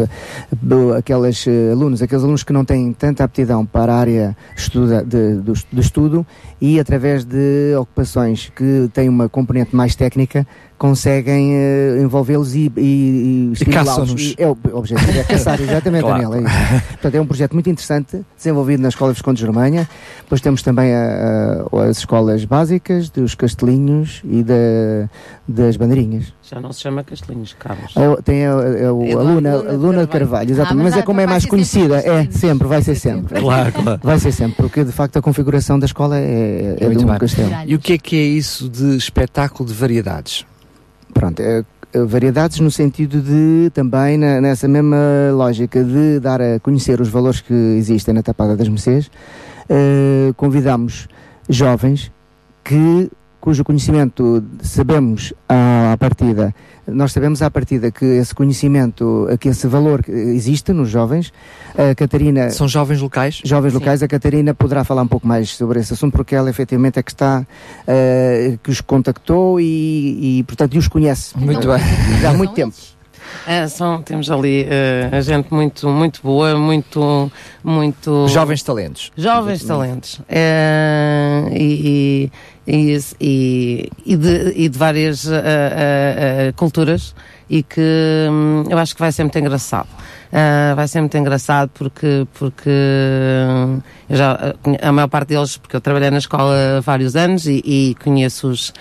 aqueles 0.96 1.46
eh, 1.46 1.72
alunos, 1.72 2.02
aqueles 2.02 2.22
alunos 2.22 2.42
que 2.42 2.52
não 2.52 2.64
têm 2.64 2.92
tanta 2.92 3.24
aptidão 3.24 3.66
para 3.66 3.92
a 3.92 3.98
área 3.98 4.36
estuda, 4.56 5.04
de, 5.04 5.34
do 5.36 5.80
estudo 5.80 6.26
e 6.60 6.80
através 6.80 7.24
de 7.24 7.74
ocupações 7.76 8.50
que 8.54 8.88
têm 8.92 9.08
uma 9.08 9.28
componente 9.28 9.74
mais 9.76 9.94
técnica 9.94 10.46
conseguem 10.82 11.54
eh, 11.54 12.00
envolvê-los 12.02 12.56
e, 12.56 12.72
e, 12.76 12.80
e 12.80 13.52
estimulá-los. 13.52 13.88
caçam-nos. 13.88 14.22
E 14.22 14.34
É 14.36 14.48
o 14.48 14.58
objetivo, 14.72 15.10
é 15.16 15.22
caçar, 15.22 15.60
exatamente, 15.62 16.02
Claro. 16.02 16.22
Daniel, 16.30 16.44
é. 16.48 16.80
Portanto, 16.90 17.14
é 17.14 17.20
um 17.20 17.26
projeto 17.26 17.52
muito 17.52 17.70
interessante, 17.70 18.20
desenvolvido 18.36 18.80
na 18.82 18.88
Escola 18.88 19.12
Visconde 19.12 19.36
de 19.36 19.42
Jormanha. 19.46 19.88
Depois 20.22 20.40
temos 20.40 20.60
também 20.60 20.92
a- 20.92 21.64
a- 21.72 21.82
as 21.84 21.98
escolas 21.98 22.44
básicas, 22.44 23.08
dos 23.10 23.36
castelinhos 23.36 24.22
e 24.24 24.42
da- 24.42 25.08
das 25.46 25.76
bandeirinhas. 25.76 26.32
já 26.42 26.60
não 26.60 26.72
se 26.72 26.80
chama 26.82 27.02
Castelinhos, 27.04 27.54
Carlos. 27.58 27.94
É 27.96 28.22
Tem 28.22 28.44
a, 28.44 28.54
a, 28.58 28.68
É 28.78 28.90
Luna, 28.90 29.22
Luna 29.22 29.50
de 29.62 29.68
a 29.68 29.72
Luna 29.72 30.00
de 30.02 30.06
Carvalho, 30.08 30.48
Ah, 30.48 30.52
exatamente. 30.52 30.82
mas 30.84 30.92
mas 30.92 30.94
há- 30.96 30.98
é 30.98 31.02
como 31.02 31.20
é 31.20 31.26
mais 31.26 31.46
conhecida, 31.46 31.98
é 31.98 32.26
sempre, 32.30 32.66
vai 32.66 32.82
ser 32.82 32.96
sempre. 32.96 33.38
Claro, 33.40 33.72
claro. 33.72 34.00
Vai 34.02 34.18
ser 34.18 34.32
sempre, 34.32 34.56
porque 34.56 34.82
de 34.84 34.90
facto 34.92 35.16
a 35.16 35.22
configuração 35.22 35.78
da 35.78 35.86
escola 35.86 36.18
é, 36.18 36.74
é 36.76 36.80
de 36.80 36.86
Muito 36.86 37.04
um 37.04 37.06
bem. 37.06 37.18
castelo. 37.18 37.50
E 37.66 37.74
o 37.74 37.78
que 37.78 37.92
é 37.94 37.98
que 37.98 38.16
é 38.16 38.24
isso 38.24 38.68
de 38.68 38.96
espetáculo 38.96 39.68
de 39.68 39.74
variedades? 39.74 40.44
Pronto, 41.12 41.40
é, 41.40 41.64
é 41.92 42.04
variedades 42.04 42.58
no 42.60 42.70
sentido 42.70 43.20
de 43.20 43.70
também 43.74 44.16
na- 44.16 44.40
nessa 44.40 44.66
mesma 44.66 44.96
lógica 45.34 45.82
de 45.84 46.18
dar 46.20 46.40
a 46.40 46.58
conhecer 46.60 47.00
os 47.00 47.08
valores 47.08 47.40
que 47.40 47.52
existem 47.52 48.14
na 48.14 48.22
Tapada 48.22 48.56
das 48.56 48.68
Mercês, 48.68 49.10
eh, 49.68 50.32
convidamos 50.36 51.08
jovens 51.48 52.10
que 52.64 53.10
cujo 53.42 53.64
conhecimento 53.64 54.42
sabemos 54.62 55.34
à, 55.48 55.96
partida, 55.98 56.54
nós 56.86 57.10
sabemos 57.10 57.42
à 57.42 57.50
partida 57.50 57.90
que 57.90 58.04
esse 58.04 58.32
conhecimento, 58.32 59.26
que 59.40 59.48
esse 59.48 59.66
valor 59.66 60.04
existe 60.08 60.72
nos 60.72 60.88
jovens. 60.88 61.32
A 61.76 61.92
Catarina 61.92 62.50
São 62.50 62.68
jovens 62.68 63.00
locais? 63.00 63.42
Jovens 63.44 63.74
locais, 63.74 64.00
a 64.00 64.06
Catarina 64.06 64.54
poderá 64.54 64.84
falar 64.84 65.02
um 65.02 65.08
pouco 65.08 65.26
mais 65.26 65.50
sobre 65.50 65.80
esse 65.80 65.92
assunto, 65.92 66.12
porque 66.12 66.36
ela 66.36 66.48
efetivamente 66.50 67.00
é 67.00 67.02
que 67.02 67.10
está, 67.10 67.44
eh, 67.84 68.58
que 68.62 68.70
os 68.70 68.80
contactou 68.80 69.58
e, 69.60 70.38
e, 70.38 70.42
portanto, 70.44 70.74
e 70.76 70.78
os 70.78 70.86
conhece. 70.86 71.36
Muito 71.36 71.66
bem. 71.66 71.80
Já 72.20 72.30
há 72.30 72.34
muito 72.34 72.54
tempo. 72.54 72.76
É, 73.46 73.66
são, 73.68 74.02
temos 74.02 74.30
ali 74.30 74.66
a 75.10 75.20
gente 75.20 75.52
muito, 75.52 75.88
muito 75.88 76.20
boa, 76.22 76.56
muito, 76.56 77.30
muito... 77.62 78.28
Jovens 78.28 78.62
talentos. 78.62 79.10
Jovens 79.16 79.64
talentos. 79.64 80.20
É, 80.28 81.44
e, 81.52 82.30
e, 82.66 82.98
e, 83.20 83.90
e, 84.06 84.16
de, 84.16 84.52
e 84.56 84.68
de 84.68 84.78
várias 84.78 85.26
ah, 85.28 86.52
culturas 86.56 87.14
e 87.52 87.62
que 87.62 87.80
hum, 88.30 88.64
eu 88.70 88.78
acho 88.78 88.94
que 88.94 89.00
vai 89.00 89.12
ser 89.12 89.24
muito 89.24 89.38
engraçado. 89.38 89.88
Ah, 90.32 90.72
vai 90.74 90.88
ser 90.88 91.00
muito 91.00 91.16
engraçado 91.18 91.70
porque, 91.74 92.26
porque 92.38 92.70
hum, 92.70 93.80
eu 94.08 94.16
já, 94.16 94.32
ah, 94.32 94.88
a 94.88 94.90
maior 94.90 95.08
parte 95.08 95.28
deles, 95.28 95.58
porque 95.58 95.76
eu 95.76 95.80
trabalhei 95.80 96.10
na 96.10 96.16
escola 96.18 96.78
há 96.78 96.80
vários 96.80 97.14
anos 97.16 97.46
e, 97.46 97.62
e 97.64 97.94
conheço-os 98.02 98.72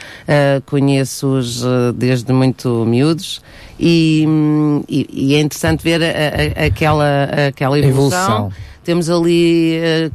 conheço-os 0.66 1.66
ah, 1.66 1.92
desde 1.94 2.32
muito 2.34 2.86
miúdos 2.86 3.42
e, 3.80 4.24
hum, 4.28 4.84
e, 4.88 5.08
e 5.12 5.36
é 5.36 5.42
interessante 5.42 5.84
ver 5.84 6.02
a- 6.02 6.62
a- 6.62 6.66
aquela, 6.68 7.24
aquela 7.50 7.78
evolução. 7.80 8.20
Evolução. 8.48 8.52
Temos 8.84 9.10
ali 9.12 9.76
eh, 9.76 10.10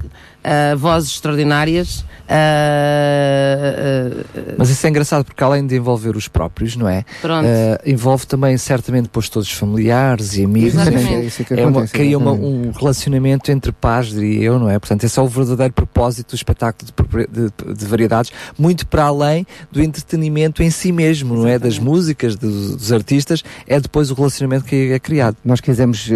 eh, 0.49 0.75
vozes 0.77 1.11
extraordinárias. 1.11 2.05
eh, 2.29 4.13
eh, 4.37 4.55
Mas 4.57 4.71
isso 4.71 4.87
é 4.87 4.91
engraçado 4.91 5.25
porque 5.25 5.43
além 5.43 5.67
de 5.67 5.77
envolver 5.77 6.17
os 6.17 6.29
próprios, 6.29 6.77
não 6.77 6.89
é? 6.89 7.05
Pronto. 7.21 7.47
Envolve 7.85 8.27
também 8.27 8.57
certamente 8.57 9.05
depois 9.05 9.29
todos 9.29 9.49
os 9.49 9.55
familiares 9.55 10.37
e 10.37 10.45
amigos. 10.45 10.75
Exatamente. 10.75 11.15
É 11.15 11.25
isso 11.25 11.45
que 11.45 11.55
é 11.55 11.67
uma, 11.67 11.87
cria 11.87 12.17
uma- 12.19 12.33
exatamente. 12.33 12.69
um 12.69 12.71
relacionamento 12.79 13.51
entre 13.51 13.73
pais, 13.73 14.07
diria 14.09 14.45
eu, 14.45 14.59
não 14.59 14.71
é? 14.71 14.79
Portanto, 14.79 15.05
esse 15.05 15.19
é 15.19 15.23
o 15.23 15.27
verdadeiro 15.29 15.73
propósito 15.73 16.31
do 16.31 16.37
espetáculo 16.37 16.91
de, 16.91 17.27
de- 17.49 17.75
de 17.75 17.85
variedades, 17.87 18.31
muito 18.59 18.87
para 18.87 19.05
além 19.05 19.47
do 19.73 19.83
entretenimento 19.83 20.63
em 20.63 20.71
si 20.71 20.93
mesmo, 20.93 21.35
não 21.35 21.47
é? 21.47 21.59
Das 21.59 21.79
músicas, 21.79 22.37
dos, 22.37 22.77
dos 22.77 22.93
artistas, 22.93 23.43
é 23.67 23.81
depois 23.81 24.11
o 24.11 24.15
relacionamento 24.15 24.65
que 24.65 24.93
é 24.93 24.99
criado. 24.99 25.37
Nós 25.45 25.61
quisemos 25.61 26.07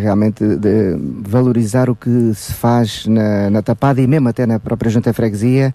realmente 0.00 0.44
de- 0.56 0.96
valorizar 1.26 1.88
o 1.90 1.96
que 1.96 2.32
se 2.34 2.52
faz 2.52 3.06
na, 3.06 3.50
na 3.50 3.62
Tapada 3.74 4.00
e 4.00 4.06
mesmo 4.06 4.28
até 4.28 4.46
na 4.46 4.58
própria 4.58 4.90
Junta 4.90 5.10
de 5.10 5.16
Freguesia. 5.16 5.74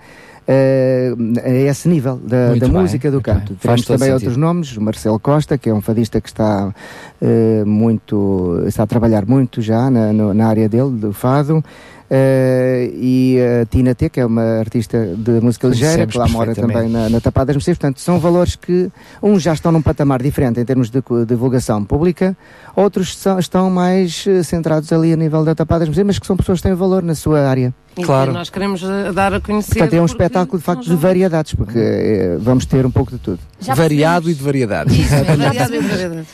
eh, 0.52 1.14
a 1.46 1.50
esse 1.70 1.88
nível 1.88 2.16
da, 2.18 2.54
da 2.60 2.68
música 2.82 3.12
do 3.12 3.22
canto. 3.22 3.54
Temos 3.54 3.86
também 3.86 4.00
sentido. 4.10 4.14
outros 4.16 4.36
nomes, 4.38 4.76
o 4.78 4.82
Marcelo 4.82 5.20
Costa, 5.20 5.58
que 5.60 5.70
é 5.70 5.74
um 5.74 5.80
fadista 5.82 6.20
que 6.20 6.28
está 6.28 6.74
eh, 7.22 7.64
muito, 7.66 8.64
está 8.66 8.82
a 8.84 8.88
trabalhar 8.88 9.26
muito 9.28 9.62
já 9.62 9.92
na, 9.92 10.12
no- 10.12 10.34
na 10.34 10.48
área 10.48 10.68
dele, 10.68 10.90
do 10.90 11.14
fado. 11.14 11.64
eh, 12.10 12.90
e 12.96 13.38
a 13.62 13.66
Tina 13.68 13.94
T, 13.94 14.10
que 14.10 14.20
é 14.20 14.26
uma 14.26 14.42
artista 14.60 15.14
de 15.16 15.40
música 15.40 15.68
ligeira, 15.68 16.08
que 16.08 16.18
lá 16.18 16.28
mora 16.28 16.56
também 16.56 16.90
na, 16.90 17.10
na 17.10 17.22
Tapada 17.22 17.48
das 17.48 17.58
Mercês. 17.58 17.78
Portanto, 17.78 18.00
são 18.00 18.20
valores 18.20 18.56
que 18.56 18.90
uns 19.22 19.44
já 19.44 19.54
estão 19.54 19.72
num 19.72 19.84
patamar 19.84 20.20
diferente 20.24 20.60
em 20.60 20.66
termos 20.66 20.90
de 20.90 21.00
co- 21.04 21.24
divulgação 21.28 21.86
pública, 21.86 22.36
outros 22.76 23.16
são- 23.16 23.38
estão 23.38 23.70
mais 23.70 24.26
centrados 24.44 24.92
ali 24.92 25.14
a 25.14 25.16
nível 25.16 25.46
da 25.46 25.54
Tapada 25.54 25.82
das 25.82 25.90
Mercês, 25.90 26.08
mas 26.08 26.18
que 26.18 26.26
são 26.26 26.36
pessoas 26.36 26.58
que 26.60 26.64
têm 26.68 26.74
valor 26.74 27.04
na 27.04 27.14
sua 27.14 27.48
área. 27.48 27.72
E 27.98 28.02
que 28.02 28.32
nós 28.32 28.50
queremos 28.50 28.82
eh, 28.84 29.12
dar 29.12 29.34
a 29.34 29.42
conhecer. 29.42 29.74
Portanto, 29.76 29.94
é 29.94 29.98
um 30.02 30.06
porque 30.06 30.24
espetáculo 30.24 30.58
de 30.58 30.64
facto 30.64 30.84
de 30.84 30.96
variedades, 30.96 31.54
porque 31.54 31.78
eh, 31.78 32.38
vamos 32.40 32.66
ter 32.66 32.86
um 32.86 32.92
pouco 32.92 33.12
de 33.12 33.18
tudo. 33.18 33.40
Já 33.60 33.74
Variado 33.74 34.30
e 34.30 34.34
de 34.34 34.42
variedades. 34.42 34.96
variedade 34.98 35.76
e 35.76 35.80
variedade. 35.80 36.28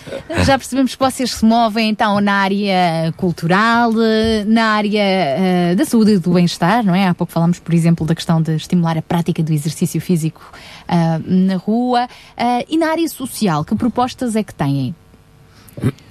Já 0.43 0.58
percebemos 0.58 0.93
que 0.93 1.00
vocês 1.00 1.32
se 1.32 1.45
movem 1.45 1.90
então 1.90 2.22
na 2.22 2.34
área 2.34 3.11
cultural, 3.17 3.92
eh, 4.00 4.43
na 4.45 4.66
área 4.66 5.01
eh, 5.01 5.75
da 5.75 5.85
saúde 5.85 6.11
e 6.11 6.17
do 6.19 6.32
bem-estar, 6.32 6.85
não 6.85 6.93
é? 6.93 7.08
Há 7.08 7.14
pouco 7.14 7.34
falámos, 7.34 7.59
por 7.59 7.74
exemplo, 7.74 8.06
da 8.06 8.14
questão 8.14 8.42
de 8.42 8.56
estimular 8.56 8.98
a 8.98 9.01
prática 9.01 9.42
do 9.42 9.51
exercício 9.51 10.00
físico 10.00 10.42
ah, 10.88 11.19
na 11.25 11.56
rua. 11.56 12.08
Ah, 12.38 12.64
e 12.69 12.77
na 12.77 12.92
área 12.92 13.08
social, 13.08 13.66
que 13.66 13.75
propostas 13.75 14.35
é 14.35 14.43
que 14.43 14.53
têm? 14.53 14.93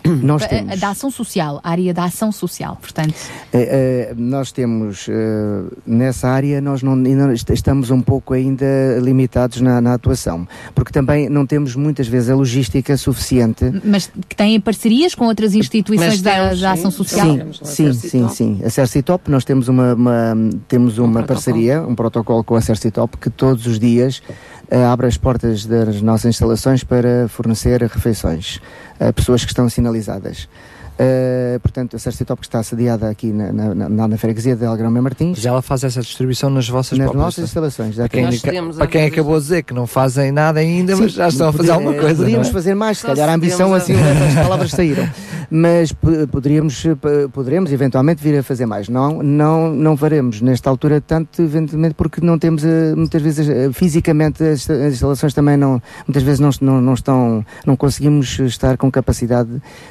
Nós 0.22 0.46
temos. 0.46 0.78
Da 0.78 0.90
ação 0.90 1.10
social, 1.10 1.60
a 1.64 1.70
área 1.70 1.94
da 1.94 2.04
ação 2.04 2.30
social, 2.30 2.76
portanto. 2.80 3.14
Eh, 3.52 4.10
eh, 4.10 4.14
nós 4.16 4.52
temos 4.52 5.06
eh, 5.08 5.62
nessa 5.86 6.28
área 6.28 6.60
nós 6.60 6.82
não, 6.82 6.94
estamos 7.32 7.90
um 7.90 8.00
pouco 8.00 8.34
ainda 8.34 8.64
limitados 9.00 9.60
na, 9.60 9.80
na 9.80 9.94
atuação 9.94 10.46
porque 10.74 10.92
também 10.92 11.28
não 11.28 11.46
temos 11.46 11.74
muitas 11.74 12.06
vezes 12.06 12.28
a 12.30 12.34
logística 12.34 12.96
suficiente 12.96 13.64
Mas 13.84 14.10
que 14.28 14.36
têm 14.36 14.60
parcerias 14.60 15.14
com 15.14 15.26
outras 15.26 15.54
instituições 15.54 16.08
Mas 16.10 16.22
da, 16.22 16.34
temos, 16.34 16.60
da 16.60 16.72
ação 16.72 16.90
sim, 16.90 16.96
social? 16.96 17.26
Sim, 17.62 17.92
sim, 17.92 18.08
sim, 18.08 18.28
sim. 18.28 18.60
A 18.64 18.70
Cercitop, 18.70 19.30
nós 19.30 19.44
temos 19.44 19.68
uma, 19.68 19.94
uma- 19.94 20.36
temos 20.68 20.98
uma 20.98 21.22
parceria, 21.22 21.82
um 21.82 21.94
protocolo 21.94 22.44
com 22.44 22.56
a 22.56 22.60
Cercitop 22.60 23.16
que 23.16 23.30
todos 23.30 23.66
os 23.66 23.78
dias 23.78 24.22
eh, 24.70 24.84
abre 24.84 25.06
as 25.06 25.16
portas 25.16 25.64
das 25.64 26.02
nossas 26.02 26.26
instalações 26.26 26.84
para 26.84 27.26
fornecer 27.28 27.80
refeições 27.82 28.60
a 29.00 29.12
pessoas 29.12 29.44
que 29.44 29.50
estão 29.50 29.68
sinalizadas 29.68 29.93
realizadas. 29.94 30.48
Eh, 30.96 31.58
portanto, 31.60 31.96
a 31.96 31.98
Cercitop 31.98 32.40
que 32.40 32.46
está 32.46 32.62
sediada 32.62 33.08
aqui 33.10 33.32
na, 33.32 33.52
na, 33.52 33.74
na, 33.88 34.08
na 34.08 34.16
freguesia 34.16 34.54
de 34.54 34.64
Algrão 34.64 34.90
Martins. 34.92 35.38
Já 35.40 35.50
ela 35.50 35.60
faz 35.62 35.82
essa 35.82 36.00
distribuição 36.00 36.48
nas 36.50 36.68
vossas 36.68 36.96
Nas 36.96 37.12
nossas 37.12 37.44
instalações, 37.44 37.96
Para 37.96 38.08
quem, 38.08 38.28
para 38.76 38.86
quem 38.86 39.06
acabou 39.06 39.36
de 39.36 39.42
dizer 39.42 39.62
que 39.64 39.74
não 39.74 39.86
fazem 39.88 40.30
nada 40.30 40.60
ainda, 40.60 40.94
mas 40.96 41.12
Sim, 41.12 41.18
já 41.18 41.28
estão 41.28 41.48
a 41.48 41.52
fazer 41.52 41.72
alguma 41.72 41.94
coisa. 41.94 42.14
Poderíamos 42.16 42.46
não 42.46 42.50
é? 42.50 42.54
fazer 42.54 42.74
mais, 42.74 42.98
se 42.98 43.06
calhar 43.06 43.28
a 43.28 43.34
ambição 43.34 43.74
assim, 43.74 43.94
a- 43.94 44.28
as 44.28 44.34
palavras 44.44 44.70
saíram. 44.70 45.08
Mas 45.50 45.92
poderíamos, 46.30 46.84
eh, 46.86 46.94
poderemos 47.32 47.70
eventualmente 47.72 48.22
vir 48.22 48.38
a 48.38 48.42
fazer 48.42 48.64
mais. 48.66 48.88
Não, 48.88 49.22
não, 49.22 49.70
não 49.72 49.96
faremos 49.96 50.40
nesta 50.40 50.70
altura 50.70 51.00
tanto, 51.00 51.42
eventualmente, 51.42 51.94
porque 51.94 52.20
não 52.20 52.38
temos, 52.38 52.64
eh, 52.64 52.94
muitas 52.96 53.20
vezes, 53.20 53.48
eh, 53.48 53.70
fisicamente, 53.72 54.42
as 54.42 54.60
insta- 54.60 54.72
as 54.74 54.94
instalações 54.94 55.34
também 55.34 55.56
não, 55.56 55.82
muitas 56.06 56.22
vezes 56.22 56.40
não, 56.40 56.50
não, 56.60 56.80
não 56.80 56.94
estão, 56.94 57.44
não 57.66 57.76
conseguimos 57.76 58.38
estar 58.40 58.76
com 58.76 58.90
capacidade 58.90 59.50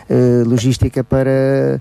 eh, 0.09 0.43
logística 0.45 0.92
para 1.01 1.79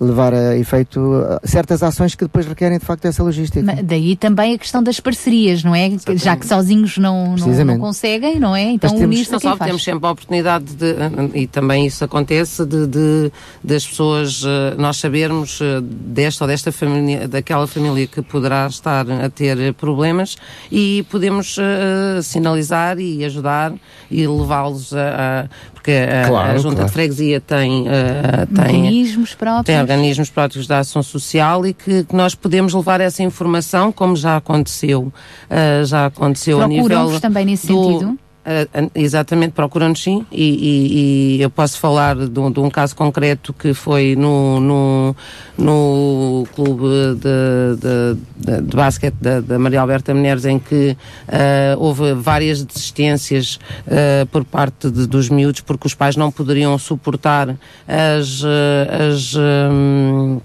levar 0.00 0.34
a 0.34 0.56
efeito 0.58 0.98
eh, 1.14 1.46
certas 1.46 1.80
ações 1.80 2.16
que 2.16 2.24
depois 2.24 2.44
requerem 2.44 2.76
de 2.76 2.84
facto 2.84 3.04
essa 3.04 3.22
logística. 3.22 3.62
Ma- 3.62 3.80
Daí 3.84 4.16
também 4.16 4.52
a 4.54 4.58
questão 4.58 4.82
das 4.82 4.98
parcerias, 4.98 5.62
não 5.62 5.76
é? 5.76 5.92
Já 6.16 6.34
que 6.36 6.44
sozinhos 6.44 6.98
não, 6.98 7.36
não, 7.36 7.64
não 7.64 7.78
conseguem, 7.78 8.40
não 8.40 8.56
é? 8.56 8.62
Então 8.72 8.90
temos, 8.90 9.04
unir-se 9.04 9.30
quem 9.30 9.38
só 9.38 9.56
faz. 9.56 9.68
temos 9.70 9.84
sempre 9.84 10.04
a 10.04 10.10
oportunidade 10.10 10.64
de, 10.74 10.86
e 11.34 11.46
também 11.46 11.86
isso 11.86 12.04
acontece, 12.04 12.66
de, 12.66 12.88
de- 12.88 13.32
das 13.62 13.86
pessoas, 13.86 14.42
eh, 14.44 14.74
nós 14.76 14.96
sabermos 14.96 15.60
desta 15.80 16.42
ou 16.44 16.48
desta 16.48 16.72
família, 16.72 17.28
daquela 17.28 17.68
família 17.68 18.04
que 18.08 18.22
poderá 18.22 18.66
estar 18.66 19.08
a 19.08 19.30
ter 19.30 19.72
problemas 19.74 20.36
e 20.68 21.06
podemos 21.12 21.56
eh, 21.60 22.20
sinalizar 22.22 22.98
e 22.98 23.24
ajudar 23.24 23.72
e 24.10 24.26
levá-los 24.26 24.92
a, 24.92 24.98
a- 25.44 25.80
porque 25.82 25.90
a, 25.90 26.28
Claro, 26.28 26.50
a 26.52 26.56
Junta 26.58 26.74
claro. 26.76 26.86
de 26.86 26.92
Freguesia 26.92 27.40
tem, 27.40 27.88
eh, 27.88 28.46
tem 28.54 28.76
Organismos 28.76 29.34
próprios. 29.34 29.66
tem 29.66 29.80
organismos 29.80 30.30
próprios 30.30 30.66
da 30.68 30.78
ação 30.78 31.02
social 31.02 31.66
e 31.66 31.74
que, 31.74 32.04
que 32.04 32.14
nós 32.14 32.36
podemos 32.36 32.72
levar 32.72 33.00
essa 33.00 33.20
informação, 33.24 33.90
como 33.90 34.14
já 34.14 34.36
aconteceu, 34.36 35.12
ah, 35.50 35.82
já 35.84 36.06
aconteceu 36.06 36.62
a 36.62 36.68
nível 36.68 37.18
também 37.20 37.44
nesse 37.44 37.66
do- 37.66 37.82
sentido? 37.84 38.18
Ah, 38.44 38.66
exatamente, 38.94 39.52
procurando-nos 39.52 40.02
sim, 40.02 40.26
e, 40.30 40.42
e- 40.44 41.36
e 41.38 41.42
eu 41.42 41.50
posso 41.50 41.78
falar 41.78 42.16
de, 42.16 42.40
um- 42.40 42.50
de 42.50 42.60
um 42.60 42.68
caso 42.70 42.94
concreto 42.96 43.52
que 43.52 43.72
foi 43.74 44.16
no, 44.16 44.60
no, 44.60 45.16
no 45.58 46.46
clube 46.54 46.82
de, 47.16 47.76
de, 47.76 48.56
de, 48.56 48.62
de 48.62 48.76
basquete 48.76 49.14
da, 49.20 49.40
da 49.40 49.58
Maria 49.58 49.80
Alberta 49.80 50.12
Menezes, 50.12 50.44
em 50.46 50.58
que 50.58 50.96
ah, 51.28 51.74
houve 51.78 52.12
várias 52.14 52.62
desistências 52.64 53.58
ah, 53.86 54.26
por 54.30 54.44
parte 54.44 54.88
dos 54.90 55.28
miúdos, 55.28 55.60
porque 55.60 55.86
os 55.86 55.94
pais 55.94 56.16
não 56.16 56.30
poderiam 56.32 56.76
suportar 56.78 57.50
as. 57.86 58.42
ah, 58.44 59.08
as 59.12 59.34
hum, 59.36 60.40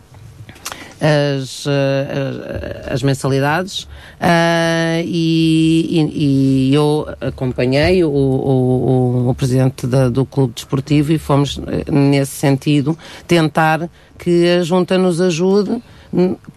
as, 1.00 1.66
eh, 1.68 2.90
as 2.92 3.04
mensalidades 3.04 3.88
ah, 4.20 5.00
e, 5.04 5.88
e- 6.16 6.70
e 6.70 6.74
eu 6.74 7.08
acompanhei 7.22 8.04
o, 8.04 8.10
o, 8.10 9.30
o- 9.30 9.36
presidente 9.36 9.86
da- 9.86 10.10
do 10.10 10.26
clube 10.26 10.54
desportivo 10.56 11.12
e 11.14 11.18
fomos 11.18 11.60
eh, 11.68 11.92
nesse 11.92 12.32
sentido 12.32 12.98
tentar 13.28 13.90
que 14.18 14.48
a 14.60 14.64
junta 14.64 14.98
nos 14.98 15.22
ajude 15.22 15.82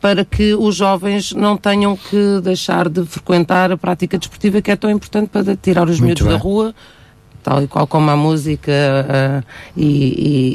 para 0.00 0.24
que 0.24 0.54
os 0.54 0.76
jovens 0.76 1.32
não 1.32 1.56
tenham 1.56 1.96
que 1.96 2.40
deixar 2.42 2.88
de 2.88 3.04
frequentar 3.04 3.70
a 3.72 3.76
prática 3.76 4.16
desportiva 4.16 4.62
que 4.62 4.70
é 4.70 4.76
tão 4.76 4.90
importante 4.90 5.28
para 5.28 5.54
tirar 5.56 5.88
os 5.88 6.00
Muito 6.00 6.22
miúdos 6.24 6.26
da 6.26 6.38
rua 6.42 6.74
tal 7.42 7.62
e 7.62 7.66
qual 7.66 7.86
como 7.86 8.10
a 8.10 8.16
música 8.16 8.72
ah, 8.72 9.44
e, 9.76 9.86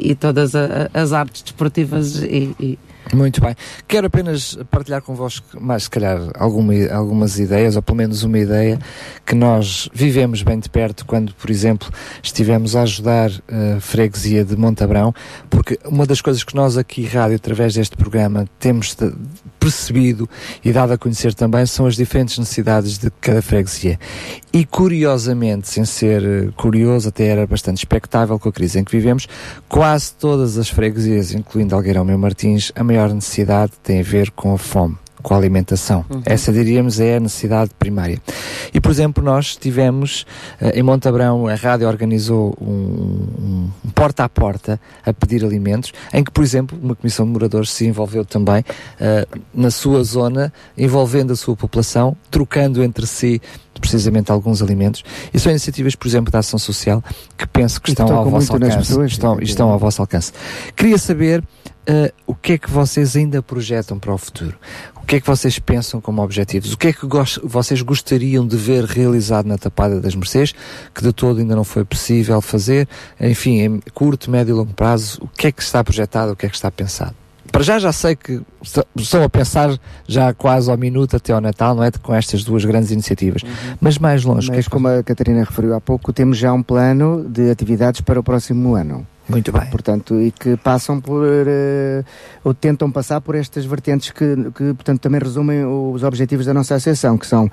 e- 0.08 0.12
e 0.12 0.16
todas 0.16 0.54
as 0.94 1.14
artes 1.14 1.42
desportivas 1.44 2.24
e- 2.24 2.56
e, 2.60 2.80
Muito 3.14 3.40
bem. 3.40 3.56
Quero 3.88 4.08
apenas 4.08 4.58
partilhar 4.72 5.02
convosco 5.02 5.46
mais, 5.62 5.84
se 5.84 5.90
calhar, 5.90 6.20
alguma, 6.36 6.74
algumas 6.92 7.38
ideias, 7.40 7.76
ou 7.76 7.82
pelo 7.82 7.98
menos 7.98 8.24
uma 8.24 8.40
ideia, 8.40 8.80
que 9.26 9.36
nós 9.36 9.88
vivemos 9.94 10.42
bem 10.42 10.60
de 10.60 10.70
perto 10.70 11.06
quando, 11.06 11.34
por 11.36 11.50
exemplo, 11.52 11.90
estivemos 12.24 12.76
a 12.76 12.82
ajudar 12.82 13.30
a 13.48 13.80
freguesia 13.80 14.44
de 14.44 14.56
Montabrão, 14.58 15.14
porque 15.50 15.80
uma 15.86 16.06
das 16.06 16.20
coisas 16.20 16.44
que 16.44 16.56
nós 16.56 16.78
aqui, 16.78 17.06
rádio, 17.06 17.36
através 17.36 17.76
deste 17.76 17.96
programa, 17.96 18.46
temos 18.60 18.96
de- 18.96 19.14
percebido 19.66 20.30
e 20.64 20.72
dado 20.72 20.94
a 20.94 20.98
conhecer 20.98 21.34
também 21.34 21.66
são 21.66 21.88
as 21.88 21.96
diferentes 21.96 22.38
necessidades 22.38 23.00
de 23.00 23.10
cada 23.20 23.42
freguesia. 23.42 24.00
E 24.54 24.64
curiosamente, 24.64 25.68
sem 25.68 25.84
ser 25.84 26.24
eh, 26.24 26.50
curioso, 26.56 27.10
até 27.10 27.26
era 27.26 27.48
bastante 27.48 27.80
expectável 27.80 28.38
com 28.38 28.48
a 28.48 28.54
crise 28.54 28.78
em 28.78 28.84
que 28.84 28.92
vivemos, 28.92 29.28
quase 29.68 30.14
todas 30.14 30.60
as 30.60 30.70
freguesias, 30.70 31.34
incluindo 31.34 31.74
Algueirão 31.74 32.06
Meu 32.06 32.18
Martins, 32.18 32.72
a 32.76 32.84
maior 32.84 33.12
necessidade 33.12 33.72
tem 33.82 34.02
a 34.02 34.04
ver 34.04 34.30
com 34.30 34.54
a 34.54 34.58
fome. 34.58 35.05
Com 35.26 35.34
a 35.34 35.38
alimentação. 35.38 36.06
Uhum. 36.08 36.22
Essa, 36.24 36.54
diríamos, 36.54 37.00
é 37.00 37.18
a 37.18 37.20
necessidade 37.20 37.72
primária. 37.80 38.22
E, 38.72 38.80
por 38.80 38.92
exemplo, 38.92 39.24
nós 39.24 39.56
tivemos 39.56 40.24
eh, 40.62 40.80
em 40.80 40.84
Montabrão, 40.84 41.48
a 41.48 41.56
rádio 41.56 41.88
organizou 41.88 42.56
um, 42.62 42.66
um- 42.66 43.70
porta 43.96 44.24
a 44.24 44.30
porta 44.30 44.80
a 45.04 45.12
pedir 45.12 45.44
alimentos, 45.44 45.92
em 46.14 46.24
que, 46.24 46.30
por 46.30 46.44
exemplo, 46.44 46.78
uma 46.80 46.96
comissão 46.96 47.26
de 47.26 47.32
moradores 47.32 47.72
se 47.72 47.88
envolveu 47.88 48.24
também 48.24 48.64
eh, 49.00 49.28
na 49.52 49.72
sua 49.72 50.04
zona, 50.04 50.54
envolvendo 50.78 51.34
a 51.34 51.36
sua 51.36 51.56
população, 51.56 52.16
trocando 52.30 52.84
entre 52.84 53.08
si 53.08 53.42
precisamente 53.82 54.32
alguns 54.32 54.62
alimentos. 54.62 55.04
E 55.34 55.40
são 55.40 55.52
iniciativas, 55.52 55.96
por 55.96 56.08
exemplo, 56.08 56.32
da 56.32 56.40
ação 56.40 56.60
social 56.60 57.04
que 57.38 57.48
penso 57.48 57.82
que 57.82 57.90
estão 57.90 58.06
ao 58.16 58.30
vosso 58.30 58.54
alcance. 58.54 58.78
pessoas. 58.78 59.12
Estão, 59.12 59.40
estão 59.42 59.70
ao 59.72 59.80
vosso 59.80 60.02
alcance. 60.02 60.32
Queria 60.76 60.98
saber 60.98 61.44
eh, 61.86 62.14
o 62.26 62.34
que 62.34 62.54
é 62.54 62.58
que 62.58 62.70
vocês 62.72 63.16
ainda 63.16 63.42
projetam 63.44 64.00
para 64.00 64.14
o 64.14 64.18
futuro. 64.18 64.56
O 65.06 65.08
que 65.08 65.18
é 65.18 65.22
que 65.22 65.28
vocês 65.28 65.60
pensam 65.60 66.02
como 66.02 66.24
objetivos? 66.24 66.74
O 66.74 66.78
que 66.80 66.88
é 66.88 66.92
que 66.94 67.06
vocês 67.44 67.80
gostariam 67.84 68.46
de 68.46 68.58
ver 68.58 68.86
realizado 68.86 69.46
na 69.46 69.56
Tapada 69.56 70.02
das 70.02 70.16
Mercês, 70.16 70.52
que 70.96 71.04
de 71.04 71.14
todo 71.14 71.40
ainda 71.40 71.56
não 71.56 71.64
foi 71.64 71.86
possível 71.86 72.42
fazer? 72.42 72.88
Enfim, 73.22 73.60
em 73.60 73.80
curto, 73.94 74.32
médio 74.32 74.54
e 74.54 74.58
longo 74.58 74.74
prazo, 74.74 75.20
o 75.22 75.28
que 75.28 75.46
é 75.46 75.52
que 75.52 75.62
está 75.62 75.84
projetado, 75.84 76.32
o 76.32 76.36
que 76.36 76.48
é 76.48 76.50
que 76.50 76.56
está 76.56 76.72
pensado? 76.72 77.14
Para 77.52 77.62
já 77.62 77.78
já 77.78 77.92
sei 77.92 78.16
que 78.16 78.42
est- 78.64 78.84
estão 78.96 79.22
a 79.24 79.30
pensar 79.30 79.78
já 80.08 80.34
quase 80.34 80.72
ao 80.72 80.76
minuto 80.78 81.16
até 81.16 81.32
ao 81.34 81.40
Natal, 81.40 81.76
não 81.76 81.84
é? 81.84 81.92
Com 81.92 82.12
estas 82.16 82.44
duas 82.44 82.66
grandes 82.66 82.90
iniciativas. 82.90 83.44
Mas 83.80 84.00
mais 84.00 84.24
longe, 84.26 84.48
o 84.48 84.50
que 84.50 84.56
é 84.56 84.58
Mas 84.58 84.66
que 84.66 84.72
como 84.72 84.88
a 84.88 85.04
Catarina 85.04 85.44
referiu 85.44 85.76
há 85.76 85.80
pouco, 85.80 86.12
temos 86.12 86.36
já 86.40 86.52
um 86.52 86.64
plano 86.64 87.30
de 87.30 87.52
atividades 87.52 88.02
para 88.02 88.20
o 88.20 88.24
próximo 88.24 88.74
ano. 88.74 89.06
Muito 89.28 89.52
bem. 89.52 89.66
Portanto, 89.72 90.22
e 90.22 90.32
que 90.32 90.56
passam 90.58 91.02
por, 91.02 91.26
eh, 91.48 92.04
ou 92.44 92.54
tentam 92.54 92.92
passar 92.92 93.20
por 93.22 93.34
estas 93.36 93.66
vertentes 93.66 94.12
que, 94.12 94.36
que, 94.56 94.74
portanto, 94.74 95.00
também 95.02 95.20
resumem 95.20 95.66
os 95.66 96.04
objetivos 96.04 96.46
da 96.46 96.54
nossa 96.54 96.76
associação, 96.76 97.18
que 97.18 97.26
são 97.26 97.50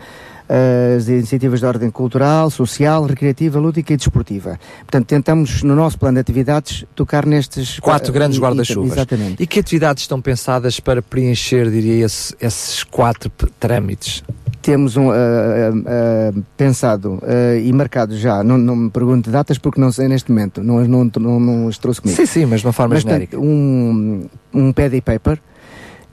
eh, 0.49 0.97
as 0.99 1.09
iniciativas 1.09 1.61
de 1.61 1.67
ordem 1.67 1.91
cultural, 1.91 2.51
social, 2.51 3.05
recreativa, 3.07 3.59
lúdica 3.59 3.95
e 3.95 3.97
desportiva. 3.97 4.61
Portanto, 4.81 5.07
tentamos, 5.07 5.63
no 5.63 5.75
nosso 5.75 5.99
plano 5.99 6.17
de 6.17 6.21
atividades, 6.21 6.85
tocar 6.95 7.25
nestes... 7.25 7.81
quatro 7.81 8.11
eh, 8.11 8.15
grandes 8.15 8.39
guarda-chuvas. 8.39 8.93
Exatamente. 8.93 9.43
E 9.43 9.47
que 9.47 9.59
atividades 9.61 10.03
estão 10.03 10.21
pensadas 10.21 10.79
para 10.79 11.01
preencher, 11.01 11.71
diria, 11.71 12.05
esse- 12.05 12.35
esses 12.39 12.85
quatro 12.85 13.31
trâmites? 13.59 14.23
Temos 14.63 14.97
um, 14.97 15.11
ah, 15.11 15.15
ah, 15.15 16.41
pensado 16.57 17.21
ah, 17.25 17.57
e 17.57 17.73
marcado 17.73 18.17
já, 18.17 18.45
não, 18.45 18.57
não 18.57 18.77
me 18.77 18.91
pergunte 18.91 19.29
datas 19.29 19.59
porque 19.59 19.81
não 19.81 19.91
sei 19.91 20.07
neste 20.09 20.31
momento, 20.31 20.63
não, 20.63 20.83
não, 20.87 21.11
não, 21.19 21.41
não 21.41 21.69
as 21.69 21.79
trouxe 21.79 22.01
comigo. 22.01 22.17
Sim, 22.17 22.27
sim, 22.27 22.47
mas 22.47 22.61
de 22.61 22.67
uma 22.67 22.73
forma 22.73 22.95
Mas, 22.95 23.03
genérica. 23.03 23.39
Um, 23.39 24.27
um 24.55 24.73
pad 24.73 24.97
e 24.97 25.01
paper 25.01 25.41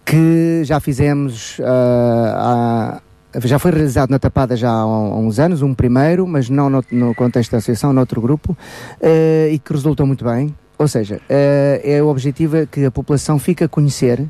que 0.03 0.61
já 0.63 0.79
fizemos 0.79 1.57
há- 1.63 2.99
já 3.45 3.59
foi 3.59 3.69
realizado 3.69 4.09
na 4.09 4.17
Tapada 4.17 4.57
já 4.57 4.71
há, 4.71 4.85
uns 4.87 5.37
anos, 5.37 5.61
um 5.61 5.71
primeiro, 5.75 6.25
mas 6.25 6.49
não 6.49 6.67
no, 6.67 6.83
no 6.91 7.13
contexto 7.13 7.51
da 7.51 7.59
associação, 7.59 7.93
noutro 7.93 8.19
grupo, 8.19 8.57
e 9.51 9.59
que 9.59 9.71
resultou 9.71 10.07
muito 10.07 10.25
bem. 10.25 10.55
Ou 10.79 10.87
seja, 10.87 11.21
é 11.29 12.01
o 12.01 12.07
objetivo 12.07 12.57
é 12.57 12.65
que 12.65 12.85
a 12.85 12.89
população 12.89 13.37
fique 13.37 13.63
a 13.63 13.67
conhecer 13.67 14.25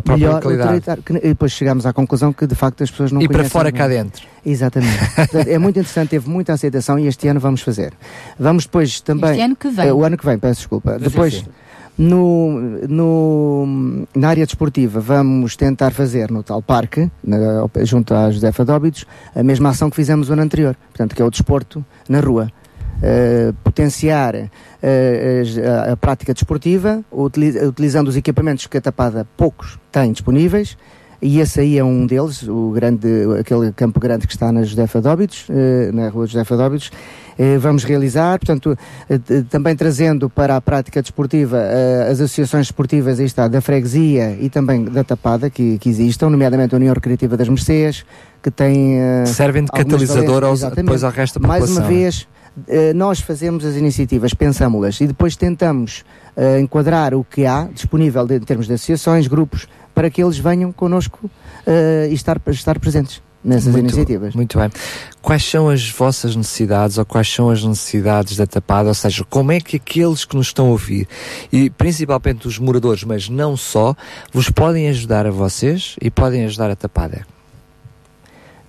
a 0.00 0.02
própria 0.02 0.26
melhor 0.26 0.42
localidade. 0.42 1.02
Que- 1.02 1.12
e 1.16 1.20
depois 1.28 1.52
chegámos 1.52 1.86
à 1.86 1.92
conclusão 1.92 2.32
que 2.32 2.46
de 2.46 2.54
facto 2.54 2.82
as 2.82 2.90
pessoas 2.90 3.12
não 3.12 3.22
E 3.22 3.28
para 3.28 3.44
fora 3.44 3.70
cá 3.72 3.86
dentro. 3.88 4.26
Exatamente. 4.44 4.98
Portanto, 5.14 5.48
é 5.48 5.58
muito 5.58 5.78
interessante, 5.78 6.08
teve 6.10 6.28
muita 6.28 6.52
aceitação 6.52 6.98
e 6.98 7.06
este 7.06 7.28
ano 7.28 7.38
vamos 7.40 7.60
fazer. 7.62 7.92
Vamos 8.38 8.64
depois 8.64 9.00
também. 9.00 9.30
Este 9.30 9.42
ano 9.42 9.56
que 9.56 9.68
vem. 9.70 9.86
Eh, 9.86 9.92
o 9.92 10.04
ano 10.04 10.16
que 10.18 10.24
vem, 10.26 10.38
peço 10.38 10.60
desculpa. 10.60 10.94
Sim, 10.98 11.04
depois. 11.04 11.34
sim. 11.34 11.44
No, 11.98 12.58
no, 12.88 14.06
na 14.14 14.28
área 14.28 14.46
desportiva, 14.46 15.00
vamos 15.00 15.54
tentar 15.54 15.90
fazer 15.92 16.30
no 16.30 16.42
tal 16.42 16.62
parque, 16.62 17.10
na- 17.22 17.66
junto 17.82 18.14
à 18.14 18.30
Josefa 18.30 18.64
Dóbidos, 18.64 19.04
a 19.34 19.42
mesma 19.42 19.68
ação 19.70 19.90
que 19.90 19.96
fizemos 19.96 20.30
o 20.30 20.32
ano 20.32 20.40
anterior, 20.42 20.74
portanto, 20.88 21.14
que 21.14 21.20
é 21.20 21.24
o 21.24 21.30
desporto 21.30 21.84
na 22.08 22.20
rua. 22.20 22.50
Eh, 23.02 23.52
potenciar 23.64 24.34
as- 24.36 25.90
a, 25.92 25.96
prática 25.96 26.34
desportiva, 26.34 27.02
utili- 27.10 27.58
utilizando 27.66 28.08
os 28.08 28.16
equipamentos 28.16 28.66
que 28.66 28.76
a 28.76 28.80
Tapada 28.80 29.26
poucos 29.36 29.78
têm 29.90 30.12
disponíveis, 30.12 30.76
e 31.22 31.38
esse 31.40 31.60
aí 31.60 31.78
é 31.78 31.84
um 31.84 32.06
deles, 32.06 32.42
o 32.48 32.70
grande, 32.72 33.06
aquele 33.38 33.72
campo 33.72 33.98
grande 34.00 34.26
que 34.26 34.32
está 34.34 34.50
na 34.52 34.62
Josefa 34.64 35.00
Dóbidos, 35.00 35.46
eh, 35.50 35.90
na 35.92 36.08
rua 36.10 36.26
Josefa 36.26 36.56
Dóbidos, 36.56 36.90
vamos 37.58 37.84
realizar, 37.84 38.38
portanto, 38.38 38.76
também 39.48 39.74
trazendo 39.74 40.28
para 40.28 40.56
a 40.56 40.60
prática 40.60 41.00
desportiva 41.00 41.58
as 42.10 42.20
associações 42.20 42.66
desportivas, 42.66 43.18
aí 43.18 43.24
está, 43.24 43.48
da 43.48 43.62
freguesia 43.62 44.36
e 44.38 44.50
também 44.50 44.84
da 44.84 45.02
Tapada, 45.02 45.48
que, 45.48 45.78
que 45.78 45.88
existam, 45.88 46.28
nomeadamente 46.28 46.74
a 46.74 46.76
União 46.76 46.92
Recreativa 46.92 47.38
das 47.38 47.48
Mercês, 47.48 48.04
que 48.42 48.50
tem... 48.50 48.98
Servem 49.24 49.64
de 49.64 49.70
catalisador 49.72 50.44
aos- 50.44 50.60
depois 50.60 51.02
ao 51.02 51.10
resto 51.10 51.40
da 51.40 51.48
Mais 51.48 51.62
uma 51.64 51.68
população. 51.80 51.96
vez, 51.96 52.28
nós 52.94 53.20
fazemos 53.20 53.64
as 53.64 53.76
iniciativas, 53.76 54.34
pensámos-las 54.34 55.00
e 55.00 55.06
depois 55.06 55.36
tentamos 55.36 56.04
eh, 56.36 56.60
enquadrar 56.60 57.14
o 57.14 57.24
que 57.24 57.46
há 57.46 57.68
disponível 57.72 58.26
de- 58.26 58.36
em 58.36 58.40
termos 58.40 58.66
de 58.66 58.74
associações, 58.74 59.26
grupos, 59.26 59.66
para 59.94 60.10
que 60.10 60.22
eles 60.22 60.38
venham 60.38 60.72
connosco 60.72 61.30
eh, 61.66 62.08
e 62.10 62.14
estar, 62.14 62.40
estar 62.48 62.78
presentes 62.78 63.22
nessas 63.42 63.72
Muito- 63.72 63.86
iniciativas. 63.86 64.34
Muito 64.34 64.58
bem. 64.58 64.68
Quais 65.22 65.42
são 65.44 65.68
as 65.70 65.88
vossas 65.90 66.36
necessidades 66.36 66.98
ou 66.98 67.04
quais 67.06 67.26
são 67.32 67.48
as 67.50 67.64
necessidades 67.64 68.36
da 68.36 68.46
Tapada? 68.46 68.88
Ou 68.88 68.94
seja, 68.94 69.24
como 69.28 69.50
é 69.52 69.60
que 69.60 69.76
aqueles 69.76 70.24
que 70.24 70.36
nos 70.36 70.48
estão 70.48 70.66
a 70.66 70.70
ouvir 70.70 71.08
e 71.52 71.70
principalmente 71.70 72.46
os 72.46 72.58
moradores, 72.58 73.02
mas 73.04 73.28
não 73.28 73.56
só, 73.56 73.94
vos 74.32 74.50
podem 74.50 74.88
ajudar 74.88 75.26
a 75.26 75.30
vocês 75.30 75.96
e 76.02 76.10
podem 76.10 76.44
ajudar 76.44 76.70
a 76.70 76.76
Tapada? 76.76 77.22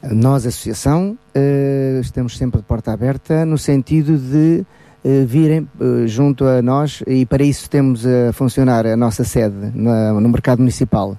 Nós, 0.03 0.47
associação, 0.47 1.15
eh, 1.35 1.99
estamos 2.01 2.35
sempre 2.35 2.59
de 2.59 2.65
porta 2.65 2.91
aberta 2.91 3.45
no 3.45 3.55
sentido 3.55 4.17
de 4.17 4.65
eh, 5.05 5.25
virem 5.25 5.67
eh, 5.79 6.07
junto 6.07 6.45
a 6.45 6.59
nós 6.59 7.03
e 7.05 7.23
para 7.23 7.43
isso 7.43 7.69
temos 7.69 8.03
a 8.05 8.33
funcionar 8.33 8.87
a 8.87 8.97
nossa 8.97 9.23
sede 9.23 9.71
no 9.75 10.27
Mercado 10.27 10.57
Municipal, 10.57 11.15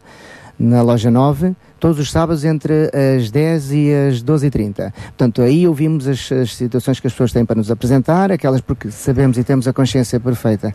na 0.59 0.83
Loja 0.83 1.13
9, 1.13 1.55
todos 1.83 1.99
os 1.99 2.13
sábados 2.13 2.45
entre 2.45 2.89
as 3.17 3.29
10 3.33 3.73
e 3.73 3.93
as 3.93 4.23
12h30. 4.23 4.93
Portanto, 4.93 5.43
aí 5.43 5.67
ouvimos 5.67 6.07
as, 6.07 6.31
as 6.31 6.55
situações 6.55 7.01
que 7.01 7.09
as 7.09 7.13
pessoas 7.13 7.33
têm 7.33 7.45
para 7.45 7.57
nos 7.57 7.73
apresentar, 7.73 8.31
aquelas 8.31 8.61
porque 8.61 8.89
sabemos 8.93 9.37
e 9.37 9.43
temos 9.43 9.67
a 9.67 9.73
consciência 9.73 10.21
perfeita 10.21 10.73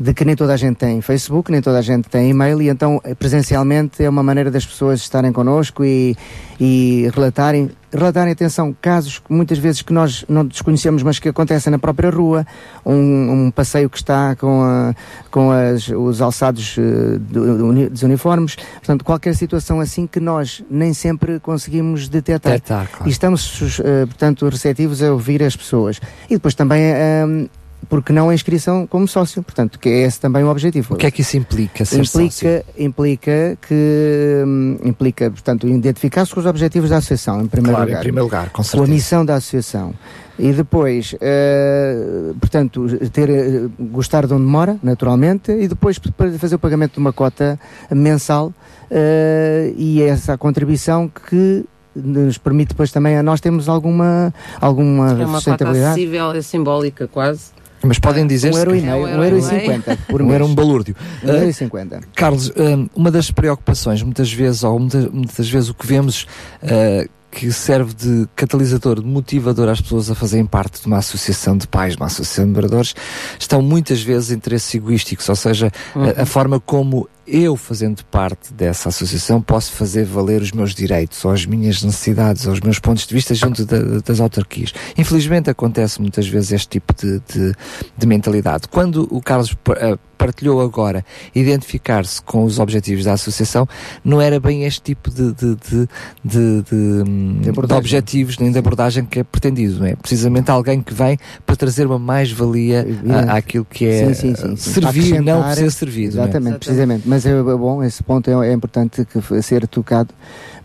de 0.00 0.14
que 0.14 0.24
nem 0.24 0.34
toda 0.34 0.54
a 0.54 0.56
gente 0.56 0.76
tem 0.76 1.02
Facebook, 1.02 1.52
nem 1.52 1.60
toda 1.60 1.78
a 1.78 1.82
gente 1.82 2.08
tem 2.08 2.30
e-mail 2.30 2.62
e 2.62 2.70
então 2.70 2.98
presencialmente 3.18 4.02
é 4.02 4.08
uma 4.08 4.22
maneira 4.22 4.50
das 4.50 4.64
pessoas 4.64 5.00
estarem 5.00 5.32
connosco 5.32 5.84
e, 5.84 6.16
e 6.58 7.10
relatarem, 7.14 7.70
relatarem, 7.92 8.32
atenção, 8.32 8.76
casos 8.80 9.18
que 9.18 9.32
muitas 9.32 9.58
vezes 9.58 9.82
que 9.82 9.92
nós 9.92 10.24
não 10.28 10.44
desconhecemos 10.44 11.02
mas 11.02 11.18
que 11.18 11.28
acontecem 11.28 11.70
na 11.70 11.78
própria 11.78 12.10
rua, 12.10 12.46
um, 12.84 13.46
um 13.46 13.50
passeio 13.50 13.88
que 13.88 13.96
está 13.96 14.36
com, 14.36 14.62
a- 14.62 14.94
com 15.30 15.50
as- 15.50 15.88
os 15.88 16.20
alçados 16.20 16.76
do- 17.20 17.66
uni- 17.66 17.88
dos 17.88 18.02
uniformes, 18.02 18.56
portanto 18.56 19.04
qualquer 19.04 19.34
situação 19.34 19.80
assim 19.80 20.06
que 20.06 20.20
nós 20.20 20.62
nem 20.70 20.92
sempre 20.92 21.40
conseguimos 21.40 22.08
detectar. 22.08 22.52
Detectar, 22.52 22.88
claro. 22.90 23.08
E 23.08 23.10
estamos, 23.10 23.80
eh, 23.84 24.06
portanto, 24.06 24.48
receptivos 24.48 25.02
a 25.02 25.12
ouvir 25.12 25.42
as 25.42 25.56
pessoas. 25.56 26.00
E 26.28 26.34
depois 26.34 26.54
também, 26.54 26.82
ehm, 26.82 27.46
porque 27.88 28.12
não 28.12 28.28
a 28.28 28.34
inscrição 28.34 28.86
como 28.86 29.06
sócio, 29.06 29.42
portanto, 29.42 29.78
que 29.78 29.88
é 29.88 30.02
esse 30.06 30.18
também 30.20 30.42
o 30.44 30.48
objetivo. 30.48 30.94
O 30.94 30.96
que 30.96 31.06
é 31.06 31.10
que 31.10 31.22
isso 31.22 31.36
implica, 31.36 31.84
ser 31.84 32.00
implica, 32.02 32.64
implica 32.78 33.58
que 33.66 34.42
hum, 34.46 34.78
implica, 34.84 35.30
portanto, 35.30 35.66
identificar-se 35.68 36.32
com 36.34 36.40
os 36.40 36.46
objetivos 36.46 36.90
da 36.90 36.96
associação, 36.98 37.40
em 37.42 37.46
primeiro 37.46 37.76
Claro, 37.76 37.88
em 37.88 37.92
lugar. 37.92 38.02
primeiro 38.02 38.24
lugar, 38.24 38.46
com 38.50 38.56
com 38.56 38.60
a 38.62 38.64
certeza. 38.64 38.92
missão 38.92 39.24
da 39.24 39.34
associação. 39.36 39.94
E 40.38 40.52
depois, 40.52 41.16
eh, 41.20 42.32
portanto, 42.40 42.86
ter, 43.12 43.28
eh, 43.28 43.68
gostar 43.80 44.24
de 44.26 44.34
onde 44.34 44.44
mora, 44.44 44.76
naturalmente, 44.82 45.50
e 45.50 45.66
depois 45.66 45.98
fazer 46.38 46.54
o 46.54 46.58
pagamento 46.60 46.92
de 46.94 46.98
uma 47.00 47.12
cota 47.12 47.58
mensal 47.90 48.52
eh, 48.90 49.72
e 49.76 50.00
essa 50.02 50.38
contribuição 50.38 51.08
que 51.28 51.64
nos 51.96 52.38
permite 52.38 52.68
depois 52.68 52.92
também 52.92 53.16
a 53.16 53.22
nós 53.22 53.40
termos 53.40 53.68
alguma, 53.68 54.32
alguma 54.60 55.08
É 55.10 55.14
uma 55.14 55.24
cota 55.24 55.32
sustentabilidade. 55.34 55.90
acessível, 55.92 56.30
é 56.32 56.42
simbólica 56.42 57.08
quase. 57.08 57.57
Mas 57.82 57.98
podem 57.98 58.26
dizer 58.26 58.52
Um 58.52 58.58
euro 58.58 58.74
e 58.76 58.80
meio, 58.80 58.96
um 59.06 59.22
euro 59.24 59.38
e 59.38 59.42
cinquenta 59.42 59.96
por 60.08 60.20
mês. 60.22 60.34
era 60.34 60.44
um 60.44 60.54
balúrdio. 60.54 60.96
Um 61.22 61.28
euro 61.28 61.40
Ah, 61.42 61.48
e 61.48 61.52
cinquenta. 61.52 62.00
Carlos, 62.14 62.50
hum, 62.56 62.88
uma 62.94 63.10
das 63.10 63.30
preocupações, 63.30 64.02
muitas 64.02 64.32
vezes, 64.32 64.64
ou 64.64 64.78
muitas, 64.78 65.06
muitas 65.10 65.48
vezes 65.48 65.68
o 65.68 65.74
que 65.74 65.86
vemos 65.86 66.26
ah, 66.62 67.06
que 67.30 67.52
serve 67.52 67.92
de 67.94 68.26
catalisador, 68.34 69.00
de 69.02 69.06
motivador 69.06 69.68
às 69.68 69.80
pessoas 69.80 70.10
a 70.10 70.14
fazerem 70.14 70.46
parte 70.46 70.80
de 70.80 70.86
uma 70.86 70.96
associação 70.96 71.56
de 71.58 71.68
pais, 71.68 71.94
uma 71.94 72.06
associação 72.06 72.46
de 72.46 72.52
moradores, 72.52 72.94
estão 73.38 73.60
muitas 73.60 74.00
vezes 74.00 74.30
interesses 74.30 74.74
egoísticos, 74.74 75.28
ou 75.28 75.36
seja, 75.36 75.70
a- 75.94 76.22
a, 76.22 76.26
forma 76.26 76.58
como 76.58 77.06
eu, 77.30 77.56
fazendo 77.56 78.04
parte 78.06 78.52
dessa 78.54 78.88
associação, 78.88 79.40
posso 79.42 79.72
fazer 79.72 80.04
valer 80.04 80.40
os 80.42 80.52
meus 80.52 80.74
direitos, 80.74 81.24
ou 81.24 81.30
as 81.30 81.44
minhas 81.44 81.82
necessidades, 81.82 82.46
ou 82.46 82.52
os 82.52 82.60
meus 82.60 82.78
pontos 82.78 83.06
de 83.06 83.14
vista 83.14 83.34
junto 83.34 83.64
da- 83.64 84.00
das 84.04 84.20
autarquias. 84.20 84.72
Infelizmente 84.96 85.50
acontece 85.50 86.00
muitas 86.00 86.26
vezes 86.26 86.52
este 86.52 86.68
tipo 86.68 86.94
de, 86.94 87.20
de, 87.32 87.52
de 87.96 88.06
mentalidade. 88.06 88.66
Quando 88.68 89.06
o 89.10 89.20
Carlos 89.20 89.54
ah, 89.68 89.98
partilhou 90.16 90.60
agora 90.60 91.04
identificar-se 91.32 92.20
com 92.22 92.42
os 92.44 92.58
objetivos 92.58 93.04
da 93.04 93.12
associação, 93.12 93.68
não 94.04 94.20
era 94.20 94.40
bem 94.40 94.64
este 94.64 94.82
tipo 94.82 95.10
de, 95.10 95.32
de, 95.32 95.54
de, 95.54 95.88
de, 96.24 97.74
objetivos 97.74 98.38
nem 98.38 98.50
de 98.50 98.58
abordagem 98.58 99.04
que 99.04 99.20
é 99.20 99.24
pretendido, 99.24 99.78
não 99.80 99.86
é? 99.86 99.94
Precisamente 99.94 100.50
alguém 100.50 100.80
que 100.82 100.92
vem 100.92 101.16
para 101.46 101.54
trazer 101.56 101.86
uma 101.86 101.98
mais-valia 101.98 102.84
àquilo 103.28 103.64
que 103.64 103.84
é 103.86 104.12
Sim, 104.12 104.34
sim, 104.34 104.56
sim, 104.56 104.56
servir, 104.56 105.20
não 105.22 105.54
ser 105.54 105.70
servido. 105.70 106.18
é? 106.18 106.22
Exatamente, 106.22 106.58
precisamente. 106.58 107.02
Mas 107.06 107.17
é, 107.26 107.30
é 107.30 107.42
bom, 107.42 107.82
esse 107.82 108.02
ponto 108.02 108.30
é, 108.30 108.48
é 108.48 108.52
importante 108.52 109.04
que 109.04 109.42
ser 109.42 109.66
tocado, 109.66 110.14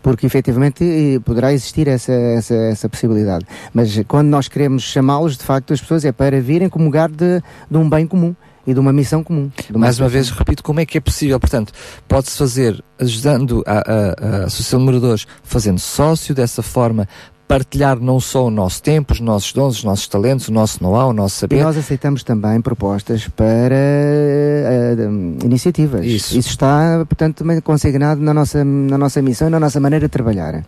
porque 0.02 0.26
efetivamente 0.26 0.84
eh, 0.84 1.18
poderá 1.20 1.52
existir 1.52 1.88
essa, 1.88 2.12
essa, 2.12 2.54
essa 2.54 2.88
possibilidade. 2.88 3.46
Mas 3.72 4.00
quando 4.06 4.28
nós 4.28 4.48
queremos 4.48 4.82
chamá-los, 4.82 5.36
de 5.36 5.44
facto, 5.44 5.72
as 5.72 5.80
pessoas 5.80 6.04
é 6.04 6.12
para 6.12 6.40
virem 6.40 6.68
comungar 6.68 7.10
de, 7.10 7.42
de 7.70 7.76
um 7.76 7.88
bem 7.88 8.06
comum 8.06 8.34
e 8.66 8.72
de 8.72 8.80
uma 8.80 8.92
missão 8.92 9.22
comum. 9.22 9.50
de 9.70 9.78
Mais 9.78 9.98
uma 9.98 10.08
vez, 10.08 10.30
repito, 10.30 10.62
como 10.62 10.80
é 10.80 10.86
que 10.86 10.98
é 10.98 11.00
possível? 11.00 11.38
Portanto, 11.38 11.72
pode-se 12.08 12.36
fazer, 12.36 12.82
ajudando 12.98 13.62
a, 13.66 13.78
a, 13.78 14.42
a 14.42 14.44
Associação 14.44 14.80
de 14.80 14.86
Moradores, 14.86 15.26
fazendo 15.42 15.78
sócio, 15.78 16.34
dessa 16.34 16.62
forma, 16.62 17.06
partilhar 17.46 17.98
não 18.00 18.18
só 18.18 18.46
o 18.46 18.50
nosso 18.50 18.82
tempo, 18.82 19.12
os 19.12 19.20
nossos 19.20 19.52
dons, 19.52 19.78
os 19.78 19.84
nossos 19.84 20.08
talentos, 20.08 20.48
o 20.48 20.52
nosso 20.52 20.82
know-how, 20.82 21.10
o 21.10 21.12
nosso 21.12 21.36
E 21.36 21.40
saber. 21.40 21.62
nós 21.62 21.76
aceitamos 21.76 22.22
também 22.24 22.60
propostas 22.60 23.28
para 23.28 23.74
eh, 23.74 24.96
iniciativas. 25.44 26.04
Isso. 26.04 26.38
está, 26.38 27.04
portanto, 27.08 27.38
também 27.38 27.60
consignado 27.60 28.20
na 28.20 28.32
nossa, 28.32 28.64
na 28.64 28.96
nossa 28.96 29.20
missão 29.20 29.48
e 29.48 29.50
na 29.50 29.60
nossa 29.60 29.78
maneira 29.78 30.06
de 30.06 30.10
trabalhar. 30.10 30.64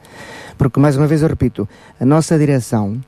Porque, 0.59 0.79
mais 0.79 0.97
uma 0.97 1.07
vez, 1.07 1.23
eu 1.23 1.29
repito, 1.29 1.69
a 2.01 2.05
nossa 2.05 2.39
direção 2.39 3.01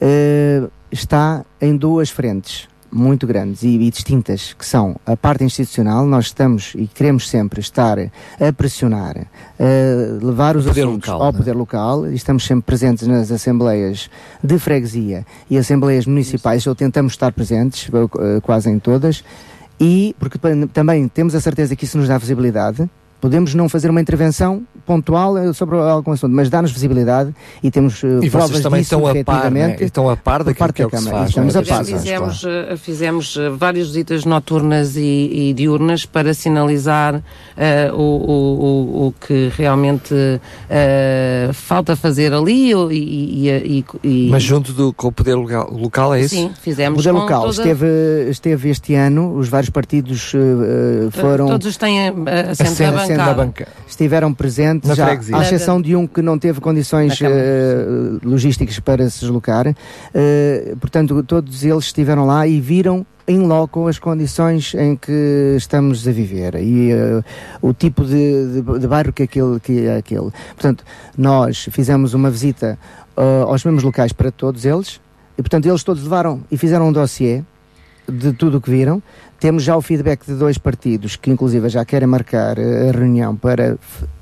eh, 0.00 0.62
está 0.92 1.44
em 1.60 1.76
duas 1.76 2.10
frentes 2.10 2.68
muito 2.92 3.26
grandes 3.26 3.62
e, 3.62 3.68
e 3.68 3.90
distintas, 3.90 4.52
que 4.52 4.64
são 4.64 4.96
a 5.06 5.16
parte 5.16 5.44
institucional, 5.44 6.04
nós 6.06 6.26
estamos 6.26 6.72
e 6.74 6.86
queremos 6.86 7.28
sempre 7.28 7.60
estar 7.60 7.98
a 7.98 8.52
pressionar, 8.52 9.16
a 9.58 10.24
levar 10.24 10.56
os 10.56 10.66
poder 10.66 10.82
assuntos 10.82 11.08
local, 11.08 11.22
ao 11.26 11.32
né? 11.32 11.38
poder 11.38 11.52
local, 11.54 12.06
e 12.10 12.14
estamos 12.14 12.44
sempre 12.44 12.64
presentes 12.64 13.06
nas 13.06 13.30
assembleias 13.30 14.10
de 14.42 14.58
freguesia 14.58 15.26
e 15.48 15.56
assembleias 15.56 16.06
municipais, 16.06 16.66
ou 16.66 16.74
tentamos 16.74 17.12
estar 17.12 17.32
presentes, 17.32 17.88
eh, 17.92 18.40
quase 18.42 18.70
em 18.70 18.78
todas, 18.78 19.24
e 19.78 20.14
porque 20.18 20.38
também 20.72 21.08
temos 21.08 21.34
a 21.34 21.40
certeza 21.40 21.74
que 21.74 21.84
isso 21.84 21.96
nos 21.96 22.08
dá 22.08 22.18
visibilidade. 22.18 22.88
Podemos 23.20 23.54
não 23.54 23.68
fazer 23.68 23.90
uma 23.90 24.00
intervenção 24.00 24.62
pontual 24.86 25.36
eh, 25.36 25.52
sobre 25.52 25.76
algum 25.76 26.12
assunto, 26.12 26.32
mas 26.34 26.48
dá-nos 26.48 26.72
visibilidade 26.72 27.34
e 27.62 27.70
temos 27.70 28.02
eh, 28.02 28.06
E 28.22 28.30
provas 28.30 28.50
vocês 28.50 28.62
também 28.62 28.80
disso, 28.80 28.94
estão 28.96 29.06
a 29.06 29.24
par, 29.24 29.50
né? 29.50 29.76
estão 29.80 30.08
a 30.08 30.16
par 30.16 30.42
daquilo 30.42 30.58
parte 30.58 30.74
que 30.76 30.82
é 30.82 30.84
da 30.84 30.88
o 30.88 30.90
que 30.90 30.98
se 30.98 31.10
faz. 31.10 31.28
Estamos 31.28 31.54
é? 31.54 31.58
a 31.58 31.62
par. 31.62 31.84
Fizemos, 31.84 32.44
eh, 32.46 32.76
fizemos 32.76 33.38
várias 33.58 33.88
visitas 33.88 34.24
noturnas 34.24 34.96
e, 34.96 35.00
e 35.50 35.52
diurnas 35.54 36.06
para 36.06 36.32
sinalizar 36.34 37.22
eh, 37.56 37.90
o, 37.92 37.96
o, 37.96 39.06
o, 39.08 39.14
que 39.20 39.50
realmente 39.56 40.14
eh, 40.68 41.50
falta 41.52 41.94
fazer 41.96 42.32
ali 42.32 42.72
e, 42.72 43.48
e, 43.48 43.48
e- 43.48 43.84
e- 44.02 44.28
Mas 44.30 44.42
junto 44.42 44.72
do, 44.72 44.92
com 44.92 45.08
o 45.08 45.12
poder 45.12 45.34
local, 45.34 45.70
local 45.72 46.14
é 46.14 46.20
isso? 46.22 46.34
Sim, 46.34 46.50
fizemos 46.60 46.98
O 47.00 47.02
poder 47.02 47.12
com 47.14 47.22
local 47.22 47.40
toda- 47.42 47.52
esteve, 47.52 47.86
esteve 48.30 48.70
este 48.70 48.94
ano, 48.94 49.34
os 49.36 49.48
vários 49.48 49.70
partidos 49.70 50.32
foram. 51.12 51.46
Todos 51.48 51.76
têm 51.76 52.08
Assento, 52.50 53.09
banca. 53.34 53.68
estiveram 53.88 54.32
presentes, 54.32 54.88
Na 54.88 54.94
já, 54.94 55.06
freguesia. 55.06 55.36
à 55.36 55.42
exceção 55.42 55.80
de 55.80 55.94
um 55.96 56.06
que 56.06 56.22
não 56.22 56.38
teve 56.38 56.60
condições 56.60 57.18
eh, 57.22 57.86
logísticas 58.24 58.78
para 58.80 59.08
se 59.08 59.20
deslocar. 59.20 59.74
Eh, 60.14 60.74
portanto, 60.80 61.22
todos 61.22 61.64
eles 61.64 61.84
estiveram 61.84 62.26
lá 62.26 62.46
e 62.46 62.60
viram 62.60 63.04
em 63.28 63.38
loco 63.38 63.86
as 63.86 63.98
condições 63.98 64.74
em 64.74 64.96
que 64.96 65.54
estamos 65.56 66.06
a 66.06 66.10
viver 66.12 66.56
e 66.56 66.90
eh, 66.90 67.22
o 67.62 67.72
tipo 67.72 68.04
de, 68.04 68.62
de, 68.62 68.78
de 68.80 68.86
bairro 68.88 69.12
que 69.12 69.22
aquele, 69.24 69.60
que 69.60 69.86
é 69.86 69.96
aquele. 69.98 70.30
Portanto, 70.54 70.84
nós 71.16 71.68
fizemos 71.70 72.14
uma 72.14 72.30
visita 72.30 72.78
aos 73.46 73.64
mesmos 73.64 73.82
locais 73.82 74.12
para 74.12 74.30
todos 74.30 74.64
eles 74.64 74.98
e, 75.36 75.42
portanto, 75.42 75.66
eles 75.66 75.82
todos 75.84 76.02
levaram 76.02 76.40
e 76.50 76.56
fizeram 76.56 76.88
um 76.88 76.92
dossiê 76.92 77.42
de 78.08 78.32
tudo 78.32 78.58
o 78.58 78.60
que 78.60 78.70
viram. 78.70 79.02
Temos 79.40 79.62
já 79.62 79.74
o 79.76 79.80
feedback 79.80 80.26
de 80.26 80.34
dois 80.34 80.58
partidos 80.58 81.16
que, 81.16 81.30
inclusive, 81.30 81.68
já 81.70 81.84
querem 81.84 82.06
marcar 82.06 82.58
eh, 82.58 82.90
a 82.90 82.92
reunião 82.92 83.34
para 83.34 83.78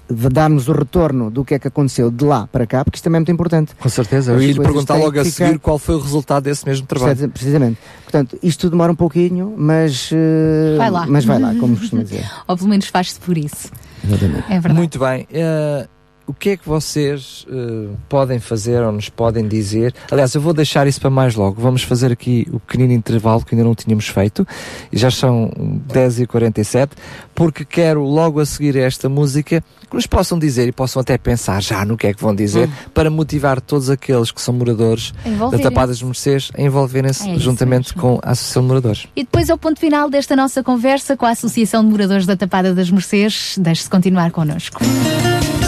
darmos 0.08 0.68
o 0.68 0.72
retorno 0.72 1.30
do 1.30 1.44
que 1.44 1.55
é 1.55 1.58
que 1.58 1.68
aconteceu 1.68 2.10
de 2.10 2.24
lá 2.24 2.47
para 2.50 2.66
cá, 2.66 2.82
porque 2.84 2.97
isto 2.97 3.05
também 3.05 3.16
é 3.16 3.20
muito 3.20 3.32
importante. 3.32 3.74
Com 3.78 3.88
certeza. 3.88 4.32
Eu 4.32 4.40
ia 4.40 4.52
lhe 4.52 4.60
perguntar 4.60 4.94
logo 4.94 5.20
a 5.20 5.24
ficar- 5.24 5.47
seguir 5.47 5.58
qual 5.58 5.78
foi 5.78 5.97
o 5.97 5.98
resultado 6.00 6.44
desse 6.44 6.64
mesmo 6.64 6.86
trabalho. 6.86 7.10
Precisa- 7.10 7.28
Precisamente. 7.28 7.78
Portanto, 8.05 8.38
isto 8.42 8.70
demora 8.70 8.92
um 8.92 8.97
pouquinho, 8.97 9.52
mas, 9.56 10.08
eh, 10.12 10.76
Vai 10.78 10.90
lá. 10.90 11.05
mas 11.06 11.24
vai 11.24 11.38
lá, 11.40 11.55
como 11.56 11.76
costuma 11.76 12.02
dizer. 12.05 12.24
Ou 12.48 12.56
pelo 12.56 12.70
menos 12.70 12.86
faz-se 12.86 13.18
por 13.20 13.36
isso. 13.36 13.70
Exatamente. 14.05 14.44
É 14.48 14.52
verdade. 14.55 14.74
Muito 14.74 14.98
bem. 14.98 15.26
Eh, 15.30 15.86
o 16.28 16.34
que 16.34 16.50
é 16.50 16.57
que 16.58 16.68
vocês 16.68 17.47
eh, 17.50 17.89
podem 18.08 18.39
fazer 18.39 18.82
ou 18.82 18.92
nos 18.92 19.08
podem 19.08 19.48
dizer? 19.48 19.94
Aliás, 20.10 20.34
eu 20.34 20.40
vou 20.40 20.52
deixar 20.52 20.86
isso 20.86 21.00
para 21.00 21.08
mais 21.08 21.34
logo. 21.34 21.60
Vamos 21.60 21.82
fazer 21.82 22.12
aqui 22.12 22.47
o 22.52 22.60
pequenino 22.60 22.92
intervalo 22.92 23.42
que 23.44 23.55
ainda 23.55 23.65
não 23.65 23.74
tínhamos 23.74 24.07
feito. 24.08 24.47
E 24.92 24.98
já 24.98 25.10
são 25.10 25.50
10h47, 25.92 26.90
porque 27.34 27.65
quero 27.65 28.02
logo 28.02 28.40
a 28.40 28.47
seguir 28.47 28.76
esta 28.76 29.08
música 29.08 29.65
que 29.89 29.97
nos 29.97 30.07
possam 30.07 30.39
dizer 30.39 30.68
e 30.68 30.73
possam 30.73 31.00
até 31.00 31.16
pensar 31.16 31.62
já 31.62 31.82
no 31.84 31.97
que 31.97 32.07
é 32.07 32.12
que 32.12 32.20
vão 32.20 32.34
dizer 32.34 32.68
Hum. 32.68 32.73
para 32.92 33.08
motivar 33.08 33.60
todos 33.60 33.89
aqueles 33.89 34.31
que 34.31 34.40
são 34.40 34.52
moradores 34.52 35.12
da. 35.50 35.58
Tapada 35.58 35.92
dos 35.92 36.02
Mercês 36.02 36.50
a 36.57 36.60
envolverem-se 36.62 37.28
É 37.28 37.39
juntamente 37.39 37.94
com 37.94 38.18
a 38.23 38.32
Associação 38.32 38.62
de 38.62 38.68
Moradores. 38.68 39.07
E 39.16 39.23
depois 39.23 39.48
é 39.48 39.55
o 39.55 39.58
ponto 39.58 39.81
final 39.81 40.10
desta 40.10 40.36
nossa 40.36 40.62
conversa 40.62 41.16
com 41.16 41.24
a 41.26 41.31
Associação 41.31 41.82
de 41.84 41.90
Moradores 41.90 42.26
da 42.26 42.36
Tapada 42.36 42.74
das 42.74 42.90
Mercês. 42.90 43.57
Deixe-se 43.58 43.89
continuar 43.89 44.31
connosco. 44.31 44.81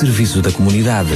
Serviço 0.00 0.40
da 0.40 0.50
comunidade. 0.50 1.10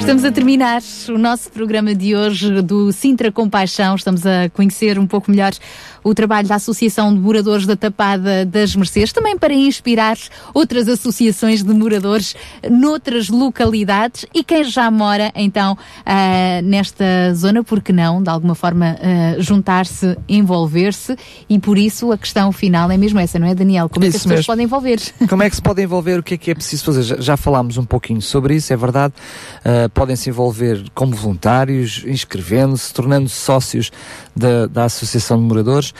Estamos 0.00 0.24
a 0.24 0.32
terminar 0.32 0.82
o 1.08 1.16
nosso 1.16 1.48
programa 1.52 1.94
de 1.94 2.16
hoje 2.16 2.60
do 2.62 2.90
Sintra 2.90 3.30
Compaixão. 3.30 3.94
Estamos 3.94 4.26
a 4.26 4.50
conhecer 4.52 4.98
um 4.98 5.06
pouco 5.06 5.30
melhor 5.30 5.52
o 6.02 6.14
trabalho 6.14 6.48
da 6.48 6.56
Associação 6.56 7.12
de 7.14 7.20
Moradores 7.20 7.66
da 7.66 7.76
Tapada 7.76 8.44
das 8.44 8.74
Mercês, 8.74 9.12
também 9.12 9.36
para 9.36 9.54
inspirar 9.54 10.16
outras 10.52 10.88
associações 10.88 11.62
de 11.62 11.72
moradores 11.72 12.34
noutras 12.70 13.28
localidades 13.28 14.26
e 14.34 14.42
quem 14.42 14.64
já 14.64 14.90
mora 14.90 15.32
então 15.34 15.76
ah, 16.04 16.60
nesta 16.62 17.34
zona, 17.34 17.62
porque 17.62 17.92
não, 17.92 18.22
de 18.22 18.28
alguma 18.28 18.54
forma, 18.54 18.96
ah, 19.00 19.40
juntar-se, 19.40 20.16
envolver-se 20.28 21.16
e 21.48 21.58
por 21.58 21.78
isso 21.78 22.12
a 22.12 22.18
questão 22.18 22.52
final 22.52 22.90
é 22.90 22.96
mesmo 22.96 23.18
essa, 23.18 23.38
não 23.38 23.46
é, 23.46 23.54
Daniel? 23.54 23.88
Como 23.88 24.04
é 24.04 24.10
que 24.10 24.16
as 24.16 24.22
pessoas 24.22 24.40
mesmo. 24.40 24.46
podem 24.46 24.64
envolver? 24.64 25.00
Como 25.28 25.42
é 25.42 25.50
que 25.50 25.56
se 25.56 25.62
pode 25.62 25.82
envolver? 25.82 26.18
O 26.18 26.22
que 26.22 26.34
é 26.34 26.36
que 26.36 26.50
é 26.50 26.54
preciso 26.54 26.84
fazer? 26.84 27.02
Já, 27.02 27.16
já 27.18 27.36
falámos 27.36 27.76
um 27.76 27.84
pouquinho 27.84 28.20
sobre 28.20 28.56
isso, 28.56 28.72
é 28.72 28.76
verdade. 28.76 29.14
Uh, 29.58 29.88
podem 29.90 30.16
se 30.16 30.28
envolver 30.28 30.84
como 30.94 31.14
voluntários, 31.14 32.04
inscrevendo-se, 32.06 32.92
tornando-se 32.92 33.36
sócios 33.36 33.90
da, 34.34 34.66
da 34.66 34.84
Associação 34.84 35.38
de 35.38 35.44
Moradores. 35.44 35.91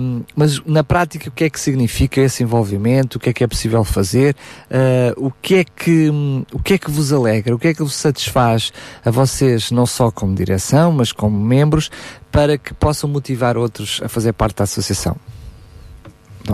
Um, 0.00 0.22
mas 0.34 0.60
na 0.64 0.82
prática, 0.82 1.28
o 1.28 1.32
que 1.32 1.44
é 1.44 1.50
que 1.50 1.60
significa 1.60 2.20
esse 2.20 2.42
envolvimento? 2.42 3.16
O 3.16 3.20
que 3.20 3.30
é 3.30 3.32
que 3.32 3.44
é 3.44 3.46
possível 3.46 3.84
fazer? 3.84 4.34
Uh, 4.70 5.26
o, 5.26 5.30
que 5.30 5.56
é 5.56 5.64
que, 5.64 6.10
hum, 6.10 6.44
o 6.52 6.58
que 6.62 6.74
é 6.74 6.78
que 6.78 6.90
vos 6.90 7.12
alegra? 7.12 7.54
O 7.54 7.58
que 7.58 7.68
é 7.68 7.74
que 7.74 7.82
vos 7.82 7.94
satisfaz 7.94 8.72
a 9.04 9.10
vocês, 9.10 9.70
não 9.70 9.86
só 9.86 10.10
como 10.10 10.34
direção, 10.34 10.90
mas 10.92 11.12
como 11.12 11.38
membros, 11.38 11.90
para 12.32 12.56
que 12.58 12.72
possam 12.74 13.08
motivar 13.10 13.56
outros 13.56 14.00
a 14.02 14.08
fazer 14.08 14.32
parte 14.32 14.56
da 14.56 14.64
associação? 14.64 15.16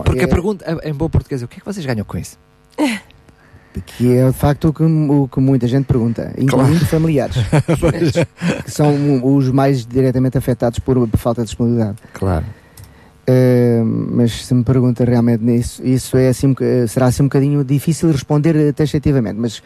Porque 0.04 0.20
é- 0.22 0.24
a 0.24 0.28
pergunta, 0.28 0.64
em 0.84 0.92
bom 0.92 1.08
português, 1.08 1.40
é 1.42 1.44
o 1.44 1.48
que 1.48 1.56
é 1.56 1.60
que 1.60 1.66
vocês 1.66 1.84
ganham 1.86 2.04
com 2.04 2.18
isso? 2.18 2.36
Que 3.96 4.16
é 4.16 4.26
de 4.28 4.32
facto 4.32 4.68
o 4.68 4.72
que, 4.72 4.84
o 4.84 5.28
que 5.28 5.40
muita 5.40 5.66
gente 5.66 5.84
pergunta, 5.86 6.32
incluindo 6.38 6.78
Claro. 6.78 6.86
familiares, 6.86 7.36
que 8.64 8.70
são 8.70 9.20
os 9.36 9.50
mais 9.50 9.84
diretamente 9.84 10.38
afetados 10.38 10.78
por, 10.78 11.08
por 11.08 11.18
falta 11.18 11.42
de 11.42 11.46
disponibilidade. 11.48 11.98
Claro. 12.12 12.44
Eh, 13.26 13.82
mas 13.84 14.44
se 14.46 14.54
me 14.54 14.62
pergunta 14.62 15.04
realmente 15.04 15.42
nisso, 15.42 15.82
isso 15.84 16.16
é 16.16 16.28
assim, 16.28 16.54
será 16.86 17.06
assim 17.06 17.22
um 17.22 17.26
bocadinho 17.26 17.64
difícil 17.64 18.10
responder 18.12 18.54
eh, 18.54 18.72
taxativamente, 18.72 19.38
mas 19.40 19.62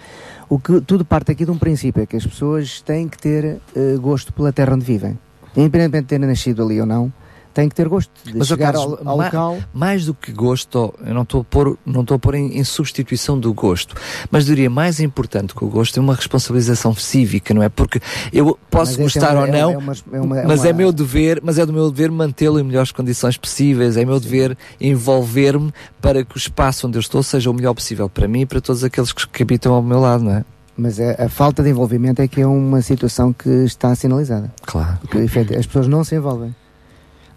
o 0.49 0.61
que 0.61 0.81
tudo 0.81 1.05
parte 1.05 1.33
aqui 1.33 1.45
de 1.45 1.51
um 1.51 1.59
princípio, 1.59 2.03
é 2.03 2.07
que 2.07 2.17
as 2.17 2.25
pessoas 2.25 2.81
têm 2.83 3.09
que 3.09 3.19
ter 3.19 3.59
eh, 3.75 3.97
gosto 4.01 4.33
pela 4.33 4.53
terra 4.53 4.75
onde 4.75 4.85
vivem. 4.85 5.19
Independentemente 5.57 6.05
de 6.05 6.09
terem 6.09 6.29
nascido 6.29 6.63
ali 6.63 6.81
ou 6.81 6.87
não, 6.87 7.13
têm 7.59 7.69
que 7.69 7.75
ter 7.75 7.89
gosto 7.89 8.11
de 8.25 8.39
Mas, 8.39 8.47
chegar 8.47 8.77
ao, 8.77 8.99
ao 9.09 9.17
ma- 9.17 9.25
local. 9.25 9.59
mais 9.75 10.05
do 10.07 10.15
que 10.15 10.31
gosto, 10.31 10.95
eu 11.05 11.13
não 11.13 11.23
estou 11.23 11.41
a 11.41 11.45
pôr, 11.45 11.77
não 11.85 12.03
estou 12.03 12.15
a 12.15 12.19
pôr 12.19 12.37
em, 12.37 12.57
em 12.57 12.63
substituição 12.63 13.37
do 13.39 13.53
gosto, 13.53 13.97
mas 14.31 14.47
diria 14.47 14.71
mais 14.71 15.01
importante 15.01 15.55
que 15.55 15.65
o 15.65 15.69
gosto 15.69 15.99
é 15.99 16.01
uma 16.01 16.15
responsabilização 16.15 16.95
cívica, 16.95 17.53
não 17.53 17.63
é? 17.63 17.69
Porque 17.69 18.01
eu 18.33 18.57
posso 18.71 18.93
Mas 19.01 19.01
essa 19.01 19.01
é 19.01 19.05
gostar 19.23 19.33
uma- 19.33 19.41
ou 19.41 19.47
é 19.47 19.51
não, 19.51 19.71
é 19.73 19.77
uma- 19.79 19.93
é 20.13 20.21
uma- 20.21 20.39
é 20.41 20.47
mas 20.47 20.65
é 20.65 20.73
meu 20.73 20.93
dever, 20.93 21.41
mas 21.43 21.59
é 21.59 21.67
do 21.67 21.73
meu 21.73 21.91
dever 21.91 22.11
mantê-lo 22.13 22.61
em 22.61 22.63
melhores 22.63 22.93
condições 22.93 23.37
possíveis, 23.37 23.97
é 23.97 24.05
meu 24.05 24.21
dever 24.21 24.57
envolver-me 24.81 25.73
para 26.01 26.25
que 26.25 26.37
o 26.37 26.39
espaço 26.39 26.87
onde 26.87 26.97
eu 26.97 27.01
estou 27.01 27.23
seja 27.23 27.51
o 27.51 27.55
melhor 27.55 27.75
possível 27.75 28.09
para 28.09 28.29
mim 28.29 28.43
e 28.43 28.47
para 28.47 28.61
todos 28.61 28.85
aqueles 28.85 29.13
que, 29.13 29.27
que 29.29 29.43
habitam 29.43 29.73
ao 29.75 29.83
meu 29.83 29.99
lado, 29.99 30.23
não 30.25 30.33
é? 30.33 30.45
Mas 30.77 31.01
a, 31.01 31.25
a 31.25 31.29
falta 31.29 31.61
de 31.61 31.71
envolvimento 31.71 32.23
é 32.23 32.29
que 32.29 32.41
é 32.41 32.47
uma 32.47 32.81
situação 32.83 33.33
que 33.33 33.49
está 33.65 33.93
sinalizada. 33.97 34.53
Claro. 34.63 34.97
Porque 35.11 35.19
as 35.57 35.67
pessoas 35.67 35.89
não 35.89 36.05
se 36.05 36.15
envolvem. 36.15 36.55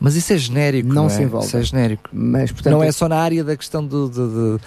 Mas 0.03 0.15
isso 0.15 0.33
é 0.33 0.37
genérico, 0.37 0.89
Não 0.89 1.03
não, 1.03 1.09
se 1.09 1.19
é? 1.19 1.23
envolvem. 1.25 1.47
Isso 1.47 1.57
é 1.57 1.61
genérico. 1.61 2.09
Mas, 2.11 2.51
portanto, 2.51 2.73
não 2.73 2.81
é 2.83 2.91
só 2.91 3.07
na 3.07 3.17
área 3.17 3.43
da 3.43 3.55
questão 3.55 3.85
do, 3.85 4.09
de, 4.09 4.15
de, 4.15 4.19
uh, 4.19 4.59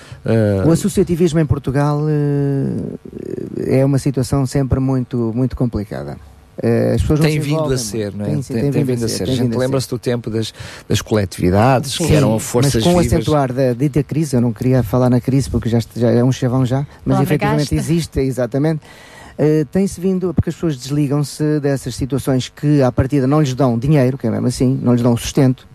O 0.69 0.71
associativismo 0.71 1.41
em 1.41 1.45
Portugal 1.47 2.01
eh, 2.09 3.81
é 3.81 3.85
uma 3.85 3.99
situação 3.99 4.47
sempre 4.47 4.79
muito, 4.79 5.33
muito 5.35 5.57
complicada. 5.57 6.17
Eh, 6.63 6.93
As 6.95 7.01
pessoas 7.01 7.19
não 7.19 7.27
tem 7.27 7.33
se 7.35 7.41
vindo 7.41 7.55
envolvem 7.57 7.75
a 7.75 7.79
ser, 7.79 8.15
não 8.15 8.25
é? 8.25 8.29
Tem, 8.29 8.43
sim, 8.43 8.55
tem 8.55 8.71
vindo 8.71 9.05
a 9.05 9.09
ser. 9.09 9.25
A 9.25 9.27
tem 9.27 9.35
gente 9.35 9.45
vindo 9.47 9.57
a 9.57 9.59
lembra-se 9.59 9.89
do 9.91 9.99
tempo 9.99 10.31
das, 10.31 10.55
das 10.89 11.03
coletividades, 11.03 11.99
que 11.99 12.15
eram 12.15 12.39
forças 12.39 12.75
mas 12.77 12.85
com 12.85 12.91
o 12.91 13.03
vivas. 13.03 13.13
acentuar 13.13 13.53
da 13.53 13.73
dita 13.73 14.05
crise, 14.05 14.37
eu 14.37 14.41
não 14.41 14.53
queria 14.53 14.85
falar 14.85 15.11
na 15.11 15.21
crise 15.21 15.51
porque 15.51 15.69
já, 15.69 15.81
já 15.97 16.11
é 16.13 16.23
um 16.23 16.31
chavão 16.31 16.65
já, 16.65 16.87
mas 17.05 17.17
Palavra 17.17 17.25
efetivamente 17.25 17.75
existe, 17.75 18.21
exatamente. 18.21 18.83
Eh, 19.37 19.65
tem-se 19.73 20.01
vindo, 20.01 20.33
porque 20.33 20.51
as 20.51 20.55
pessoas 20.55 20.77
desligam-se 20.77 21.59
dessas 21.61 21.95
situações 21.97 22.49
que 22.49 22.83
à 22.83 22.93
partida 22.93 23.27
não 23.27 23.41
lhes 23.41 23.53
dão 23.55 23.77
dinheiro, 23.79 24.17
que 24.17 24.27
é 24.27 24.31
mesmo 24.31 24.47
assim, 24.47 24.79
não 24.81 24.93
lhes 24.93 25.03
dão 25.03 25.17
sustento, 25.17 25.67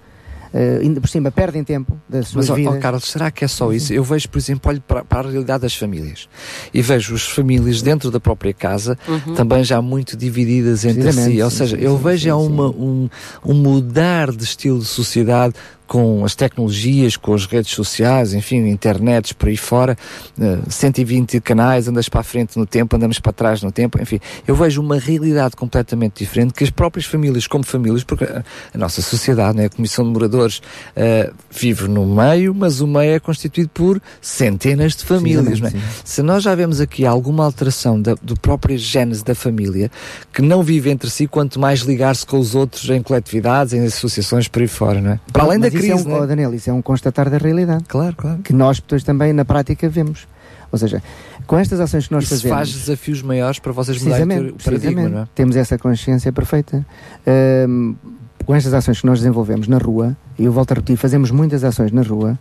eh, 0.54 0.80
ainda 0.82 1.02
por 1.02 1.10
cima 1.10 1.30
perdem 1.30 1.62
tempo 1.64 2.00
das 2.08 2.30
suas 2.30 2.48
Mas, 2.48 2.50
ó, 2.50 2.54
ó, 2.54 2.56
vidas. 2.56 2.82
Carlos, 2.82 3.04
será 3.04 3.30
que 3.30 3.44
é 3.44 3.48
só 3.50 3.72
isso? 3.74 3.92
Eu 3.94 4.04
vejo, 4.04 4.30
por 4.30 4.38
exemplo, 4.38 4.72
olho 4.72 4.82
para, 4.82 5.04
para 5.04 5.28
a 5.28 5.32
realidade 5.32 5.62
das 5.64 5.76
famílias 5.76 6.30
e 6.74 6.82
vejo 6.82 7.14
as 7.14 7.24
famílias 7.24 7.82
dentro 7.82 8.10
da 8.10 8.20
própria 8.20 8.54
casa 8.54 8.98
Uhum. 9.08 9.34
também 9.34 9.62
já 9.64 9.82
muito 9.82 10.16
divididas 10.16 10.86
entre 10.86 11.12
si. 11.12 11.42
Ou 11.42 11.50
sim, 11.52 11.58
seja, 11.58 11.76
sim, 11.78 11.84
eu 11.84 11.98
sim, 11.98 12.04
vejo 12.04 12.24
sim, 12.24 12.30
há 12.30 12.38
uma, 12.38 12.70
um, 12.70 13.10
um 13.46 13.54
mudar 13.54 14.32
de 14.32 14.44
estilo 14.46 14.80
de 14.80 14.86
sociedade 14.86 15.54
com 15.90 16.24
as 16.24 16.36
tecnologias, 16.36 17.18
com 17.18 17.34
as 17.34 17.48
redes 17.48 17.72
sociais, 17.72 18.36
enfim, 18.36 18.68
internets 18.68 19.34
por 19.34 19.50
aí 19.50 19.58
fora, 19.58 19.98
eh, 20.40 20.60
120 20.70 21.42
canais, 21.42 21.88
andas 21.88 22.08
para 22.08 22.22
a 22.22 22.24
frente 22.24 22.60
no 22.60 22.66
tempo, 22.66 22.96
andamos 22.96 23.18
para 23.18 23.34
trás 23.34 23.64
no 23.64 23.72
tempo, 23.72 24.00
enfim, 24.00 24.20
eu 24.48 24.56
vejo 24.56 24.82
uma 24.82 25.00
realidade 25.00 25.56
completamente 25.56 26.20
diferente 26.20 26.54
que 26.54 26.64
as 26.64 26.70
próprias 26.70 27.08
famílias, 27.08 27.48
como 27.48 27.66
famílias, 27.66 28.04
porque 28.04 28.24
a, 28.24 28.44
nossa 28.78 29.02
sociedade, 29.02 29.58
né, 29.58 29.66
a 29.66 29.70
Comissão 29.70 30.06
de 30.06 30.12
Moradores, 30.12 30.62
eh, 30.96 31.32
vive 31.50 31.88
no 31.88 32.06
meio, 32.06 32.54
mas 32.54 32.82
o 32.82 32.88
meio 32.88 33.14
é 33.14 33.20
constituído 33.20 33.72
por 33.74 34.00
centenas 34.22 34.96
de 34.96 35.04
famílias, 35.04 35.60
não 35.60 35.70
é? 35.70 35.74
Se 36.06 36.22
nós 36.22 36.44
já 36.44 36.54
vemos 36.54 36.80
aqui 36.80 37.04
alguma 37.04 37.44
alteração 37.44 38.00
da, 38.00 38.14
do 38.22 38.40
próprio 38.40 38.78
gênese 38.78 39.24
da 39.26 39.34
família, 39.34 39.90
que 40.32 40.44
não 40.44 40.62
vive 40.62 40.92
entre 40.92 41.10
si, 41.10 41.26
quanto 41.26 41.60
mais 41.60 41.80
ligar-se 41.80 42.28
com 42.28 42.38
os 42.38 42.54
outros 42.54 42.88
em 42.92 43.02
coletividades, 43.02 43.74
em 43.74 43.84
associações 43.84 44.48
por 44.48 44.62
aí 44.62 44.68
fora, 44.68 45.02
não 45.02 45.12
é? 45.14 45.20
Para 45.34 45.44
além 45.46 45.60
da 45.60 45.79
Mas 45.80 45.86
isso 45.86 45.94
crise, 45.96 46.08
é 46.08 46.12
um, 46.12 46.14
não 46.14 46.22
é? 46.22 46.24
oh, 46.24 46.28
Daniel, 46.28 46.54
isso 46.54 46.70
é 46.70 46.74
um 46.74 46.82
constatar 46.82 47.30
da 47.30 47.38
realidade. 47.38 47.84
Claro, 47.88 48.16
claro. 48.16 48.40
Que 48.40 48.54
nós 48.54 48.78
depois 48.80 49.04
também 49.04 49.34
na 49.34 49.46
prática 49.46 49.88
vemos. 49.90 50.28
Ou 50.72 50.78
seja, 50.78 51.02
com 51.48 51.58
estas 51.58 51.80
ações 51.80 52.08
que 52.08 52.14
nós 52.14 52.26
Isso 52.26 52.36
fazemos. 52.36 52.58
faz 52.58 52.72
desafios 52.72 53.22
maiores 53.24 53.58
para 53.60 53.72
vocês 53.72 54.02
mudarem 54.04 54.24
o 54.26 54.28
paradigma, 54.28 54.54
precisamente. 54.64 55.12
não 55.14 55.22
é? 55.24 55.28
Temos 55.34 55.56
essa 55.56 55.78
consciência 55.78 56.32
perfeita. 56.32 56.86
Ahm, 57.26 57.96
com 58.46 58.54
estas 58.56 58.74
ações 58.74 59.02
que 59.02 59.08
nós 59.08 59.20
desenvolvemos 59.20 59.68
na 59.68 59.78
rua, 59.78 60.16
e 60.38 60.46
eu 60.46 60.52
volto 60.52 60.72
a 60.72 60.76
repetir, 60.76 60.98
fazemos 60.98 61.32
muitas 61.32 61.64
ações 61.64 61.92
na 61.92 62.02
rua, 62.04 62.38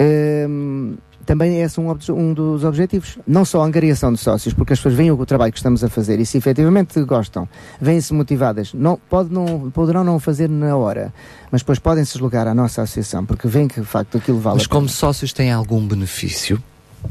ahm, 0.00 0.94
também 1.28 1.60
é 1.60 1.64
esse 1.64 1.78
um, 1.78 1.90
obje- 1.90 2.10
um 2.10 2.32
dos 2.32 2.64
objetivos. 2.64 3.18
Não 3.26 3.44
só 3.44 3.60
a 3.62 3.66
angariação 3.66 4.10
de 4.10 4.18
sócios, 4.18 4.54
porque 4.54 4.72
as 4.72 4.78
pessoas 4.78 4.94
veem 4.94 5.10
o 5.10 5.26
trabalho 5.26 5.52
que 5.52 5.58
estamos 5.58 5.84
a 5.84 5.88
fazer 5.90 6.18
e 6.18 6.24
se 6.24 6.38
efetivamente 6.38 6.98
gostam, 7.02 7.46
vêm-se 7.78 8.14
motivadas, 8.14 8.72
não, 8.72 8.98
pode 9.10 9.30
não, 9.30 9.70
poderão 9.70 10.02
não 10.02 10.18
fazer 10.18 10.48
na 10.48 10.74
hora, 10.74 11.12
mas 11.52 11.60
depois 11.60 11.78
podem 11.78 12.02
se 12.04 12.14
deslocar 12.14 12.48
à 12.48 12.54
nossa 12.54 12.80
associação, 12.80 13.26
porque 13.26 13.46
veem 13.46 13.68
que 13.68 13.78
de 13.80 13.86
facto 13.86 14.16
aquilo 14.16 14.38
vale 14.40 14.56
Mas 14.56 14.64
a 14.64 14.68
pena. 14.70 14.78
como 14.80 14.88
sócios 14.88 15.32
têm 15.34 15.52
algum 15.52 15.86
benefício? 15.86 16.62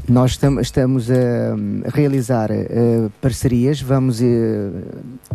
Nós 0.06 0.36
tam- 0.36 0.60
estamos 0.60 1.10
a, 1.10 1.14
a 1.14 1.90
realizar 1.96 2.50
eh, 2.50 3.08
parcerias, 3.22 3.80
vamos 3.80 4.20
eh, 4.20 4.70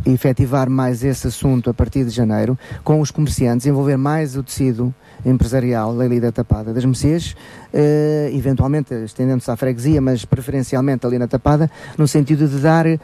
efetivar 0.05 0.69
mais 0.69 1.03
esse 1.03 1.25
assunto 1.27 1.69
a 1.69 1.73
partir 1.73 2.03
de 2.03 2.11
janeiro 2.11 2.57
com 2.83 2.99
os 3.01 3.09
comerciantes, 3.11 3.65
envolver 3.65 3.97
mais 3.97 4.35
o 4.35 4.43
tecido 4.43 4.93
empresarial 5.25 5.99
ali 5.99 6.19
da 6.19 6.31
Tapada 6.31 6.73
das 6.73 6.85
Mercês, 6.85 7.35
eh, 7.73 8.31
eventualmente 8.33 8.93
estendendo-se 8.93 9.49
à 9.49 9.55
freguesia, 9.55 10.01
mas 10.01 10.25
preferencialmente 10.25 11.05
ali 11.05 11.17
na 11.17 11.27
Tapada, 11.27 11.69
no 11.97 12.07
sentido 12.07 12.47
de 12.47 12.57
dar 12.57 12.85
eh, 12.87 12.99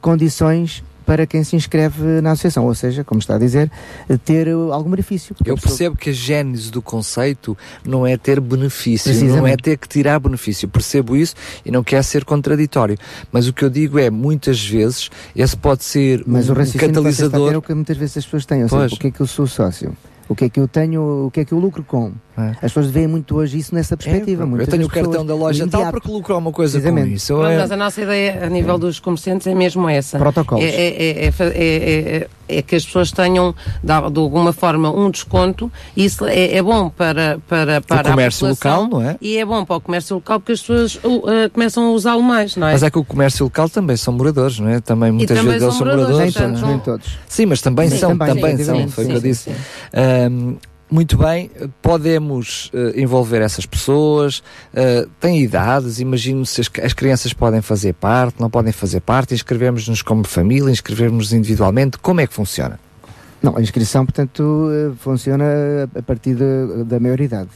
condições 0.00 0.82
para 1.06 1.26
quem 1.26 1.42
se 1.42 1.56
inscreve 1.56 2.20
na 2.20 2.32
associação, 2.32 2.66
ou 2.66 2.74
seja, 2.74 3.02
como 3.02 3.18
está 3.18 3.34
a 3.34 3.38
dizer, 3.38 3.68
eh, 4.08 4.16
ter 4.16 4.48
algum 4.48 4.90
benefício. 4.90 5.34
Porque 5.34 5.50
Eu 5.50 5.56
percebo 5.56 5.96
que 5.96 6.10
a 6.10 6.12
gênese 6.12 6.70
do 6.70 6.80
conceito 6.80 7.58
não 7.84 8.06
é 8.06 8.16
ter 8.16 8.38
benefício, 8.40 9.12
não 9.26 9.44
é 9.44 9.56
ter 9.56 9.76
que 9.76 9.88
tirar 9.88 10.20
benefício. 10.20 10.68
Percebo 10.68 11.16
isso 11.16 11.34
e 11.64 11.70
não 11.70 11.82
quer 11.82 12.04
ser 12.04 12.24
contraditório. 12.24 12.96
Mas 13.32 13.48
o 13.48 13.52
que 13.52 13.64
eu 13.64 13.70
digo 13.70 13.98
é, 13.98 14.08
muitas 14.08 14.64
vezes, 14.64 15.10
esse 15.34 15.56
pode 15.56 15.82
ser 15.82 16.22
Mas 16.26 16.48
um, 16.48 16.52
o 16.52 16.56
raciocínio 16.56 16.84
a 16.84 16.88
ter 16.88 16.94
catalisador. 16.94 17.52
é 17.54 17.56
o 17.56 17.62
que 17.62 17.74
muitas 17.74 17.96
vezes 17.96 18.18
as 18.18 18.24
pessoas 18.24 18.46
têm. 18.46 18.62
Ou 18.62 18.68
seja, 18.68 18.80
Pois. 18.80 18.92
o 18.92 18.96
que 18.98 19.06
é 19.08 19.10
que 19.10 19.20
eu 19.20 19.26
sou 19.26 19.48
sócio? 19.48 19.96
O 20.30 20.34
que 20.36 20.44
é 20.44 20.48
que 20.48 20.60
eu 20.60 20.68
tenho, 20.68 21.26
o 21.26 21.30
que 21.32 21.40
é 21.40 21.44
que 21.44 21.52
eu 21.52 21.58
lucro 21.58 21.82
com? 21.82 22.12
É. 22.40 22.50
As 22.52 22.58
pessoas 22.72 22.86
veem 22.86 23.06
muito 23.06 23.36
hoje 23.36 23.58
isso 23.58 23.74
nessa 23.74 23.96
perspectiva. 23.96 24.42
eu 24.42 24.46
muitas 24.46 24.68
tenho 24.68 24.86
o 24.86 24.88
cartão 24.88 25.24
da 25.24 25.34
loja 25.34 25.64
o 25.64 25.68
tal 25.68 25.90
porque 25.90 26.10
lucro 26.10 26.34
alguma 26.34 26.52
coisa 26.52 26.80
com 26.80 26.98
isso. 27.00 27.34
Pronto, 27.34 27.48
É- 27.48 27.58
Mas 27.58 27.70
a 27.70 27.76
nossa 27.76 28.00
ideia 28.00 28.44
a 28.44 28.48
nível 28.48 28.78
dos 28.78 28.98
comerciantes 29.00 29.46
é 29.46 29.54
mesmo 29.54 29.88
essa. 29.88 30.18
Protocolos. 30.18 30.64
É, 30.64 30.68
é- 30.68 31.24
é- 31.26 31.26
é 31.26 31.32
é- 31.40 32.16
é- 32.16 32.28
é 32.58 32.62
que 32.62 32.74
as 32.74 32.84
pessoas 32.84 33.12
tenham, 33.12 33.54
de, 33.82 33.92
al- 33.92 34.10
de 34.10 34.18
alguma 34.18 34.52
forma, 34.52 34.90
um 34.90 35.08
desconto. 35.10 35.70
Isso 35.96 36.26
é, 36.26 36.56
é 36.56 36.62
bom 36.62 36.88
para, 36.90 37.38
para, 37.48 37.80
para 37.80 38.00
a 38.00 38.10
comércio 38.10 38.48
local, 38.48 38.88
não 38.88 39.00
é? 39.02 39.16
E 39.20 39.36
é 39.36 39.44
bom 39.44 39.64
para 39.64 39.76
o 39.76 39.80
comércio 39.80 40.16
local 40.16 40.40
porque 40.40 40.52
as 40.52 40.60
pessoas 40.60 40.96
uh, 40.96 41.08
uh, 41.08 41.50
começam 41.52 41.84
a 41.86 41.90
usá-lo 41.92 42.22
mais, 42.22 42.56
não 42.56 42.66
é? 42.66 42.72
Mas 42.72 42.82
é 42.82 42.90
que 42.90 42.98
o 42.98 43.04
comércio 43.04 43.44
local 43.44 43.68
também 43.68 43.96
são 43.96 44.12
moradores, 44.12 44.58
não 44.58 44.68
é? 44.68 44.80
Também 44.80 45.12
muitas 45.12 45.36
também 45.36 45.52
vezes 45.52 45.62
eles 45.62 45.74
são 45.76 45.86
são 45.86 45.96
moradores, 45.96 46.34
moradores. 46.34 46.62
Nem 46.62 46.72
não- 46.72 46.78
todos. 46.80 47.18
Sim, 47.28 47.46
mas 47.46 47.60
também 47.62 47.88
Sim, 47.88 47.98
são, 47.98 48.18
também, 48.18 48.34
também, 48.34 48.56
sim, 48.56 48.64
são, 48.64 48.76
sim, 48.76 48.88
foi 48.88 49.04
o 49.04 49.08
que 49.08 49.14
eu 49.14 49.20
disse. 49.20 49.44
sim. 49.44 50.58
Muito 50.90 51.16
bem, 51.16 51.48
podemos 51.80 52.68
eh, 52.74 53.00
envolver 53.00 53.40
essas 53.40 53.64
pessoas, 53.64 54.42
eh, 54.74 55.06
têm 55.20 55.40
idades, 55.40 56.00
imagino 56.00 56.44
se 56.44 56.60
as, 56.60 56.70
as 56.82 56.92
crianças 56.92 57.32
podem 57.32 57.62
fazer 57.62 57.92
parte, 57.94 58.40
não 58.40 58.50
podem 58.50 58.72
fazer 58.72 59.00
parte, 59.00 59.32
inscrevemos-nos 59.32 60.02
como 60.02 60.26
família, 60.26 60.68
inscrevemos-nos 60.68 61.32
individualmente, 61.32 61.96
como 61.96 62.20
é 62.20 62.26
que 62.26 62.34
funciona? 62.34 62.80
Não, 63.40 63.56
a 63.56 63.62
inscrição, 63.62 64.04
portanto, 64.04 64.68
eh, 64.72 64.92
funciona 64.98 65.44
a 65.94 66.02
partir 66.02 66.34
da 66.34 66.98
maioridade. 66.98 67.50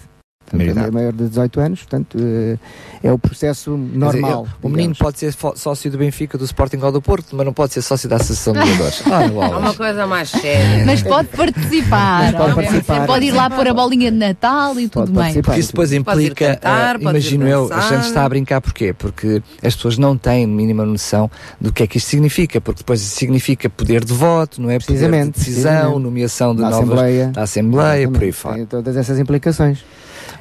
Portanto, 0.50 0.78
é 0.86 0.90
maior 0.90 1.12
de 1.12 1.28
18 1.28 1.60
anos, 1.60 1.78
portanto, 1.80 2.18
eh, 2.20 2.58
é 3.02 3.12
o 3.12 3.18
processo 3.18 3.76
dizer, 3.76 3.98
normal. 3.98 4.46
eu- 4.62 4.68
o 4.68 4.72
menino 4.72 4.94
pode 4.94 5.18
ser 5.18 5.34
sócio 5.56 5.90
do 5.90 5.98
Benfica, 5.98 6.36
do 6.38 6.44
Sporting 6.44 6.78
ou 6.82 6.92
do 6.92 7.00
Porto, 7.02 7.34
mas 7.36 7.44
não 7.46 7.52
pode 7.52 7.72
ser 7.72 7.82
sócio 7.82 8.08
da 8.08 8.16
Associação 8.16 8.52
de 8.52 8.60
Jogadores. 8.66 9.02
Ah, 9.10 9.22
É 9.24 9.56
uma 9.56 9.74
coisa 9.74 10.06
mais 10.06 10.30
séria. 10.30 10.84
Mas 10.84 11.02
pode 11.02 11.28
participar. 11.28 12.32
Mas 12.32 12.34
pode 12.36 12.54
participar. 12.54 13.06
Pode 13.06 13.24
ir 13.26 13.32
lá 13.32 13.48
pôr 13.50 13.68
a 13.68 13.74
bolinha 13.74 14.10
de 14.10 14.18
Natal 14.18 14.78
e 14.78 14.88
tudo 14.88 15.12
bem. 15.12 15.40
Porque 15.42 15.60
isso 15.60 15.72
depois 15.72 15.92
implica, 15.92 16.54
cantar, 16.54 16.92
pode 16.98 17.04
ir 17.04 17.10
imagino 17.10 17.48
eu, 17.48 17.72
a 17.72 17.80
gente 17.82 18.06
está 18.06 18.24
a 18.24 18.28
brincar 18.28 18.60
porquê? 18.60 18.92
Porque 18.92 19.42
as 19.62 19.74
pessoas 19.74 19.98
não 19.98 20.16
têm 20.16 20.46
mínima 20.46 20.84
noção 20.84 21.30
do 21.60 21.72
que 21.72 21.82
é 21.82 21.86
que 21.86 21.98
isto 21.98 22.08
significa, 22.08 22.60
porque 22.60 22.78
depois 22.78 23.00
significa 23.00 23.68
poder 23.70 24.04
de 24.04 24.12
voto, 24.12 24.60
não 24.60 24.70
é? 24.70 24.78
Poder 24.78 24.80
de 24.80 24.86
Precisamente, 24.86 25.38
decisão, 25.38 25.98
nomeação 25.98 26.54
de 26.54 26.62
Da 26.62 26.70
novas 26.70 26.84
Assembleia. 26.88 27.26
da 27.28 27.42
Assembleia, 27.42 28.08
por 28.10 28.22
aí 28.22 28.32
fora. 28.32 28.54
Tem 28.56 28.66
todas 28.66 28.96
essas 28.96 29.18
implicações. 29.18 29.78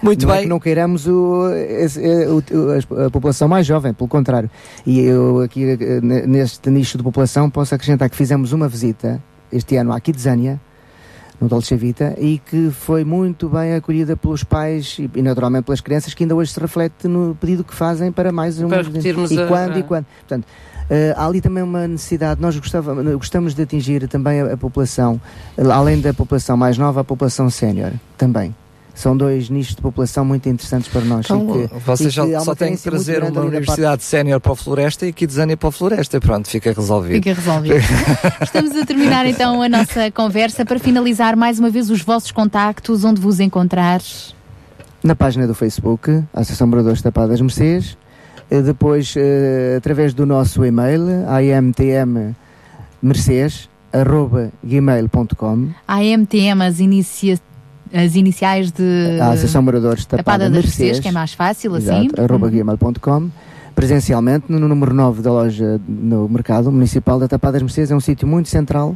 Muito 0.03 0.25
não 0.27 0.33
É 0.33 0.37
bem. 0.37 0.43
que 0.43 0.49
não 0.49 0.59
queiramos 0.59 1.07
o, 1.07 1.49
esse- 1.53 2.03
eh, 2.03 2.27
o- 2.29 3.05
a, 3.05 3.09
população 3.09 3.47
mais 3.47 3.65
jovem, 3.65 3.93
pelo 3.93 4.07
contrário. 4.09 4.49
E 4.85 4.99
eu 4.99 5.39
aqui 5.41 5.63
eh, 5.63 6.01
ne- 6.01 6.27
neste 6.27 6.69
nicho 6.69 6.97
de 6.97 7.03
população 7.03 7.49
posso 7.49 7.73
acrescentar 7.73 8.09
que 8.09 8.15
fizemos 8.15 8.51
uma 8.51 8.67
visita 8.67 9.21
este 9.51 9.77
ano 9.77 9.93
à 9.93 9.99
Kidzania, 9.99 10.59
no 11.39 11.47
Dolce 11.49 11.75
Vita, 11.75 12.15
e 12.19 12.37
que 12.39 12.69
foi 12.71 13.03
muito 13.03 13.49
bem 13.49 13.75
acolhida 13.75 14.15
pelos 14.15 14.43
pais 14.43 14.97
e, 15.13 15.21
naturalmente 15.21 15.65
pelas 15.65 15.81
crianças, 15.81 16.13
que 16.13 16.23
ainda 16.23 16.35
hoje 16.35 16.51
se 16.51 16.59
reflete 16.59 17.07
no 17.07 17.35
pedido 17.39 17.63
que 17.63 17.73
fazem 17.73 18.11
para 18.11 18.31
mais 18.31 18.59
um. 18.61 18.69
Para 18.69 18.81
repetirmos 18.81 19.29
e 19.31 19.41
a- 19.41 19.47
quando, 19.47 19.77
e 19.77 19.83
quando. 19.83 20.05
Portanto, 20.19 20.45
eh, 20.89 21.13
há 21.17 21.25
ali 21.25 21.41
também 21.41 21.63
uma 21.63 21.87
necessidade, 21.87 22.41
nós 22.41 22.57
gostava, 22.57 22.93
gostamos 23.15 23.53
de 23.53 23.61
atingir 23.61 24.07
também 24.07 24.41
a, 24.41 24.53
a 24.53 24.57
população, 24.57 25.19
além 25.71 25.99
da 25.99 26.13
população 26.13 26.55
mais 26.55 26.77
nova, 26.77 27.01
a 27.01 27.03
população 27.03 27.49
sénior 27.49 27.91
também. 28.17 28.55
São 28.95 29.17
dois 29.17 29.49
nichos 29.49 29.75
de 29.75 29.81
população 29.81 30.23
muito 30.23 30.47
interessantes 30.47 30.87
para 30.87 31.01
nós. 31.01 31.25
Então, 31.25 31.47
que- 31.47 31.67
vocês 31.79 32.13
só, 32.13 32.25
que 32.27 32.39
só 32.41 32.53
têm 32.53 32.75
que 32.77 32.83
trazer 32.83 33.23
uma 33.23 33.41
universidade 33.41 34.03
sénior 34.03 34.39
para 34.39 34.51
a 34.53 34.55
Floresta 34.55 35.07
e 35.07 35.11
Kidzania 35.11 35.57
para 35.57 35.69
a 35.69 35.71
Floresta. 35.71 36.19
Pronto, 36.21 36.47
fica 36.47 36.71
resolvido. 36.71 37.15
Fica 37.15 37.33
resolvido. 37.33 37.75
Estamos 38.41 38.75
a 38.75 38.85
terminar 38.85 39.25
então 39.25 39.63
a 39.63 39.67
nossa 39.67 40.11
conversa 40.11 40.63
para 40.63 40.77
finalizar 40.79 41.35
mais 41.35 41.57
uma 41.57 41.71
vez 41.71 41.89
os 41.89 42.01
vossos 42.03 42.31
contactos, 42.31 43.03
onde 43.03 43.19
vos 43.19 43.39
encontrar. 43.39 43.99
na 45.03 45.15
página 45.15 45.47
do 45.47 45.55
Facebook, 45.55 46.09
a 46.33 46.41
Associação 46.41 46.67
Moradores 46.67 47.01
Tapadas 47.01 47.41
Mercês, 47.41 47.97
eh, 48.51 48.61
depois 48.61 49.15
eh, 49.17 49.73
através 49.77 50.13
do 50.13 50.25
nosso 50.25 50.63
e-mail, 50.63 51.01
amtmmercês.gmail.com 54.23 55.69
AMTM, 55.87 56.61
as, 56.63 56.79
inicia... 56.79 57.39
as 57.93 58.15
iniciais 58.15 58.71
de. 58.71 59.19
a 59.21 59.29
Associação 59.29 59.61
Moradores 59.61 60.05
Tapada 60.05 60.49
das 60.49 60.51
Mercês, 60.51 60.99
que 60.99 61.07
é 61.07 61.11
mais 61.11 61.33
fácil 61.33 61.75
assim. 61.75 62.07
exato, 62.07 62.21
arroba 62.21 62.49
gmail.com 62.49 63.29
presencialmente 63.75 64.45
no 64.49 64.67
número 64.67 64.93
9 64.93 65.21
da 65.21 65.31
loja 65.31 65.81
no 65.87 66.29
mercado 66.29 66.71
municipal 66.71 67.19
da 67.19 67.27
Tapadas 67.27 67.61
Mercês, 67.61 67.91
é 67.91 67.95
um 67.95 67.99
sítio 67.99 68.27
muito 68.27 68.49
central, 68.49 68.95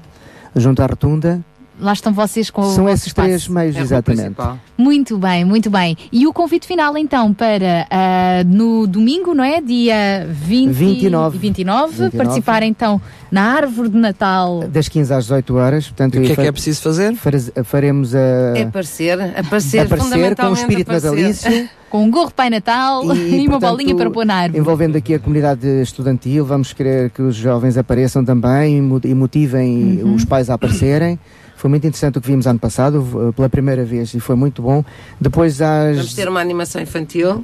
junto 0.55 0.81
à 0.81 0.85
rotunda, 0.85 1.41
Lá 1.79 1.93
estão 1.93 2.11
vocês 2.13 2.49
com 2.49 2.61
o 2.61 2.71
são 2.73 2.89
esses 2.89 3.07
espaço. 3.07 3.27
três 3.27 3.47
meios, 3.47 3.75
É 3.75 3.81
exatamente. 3.81 4.35
Muito 4.77 5.17
bem, 5.17 5.45
muito 5.45 5.69
bem. 5.69 5.95
E 6.11 6.25
o 6.25 6.33
convite 6.33 6.65
final 6.65 6.97
então 6.97 7.33
para 7.33 7.85
ah, 7.91 8.43
no 8.45 8.87
domingo, 8.87 9.33
não 9.35 9.43
é? 9.43 9.61
Dia 9.61 10.27
20 10.29 10.71
29. 10.71 11.35
e 11.37 11.39
29, 11.39 11.87
29. 11.97 12.17
participar 12.17 12.63
então 12.63 12.99
na 13.31 13.43
árvore 13.43 13.89
de 13.89 13.97
Natal. 13.97 14.63
Das 14.67 14.87
15 14.87 15.13
às 15.13 15.23
18 15.25 15.55
horas, 15.55 15.87
portanto, 15.87 16.15
E 16.15 16.19
o 16.19 16.23
que 16.23 16.31
é 16.31 16.35
que 16.35 16.41
é 16.41 16.51
preciso 16.51 16.81
fazer? 16.81 17.13
faz- 17.15 17.51
Faremos 17.63 18.15
a, 18.15 18.19
É 18.55 18.63
aparecer, 18.63 19.13
aparecer, 19.37 19.81
aparecer 19.81 20.35
com 20.35 20.47
o 20.47 20.53
espírito 20.53 20.91
aparecer. 20.91 21.11
natalício. 21.11 21.69
Com 21.87 22.03
um 22.03 22.11
gorro 22.11 22.27
de 22.27 22.33
Pai 22.33 22.49
Natal 22.49 23.01
e, 23.15 23.47
uma 23.47 23.51
portanto, 23.51 23.69
bolinha 23.71 23.95
para 23.95 24.11
pôr 24.11 24.25
na 24.25 24.35
árvore. 24.35 24.59
Envolvendo 24.59 24.97
aqui 24.97 25.13
a 25.13 25.19
comunidade 25.19 25.65
estudantil, 25.81 26.45
vamos 26.45 26.73
querer 26.73 27.09
que 27.11 27.21
os 27.21 27.33
jovens 27.33 27.77
apareçam 27.77 28.25
também 28.25 28.73
e 28.77 29.07
e 29.07 29.13
motivem 29.13 30.01
Uhum. 30.03 30.15
os 30.15 30.25
pais 30.25 30.49
a 30.49 30.55
aparecerem. 30.55 31.17
Foi 31.57 31.69
muito 31.69 31.85
interessante 31.87 32.17
o 32.17 32.21
que 32.21 32.27
vimos 32.27 32.47
ano 32.47 32.59
passado, 32.59 33.01
v- 33.01 33.33
pela 33.33 33.49
primeira 33.49 33.83
vez, 33.83 34.13
e 34.13 34.19
foi 34.19 34.35
muito 34.35 34.61
bom. 34.61 34.85
Depois 35.19 35.61
às, 35.61 35.97
Vamos 35.97 36.13
ter 36.13 36.29
uma 36.29 36.39
animação 36.39 36.79
infantil. 36.81 37.43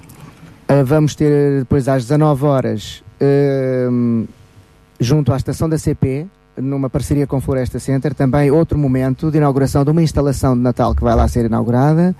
ah, 0.67 0.83
vamos 0.85 1.15
ter 1.15 1.59
depois 1.59 1.87
às 1.89 2.03
19 2.03 2.45
horas, 2.45 3.03
hum, 3.89 4.25
junto 4.99 5.33
à 5.33 5.37
estação 5.37 5.67
da 5.67 5.77
CP, 5.77 6.27
numa 6.55 6.89
parceria 6.89 7.25
com 7.25 7.37
o 7.37 7.41
Floresta 7.41 7.79
Center, 7.79 8.13
também 8.13 8.51
outro 8.51 8.77
momento 8.77 9.31
de 9.31 9.37
inauguração 9.37 9.83
de 9.83 9.89
uma 9.89 10.01
instalação 10.03 10.55
de 10.55 10.61
Natal 10.61 10.93
que 10.93 11.03
vai 11.03 11.15
lá 11.15 11.27
ser 11.27 11.45
inaugurada, 11.45 12.15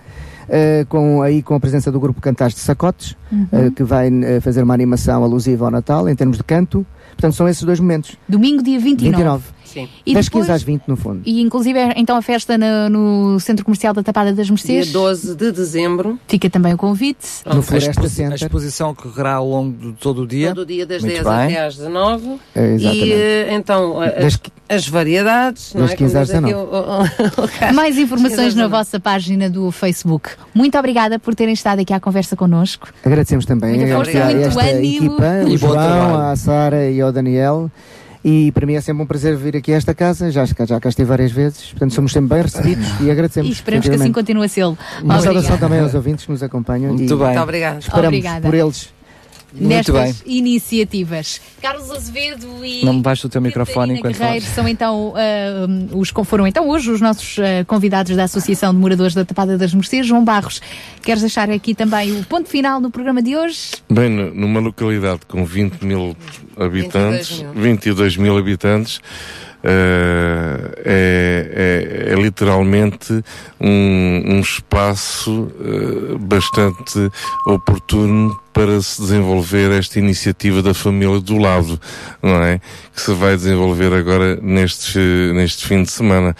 eh, 0.50 0.86
com, 0.90 1.22
aí 1.22 1.44
com 1.44 1.54
a 1.54 1.60
presença 1.60 1.92
do 1.92 2.00
grupo 2.00 2.20
Cantares 2.20 2.56
de 2.56 2.62
Sacotes, 2.62 3.16
Uhum. 3.32 3.48
eh, 3.52 3.70
que 3.76 3.84
vai 3.84 4.10
eh, 4.10 4.40
fazer 4.42 4.64
uma 4.64 4.74
animação 4.74 5.24
alusiva 5.24 5.66
ao 5.66 5.72
Natal, 5.72 6.10
em 6.10 6.16
termos 6.16 6.38
de 6.38 6.44
canto. 6.44 6.84
Portanto, 7.12 7.36
são 7.36 7.48
esses 7.48 7.62
dois 7.62 7.80
momentos. 7.80 8.18
Domingo, 8.28 8.64
dia 8.64 8.80
29. 8.80 9.16
29. 9.16 9.44
Sim. 9.66 9.88
E 10.06 10.14
das 10.14 10.26
depois- 10.26 10.46
15 10.46 10.52
às 10.56 10.64
20, 10.64 10.84
no 10.88 10.96
fundo. 10.96 11.22
E 11.26 11.42
inclusive 11.42 11.78
é, 11.80 11.94
então 11.98 12.16
a 12.16 12.22
festa 12.22 12.58
na- 12.58 12.90
no 12.90 13.40
Centro 13.40 13.66
Comercial 13.66 13.94
da 13.94 14.04
Tapada 14.04 14.32
das 14.34 14.46
Dia 14.48 14.54
Mercês. 14.54 14.92
12 14.92 15.36
de 15.36 15.52
dezembro. 15.52 16.20
Fica 16.28 16.50
também 16.50 16.74
o 16.74 16.78
convite. 16.78 17.28
No 17.46 17.60
a, 17.60 17.62
Floresta 17.62 17.92
exposi- 17.92 18.24
a 18.24 18.30
Center. 18.30 18.46
exposição 18.48 18.94
correrá 18.94 19.36
ao 19.36 19.48
longo 19.48 19.76
de 19.76 19.94
todo 19.94 20.24
o 20.24 20.28
dia. 20.28 20.50
Todo 20.50 20.60
o 20.60 20.66
dia 20.66 20.86
das 20.86 21.02
Muito 21.02 21.14
10 21.24 21.26
bem. 21.26 21.34
até 21.56 21.66
às 21.66 21.76
19. 21.78 22.40
É, 22.56 22.74
exatamente. 22.74 23.06
e 23.08 23.12
eh, 23.14 23.48
então 23.54 24.02
a- 24.02 24.06
Das 24.10 24.34
as, 24.34 24.40
as 24.70 24.88
variedades. 24.88 25.74
não 25.74 25.82
das 25.82 25.92
é? 25.92 25.96
15 25.96 26.18
às 26.18 26.30
Como 26.32 26.46
diz 26.48 26.54
aqui 26.56 26.66
19. 26.66 26.76
o- 26.76 27.42
o- 27.42 27.46
o 27.46 27.48
Carlos. 27.60 27.76
Mais 27.76 27.98
informações 27.98 28.54
na 28.56 28.64
19. 28.68 28.72
vossa 28.72 29.00
página 29.00 29.50
do 29.50 29.72
Facebook. 29.72 30.30
Muito 30.54 30.78
obrigada 30.78 31.18
por 31.18 31.34
terem 31.34 31.54
estado 31.54 31.80
aqui 31.80 31.94
à 31.94 32.00
conversa 32.00 32.36
connosco. 32.36 32.88
Agradecemos 33.04 33.46
também 33.46 33.78
Muito 33.78 33.92
a 33.92 33.96
força, 33.96 34.12
esta, 34.12 34.62
ânimo. 34.62 35.06
equipa, 35.08 35.44
E 35.48 35.56
o 35.56 35.58
João, 35.58 36.20
a 36.30 36.36
Sara 36.36 36.90
e 36.90 37.02
ao 37.02 37.12
Daniel. 37.12 37.72
E 38.24 38.52
para 38.54 38.66
mim 38.66 38.74
é 38.76 38.82
sempre 38.82 39.04
um 39.04 39.06
prazer 39.06 39.36
vir 39.36 39.58
aqui 39.58 39.74
a 39.74 39.76
esta 39.76 39.94
casa, 39.94 40.32
já, 40.32 40.46
já 40.46 40.80
cá 40.80 40.88
estive 40.88 41.08
várias 41.08 41.32
vezes, 41.32 41.72
portanto 41.72 41.94
somos 41.94 42.14
sempre 42.14 42.30
bem 42.30 42.42
recebidos 42.42 42.88
e 43.02 43.12
agradecemos. 43.12 43.50
E 43.50 43.54
esperamos 43.54 43.88
que 43.88 43.96
assim 43.96 44.12
continue 44.14 44.46
a 44.46 44.50
ser. 44.50 44.64
Uma 45.02 45.20
saudação 45.20 45.58
também 45.58 45.80
aos 45.80 45.94
ouvintes 45.94 46.26
que 46.26 46.32
nos 46.32 46.42
acompanham 46.42 46.94
Muito 46.94 47.04
e 47.14 47.18
bem. 47.18 47.28
Muito 47.28 47.42
obrigada. 47.42 47.80
esperamos 47.80 48.08
Obrigada. 48.08 48.42
por 48.42 48.54
eles. 48.54 48.94
Muito 49.54 49.68
Nestas 49.68 50.22
bem. 50.24 50.38
iniciativas. 50.38 51.40
Carlos 51.62 51.92
Azevedo 51.92 52.66
e 52.66 52.84
Não 52.84 52.94
me 52.94 53.02
baixe 53.02 53.26
o 53.26 53.30
teu 53.30 53.40
microfone 53.42 53.94
enquanto 54.00 54.18
Guerreiro 54.18 54.46
são 54.46 54.68
então 54.68 55.14
ah, 55.16 55.96
os 55.96 56.12
foram 56.26 56.48
então 56.48 56.68
hoje 56.70 56.90
os 56.90 57.00
nossos 57.00 57.38
ah, 57.40 57.64
convidados 57.66 58.16
da 58.16 58.24
Associação 58.24 58.74
de 58.74 58.80
Moradores 58.80 59.14
da 59.14 59.24
Tapada 59.24 59.58
das 59.58 59.74
Mercês. 59.74 60.08
João 60.08 60.24
Barros, 60.26 60.62
queres 61.04 61.22
deixar 61.22 61.50
aqui 61.52 61.76
também 61.76 62.20
o 62.20 62.24
ponto 62.26 62.50
final 62.50 62.80
no 62.80 62.90
programa 62.90 63.22
de 63.22 63.36
hoje? 63.38 63.72
Bem, 63.90 64.10
nu- 64.10 64.34
numa 64.34 64.60
localidade 64.60 65.22
com 65.28 65.46
20 65.46 65.82
mil 65.84 66.16
habitantes, 66.58 67.44
22 67.56 67.84
22 67.84 68.18
mil 68.18 68.38
habitantes, 68.38 69.00
eh, 69.64 70.72
é, 70.86 72.10
é- 72.10 72.14
é 72.14 72.16
literalmente 72.16 73.24
um, 73.60 74.36
um 74.36 74.40
espaço 74.42 75.52
eh, 75.62 76.18
bastante 76.20 77.10
oportuno 77.48 78.38
para 78.52 78.80
se 78.82 79.02
desenvolver 79.02 79.72
esta 79.72 79.98
iniciativa 79.98 80.62
da 80.62 80.74
família 80.74 81.20
do 81.20 81.38
lado, 81.38 81.80
não 82.22 82.44
é? 82.44 82.62
Que 82.94 83.02
se 83.02 83.14
vai 83.14 83.36
desenvolver 83.36 83.92
agora 83.94 84.36
neste, 84.42 85.00
neste 85.34 85.66
fim 85.68 85.84
de 85.84 85.92
semana. 85.92 86.36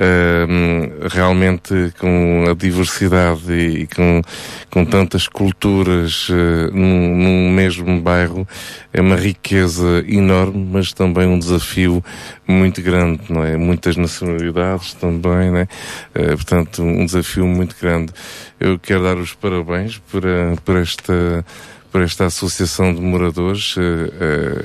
Ahm, 0.00 1.08
realmente 1.10 1.92
com 1.98 2.44
a 2.48 2.54
diversidade 2.54 3.52
e, 3.52 3.84
com, 3.88 4.22
com 4.70 4.84
tantas 4.84 5.26
culturas 5.26 6.28
eh, 6.30 6.70
num, 6.72 7.16
num 7.16 7.50
mesmo 7.50 8.00
bairro 8.00 8.46
é 8.92 9.00
uma 9.00 9.16
riqueza 9.16 10.04
enorme, 10.06 10.68
mas 10.70 10.92
também 10.92 11.26
um 11.26 11.36
desafio 11.36 12.00
muito 12.46 12.80
grande, 12.80 13.22
não 13.28 13.42
é? 13.44 13.56
Muitas 13.56 13.96
nacionalidades 13.96 14.94
também, 14.94 15.50
né? 15.50 15.66
Eh, 16.14 16.36
portanto, 16.36 16.80
um 16.80 17.04
desafio 17.04 17.44
muito 17.48 17.74
grande. 17.82 18.12
Eu 18.60 18.78
quero 18.78 19.02
dar 19.02 19.16
os 19.16 19.34
parabéns 19.34 19.98
por, 20.12 20.24
a- 20.24 20.54
por 20.64 20.76
esta 20.76 21.44
por 21.90 22.02
esta 22.02 22.26
associação 22.26 22.94
de 22.94 23.00
moradores. 23.00 23.74
eh, 23.78 24.10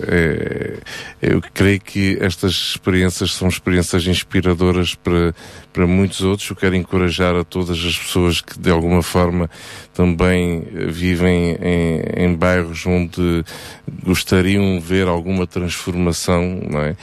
eh, 0.08 0.80
eh, 1.22 1.34
eu 1.34 1.42
creio 1.54 1.80
que 1.80 2.18
estas 2.20 2.52
experiências 2.52 3.34
são 3.34 3.48
experiências 3.48 4.06
inspiradoras 4.08 4.96
para, 4.96 5.34
para 5.74 5.88
muitos 5.88 6.22
outros. 6.22 6.48
Eu 6.50 6.56
quero 6.56 6.76
encorajar 6.76 7.36
a 7.36 7.44
todas 7.44 7.84
as 7.84 7.98
pessoas 7.98 8.40
que 8.40 8.58
de 8.60 8.70
alguma 8.70 9.02
forma 9.02 9.50
também 9.94 10.68
eh, 10.74 10.86
vivem 10.86 11.58
em, 11.62 12.26
em 12.26 12.36
bairros 12.36 12.86
onde 12.86 13.44
gostariam 14.04 14.80
ver 14.80 15.08
alguma 15.08 15.46
transformação, 15.48 16.62
não 16.70 16.80
é? 16.80 16.96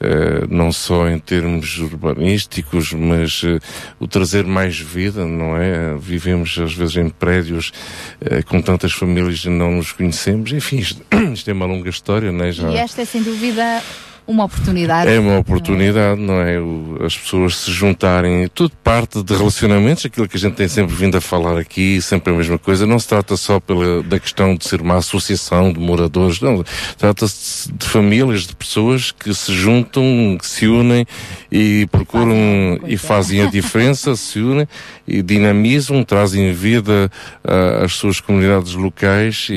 Eh, 0.00 0.46
não 0.48 0.70
só 0.70 1.08
em 1.08 1.18
termos 1.18 1.78
urbanísticos, 1.78 2.92
mas 2.92 3.42
eh, 3.44 3.58
o 3.98 4.06
trazer 4.06 4.44
mais 4.44 4.78
vida, 4.78 5.26
não 5.26 5.56
é? 5.56 5.96
Vivemos 5.98 6.56
às 6.58 6.72
vezes 6.72 6.96
em 6.96 7.08
prédios 7.08 7.72
eh, 8.20 8.42
com 8.42 8.60
tantas 8.60 8.92
famílias 8.92 9.44
e 9.44 9.48
não 9.48 9.72
nos 9.72 9.92
conhecemos. 9.92 10.52
Enfim, 10.52 10.78
isto, 10.78 11.02
isto 11.32 11.50
é 11.50 11.52
uma 11.52 11.66
longa 11.66 11.90
história, 11.90 12.30
não 12.30 12.44
é? 12.44 12.52
Já, 12.52 12.70
E 12.70 12.76
esta 12.76 13.02
é 13.02 13.04
sem 13.04 13.22
dúvida 13.22 13.82
uma 14.28 14.44
oportunidade. 14.44 15.10
É 15.10 15.18
uma 15.18 15.38
oportunidade, 15.38 16.20
não 16.20 16.40
é? 16.40 16.60
O- 16.60 16.98
as 17.02 17.16
pessoas 17.16 17.56
se 17.56 17.72
juntarem, 17.72 18.46
tudo 18.54 18.70
parte 18.84 19.22
de 19.22 19.34
relacionamentos, 19.34 20.04
aquilo 20.04 20.28
que 20.28 20.36
a 20.36 20.40
gente 20.40 20.54
tem 20.54 20.68
sempre 20.68 20.94
vindo 20.94 21.16
a 21.16 21.20
falar 21.20 21.58
aqui, 21.58 22.00
sempre 22.02 22.32
a 22.32 22.36
mesma 22.36 22.58
coisa. 22.58 22.86
Não 22.86 22.98
se 22.98 23.08
trata 23.08 23.36
só 23.38 23.58
pela, 23.58 24.02
da 24.02 24.20
questão 24.20 24.54
de 24.54 24.66
ser 24.66 24.82
uma 24.82 24.98
associação 24.98 25.72
de 25.72 25.80
moradores, 25.80 26.40
não. 26.42 26.62
Trata-se 26.98 27.72
de 27.72 27.86
famílias, 27.86 28.46
de 28.46 28.54
pessoas 28.54 29.10
que 29.12 29.32
se 29.32 29.52
juntam, 29.54 30.36
que 30.38 30.46
se 30.46 30.66
unem 30.66 31.06
e 31.50 31.88
procuram 31.90 32.78
e 32.86 32.98
fazem 32.98 33.40
a 33.40 33.46
diferença, 33.46 34.14
se 34.16 34.40
unem 34.40 34.68
e 35.06 35.22
dinamizam, 35.22 36.04
trazem 36.04 36.52
vida 36.52 37.10
ah, 37.42 37.84
às 37.84 37.94
suas 37.94 38.20
comunidades 38.20 38.74
locais 38.74 39.46
e, 39.50 39.54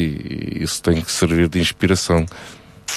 e 0.59 0.63
isso 0.63 0.81
tem 0.81 1.01
que 1.01 1.11
servir 1.11 1.49
de 1.49 1.59
inspiração. 1.59 2.25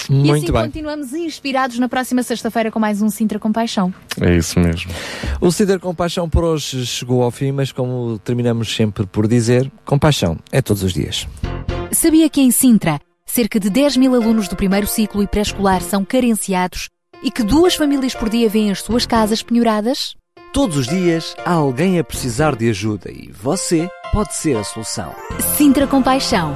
E 0.09 0.31
assim 0.31 0.51
continuamos 0.51 1.13
inspirados 1.13 1.79
na 1.79 1.89
próxima 1.89 2.23
sexta-feira 2.23 2.71
com 2.71 2.79
mais 2.79 3.01
um 3.01 3.09
Sintra 3.09 3.39
Compaixão. 3.39 3.93
É 4.19 4.35
isso 4.35 4.59
mesmo. 4.59 4.91
O 5.41 5.51
Cider 5.51 5.79
Compaixão 5.79 6.29
por 6.29 6.43
hoje 6.43 6.85
chegou 6.85 7.23
ao 7.23 7.31
fim, 7.31 7.51
mas 7.51 7.71
como 7.71 8.19
terminamos 8.19 8.75
sempre 8.75 9.05
por 9.05 9.27
dizer, 9.27 9.71
compaixão 9.83 10.37
é 10.51 10.61
todos 10.61 10.83
os 10.83 10.93
dias. 10.93 11.27
Sabia 11.91 12.29
que 12.29 12.41
em 12.41 12.51
Sintra, 12.51 12.99
cerca 13.25 13.59
de 13.59 13.69
10 13.69 13.97
mil 13.97 14.13
alunos 14.15 14.47
do 14.47 14.55
primeiro 14.55 14.87
ciclo 14.87 15.23
e 15.23 15.27
pré-escolar 15.27 15.81
são 15.81 16.03
carenciados 16.03 16.89
e 17.23 17.31
que 17.31 17.43
duas 17.43 17.75
famílias 17.75 18.13
por 18.13 18.29
dia 18.29 18.49
vêm 18.49 18.71
as 18.71 18.81
suas 18.81 19.05
casas 19.05 19.41
penhoradas? 19.41 20.15
Todos 20.53 20.77
os 20.77 20.87
dias 20.87 21.35
há 21.43 21.53
alguém 21.53 21.99
a 21.99 22.03
precisar 22.03 22.55
de 22.55 22.69
ajuda 22.69 23.11
e 23.11 23.31
você 23.31 23.89
pode 24.13 24.35
ser 24.35 24.55
a 24.55 24.63
solução. 24.63 25.13
Sintra 25.57 25.85
Compaixão, 25.85 26.55